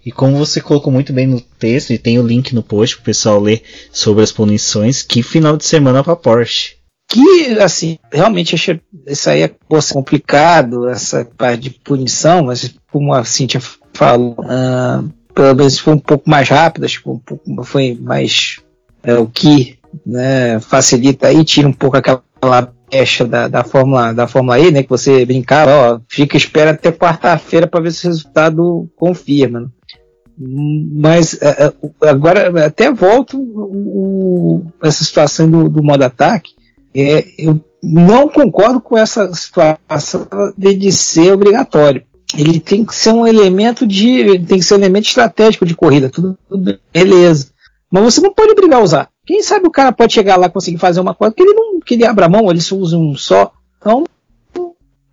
E 0.04 0.10
como 0.10 0.36
você 0.36 0.60
colocou 0.60 0.92
muito 0.92 1.12
bem 1.12 1.26
no 1.26 1.40
texto, 1.40 1.92
e 1.92 1.98
tem 1.98 2.18
o 2.18 2.26
link 2.26 2.54
no 2.54 2.62
post 2.62 2.96
para 2.96 3.02
o 3.02 3.06
pessoal 3.06 3.40
ler 3.40 3.62
sobre 3.92 4.22
as 4.22 4.32
punições, 4.32 5.02
que 5.02 5.22
final 5.22 5.56
de 5.56 5.64
semana 5.64 6.02
para 6.02 6.16
Porsche. 6.16 6.76
Que, 7.08 7.58
assim, 7.60 7.98
realmente 8.10 8.54
achei 8.54 8.80
isso 9.06 9.28
aí 9.28 9.42
é 9.42 9.50
complicado, 9.92 10.88
essa 10.88 11.24
parte 11.36 11.64
de 11.64 11.70
punição, 11.70 12.44
mas 12.44 12.74
como 12.90 13.12
a 13.12 13.24
Cintia 13.24 13.60
falou, 13.92 14.34
uh, 14.40 15.08
pelo 15.34 15.54
menos 15.54 15.78
foi 15.78 15.94
um 15.94 15.98
pouco 15.98 16.28
mais 16.28 16.48
acho 16.50 17.02
que 17.02 17.08
um 17.08 17.18
pouco, 17.18 17.64
foi 17.64 17.98
mais 18.00 18.60
é, 19.02 19.14
o 19.14 19.26
que 19.26 19.78
né, 20.06 20.58
facilita 20.60 21.28
aí, 21.28 21.44
tira 21.44 21.68
um 21.68 21.72
pouco 21.72 21.96
aquela 21.96 22.22
pecha 22.90 23.26
da, 23.26 23.48
da, 23.48 23.64
Fórmula, 23.64 24.12
da 24.12 24.26
Fórmula 24.26 24.58
E, 24.58 24.70
né, 24.70 24.82
que 24.82 24.90
você 24.90 25.24
brincava, 25.24 25.70
ó, 25.72 26.00
fica 26.08 26.36
espera 26.36 26.72
até 26.72 26.92
quarta-feira 26.92 27.66
para 27.66 27.80
ver 27.80 27.92
se 27.92 28.06
o 28.06 28.10
resultado 28.10 28.90
confirma. 28.96 29.72
Mas 30.38 31.40
é, 31.40 31.66
é, 31.66 32.08
agora 32.08 32.64
até 32.64 32.90
volto 32.90 33.38
o, 33.38 34.64
essa 34.82 35.04
situação 35.04 35.50
do, 35.50 35.68
do 35.68 35.82
modo 35.82 36.02
ataque. 36.02 36.52
É, 36.94 37.24
eu 37.38 37.60
não 37.82 38.28
concordo 38.28 38.80
com 38.80 38.96
essa 38.96 39.32
situação 39.34 40.28
de, 40.56 40.92
ser 40.92 41.32
obrigatório. 41.32 42.04
Ele 42.36 42.60
tem 42.60 42.84
que 42.84 42.94
ser 42.94 43.10
um 43.12 43.26
elemento 43.26 43.86
de. 43.86 44.38
tem 44.46 44.58
que 44.58 44.64
ser 44.64 44.74
um 44.74 44.78
elemento 44.78 45.06
estratégico 45.06 45.66
de 45.66 45.74
corrida, 45.74 46.08
tudo, 46.08 46.38
tudo 46.48 46.78
beleza. 46.92 47.48
Mas 47.90 48.04
você 48.04 48.20
não 48.22 48.32
pode 48.32 48.52
obrigar 48.52 48.80
a 48.80 48.82
usar. 48.82 49.08
Quem 49.26 49.42
sabe 49.42 49.66
o 49.66 49.70
cara 49.70 49.92
pode 49.92 50.14
chegar 50.14 50.36
lá 50.36 50.48
conseguir 50.48 50.78
fazer 50.78 51.00
uma 51.00 51.14
coisa 51.14 51.34
que 51.34 51.42
ele 51.42 51.52
não 51.52 51.80
que 51.80 51.94
ele 51.94 52.06
abra 52.06 52.28
mão, 52.28 52.50
ele 52.50 52.60
só 52.60 52.74
usa 52.76 52.96
um 52.96 53.14
só. 53.14 53.52
Então, 53.78 54.04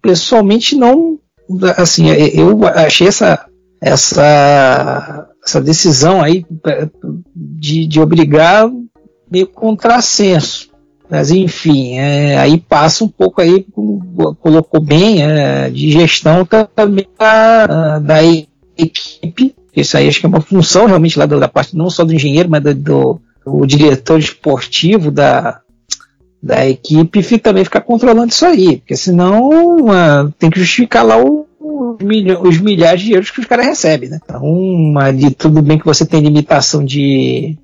pessoalmente 0.01 0.75
não. 0.75 1.19
Assim, 1.77 2.07
eu 2.09 2.65
achei 2.65 3.07
essa 3.07 3.45
essa, 3.81 5.27
essa 5.45 5.61
decisão 5.61 6.21
aí 6.21 6.45
de, 7.35 7.87
de 7.87 7.99
obrigar 7.99 8.69
meio 9.31 9.47
contrassenso. 9.47 10.69
Mas 11.09 11.31
enfim, 11.31 11.97
é, 11.97 12.37
aí 12.37 12.59
passa 12.59 13.03
um 13.03 13.07
pouco 13.07 13.41
aí, 13.41 13.65
colocou 14.39 14.79
bem, 14.79 15.23
é, 15.23 15.69
de 15.69 15.91
gestão 15.91 16.47
também 16.75 17.07
da, 17.17 17.97
da 17.99 18.19
equipe. 18.77 19.55
Isso 19.75 19.97
aí 19.97 20.07
acho 20.07 20.19
que 20.19 20.25
é 20.25 20.29
uma 20.29 20.41
função 20.41 20.85
realmente 20.85 21.17
lá 21.17 21.25
da, 21.25 21.39
da 21.39 21.47
parte 21.47 21.75
não 21.75 21.89
só 21.89 22.03
do 22.03 22.13
engenheiro, 22.13 22.49
mas 22.49 22.61
do, 22.61 22.75
do, 22.75 23.21
do 23.43 23.65
diretor 23.65 24.19
esportivo 24.19 25.09
da, 25.09 25.61
da 26.41 26.67
equipe 26.67 27.39
também 27.39 27.63
ficar 27.63 27.81
controlando 27.81 28.31
isso 28.31 28.45
aí, 28.45 28.77
porque 28.77 28.95
senão 28.95 29.49
uh, 29.49 30.31
tem 30.37 30.49
que 30.49 30.59
justificar 30.59 31.03
lá 31.03 31.17
o, 31.17 31.47
os 31.59 32.59
milhares 32.59 33.01
de 33.01 33.11
euros 33.11 33.31
que 33.31 33.41
os 33.41 33.45
caras 33.45 33.65
recebem, 33.65 34.09
né? 34.09 34.19
Então, 34.23 34.97
ali, 34.97 35.31
tudo 35.31 35.61
bem 35.61 35.77
que 35.77 35.85
você 35.85 36.05
tem 36.05 36.21
limitação 36.21 36.83
de 36.83 37.57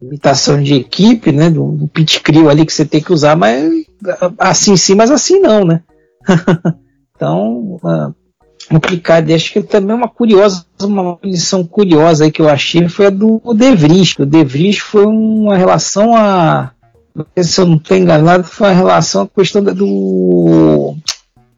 limitação 0.00 0.62
de 0.62 0.74
equipe, 0.74 1.32
né? 1.32 1.48
Do, 1.48 1.72
do 1.72 1.88
pit 1.88 2.20
crew 2.20 2.50
ali 2.50 2.66
que 2.66 2.72
você 2.72 2.84
tem 2.84 3.00
que 3.00 3.12
usar, 3.12 3.34
mas 3.34 3.86
assim 4.38 4.76
sim, 4.76 4.94
mas 4.94 5.10
assim 5.10 5.40
não, 5.40 5.64
né? 5.64 5.82
então, 7.16 7.78
complicado. 8.68 9.30
E 9.30 9.34
acho 9.34 9.52
que 9.52 9.62
também 9.62 9.96
uma 9.96 10.08
curiosa, 10.08 10.66
uma 10.82 11.18
lição 11.24 11.64
curiosa 11.64 12.24
aí 12.24 12.30
que 12.30 12.42
eu 12.42 12.48
achei 12.48 12.86
foi 12.88 13.06
a 13.06 13.10
do 13.10 13.40
De 13.54 13.74
Vries. 13.74 14.14
O 14.18 14.26
De 14.26 14.44
Vries 14.44 14.78
foi 14.78 15.06
uma 15.06 15.56
relação 15.56 16.14
a 16.14 16.72
se 17.42 17.58
eu 17.58 17.64
não 17.64 17.76
estou 17.76 17.96
enganado, 17.96 18.44
foi 18.44 18.68
uma 18.68 18.74
relação 18.74 19.22
a 19.22 19.28
questão 19.40 19.64
da, 19.64 19.72
do, 19.72 20.94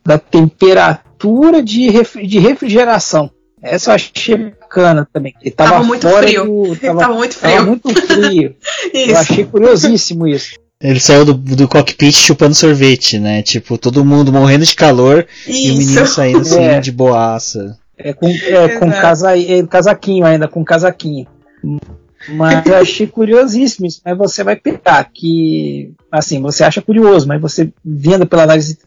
da 0.06 0.16
temperatura 0.16 1.07
temperatura 1.18 1.62
de, 1.62 1.90
de 2.26 2.38
refrigeração. 2.38 3.30
Essa 3.60 3.90
eu 3.90 3.94
achei 3.96 4.36
bacana 4.36 5.08
também. 5.12 5.34
Ele 5.42 5.50
tava, 5.50 5.72
tava 5.72 5.84
muito 5.84 6.08
frio. 6.08 6.44
Do, 6.44 6.76
tava, 6.78 7.00
tava, 7.00 7.14
muito 7.14 7.34
frio. 7.34 7.52
Tava 7.52 7.66
muito 7.66 8.06
frio. 8.06 8.56
eu 8.94 9.16
achei 9.16 9.44
curiosíssimo 9.44 10.26
isso. 10.28 10.56
Ele 10.80 11.00
saiu 11.00 11.24
do, 11.24 11.34
do 11.34 11.66
cockpit 11.66 12.14
chupando 12.14 12.54
sorvete, 12.54 13.18
né? 13.18 13.42
Tipo, 13.42 13.76
todo 13.76 14.04
mundo 14.04 14.32
morrendo 14.32 14.64
de 14.64 14.76
calor 14.76 15.26
isso. 15.44 15.50
e 15.50 15.70
o 15.72 15.78
menino 15.78 16.06
saindo 16.06 16.40
assim 16.42 16.62
é. 16.62 16.80
de 16.80 16.92
boaça. 16.92 17.76
É 17.96 18.12
com, 18.12 18.28
é, 18.28 18.78
com 18.78 18.88
casa, 18.92 19.36
é, 19.36 19.66
casaquinho 19.66 20.24
ainda, 20.24 20.46
com 20.46 20.64
casaquinho. 20.64 21.26
Mas 22.28 22.64
eu 22.64 22.76
achei 22.76 23.08
curiosíssimo 23.08 23.88
isso. 23.88 24.00
Mas 24.04 24.16
você 24.16 24.44
vai 24.44 24.54
pegar 24.54 25.10
que, 25.12 25.94
assim, 26.12 26.40
você 26.40 26.62
acha 26.62 26.80
curioso, 26.80 27.26
mas 27.26 27.40
você 27.40 27.72
vendo 27.84 28.24
pela 28.24 28.44
análise 28.44 28.78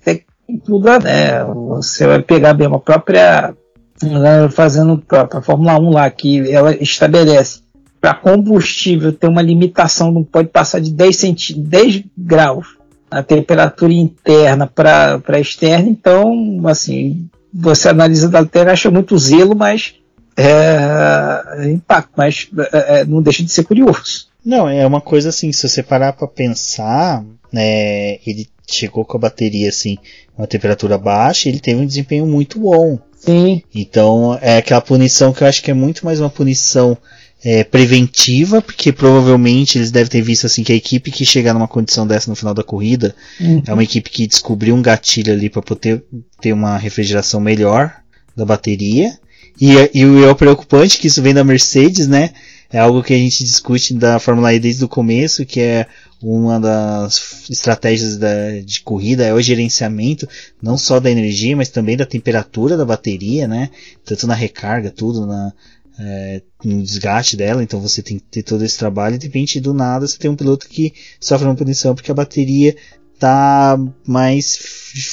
tudo 0.57 0.87
né? 0.99 1.43
Você 1.43 2.07
vai 2.07 2.21
pegar 2.21 2.53
bem 2.53 2.67
uma 2.67 2.79
própria 2.79 3.53
né, 4.01 4.49
fazendo 4.49 5.03
a 5.09 5.41
Fórmula 5.41 5.79
1 5.79 5.89
lá 5.91 6.09
que 6.09 6.51
ela 6.51 6.75
estabelece 6.75 7.61
para 7.99 8.15
combustível 8.15 9.13
ter 9.13 9.27
uma 9.27 9.41
limitação, 9.41 10.11
não 10.11 10.23
pode 10.23 10.47
passar 10.49 10.79
de 10.81 10.91
10, 10.91 11.15
centi 11.15 11.53
10 11.59 12.03
graus 12.17 12.77
a 13.11 13.21
temperatura 13.21 13.93
interna 13.93 14.65
para 14.65 15.39
externa, 15.39 15.89
então 15.89 16.61
assim 16.65 17.29
você 17.53 17.89
analisa 17.89 18.29
da 18.29 18.45
Terra 18.45 18.71
acha 18.71 18.89
muito 18.89 19.17
zelo, 19.17 19.55
mas 19.55 19.95
é, 20.37 21.43
é 21.57 21.71
impacto, 21.71 22.11
mas 22.15 22.49
é, 22.71 23.01
é, 23.01 23.05
não 23.05 23.21
deixa 23.21 23.43
de 23.43 23.51
ser 23.51 23.63
curioso. 23.65 24.31
Não, 24.43 24.67
é 24.67 24.87
uma 24.87 25.01
coisa 25.01 25.29
assim, 25.29 25.51
se 25.51 25.67
você 25.67 25.83
parar 25.83 26.13
para 26.13 26.27
pensar, 26.27 27.23
né, 27.51 28.13
ele 28.25 28.47
chegou 28.76 29.06
com 29.06 29.18
a 29.18 29.19
bateria 29.19 29.69
assim, 29.69 29.98
uma 30.38 30.48
temperatura 30.48 30.98
baixa, 30.98 31.49
ele 31.49 31.60
teve 31.60 31.81
um 31.81 31.85
desempenho 31.85 32.26
muito 32.26 32.60
bom. 32.60 32.99
Sim. 33.18 33.61
Então 33.73 34.38
é 34.41 34.57
aquela 34.57 34.81
punição 34.81 35.31
que 35.31 35.43
eu 35.43 35.48
acho 35.48 35.61
que 35.61 35.72
é 35.72 35.73
muito 35.73 36.06
mais 36.06 36.19
uma 36.19 36.30
punição 36.30 36.98
é, 37.43 37.64
preventiva, 37.64 38.61
porque 38.61 38.91
provavelmente 38.91 39.77
eles 39.77 39.91
devem 39.91 40.10
ter 40.10 40.22
visto 40.22 40.45
assim 40.45 40.64
que 40.64 40.73
a 40.73 40.76
equipe 40.76 41.11
que 41.11 41.26
chegar 41.26 41.53
numa 41.53 41.68
condição 41.68 42.06
dessa 42.06 42.30
no 42.30 42.35
final 42.35 42.53
da 42.53 42.64
corrida 42.64 43.15
uhum. 43.39 43.64
é 43.65 43.73
uma 43.73 43.84
equipe 43.84 44.10
que 44.10 44.27
descobriu 44.27 44.76
um 44.76 44.81
gatilho 44.81 45.34
ali 45.34 45.49
para 45.49 45.61
poder 45.61 46.03
ter 46.39 46.53
uma 46.53 46.77
refrigeração 46.77 47.39
melhor. 47.39 48.02
da 48.35 48.45
bateria. 48.45 49.18
E, 49.60 49.73
e 49.93 50.06
o 50.06 50.30
é 50.30 50.34
preocupante 50.34 50.98
que 50.98 51.07
isso 51.07 51.22
vem 51.22 51.34
da 51.34 51.43
Mercedes, 51.43 52.07
né? 52.07 52.31
É 52.72 52.80
algo 52.80 53.03
que 53.03 53.14
a 53.14 53.18
gente 53.18 53.43
discute 53.43 53.93
da 53.93 54.18
Fórmula 54.18 54.53
E 54.53 54.60
desde 54.60 54.84
o 54.85 54.88
começo, 54.88 55.45
que 55.45 55.60
é 55.60 55.88
uma 56.22 56.60
das 56.60 57.49
estratégias 57.49 58.18
da, 58.18 58.60
de 58.64 58.81
corrida 58.81 59.26
é 59.26 59.34
o 59.34 59.41
gerenciamento 59.41 60.27
não 60.61 60.77
só 60.77 60.99
da 60.99 61.11
energia, 61.11 61.57
mas 61.57 61.69
também 61.69 61.98
da 61.98 62.06
temperatura 62.06 62.77
da 62.77 62.85
bateria, 62.85 63.48
né? 63.48 63.69
Tanto 64.06 64.26
na 64.26 64.35
recarga, 64.35 64.89
tudo 64.89 65.26
na, 65.26 65.52
é, 65.99 66.41
no 66.64 66.81
desgaste 66.81 67.35
dela. 67.35 67.61
Então 67.61 67.81
você 67.81 68.02
tem 68.02 68.18
que 68.18 68.26
ter 68.26 68.43
todo 68.43 68.64
esse 68.64 68.77
trabalho 68.77 69.15
e 69.15 69.18
de 69.18 69.27
repente 69.27 69.60
do 69.60 69.73
nada 69.73 70.07
você 70.07 70.18
tem 70.18 70.31
um 70.31 70.35
piloto 70.35 70.69
que 70.69 70.93
sofre 71.19 71.48
uma 71.48 71.56
punição 71.56 71.93
porque 71.93 72.11
a 72.11 72.15
bateria 72.15 72.76
tá 73.19 73.77
mais 74.07 74.57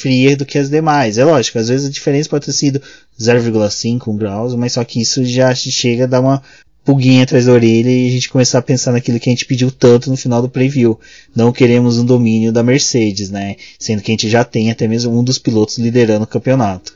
fria 0.00 0.36
do 0.36 0.46
que 0.46 0.58
as 0.58 0.70
demais. 0.70 1.18
É 1.18 1.24
lógico, 1.24 1.58
às 1.58 1.68
vezes 1.68 1.88
a 1.88 1.92
diferença 1.92 2.28
pode 2.28 2.46
ter 2.46 2.52
sido 2.52 2.80
0,5 3.20 4.16
graus, 4.16 4.54
mas 4.54 4.74
só 4.74 4.84
que 4.84 5.00
isso 5.00 5.24
já 5.24 5.54
chega 5.54 6.04
a 6.04 6.06
dar 6.06 6.20
uma 6.20 6.42
pulguinha 6.88 7.22
atrás 7.22 7.44
da 7.44 7.52
orelha 7.52 7.90
e 7.90 8.08
a 8.08 8.10
gente 8.10 8.30
começar 8.30 8.60
a 8.60 8.62
pensar 8.62 8.92
naquilo 8.92 9.20
que 9.20 9.28
a 9.28 9.32
gente 9.32 9.44
pediu 9.44 9.70
tanto 9.70 10.08
no 10.08 10.16
final 10.16 10.40
do 10.40 10.48
preview. 10.48 10.98
Não 11.36 11.52
queremos 11.52 11.98
um 11.98 12.04
domínio 12.04 12.50
da 12.50 12.62
Mercedes, 12.62 13.28
né? 13.28 13.56
Sendo 13.78 14.00
que 14.00 14.10
a 14.10 14.14
gente 14.14 14.26
já 14.26 14.42
tem 14.42 14.70
até 14.70 14.88
mesmo 14.88 15.14
um 15.14 15.22
dos 15.22 15.38
pilotos 15.38 15.76
liderando 15.76 16.24
o 16.24 16.26
campeonato. 16.26 16.94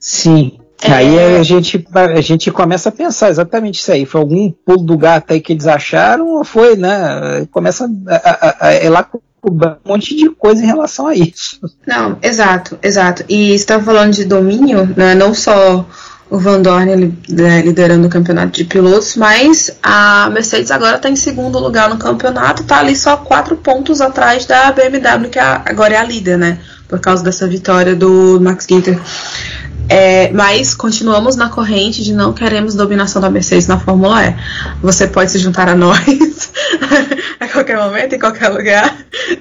Sim. 0.00 0.52
É. 0.82 0.90
Aí 0.90 1.18
a 1.36 1.42
gente, 1.42 1.86
a 1.94 2.20
gente 2.22 2.50
começa 2.50 2.88
a 2.88 2.92
pensar 2.92 3.28
exatamente 3.28 3.80
isso 3.80 3.92
aí. 3.92 4.06
Foi 4.06 4.22
algum 4.22 4.50
pulo 4.50 4.82
do 4.82 4.96
gato 4.96 5.34
aí 5.34 5.42
que 5.42 5.52
eles 5.52 5.66
acharam 5.66 6.26
ou 6.38 6.44
foi, 6.44 6.74
né? 6.74 7.46
Começa 7.50 7.84
a, 8.08 8.14
a, 8.14 8.68
a, 8.70 9.06
um 9.46 9.76
monte 9.86 10.16
de 10.16 10.30
coisa 10.30 10.62
em 10.62 10.66
relação 10.66 11.06
a 11.06 11.14
isso. 11.14 11.60
Não, 11.86 12.16
exato, 12.22 12.78
exato. 12.82 13.24
E 13.28 13.54
estava 13.54 13.84
falando 13.84 14.14
de 14.14 14.24
domínio, 14.24 14.86
né, 14.96 15.14
não 15.14 15.34
só 15.34 15.86
o 16.30 16.38
Van 16.38 16.60
Dorn 16.62 17.16
né, 17.28 17.62
liderando 17.62 18.06
o 18.06 18.10
campeonato 18.10 18.52
de 18.52 18.64
pilotos, 18.64 19.16
mas 19.16 19.76
a 19.82 20.30
Mercedes 20.32 20.70
agora 20.70 20.96
está 20.96 21.08
em 21.08 21.16
segundo 21.16 21.58
lugar 21.58 21.88
no 21.88 21.98
campeonato, 21.98 22.62
está 22.62 22.78
ali 22.78 22.96
só 22.96 23.16
quatro 23.16 23.56
pontos 23.56 24.00
atrás 24.00 24.46
da 24.46 24.72
BMW, 24.72 25.28
que 25.30 25.38
agora 25.38 25.94
é 25.94 25.98
a 25.98 26.04
líder, 26.04 26.38
né? 26.38 26.58
Por 26.94 27.00
causa 27.00 27.24
dessa 27.24 27.48
vitória 27.48 27.96
do 27.96 28.38
Max 28.40 28.66
Ginter. 28.70 29.00
É, 29.88 30.30
mas 30.32 30.74
continuamos 30.74 31.36
na 31.36 31.50
corrente 31.50 32.02
de 32.02 32.14
não 32.14 32.32
queremos 32.32 32.74
dominação 32.74 33.20
da 33.20 33.28
Mercedes 33.28 33.66
na 33.66 33.78
Fórmula 33.78 34.24
E. 34.24 34.34
Você 34.80 35.06
pode 35.06 35.30
se 35.30 35.38
juntar 35.38 35.68
a 35.68 35.74
nós 35.74 36.52
a 37.38 37.48
qualquer 37.48 37.76
momento, 37.76 38.14
em 38.14 38.18
qualquer 38.18 38.48
lugar. 38.48 38.96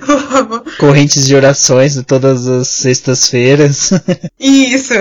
Por 0.06 0.20
favor. 0.20 0.64
Correntes 0.78 1.26
de 1.26 1.36
orações 1.36 1.94
de 1.94 2.04
todas 2.04 2.48
as 2.48 2.68
sextas-feiras. 2.68 3.92
Isso. 4.40 4.94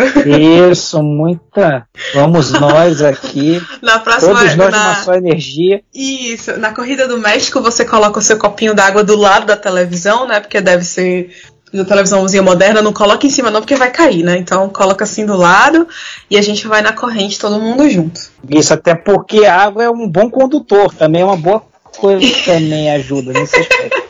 Isso, 0.70 1.02
muita. 1.02 1.86
Vamos 2.14 2.52
nós 2.52 3.02
aqui. 3.02 3.60
Na 3.82 3.98
próxima 3.98 4.34
Todos 4.34 4.54
nós 4.54 4.70
na... 4.70 4.86
uma 4.86 4.94
só 5.02 5.14
energia. 5.14 5.82
Isso. 5.92 6.56
Na 6.58 6.72
corrida 6.72 7.08
do 7.08 7.18
México, 7.18 7.60
você 7.60 7.84
coloca 7.84 8.18
o 8.18 8.22
seu 8.22 8.38
copinho 8.38 8.74
d'água 8.74 9.02
do 9.02 9.16
lado 9.16 9.46
da 9.46 9.56
televisão, 9.56 10.26
né? 10.26 10.38
Porque 10.38 10.60
deve 10.60 10.84
ser 10.84 11.30
da 11.73 11.85
televisãozinha 11.85 12.43
moderna, 12.43 12.82
não 12.82 12.93
coloca 12.93 13.27
em 13.27 13.31
cima 13.31 13.51
não, 13.51 13.61
porque 13.61 13.77
vai 13.77 13.90
cair, 13.90 14.23
né? 14.23 14.36
Então 14.36 14.69
coloca 14.69 15.05
assim 15.05 15.24
do 15.24 15.36
lado 15.36 15.89
e 16.31 16.36
a 16.36 16.43
gente 16.43 16.66
vai 16.66 16.82
na 16.82 16.93
corrente 16.93 17.39
todo 17.39 17.59
mundo 17.59 17.89
junto. 17.89 18.20
Isso, 18.49 18.74
até 18.74 18.94
porque 18.94 19.44
a 19.44 19.57
água 19.57 19.85
é 19.85 19.90
um 19.90 20.09
bom 20.09 20.31
condutor, 20.31 20.94
também 20.94 21.23
é 21.23 21.24
uma 21.24 21.36
boa 21.36 21.62
coisa 21.99 22.20
que 22.20 22.44
também 22.44 22.90
ajuda 22.90 23.32
nesse 23.32 23.57
aspecto. 23.57 24.03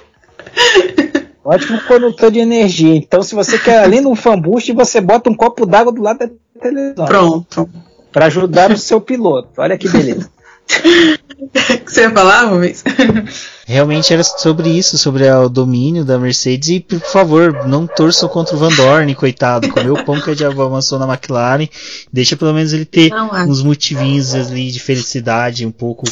Ótimo 1.45 1.81
condutor 1.89 2.31
de 2.31 2.39
energia. 2.39 2.95
Então, 2.95 3.21
se 3.23 3.35
você 3.35 3.59
quer 3.59 3.81
ali 3.81 4.01
no 4.01 4.15
fanboost, 4.15 4.73
você 4.73 5.01
bota 5.01 5.29
um 5.29 5.35
copo 5.35 5.67
d'água 5.67 5.93
do 5.93 6.01
lado 6.01 6.21
da 6.21 6.31
televisão. 6.61 7.05
Pronto. 7.05 7.69
Para 8.13 8.27
ajudar 8.27 8.71
o 8.71 8.77
seu 8.77 9.01
piloto. 9.01 9.49
Olha 9.57 9.77
que 9.77 9.89
beleza. 9.89 10.31
Que 10.67 11.93
você 11.93 12.03
ia 12.03 12.11
falar, 12.11 12.45
Rubens? 12.45 12.83
Realmente 13.67 14.13
era 14.13 14.23
sobre 14.23 14.69
isso, 14.69 14.99
sobre 14.99 15.29
o 15.31 15.49
domínio 15.49 16.05
da 16.05 16.19
Mercedes. 16.19 16.69
E, 16.69 16.81
por 16.81 17.01
favor, 17.01 17.67
não 17.67 17.87
torçam 17.87 18.29
contra 18.29 18.55
o 18.55 18.59
Van 18.59 18.75
Dorn, 18.75 19.15
coitado. 19.15 19.69
Comeu 19.69 19.95
o 19.95 20.05
pão 20.05 20.21
que 20.21 20.31
a 20.31 20.35
diabo 20.35 20.63
amassou 20.63 20.99
na 20.99 21.07
McLaren. 21.07 21.69
Deixa 22.13 22.37
pelo 22.37 22.53
menos 22.53 22.73
ele 22.73 22.85
ter 22.85 23.11
não, 23.11 23.35
é. 23.37 23.45
uns 23.45 23.63
motivinhos 23.63 24.35
ali 24.35 24.71
de 24.71 24.81
felicidade, 24.81 25.67
um 25.67 25.71
pouco, 25.71 26.05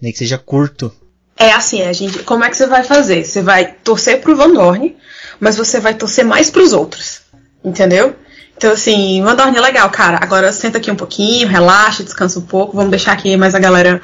nem 0.00 0.12
que 0.12 0.18
seja 0.18 0.38
curto. 0.38 0.92
É 1.36 1.52
assim, 1.52 1.82
a 1.82 1.92
gente, 1.92 2.18
como 2.20 2.44
é 2.44 2.50
que 2.50 2.56
você 2.56 2.66
vai 2.66 2.84
fazer? 2.84 3.24
Você 3.24 3.40
vai 3.40 3.72
torcer 3.82 4.20
pro 4.20 4.36
Van 4.36 4.52
Dorn, 4.52 4.94
mas 5.40 5.56
você 5.56 5.80
vai 5.80 5.94
torcer 5.94 6.24
mais 6.24 6.50
pros 6.50 6.72
outros. 6.72 7.22
Entendeu? 7.64 8.14
Então, 8.60 8.72
assim, 8.72 9.22
Dorn 9.22 9.56
é 9.56 9.60
legal, 9.62 9.88
cara. 9.88 10.18
Agora 10.20 10.52
senta 10.52 10.76
aqui 10.76 10.90
um 10.90 10.94
pouquinho, 10.94 11.48
relaxa, 11.48 12.04
descansa 12.04 12.38
um 12.38 12.42
pouco. 12.42 12.76
Vamos 12.76 12.90
deixar 12.90 13.12
aqui 13.12 13.34
mais 13.34 13.54
a 13.54 13.58
galera 13.58 14.02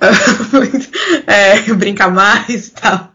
é, 1.26 1.60
brincar 1.74 2.10
mais 2.10 2.68
e 2.68 2.70
tal. 2.70 3.12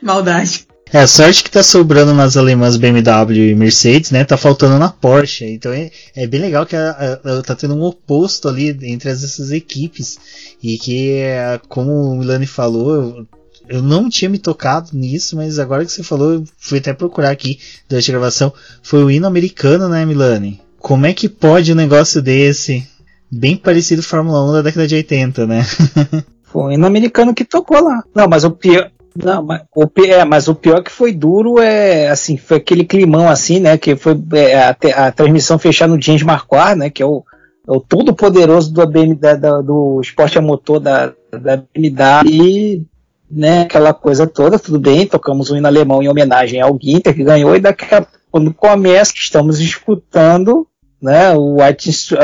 Maldade. 0.00 0.66
É, 0.90 1.00
a 1.00 1.06
sorte 1.06 1.44
que 1.44 1.50
tá 1.50 1.62
sobrando 1.62 2.14
nas 2.14 2.34
alemãs 2.34 2.78
BMW 2.78 3.50
e 3.50 3.54
Mercedes, 3.54 4.10
né? 4.10 4.24
Tá 4.24 4.38
faltando 4.38 4.78
na 4.78 4.88
Porsche. 4.88 5.44
Então 5.44 5.70
é, 5.70 5.90
é 6.14 6.26
bem 6.26 6.40
legal 6.40 6.64
que 6.64 6.74
a, 6.74 7.20
a, 7.22 7.42
tá 7.42 7.54
tendo 7.54 7.74
um 7.74 7.82
oposto 7.82 8.48
ali 8.48 8.70
entre 8.84 9.10
essas 9.10 9.50
equipes. 9.50 10.18
E 10.62 10.78
que, 10.78 11.20
como 11.68 11.92
o 11.92 12.16
Milani 12.16 12.46
falou, 12.46 13.26
eu 13.68 13.82
não 13.82 14.08
tinha 14.08 14.28
me 14.28 14.38
tocado 14.38 14.90
nisso, 14.92 15.36
mas 15.36 15.58
agora 15.58 15.84
que 15.84 15.92
você 15.92 16.02
falou, 16.02 16.34
eu 16.34 16.44
fui 16.58 16.78
até 16.78 16.92
procurar 16.92 17.30
aqui 17.30 17.58
durante 17.88 18.10
a 18.10 18.14
gravação. 18.14 18.52
Foi 18.82 19.02
o 19.02 19.10
hino 19.10 19.26
americano, 19.26 19.88
né, 19.88 20.04
Milani? 20.04 20.60
Como 20.78 21.06
é 21.06 21.12
que 21.12 21.28
pode 21.28 21.72
um 21.72 21.76
negócio 21.76 22.22
desse? 22.22 22.86
Bem 23.30 23.56
parecido 23.56 24.02
Fórmula 24.02 24.44
1 24.50 24.52
da 24.52 24.62
década 24.62 24.86
de 24.86 24.94
80, 24.94 25.46
né? 25.46 25.64
foi 26.44 26.62
o 26.62 26.72
hino 26.72 26.86
americano 26.86 27.34
que 27.34 27.44
tocou 27.44 27.82
lá. 27.82 28.02
Não, 28.14 28.28
mas 28.28 28.44
o 28.44 28.50
pior. 28.50 28.90
Não, 29.16 29.42
mas 29.42 29.62
o, 29.74 29.90
é, 30.04 30.24
mas 30.24 30.46
o 30.46 30.54
pior 30.54 30.82
que 30.82 30.92
foi 30.92 31.10
duro 31.12 31.58
é 31.58 32.08
assim, 32.08 32.36
foi 32.36 32.58
aquele 32.58 32.84
climão 32.84 33.28
assim, 33.28 33.58
né? 33.58 33.78
Que 33.78 33.96
foi 33.96 34.16
é, 34.34 34.58
a, 34.58 34.76
a, 35.06 35.10
transmissão 35.10 35.58
fechada 35.58 35.92
no 35.92 36.00
James 36.00 36.22
Marquardt, 36.22 36.78
né? 36.78 36.90
Que 36.90 37.02
é 37.02 37.06
o, 37.06 37.24
é 37.66 37.72
o 37.72 37.80
todo 37.80 38.14
poderoso 38.14 38.72
do, 38.72 38.86
BMW, 38.86 39.16
da, 39.16 39.60
do 39.62 40.00
esporte 40.02 40.38
a 40.38 40.42
motor 40.42 40.78
da, 40.78 41.14
da 41.32 41.56
BMW 41.56 42.30
e 42.30 42.86
né, 43.30 43.62
aquela 43.62 43.92
coisa 43.92 44.26
toda, 44.26 44.58
tudo 44.58 44.78
bem, 44.78 45.06
tocamos 45.06 45.50
um 45.50 45.56
hino 45.56 45.66
alemão 45.66 46.02
em 46.02 46.08
homenagem 46.08 46.60
ao 46.60 46.78
Ginter, 46.80 47.14
que 47.14 47.24
ganhou, 47.24 47.54
e 47.56 47.60
daqui 47.60 47.94
a 47.94 48.06
quando 48.30 48.52
começa, 48.52 49.14
estamos 49.16 49.60
escutando 49.60 50.66
né, 51.00 51.32
o, 51.32 51.56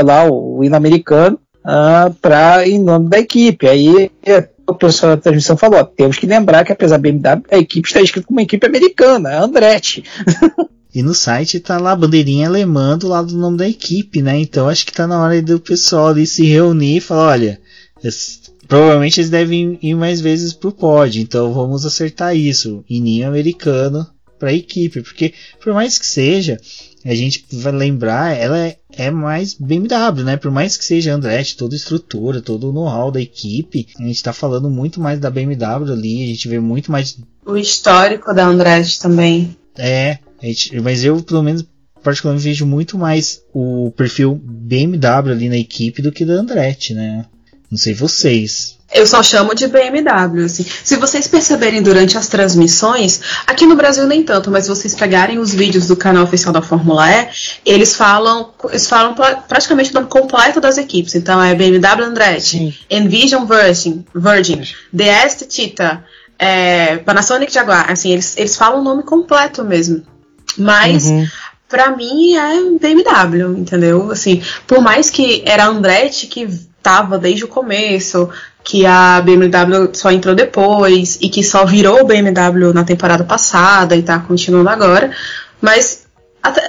lá, 0.05 0.31
o 0.31 0.62
hino 0.62 0.77
americano 0.77 1.39
uh, 1.65 2.12
pra, 2.20 2.69
em 2.69 2.79
nome 2.79 3.09
da 3.09 3.19
equipe. 3.19 3.66
Aí 3.66 4.11
o 4.66 4.74
pessoal 4.74 5.16
da 5.16 5.23
transmissão 5.23 5.57
falou: 5.57 5.81
ó, 5.81 5.85
temos 5.85 6.19
que 6.19 6.27
lembrar 6.27 6.65
que 6.65 6.73
apesar 6.73 6.97
da 6.97 7.03
BMW, 7.03 7.43
a 7.51 7.57
equipe 7.57 7.89
está 7.89 8.01
escrita 8.01 8.27
como 8.27 8.39
uma 8.39 8.43
equipe 8.43 8.66
americana, 8.66 9.31
a 9.31 9.43
Andretti. 9.43 10.05
E 10.95 11.03
no 11.03 11.15
site 11.15 11.59
tá 11.59 11.79
lá 11.79 11.93
a 11.93 11.97
bandeirinha 11.97 12.47
alemã 12.47 12.99
do 12.99 13.09
lado 13.09 13.29
do 13.29 13.39
nome 13.39 13.57
da 13.57 13.66
equipe, 13.66 14.20
né? 14.20 14.39
Então 14.39 14.69
acho 14.69 14.85
que 14.85 14.93
tá 14.93 15.07
na 15.07 15.23
hora 15.23 15.41
do 15.41 15.59
pessoal 15.59 16.09
ali 16.09 16.27
se 16.27 16.45
reunir 16.45 16.99
e 16.99 17.01
falar, 17.01 17.29
olha, 17.29 17.61
Provavelmente 18.73 19.20
eles 19.20 19.28
devem 19.28 19.78
ir 19.82 19.94
mais 19.94 20.19
vezes 20.19 20.55
pro 20.55 20.73
pod, 20.73 21.20
então 21.20 21.53
vamos 21.53 21.85
acertar 21.85 22.35
isso. 22.35 22.82
Ininho 22.89 23.28
americano 23.28 24.07
para 24.39 24.49
a 24.49 24.55
equipe, 24.55 25.03
porque 25.03 25.35
por 25.62 25.74
mais 25.74 25.99
que 25.99 26.07
seja, 26.07 26.59
a 27.05 27.15
gente 27.15 27.44
vai 27.53 27.70
lembrar, 27.70 28.35
ela 28.35 28.57
é, 28.59 28.78
é 28.90 29.11
mais 29.11 29.53
BMW, 29.53 30.24
né? 30.24 30.39
Por 30.39 30.51
mais 30.51 30.74
que 30.78 30.86
seja 30.86 31.12
Andretti, 31.12 31.55
toda 31.55 31.74
a 31.74 31.77
estrutura, 31.77 32.40
todo 32.40 32.70
o 32.70 32.73
know-how 32.73 33.11
da 33.11 33.20
equipe, 33.20 33.89
a 33.99 34.05
gente 34.05 34.16
está 34.16 34.32
falando 34.32 34.70
muito 34.70 35.03
mais 35.03 35.20
da 35.20 35.28
BMW 35.28 35.93
ali, 35.93 36.24
a 36.24 36.28
gente 36.28 36.49
vê 36.49 36.59
muito 36.59 36.90
mais. 36.90 37.19
O 37.44 37.59
histórico 37.59 38.32
da 38.32 38.47
Andretti 38.47 38.99
também. 38.99 39.55
É, 39.77 40.16
gente, 40.43 40.81
mas 40.81 41.05
eu 41.05 41.23
pelo 41.23 41.43
menos 41.43 41.62
particularmente 42.03 42.44
vejo 42.49 42.65
muito 42.65 42.97
mais 42.97 43.43
o 43.53 43.93
perfil 43.94 44.35
BMW 44.43 45.31
ali 45.31 45.51
na 45.51 45.59
equipe 45.59 46.01
do 46.01 46.11
que 46.11 46.24
da 46.24 46.32
Andretti, 46.32 46.94
né? 46.94 47.27
Não 47.73 47.78
sei 47.78 47.94
vocês. 47.94 48.77
Eu 48.93 49.07
só 49.07 49.23
chamo 49.23 49.55
de 49.55 49.66
BMW, 49.66 50.44
assim. 50.44 50.62
Se 50.85 50.97
vocês 50.97 51.27
perceberem 51.27 51.82
durante 51.82 52.19
as 52.19 52.28
transmissões, 52.28 53.23
aqui 53.47 53.65
no 53.65 53.74
Brasil 53.74 54.07
nem 54.07 54.23
tanto, 54.23 54.51
mas 54.51 54.65
se 54.65 54.69
vocês 54.69 54.94
pegarem 54.94 55.39
os 55.39 55.55
vídeos 55.55 55.86
do 55.86 55.97
canal 55.97 56.24
oficial 56.24 56.53
da 56.53 56.61
Fórmula 56.61 57.11
E, 57.11 57.28
eles 57.65 57.97
falam, 57.97 58.51
eles 58.69 58.86
falam 58.86 59.15
praticamente 59.49 59.90
o 59.90 59.94
nome 59.94 60.09
completo 60.09 60.61
das 60.61 60.77
equipes. 60.77 61.15
Então 61.15 61.43
é 61.43 61.55
BMW 61.55 62.05
Andretti, 62.05 62.78
Envision 62.90 63.47
Virgin, 63.47 64.05
Virgin, 64.15 64.61
DS 64.93 65.47
Tita, 65.49 66.05
é, 66.39 66.99
Panasonic 66.99 67.51
Jaguar, 67.51 67.90
assim, 67.90 68.12
eles, 68.12 68.36
eles 68.36 68.55
falam 68.55 68.81
o 68.81 68.85
nome 68.85 69.03
completo 69.03 69.65
mesmo. 69.65 70.03
Mas 70.59 71.07
uhum 71.07 71.27
para 71.73 71.97
mim 71.97 72.36
é 72.36 72.61
BMW, 72.78 73.59
entendeu? 73.59 74.12
Assim, 74.12 74.43
por 74.66 74.82
mais 74.82 75.09
que 75.09 75.43
era 75.47 75.65
Andretti 75.65 76.27
que 76.27 76.47
tava 76.83 77.19
desde 77.19 77.45
o 77.45 77.49
começo, 77.49 78.29
que 78.65 78.85
a 78.87 79.21
BMW 79.21 79.91
só 79.93 80.11
entrou 80.11 80.35
depois 80.35 81.19
e 81.21 81.29
que 81.29 81.43
só 81.43 81.65
virou 81.65 82.05
BMW 82.05 82.73
na 82.73 82.85
temporada 82.85 83.25
passada 83.25 83.97
e 83.97 84.03
tá 84.03 84.19
continuando 84.19 84.69
agora. 84.69 85.11
Mas, 85.61 86.07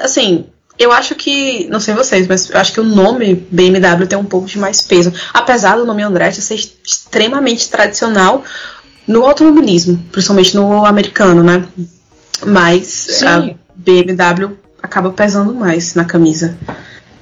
assim, 0.02 0.45
eu 0.77 0.91
acho 0.91 1.15
que, 1.15 1.68
não 1.69 1.80
sei 1.80 1.94
vocês, 1.94 2.27
mas 2.27 2.49
eu 2.49 2.60
acho 2.60 2.73
que 2.73 2.80
o 2.80 2.84
nome 2.84 3.45
BMW 3.52 4.07
tem 4.07 4.18
um 4.18 4.26
pouco 4.26 4.48
de 4.48 4.57
mais 4.57 4.81
peso. 4.81 5.14
Apesar 5.34 5.77
do 5.77 5.85
nome 5.85 6.03
Andretti 6.03 6.41
ser 6.41 6.56
extremamente 6.56 7.69
tradicional 7.69 8.44
no 9.07 9.23
automobilismo, 9.26 10.03
principalmente 10.11 10.56
no 10.56 10.85
americano, 10.85 11.44
né? 11.44 11.65
Mas 12.45 12.88
Sim. 12.88 13.26
a 13.26 13.56
BMW 13.76 14.57
acaba 14.81 15.11
pesando 15.11 15.53
mais 15.53 15.94
na 15.95 16.06
camisa. 16.06 16.57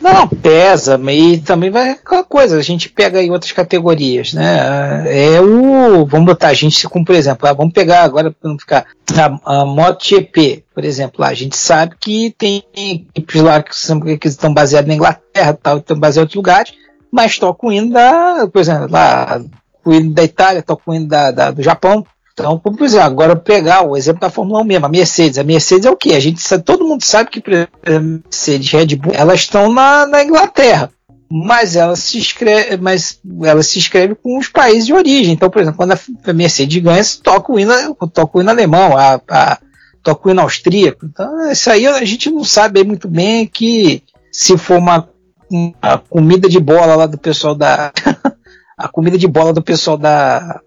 Não, 0.02 0.28
pesa, 0.28 1.00
e 1.12 1.38
também 1.38 1.70
vai 1.70 1.92
aquela 1.92 2.24
coisa, 2.24 2.58
a 2.58 2.62
gente 2.62 2.90
pega 2.90 3.22
em 3.22 3.30
outras 3.30 3.52
categorias, 3.52 4.34
né? 4.34 5.06
É 5.08 5.40
o. 5.40 6.06
Vamos 6.08 6.26
botar, 6.26 6.48
a 6.48 6.54
gente, 6.54 6.90
como 6.90 7.06
por 7.06 7.14
exemplo, 7.14 7.48
ah, 7.48 7.54
vamos 7.54 7.72
pegar 7.72 8.02
agora 8.02 8.32
para 8.32 8.50
não 8.50 8.58
ficar. 8.58 8.88
A, 9.16 9.60
a 9.62 9.66
MotoGP, 9.66 10.64
por 10.74 10.84
exemplo, 10.84 11.24
a 11.24 11.34
gente 11.34 11.56
sabe 11.56 11.96
que 12.00 12.34
tem 12.38 12.64
equipes 12.76 13.42
lá 13.42 13.62
que, 13.62 13.76
são, 13.76 14.00
que 14.00 14.28
estão 14.28 14.54
baseadas 14.54 14.88
na 14.88 14.96
Inglaterra, 14.96 15.58
tal, 15.62 15.78
estão 15.78 16.00
baseadas 16.00 16.18
em 16.18 16.22
outros 16.22 16.36
lugares, 16.36 16.74
mas 17.12 17.38
tocam 17.38 17.70
o 17.70 17.90
da, 17.90 18.48
por 18.52 18.60
exemplo, 18.60 18.88
lá, 18.90 19.40
o 19.86 20.00
da 20.10 20.24
Itália, 20.24 20.64
tocam 20.64 20.94
o 20.94 20.98
hino 20.98 21.08
da, 21.08 21.30
da, 21.30 21.52
do 21.52 21.62
Japão, 21.62 22.06
então, 22.34 22.58
por 22.58 22.84
exemplo, 22.84 23.06
agora 23.06 23.36
pegar 23.36 23.82
o 23.86 23.98
exemplo 23.98 24.22
da 24.22 24.30
Fórmula 24.30 24.62
1 24.62 24.64
mesmo, 24.64 24.86
a 24.86 24.90
Mercedes. 24.90 25.38
A 25.38 25.44
Mercedes 25.44 25.86
é 25.86 25.90
o 25.90 25.98
que? 25.98 26.14
A 26.14 26.20
gente 26.20 26.42
todo 26.60 26.88
mundo 26.88 27.04
sabe 27.04 27.30
que 27.30 27.44
a 27.50 28.00
Mercedes 28.00 28.72
e 28.72 28.78
Red 28.78 28.96
Bull, 28.96 29.14
elas 29.14 29.42
estão 29.42 29.72
na, 29.72 30.06
na 30.08 30.24
Inglaterra. 30.24 30.90
Mas 31.30 31.76
ela 31.76 31.96
se 31.96 32.18
escreve, 32.18 32.78
mas 32.78 33.20
ela 33.44 33.64
se 33.64 33.80
escreve 33.80 34.16
com 34.16 34.38
os 34.38 34.50
países 34.50 34.86
de 34.86 34.94
origem. 34.94 35.34
Então, 35.34 35.50
por 35.50 35.62
exemplo, 35.62 35.78
quando 35.78 35.94
a 35.94 36.34
Mercedes 36.34 36.82
ganha, 36.82 37.02
toca 37.24 37.52
o 37.52 37.60
hino, 37.60 37.96
toca 38.14 38.38
o 38.38 38.42
hino 38.42 38.50
alemão, 38.50 38.98
a, 38.98 39.22
a, 39.30 39.58
toca 40.04 40.28
o 40.28 40.32
hino 40.32 40.42
austríaco. 40.42 41.06
Então, 41.06 41.50
isso 41.50 41.70
aí 41.70 41.88
a 41.88 42.04
gente 42.04 42.30
não 42.30 42.44
sabe 42.44 42.84
muito 42.84 43.08
bem 43.08 43.48
que 43.48 44.04
se 44.30 44.58
for 44.58 44.78
uma, 44.78 45.08
uma 45.50 45.98
comida 46.10 46.50
de 46.50 46.60
bola 46.60 46.96
lá 46.96 47.06
do 47.06 47.18
pessoal 47.18 47.56
da. 47.56 47.94
a 48.78 48.88
comida 48.90 49.18
de 49.18 49.28
bola 49.28 49.54
do 49.54 49.62
pessoal 49.62 49.96
da 49.96 50.60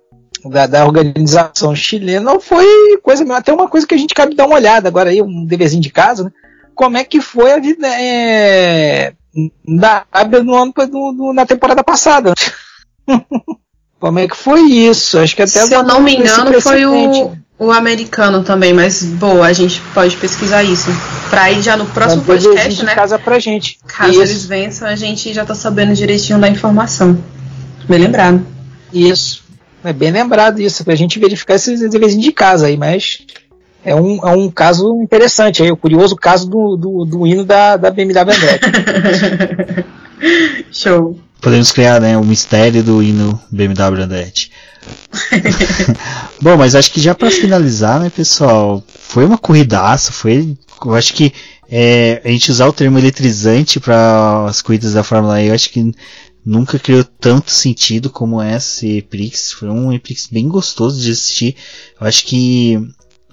da, 0.50 0.66
da, 0.66 0.84
organização 0.84 1.74
chilena 1.74 2.38
foi 2.40 2.66
coisa 3.02 3.24
até 3.34 3.52
uma 3.52 3.68
coisa 3.68 3.86
que 3.86 3.94
a 3.94 3.98
gente 3.98 4.14
cabe 4.14 4.34
dar 4.34 4.46
uma 4.46 4.56
olhada 4.56 4.88
agora 4.88 5.10
aí, 5.10 5.22
um 5.22 5.44
deverzinho 5.44 5.82
de 5.82 5.90
casa, 5.90 6.24
né? 6.24 6.30
Como 6.74 6.96
é 6.96 7.04
que 7.04 7.20
foi 7.20 7.52
a 7.52 7.60
vida 7.60 7.86
é, 7.86 9.12
da 9.66 10.04
Arábia 10.10 10.42
no 10.42 10.54
ano 10.54 10.72
no, 10.90 11.12
no, 11.12 11.32
na 11.32 11.46
temporada 11.46 11.84
passada? 11.84 12.34
Como 14.00 14.18
é 14.18 14.28
que 14.28 14.36
foi 14.36 14.60
isso? 14.60 15.18
Acho 15.18 15.34
que 15.34 15.42
até 15.42 15.66
Se 15.66 15.72
eu 15.72 15.82
não 15.82 16.00
me 16.00 16.16
engano, 16.16 16.60
foi 16.60 16.84
o, 16.84 17.32
o 17.58 17.70
americano 17.70 18.42
também, 18.42 18.74
mas 18.74 19.02
boa, 19.02 19.46
a 19.46 19.52
gente 19.52 19.80
pode 19.94 20.16
pesquisar 20.16 20.62
isso. 20.62 20.90
Pra 21.30 21.50
ir 21.50 21.62
já 21.62 21.76
no 21.76 21.86
próximo 21.86 22.22
podcast, 22.22 22.84
né? 22.84 22.94
casa 22.94 23.18
pra 23.18 23.38
gente. 23.38 23.78
Caso 23.86 24.10
isso. 24.10 24.20
eles 24.20 24.44
vençam, 24.44 24.88
a 24.88 24.96
gente 24.96 25.32
já 25.32 25.44
tá 25.44 25.54
sabendo 25.54 25.94
direitinho 25.94 26.38
da 26.38 26.48
informação. 26.48 27.18
Bem 27.88 28.00
lembrado. 28.00 28.44
Isso. 28.92 29.43
É 29.84 29.92
bem 29.92 30.10
lembrado 30.10 30.60
isso, 30.60 30.82
pra 30.82 30.94
gente 30.94 31.18
verificar 31.18 31.54
esses 31.54 31.80
deveres 31.80 32.18
de 32.18 32.32
casa 32.32 32.66
aí, 32.66 32.76
mas 32.76 33.18
é 33.84 33.94
um, 33.94 34.16
é 34.26 34.34
um 34.34 34.50
caso 34.50 35.02
interessante 35.02 35.62
aí, 35.62 35.70
o 35.70 35.76
curioso 35.76 36.16
caso 36.16 36.48
do, 36.48 36.74
do, 36.74 37.04
do 37.04 37.26
hino 37.26 37.44
da, 37.44 37.76
da 37.76 37.90
BMW 37.90 38.32
Andretti. 38.32 39.84
Show. 40.72 41.18
Podemos 41.38 41.70
criar, 41.70 42.00
né, 42.00 42.16
o 42.16 42.24
mistério 42.24 42.82
do 42.82 43.02
hino 43.02 43.38
BMW 43.50 44.02
Andretti. 44.02 44.50
Bom, 46.40 46.56
mas 46.56 46.74
acho 46.74 46.90
que 46.90 47.00
já 47.00 47.14
para 47.14 47.30
finalizar, 47.30 48.00
né, 48.00 48.10
pessoal, 48.10 48.82
foi 48.98 49.26
uma 49.26 49.36
corridaça, 49.36 50.12
foi, 50.12 50.56
eu 50.82 50.94
acho 50.94 51.12
que 51.12 51.30
é, 51.70 52.22
a 52.24 52.28
gente 52.28 52.50
usar 52.50 52.66
o 52.66 52.72
termo 52.72 52.98
eletrizante 52.98 53.78
para 53.78 54.46
as 54.46 54.62
corridas 54.62 54.94
da 54.94 55.02
Fórmula 55.04 55.42
E, 55.42 55.48
eu 55.48 55.54
acho 55.54 55.68
que 55.68 55.92
nunca 56.44 56.78
criou 56.78 57.04
tanto 57.04 57.50
sentido 57.50 58.10
como 58.10 58.42
esse 58.42 58.98
Eprix. 58.98 59.52
Foi 59.52 59.68
um 59.70 59.92
Eprix 59.92 60.26
bem 60.26 60.48
gostoso 60.48 61.00
de 61.00 61.10
assistir. 61.10 61.56
Eu 62.00 62.06
acho 62.06 62.24
que 62.26 62.78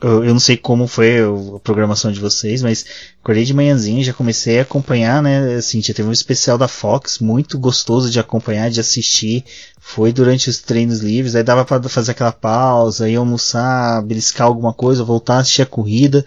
eu, 0.01 0.23
eu 0.23 0.33
não 0.33 0.39
sei 0.39 0.57
como 0.57 0.87
foi 0.87 1.19
a 1.19 1.59
programação 1.63 2.11
de 2.11 2.19
vocês, 2.19 2.61
mas 2.61 2.85
acordei 3.21 3.45
de 3.45 3.53
manhãzinha, 3.53 4.03
já 4.03 4.13
comecei 4.13 4.59
a 4.59 4.63
acompanhar, 4.63 5.21
né? 5.21 5.55
Assim, 5.55 5.81
já 5.81 5.93
teve 5.93 6.09
um 6.09 6.11
especial 6.11 6.57
da 6.57 6.67
Fox, 6.67 7.19
muito 7.19 7.59
gostoso 7.59 8.09
de 8.09 8.19
acompanhar, 8.19 8.69
de 8.69 8.79
assistir. 8.79 9.45
Foi 9.79 10.11
durante 10.11 10.49
os 10.49 10.59
treinos 10.59 10.99
livres, 10.99 11.35
aí 11.35 11.43
dava 11.43 11.63
para 11.63 11.81
fazer 11.87 12.11
aquela 12.11 12.31
pausa, 12.31 13.09
ir 13.09 13.15
almoçar, 13.15 14.01
beliscar 14.03 14.47
alguma 14.47 14.73
coisa, 14.73 15.03
voltar 15.03 15.35
a 15.35 15.39
assistir 15.39 15.61
a 15.61 15.65
corrida. 15.67 16.25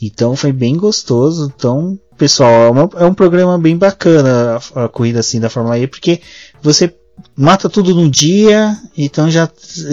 Então 0.00 0.34
foi 0.34 0.52
bem 0.52 0.76
gostoso. 0.76 1.52
Então, 1.54 1.98
pessoal, 2.16 2.50
é, 2.50 2.70
uma, 2.70 2.90
é 2.96 3.04
um 3.04 3.14
programa 3.14 3.58
bem 3.58 3.76
bacana 3.76 4.58
a, 4.74 4.84
a, 4.84 4.88
corrida 4.88 5.20
assim 5.20 5.40
da 5.40 5.50
Fórmula 5.50 5.78
E, 5.78 5.86
porque 5.86 6.20
você 6.62 6.94
mata 7.36 7.68
tudo 7.68 7.94
num 7.94 8.08
dia, 8.08 8.76
então 8.96 9.30
já 9.30 9.48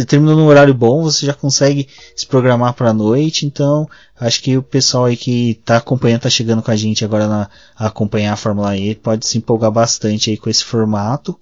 terminou 0.08 0.36
num 0.36 0.48
horário 0.48 0.74
bom, 0.74 1.04
você 1.04 1.26
já 1.26 1.34
consegue 1.34 1.88
se 2.16 2.26
programar 2.26 2.74
para 2.74 2.90
a 2.90 2.94
noite. 2.94 3.46
Então, 3.46 3.88
acho 4.20 4.42
que 4.42 4.58
o 4.58 4.64
pessoal 4.64 5.06
aí 5.06 5.16
que 5.18 5.52
está 5.52 5.78
acompanhando, 5.78 6.18
está 6.18 6.30
chegando 6.30 6.62
com 6.62 6.72
a 6.72 6.76
gente 6.76 7.06
agora 7.06 7.28
na, 7.28 7.50
a 7.76 7.88
acompanhar 7.88 8.34
a 8.34 8.38
Fórmula 8.38 8.76
E, 8.76 8.96
pode 8.96 9.28
se 9.28 9.38
empolgar 9.38 9.72
bastante 9.72 10.30
aí 10.30 10.38
com 10.38 10.50
esse 10.50 10.64
formato. 10.64 11.38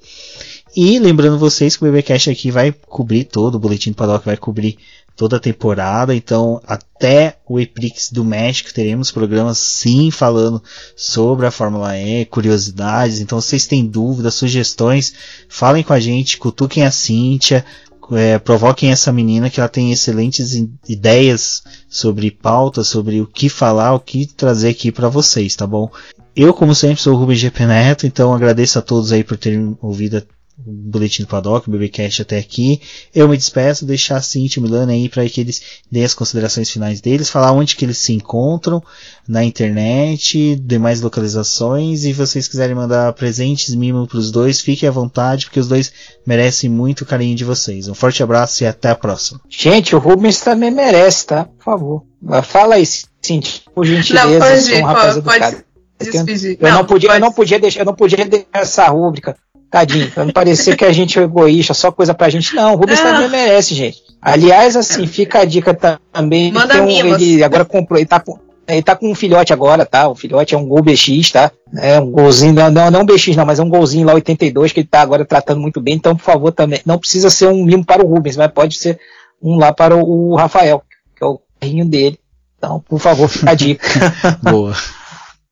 E 0.75 0.99
lembrando 0.99 1.39
vocês 1.39 1.77
que 1.77 1.83
o 1.83 1.91
BBcast 1.91 2.29
aqui 2.29 2.51
vai 2.51 2.71
cobrir 2.71 3.23
todo, 3.23 3.55
o 3.55 3.59
Boletim 3.59 3.91
do 3.91 3.95
Paddock 3.95 4.25
vai 4.25 4.35
cobrir 4.35 4.77
toda 5.15 5.37
a 5.37 5.39
temporada. 5.39 6.13
Então, 6.15 6.61
até 6.67 7.37
o 7.47 7.59
Eprix 7.59 8.11
do 8.11 8.23
México 8.23 8.73
teremos 8.73 9.11
programas 9.11 9.57
sim 9.57 10.11
falando 10.11 10.61
sobre 10.95 11.45
a 11.45 11.51
Fórmula 11.51 11.97
E, 11.97 12.25
curiosidades. 12.25 13.19
Então, 13.19 13.39
se 13.39 13.49
vocês 13.49 13.67
têm 13.67 13.85
dúvidas, 13.85 14.35
sugestões, 14.35 15.13
falem 15.47 15.83
com 15.83 15.93
a 15.93 15.99
gente, 15.99 16.37
cutuquem 16.37 16.83
a 16.83 16.91
Cíntia, 16.91 17.65
é, 18.11 18.37
provoquem 18.37 18.91
essa 18.91 19.11
menina 19.11 19.49
que 19.49 19.59
ela 19.59 19.69
tem 19.69 19.91
excelentes 19.91 20.53
ideias 20.87 21.63
sobre 21.89 22.29
pauta, 22.29 22.83
sobre 22.83 23.21
o 23.21 23.25
que 23.25 23.49
falar, 23.49 23.93
o 23.93 23.99
que 23.99 24.27
trazer 24.27 24.69
aqui 24.69 24.91
para 24.91 25.09
vocês, 25.09 25.55
tá 25.55 25.65
bom? 25.65 25.89
Eu, 26.35 26.53
como 26.53 26.75
sempre, 26.75 27.01
sou 27.01 27.13
o 27.13 27.17
Rubem 27.17 27.35
GP 27.35 27.65
Neto, 27.65 28.05
então 28.05 28.33
agradeço 28.33 28.77
a 28.77 28.81
todos 28.81 29.11
aí 29.11 29.23
por 29.23 29.37
terem 29.37 29.77
ouvido 29.81 30.21
boletim 30.57 31.23
do 31.23 31.27
Paddock, 31.27 31.67
o 31.67 31.71
BBcast 31.71 32.21
até 32.21 32.37
aqui. 32.37 32.81
Eu 33.13 33.27
me 33.27 33.35
despeço, 33.35 33.85
deixar 33.85 34.17
a 34.17 34.21
Cintia 34.21 34.59
e 34.59 34.63
o 34.63 34.67
Milano 34.67 34.91
aí 34.91 35.09
para 35.09 35.27
que 35.27 35.41
eles 35.41 35.61
deem 35.91 36.05
as 36.05 36.13
considerações 36.13 36.69
finais 36.69 37.01
deles, 37.01 37.29
falar 37.29 37.51
onde 37.51 37.75
que 37.75 37.83
eles 37.83 37.97
se 37.97 38.13
encontram 38.13 38.81
na 39.27 39.43
internet, 39.43 40.55
demais 40.55 41.01
localizações, 41.01 42.03
e 42.03 42.07
se 42.07 42.13
vocês 42.13 42.47
quiserem 42.47 42.75
mandar 42.75 43.11
presentes, 43.13 43.73
mimo 43.75 44.07
para 44.07 44.17
os 44.17 44.31
dois, 44.31 44.61
fiquem 44.61 44.87
à 44.87 44.91
vontade, 44.91 45.45
porque 45.45 45.59
os 45.59 45.67
dois 45.67 45.91
merecem 46.25 46.69
muito 46.69 47.05
carinho 47.05 47.35
de 47.35 47.43
vocês. 47.43 47.87
Um 47.87 47.95
forte 47.95 48.23
abraço 48.23 48.63
e 48.63 48.67
até 48.67 48.89
a 48.89 48.95
próxima. 48.95 49.41
Gente, 49.49 49.95
o 49.95 49.99
Rubens 49.99 50.39
também 50.39 50.71
merece, 50.71 51.25
tá? 51.25 51.45
Por 51.45 51.63
favor. 51.63 52.03
Fala 52.43 52.75
aí, 52.75 52.85
Cintia, 53.21 53.61
por 53.73 53.85
gentileza, 53.85 54.27
não, 54.27 54.39
pode, 54.39 54.73
um 54.73 54.85
rapaz 54.85 55.13
pode, 55.13 55.19
educado. 55.19 55.55
Pode 55.55 55.65
eu, 55.97 56.57
não, 56.61 56.71
não 56.71 56.85
podia, 56.85 57.09
pode. 57.09 57.21
eu 57.21 57.25
não 57.25 57.31
podia 57.31 57.59
deixar, 57.59 57.79
eu 57.81 57.85
não 57.85 57.95
podia 57.95 58.25
deixar 58.25 58.47
essa 58.53 58.87
rúbrica 58.87 59.37
Tadinho, 59.69 60.09
pra 60.11 60.25
não 60.25 60.31
parecer 60.31 60.75
que 60.77 60.85
a 60.85 60.91
gente 60.91 61.19
é 61.19 61.23
egoísta, 61.23 61.73
só 61.73 61.91
coisa 61.91 62.13
pra 62.13 62.29
gente. 62.29 62.55
Não, 62.55 62.73
o 62.73 62.77
Rubens 62.77 63.03
não. 63.03 63.13
também 63.13 63.29
merece, 63.29 63.73
gente. 63.73 63.97
Aliás, 64.21 64.75
assim, 64.75 65.05
fica 65.05 65.39
a 65.39 65.45
dica 65.45 65.77
também. 66.11 66.51
Manda 66.51 66.81
um, 66.81 66.89
ele 66.89 67.43
agora 67.43 67.65
comprou, 67.65 67.99
ele 67.99 68.07
tá 68.07 68.19
com. 68.19 68.39
Ele 68.67 68.81
tá 68.81 68.95
com 68.95 69.11
um 69.11 69.13
filhote 69.13 69.53
agora, 69.53 69.85
tá? 69.85 70.07
O 70.09 70.15
filhote 70.15 70.55
é 70.55 70.57
um 70.57 70.65
Gol 70.65 70.81
BX, 70.81 71.31
tá? 71.31 71.51
É 71.77 71.99
um 71.99 72.09
golzinho, 72.09 72.51
não, 72.51 72.71
não, 72.71 72.89
não 72.89 73.05
BX 73.05 73.35
não, 73.35 73.45
mas 73.45 73.59
é 73.59 73.63
um 73.63 73.69
golzinho 73.69 74.07
lá 74.07 74.15
82 74.15 74.71
que 74.71 74.79
ele 74.79 74.87
tá 74.87 75.01
agora 75.01 75.23
tratando 75.23 75.61
muito 75.61 75.79
bem. 75.79 75.93
Então, 75.93 76.15
por 76.15 76.23
favor, 76.23 76.51
também, 76.51 76.81
não 76.83 76.97
precisa 76.97 77.29
ser 77.29 77.47
um 77.47 77.63
mimo 77.63 77.85
para 77.85 78.03
o 78.03 78.07
Rubens, 78.07 78.35
mas 78.35 78.51
pode 78.51 78.75
ser 78.75 78.99
um 79.39 79.59
lá 79.59 79.71
para 79.71 79.95
o, 79.95 80.31
o 80.31 80.35
Rafael, 80.35 80.81
que 81.15 81.23
é 81.23 81.27
o 81.27 81.39
carrinho 81.59 81.85
dele. 81.85 82.17
Então, 82.57 82.83
por 82.89 82.99
favor, 82.99 83.27
fica 83.27 83.51
a 83.51 83.53
dica. 83.53 83.87
Boa. 84.41 84.73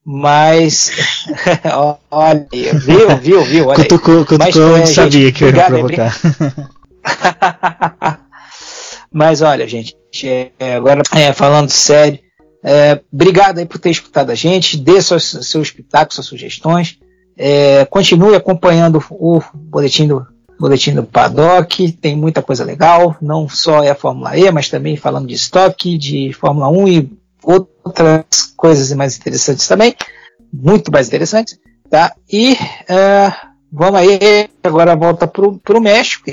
Mas, 0.05 0.91
olha, 2.11 2.47
viu, 2.73 3.17
viu, 3.17 3.43
viu? 3.43 3.67
Olha 3.67 3.77
cutucou, 3.77 4.25
cutucou, 4.25 4.77
é, 4.77 4.85
sabia 4.85 5.27
gente, 5.27 5.31
que 5.31 5.43
eu 5.45 5.55
ia 5.55 5.65
provocar. 5.65 6.19
Mas 9.11 9.41
olha, 9.41 9.65
gente, 9.67 9.95
é, 10.59 10.75
agora 10.75 11.01
é, 11.15 11.31
falando 11.31 11.69
sério, 11.69 12.19
é, 12.63 12.99
obrigado 13.11 13.59
aí 13.59 13.65
por 13.65 13.79
ter 13.79 13.91
escutado 13.91 14.29
a 14.29 14.35
gente, 14.35 14.77
dê 14.77 15.01
seus, 15.01 15.23
seus 15.23 15.71
pitacos, 15.71 16.15
suas 16.15 16.27
sugestões, 16.27 16.97
é, 17.37 17.85
continue 17.85 18.35
acompanhando 18.35 19.03
o 19.11 19.41
boletim 19.53 20.07
do, 20.07 20.25
boletim 20.59 20.93
do 20.93 21.03
Paddock, 21.03 21.91
tem 21.93 22.15
muita 22.15 22.41
coisa 22.41 22.63
legal, 22.63 23.15
não 23.21 23.47
só 23.47 23.83
é 23.83 23.89
a 23.89 23.95
Fórmula 23.95 24.37
E, 24.37 24.49
mas 24.51 24.69
também 24.69 24.97
falando 24.97 25.27
de 25.27 25.33
estoque, 25.33 25.97
de 25.97 26.33
Fórmula 26.33 26.69
1 26.69 26.87
e 26.87 27.22
outras 27.43 28.53
coisas 28.55 28.91
mais 28.93 29.17
interessantes 29.17 29.67
também, 29.67 29.95
muito 30.51 30.91
mais 30.91 31.07
interessantes, 31.07 31.59
tá? 31.89 32.13
E 32.31 32.53
uh, 32.53 33.53
vamos 33.71 33.99
aí, 33.99 34.49
agora 34.63 34.95
volta 34.95 35.27
pro, 35.27 35.57
pro 35.59 35.81
México, 35.81 36.25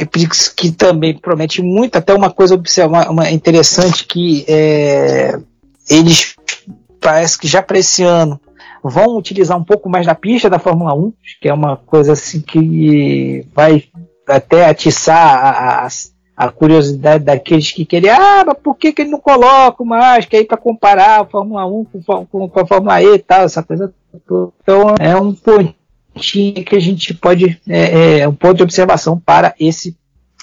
que 0.57 0.71
também 0.71 1.19
promete 1.19 1.63
muito, 1.63 1.97
até 1.97 2.15
uma 2.15 2.31
coisa 2.31 2.55
observar, 2.55 3.11
uma 3.11 3.31
interessante 3.31 4.05
que 4.05 4.45
é, 4.47 5.39
eles 5.89 6.35
parece 7.01 7.39
que 7.39 7.49
já 7.49 7.63
para 7.63 7.79
esse 7.79 8.03
ano 8.03 8.39
vão 8.85 9.17
utilizar 9.17 9.57
um 9.59 9.65
pouco 9.65 9.89
mais 9.89 10.07
da 10.07 10.15
pista 10.15 10.51
da 10.51 10.59
Fórmula 10.59 10.95
1, 10.95 11.13
que 11.41 11.49
é 11.49 11.55
uma 11.55 11.77
coisa 11.77 12.13
assim 12.13 12.41
que 12.41 13.47
vai 13.55 13.85
até 14.29 14.67
atiçar 14.67 15.17
a, 15.17 15.87
a, 15.87 15.89
a 16.41 16.51
curiosidade 16.51 17.23
daqueles 17.23 17.71
que 17.71 17.85
querem, 17.85 18.09
ah, 18.09 18.43
mas 18.47 18.57
por 18.63 18.75
que, 18.75 18.95
que 18.95 19.03
ele 19.03 19.11
não 19.11 19.21
coloca 19.21 19.85
mais, 19.85 20.25
que 20.25 20.35
aí 20.35 20.45
para 20.47 20.57
comparar 20.57 21.21
a 21.21 21.27
Fórmula 21.27 21.67
1 21.67 21.85
com, 21.85 22.25
com, 22.25 22.49
com, 22.49 22.61
a 22.61 22.67
Fórmula 22.67 23.03
E 23.03 23.17
e 23.17 23.19
tal, 23.19 23.43
essa 23.43 23.63
coisa 23.63 23.93
toda. 24.27 24.51
Então 24.63 24.95
é 24.99 25.15
um 25.15 25.35
pontinho 25.35 26.65
que 26.65 26.75
a 26.75 26.81
gente 26.81 27.13
pode, 27.13 27.61
é, 27.69 28.21
é 28.21 28.29
um 28.29 28.33
ponto 28.35 28.57
de 28.57 28.63
observação 28.63 29.21
para 29.21 29.55
esse 29.61 29.95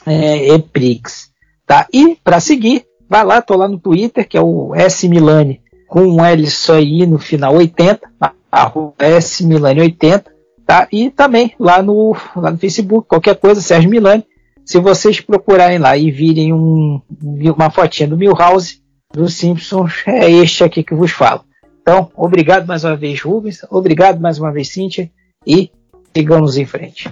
é, 0.06 0.54
EPRIX. 0.54 1.32
Tá? 1.66 1.88
E 1.92 2.16
para 2.24 2.40
seguir, 2.40 2.86
vai 3.10 3.26
lá, 3.26 3.42
tô 3.42 3.58
lá 3.58 3.68
no 3.68 3.80
Twitter, 3.80 4.28
que 4.28 4.38
é 4.38 4.42
o 4.42 4.76
S 4.76 5.10
Milani, 5.10 5.62
com 5.88 6.02
um 6.02 6.24
L 6.24 6.46
só 6.46 6.76
aí 6.76 7.08
no 7.08 7.18
final 7.18 7.56
80, 7.56 8.08
arroba 8.52 8.94
S 9.00 9.44
Milani 9.44 9.82
80, 9.82 10.32
tá? 10.64 10.88
E 10.92 11.10
também 11.10 11.56
lá 11.60 11.82
no, 11.82 12.16
lá 12.36 12.52
no 12.52 12.58
Facebook, 12.60 13.08
qualquer 13.08 13.36
coisa, 13.38 13.62
Sérgio 13.62 13.90
Milani. 13.90 14.24
Se 14.68 14.80
vocês 14.80 15.22
procurarem 15.22 15.80
lá 15.80 15.98
e 15.98 16.12
virem 16.12 16.52
um, 16.54 17.02
uma 17.24 17.70
fotinha 17.70 18.10
do 18.10 18.18
Milhouse, 18.18 18.82
dos 19.14 19.34
Simpsons, 19.34 20.04
é 20.06 20.30
este 20.30 20.62
aqui 20.62 20.84
que 20.84 20.94
vos 20.94 21.10
falo. 21.10 21.46
Então, 21.82 22.12
obrigado 22.14 22.68
mais 22.68 22.84
uma 22.84 22.98
vez, 22.98 23.22
Rubens. 23.22 23.62
Obrigado 23.72 24.20
mais 24.20 24.38
uma 24.38 24.52
vez, 24.52 24.68
Cíntia. 24.68 25.10
E 25.46 25.72
sigamos 26.14 26.58
em 26.58 26.66
frente. 26.66 27.10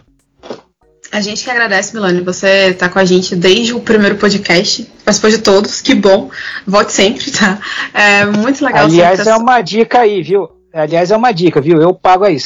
A 1.13 1.21
gente 1.21 1.45
que 1.45 1.49
agradece, 1.49 1.95
Milani. 1.95 2.19
Você 2.19 2.73
tá 2.73 2.89
com 2.89 2.99
a 2.99 3.05
gente 3.05 3.37
desde 3.37 3.73
o 3.73 3.79
primeiro 3.79 4.17
podcast, 4.17 4.83
participou 5.05 5.29
de 5.29 5.37
todos, 5.37 5.79
que 5.79 5.95
bom. 5.95 6.29
Volte 6.67 6.91
sempre, 6.91 7.31
tá? 7.31 7.57
É 7.93 8.25
muito 8.25 8.65
legal. 8.65 8.83
Aliás, 8.83 9.25
é 9.25 9.33
uma 9.33 9.61
dica 9.61 10.01
aí, 10.01 10.21
viu? 10.21 10.49
Aliás, 10.73 11.09
é 11.09 11.15
uma 11.15 11.31
dica, 11.31 11.61
viu? 11.61 11.81
Eu 11.81 11.93
pago 11.93 12.25
aí. 12.25 12.37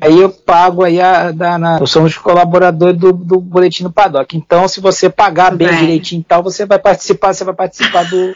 Aí 0.00 0.20
eu 0.20 0.30
pago 0.30 0.82
aí 0.82 1.00
a, 1.00 1.30
da, 1.30 1.58
na, 1.58 1.78
eu 1.78 1.86
sou 1.86 2.04
um 2.04 2.10
colaborador 2.10 2.92
do, 2.92 3.12
do 3.12 3.40
Boletim 3.40 3.82
do 3.82 3.92
Paddock. 3.92 4.36
Então, 4.36 4.66
se 4.68 4.80
você 4.80 5.08
pagar 5.08 5.54
bem, 5.54 5.68
bem 5.68 5.78
direitinho 5.78 6.20
e 6.20 6.24
tal, 6.24 6.42
você 6.42 6.66
vai 6.66 6.78
participar, 6.78 7.32
você 7.32 7.44
vai 7.44 7.54
participar 7.54 8.04
do, 8.04 8.34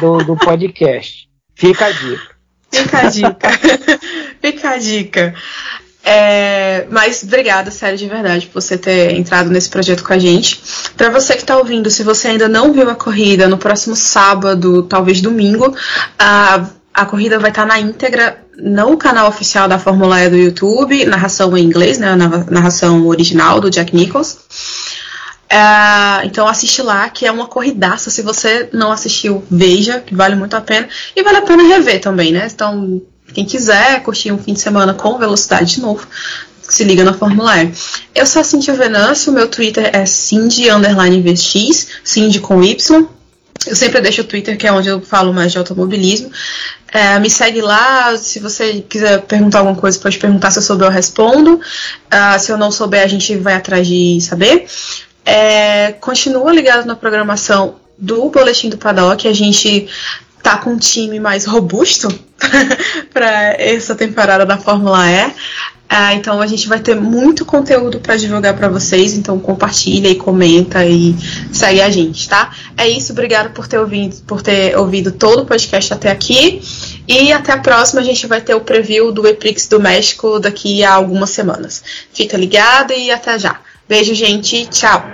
do, 0.00 0.24
do 0.24 0.36
podcast. 0.36 1.28
Fica 1.54 1.86
a 1.86 1.90
dica. 1.90 2.32
Fica 2.70 2.98
a 2.98 3.10
dica. 3.10 3.50
Fica 4.40 4.70
a 4.70 4.78
dica. 4.78 5.34
É, 6.04 6.86
mas 6.90 7.22
obrigada, 7.22 7.70
sério, 7.70 7.96
de 7.96 8.08
verdade, 8.08 8.46
por 8.46 8.60
você 8.60 8.76
ter 8.76 9.14
entrado 9.14 9.50
nesse 9.50 9.70
projeto 9.70 10.02
com 10.02 10.12
a 10.12 10.18
gente. 10.18 10.60
Para 10.96 11.10
você 11.10 11.34
que 11.34 11.42
está 11.42 11.56
ouvindo, 11.56 11.90
se 11.90 12.02
você 12.02 12.28
ainda 12.28 12.48
não 12.48 12.72
viu 12.72 12.90
a 12.90 12.94
corrida, 12.94 13.46
no 13.46 13.56
próximo 13.56 13.94
sábado, 13.94 14.82
talvez 14.82 15.20
domingo, 15.20 15.74
a, 16.18 16.66
a 16.94 17.06
corrida 17.06 17.38
vai 17.38 17.50
estar 17.50 17.62
tá 17.62 17.68
na 17.68 17.80
íntegra 17.80 18.38
no 18.56 18.96
canal 18.96 19.28
oficial 19.28 19.66
da 19.66 19.78
Fórmula 19.78 20.20
E 20.20 20.28
do 20.28 20.36
YouTube, 20.36 21.06
narração 21.06 21.56
em 21.56 21.64
inglês, 21.64 21.98
né, 21.98 22.14
narração 22.50 23.06
original 23.06 23.60
do 23.60 23.70
Jack 23.70 23.94
Nichols. 23.94 24.38
É, 25.48 26.24
então 26.24 26.48
assiste 26.48 26.80
lá, 26.80 27.08
que 27.10 27.26
é 27.26 27.32
uma 27.32 27.46
corridaça. 27.46 28.10
Se 28.10 28.22
você 28.22 28.70
não 28.72 28.90
assistiu, 28.90 29.44
veja, 29.50 30.00
que 30.00 30.14
vale 30.14 30.34
muito 30.34 30.56
a 30.56 30.60
pena. 30.60 30.88
E 31.14 31.22
vale 31.22 31.38
a 31.38 31.42
pena 31.42 31.62
rever 31.62 32.00
também, 32.00 32.32
né? 32.32 32.48
Então 32.52 33.02
quem 33.32 33.44
quiser 33.44 34.02
curtir 34.02 34.32
um 34.32 34.38
fim 34.38 34.52
de 34.52 34.60
semana 34.60 34.94
com 34.94 35.18
velocidade 35.18 35.74
de 35.74 35.80
novo, 35.80 36.06
se 36.62 36.84
liga 36.84 37.04
na 37.04 37.12
Fórmula 37.12 37.62
E. 37.62 37.72
Eu 38.14 38.26
sou 38.26 38.40
a 38.40 38.44
Cintia 38.44 38.74
Venâncio, 38.74 39.32
meu 39.32 39.48
Twitter 39.48 39.90
é 39.92 40.04
cindy_vx, 40.04 41.88
cindy 42.04 42.40
com 42.40 42.62
Y. 42.62 43.06
Eu 43.66 43.76
sempre 43.76 44.00
deixo 44.00 44.22
o 44.22 44.24
Twitter, 44.24 44.56
que 44.56 44.66
é 44.66 44.72
onde 44.72 44.88
eu 44.88 45.00
falo 45.00 45.32
mais 45.32 45.52
de 45.52 45.58
automobilismo. 45.58 46.30
É, 46.92 47.18
me 47.18 47.30
segue 47.30 47.60
lá, 47.60 48.16
se 48.16 48.38
você 48.38 48.84
quiser 48.88 49.22
perguntar 49.22 49.60
alguma 49.60 49.76
coisa, 49.76 49.98
pode 49.98 50.18
perguntar, 50.18 50.50
se 50.50 50.58
eu 50.58 50.62
souber 50.62 50.88
eu 50.88 50.92
respondo. 50.92 51.54
Uh, 51.54 52.38
se 52.38 52.50
eu 52.50 52.58
não 52.58 52.70
souber, 52.70 53.02
a 53.02 53.06
gente 53.06 53.36
vai 53.36 53.54
atrás 53.54 53.86
de 53.86 54.20
saber. 54.20 54.66
É, 55.24 55.92
continua 55.92 56.52
ligado 56.52 56.84
na 56.86 56.96
programação 56.96 57.76
do 57.96 58.28
Boletim 58.30 58.68
do 58.68 58.76
Paddock, 58.76 59.28
a 59.28 59.32
gente 59.32 59.88
tá 60.42 60.58
com 60.58 60.70
um 60.70 60.78
time 60.78 61.20
mais 61.20 61.44
robusto 61.44 62.08
para 63.12 63.54
essa 63.54 63.94
temporada 63.94 64.44
da 64.44 64.58
Fórmula 64.58 65.08
E. 65.10 65.32
Ah, 65.94 66.14
então 66.14 66.40
a 66.40 66.46
gente 66.46 66.68
vai 66.68 66.80
ter 66.80 66.96
muito 66.96 67.44
conteúdo 67.44 68.00
para 68.00 68.16
divulgar 68.16 68.56
para 68.56 68.66
vocês, 68.66 69.12
então 69.12 69.38
compartilha 69.38 70.08
e 70.08 70.14
comenta 70.14 70.82
e 70.86 71.14
segue 71.52 71.82
a 71.82 71.90
gente, 71.90 72.26
tá? 72.30 72.50
É 72.78 72.88
isso, 72.88 73.12
obrigado 73.12 73.52
por 73.52 73.68
ter 73.68 73.78
ouvido, 73.78 74.16
por 74.26 74.40
ter 74.40 74.74
ouvido 74.78 75.12
todo 75.12 75.42
o 75.42 75.46
podcast 75.46 75.92
até 75.92 76.10
aqui. 76.10 76.62
E 77.06 77.30
até 77.30 77.52
a 77.52 77.58
próxima, 77.58 78.00
a 78.00 78.04
gente 78.04 78.26
vai 78.26 78.40
ter 78.40 78.54
o 78.54 78.60
preview 78.60 79.12
do 79.12 79.26
Eprix 79.26 79.66
do 79.66 79.78
México 79.78 80.40
daqui 80.40 80.82
a 80.82 80.94
algumas 80.94 81.28
semanas. 81.28 81.84
Fica 82.10 82.38
ligado 82.38 82.94
e 82.94 83.10
até 83.10 83.38
já. 83.38 83.60
Beijo, 83.86 84.14
gente. 84.14 84.64
Tchau. 84.68 85.04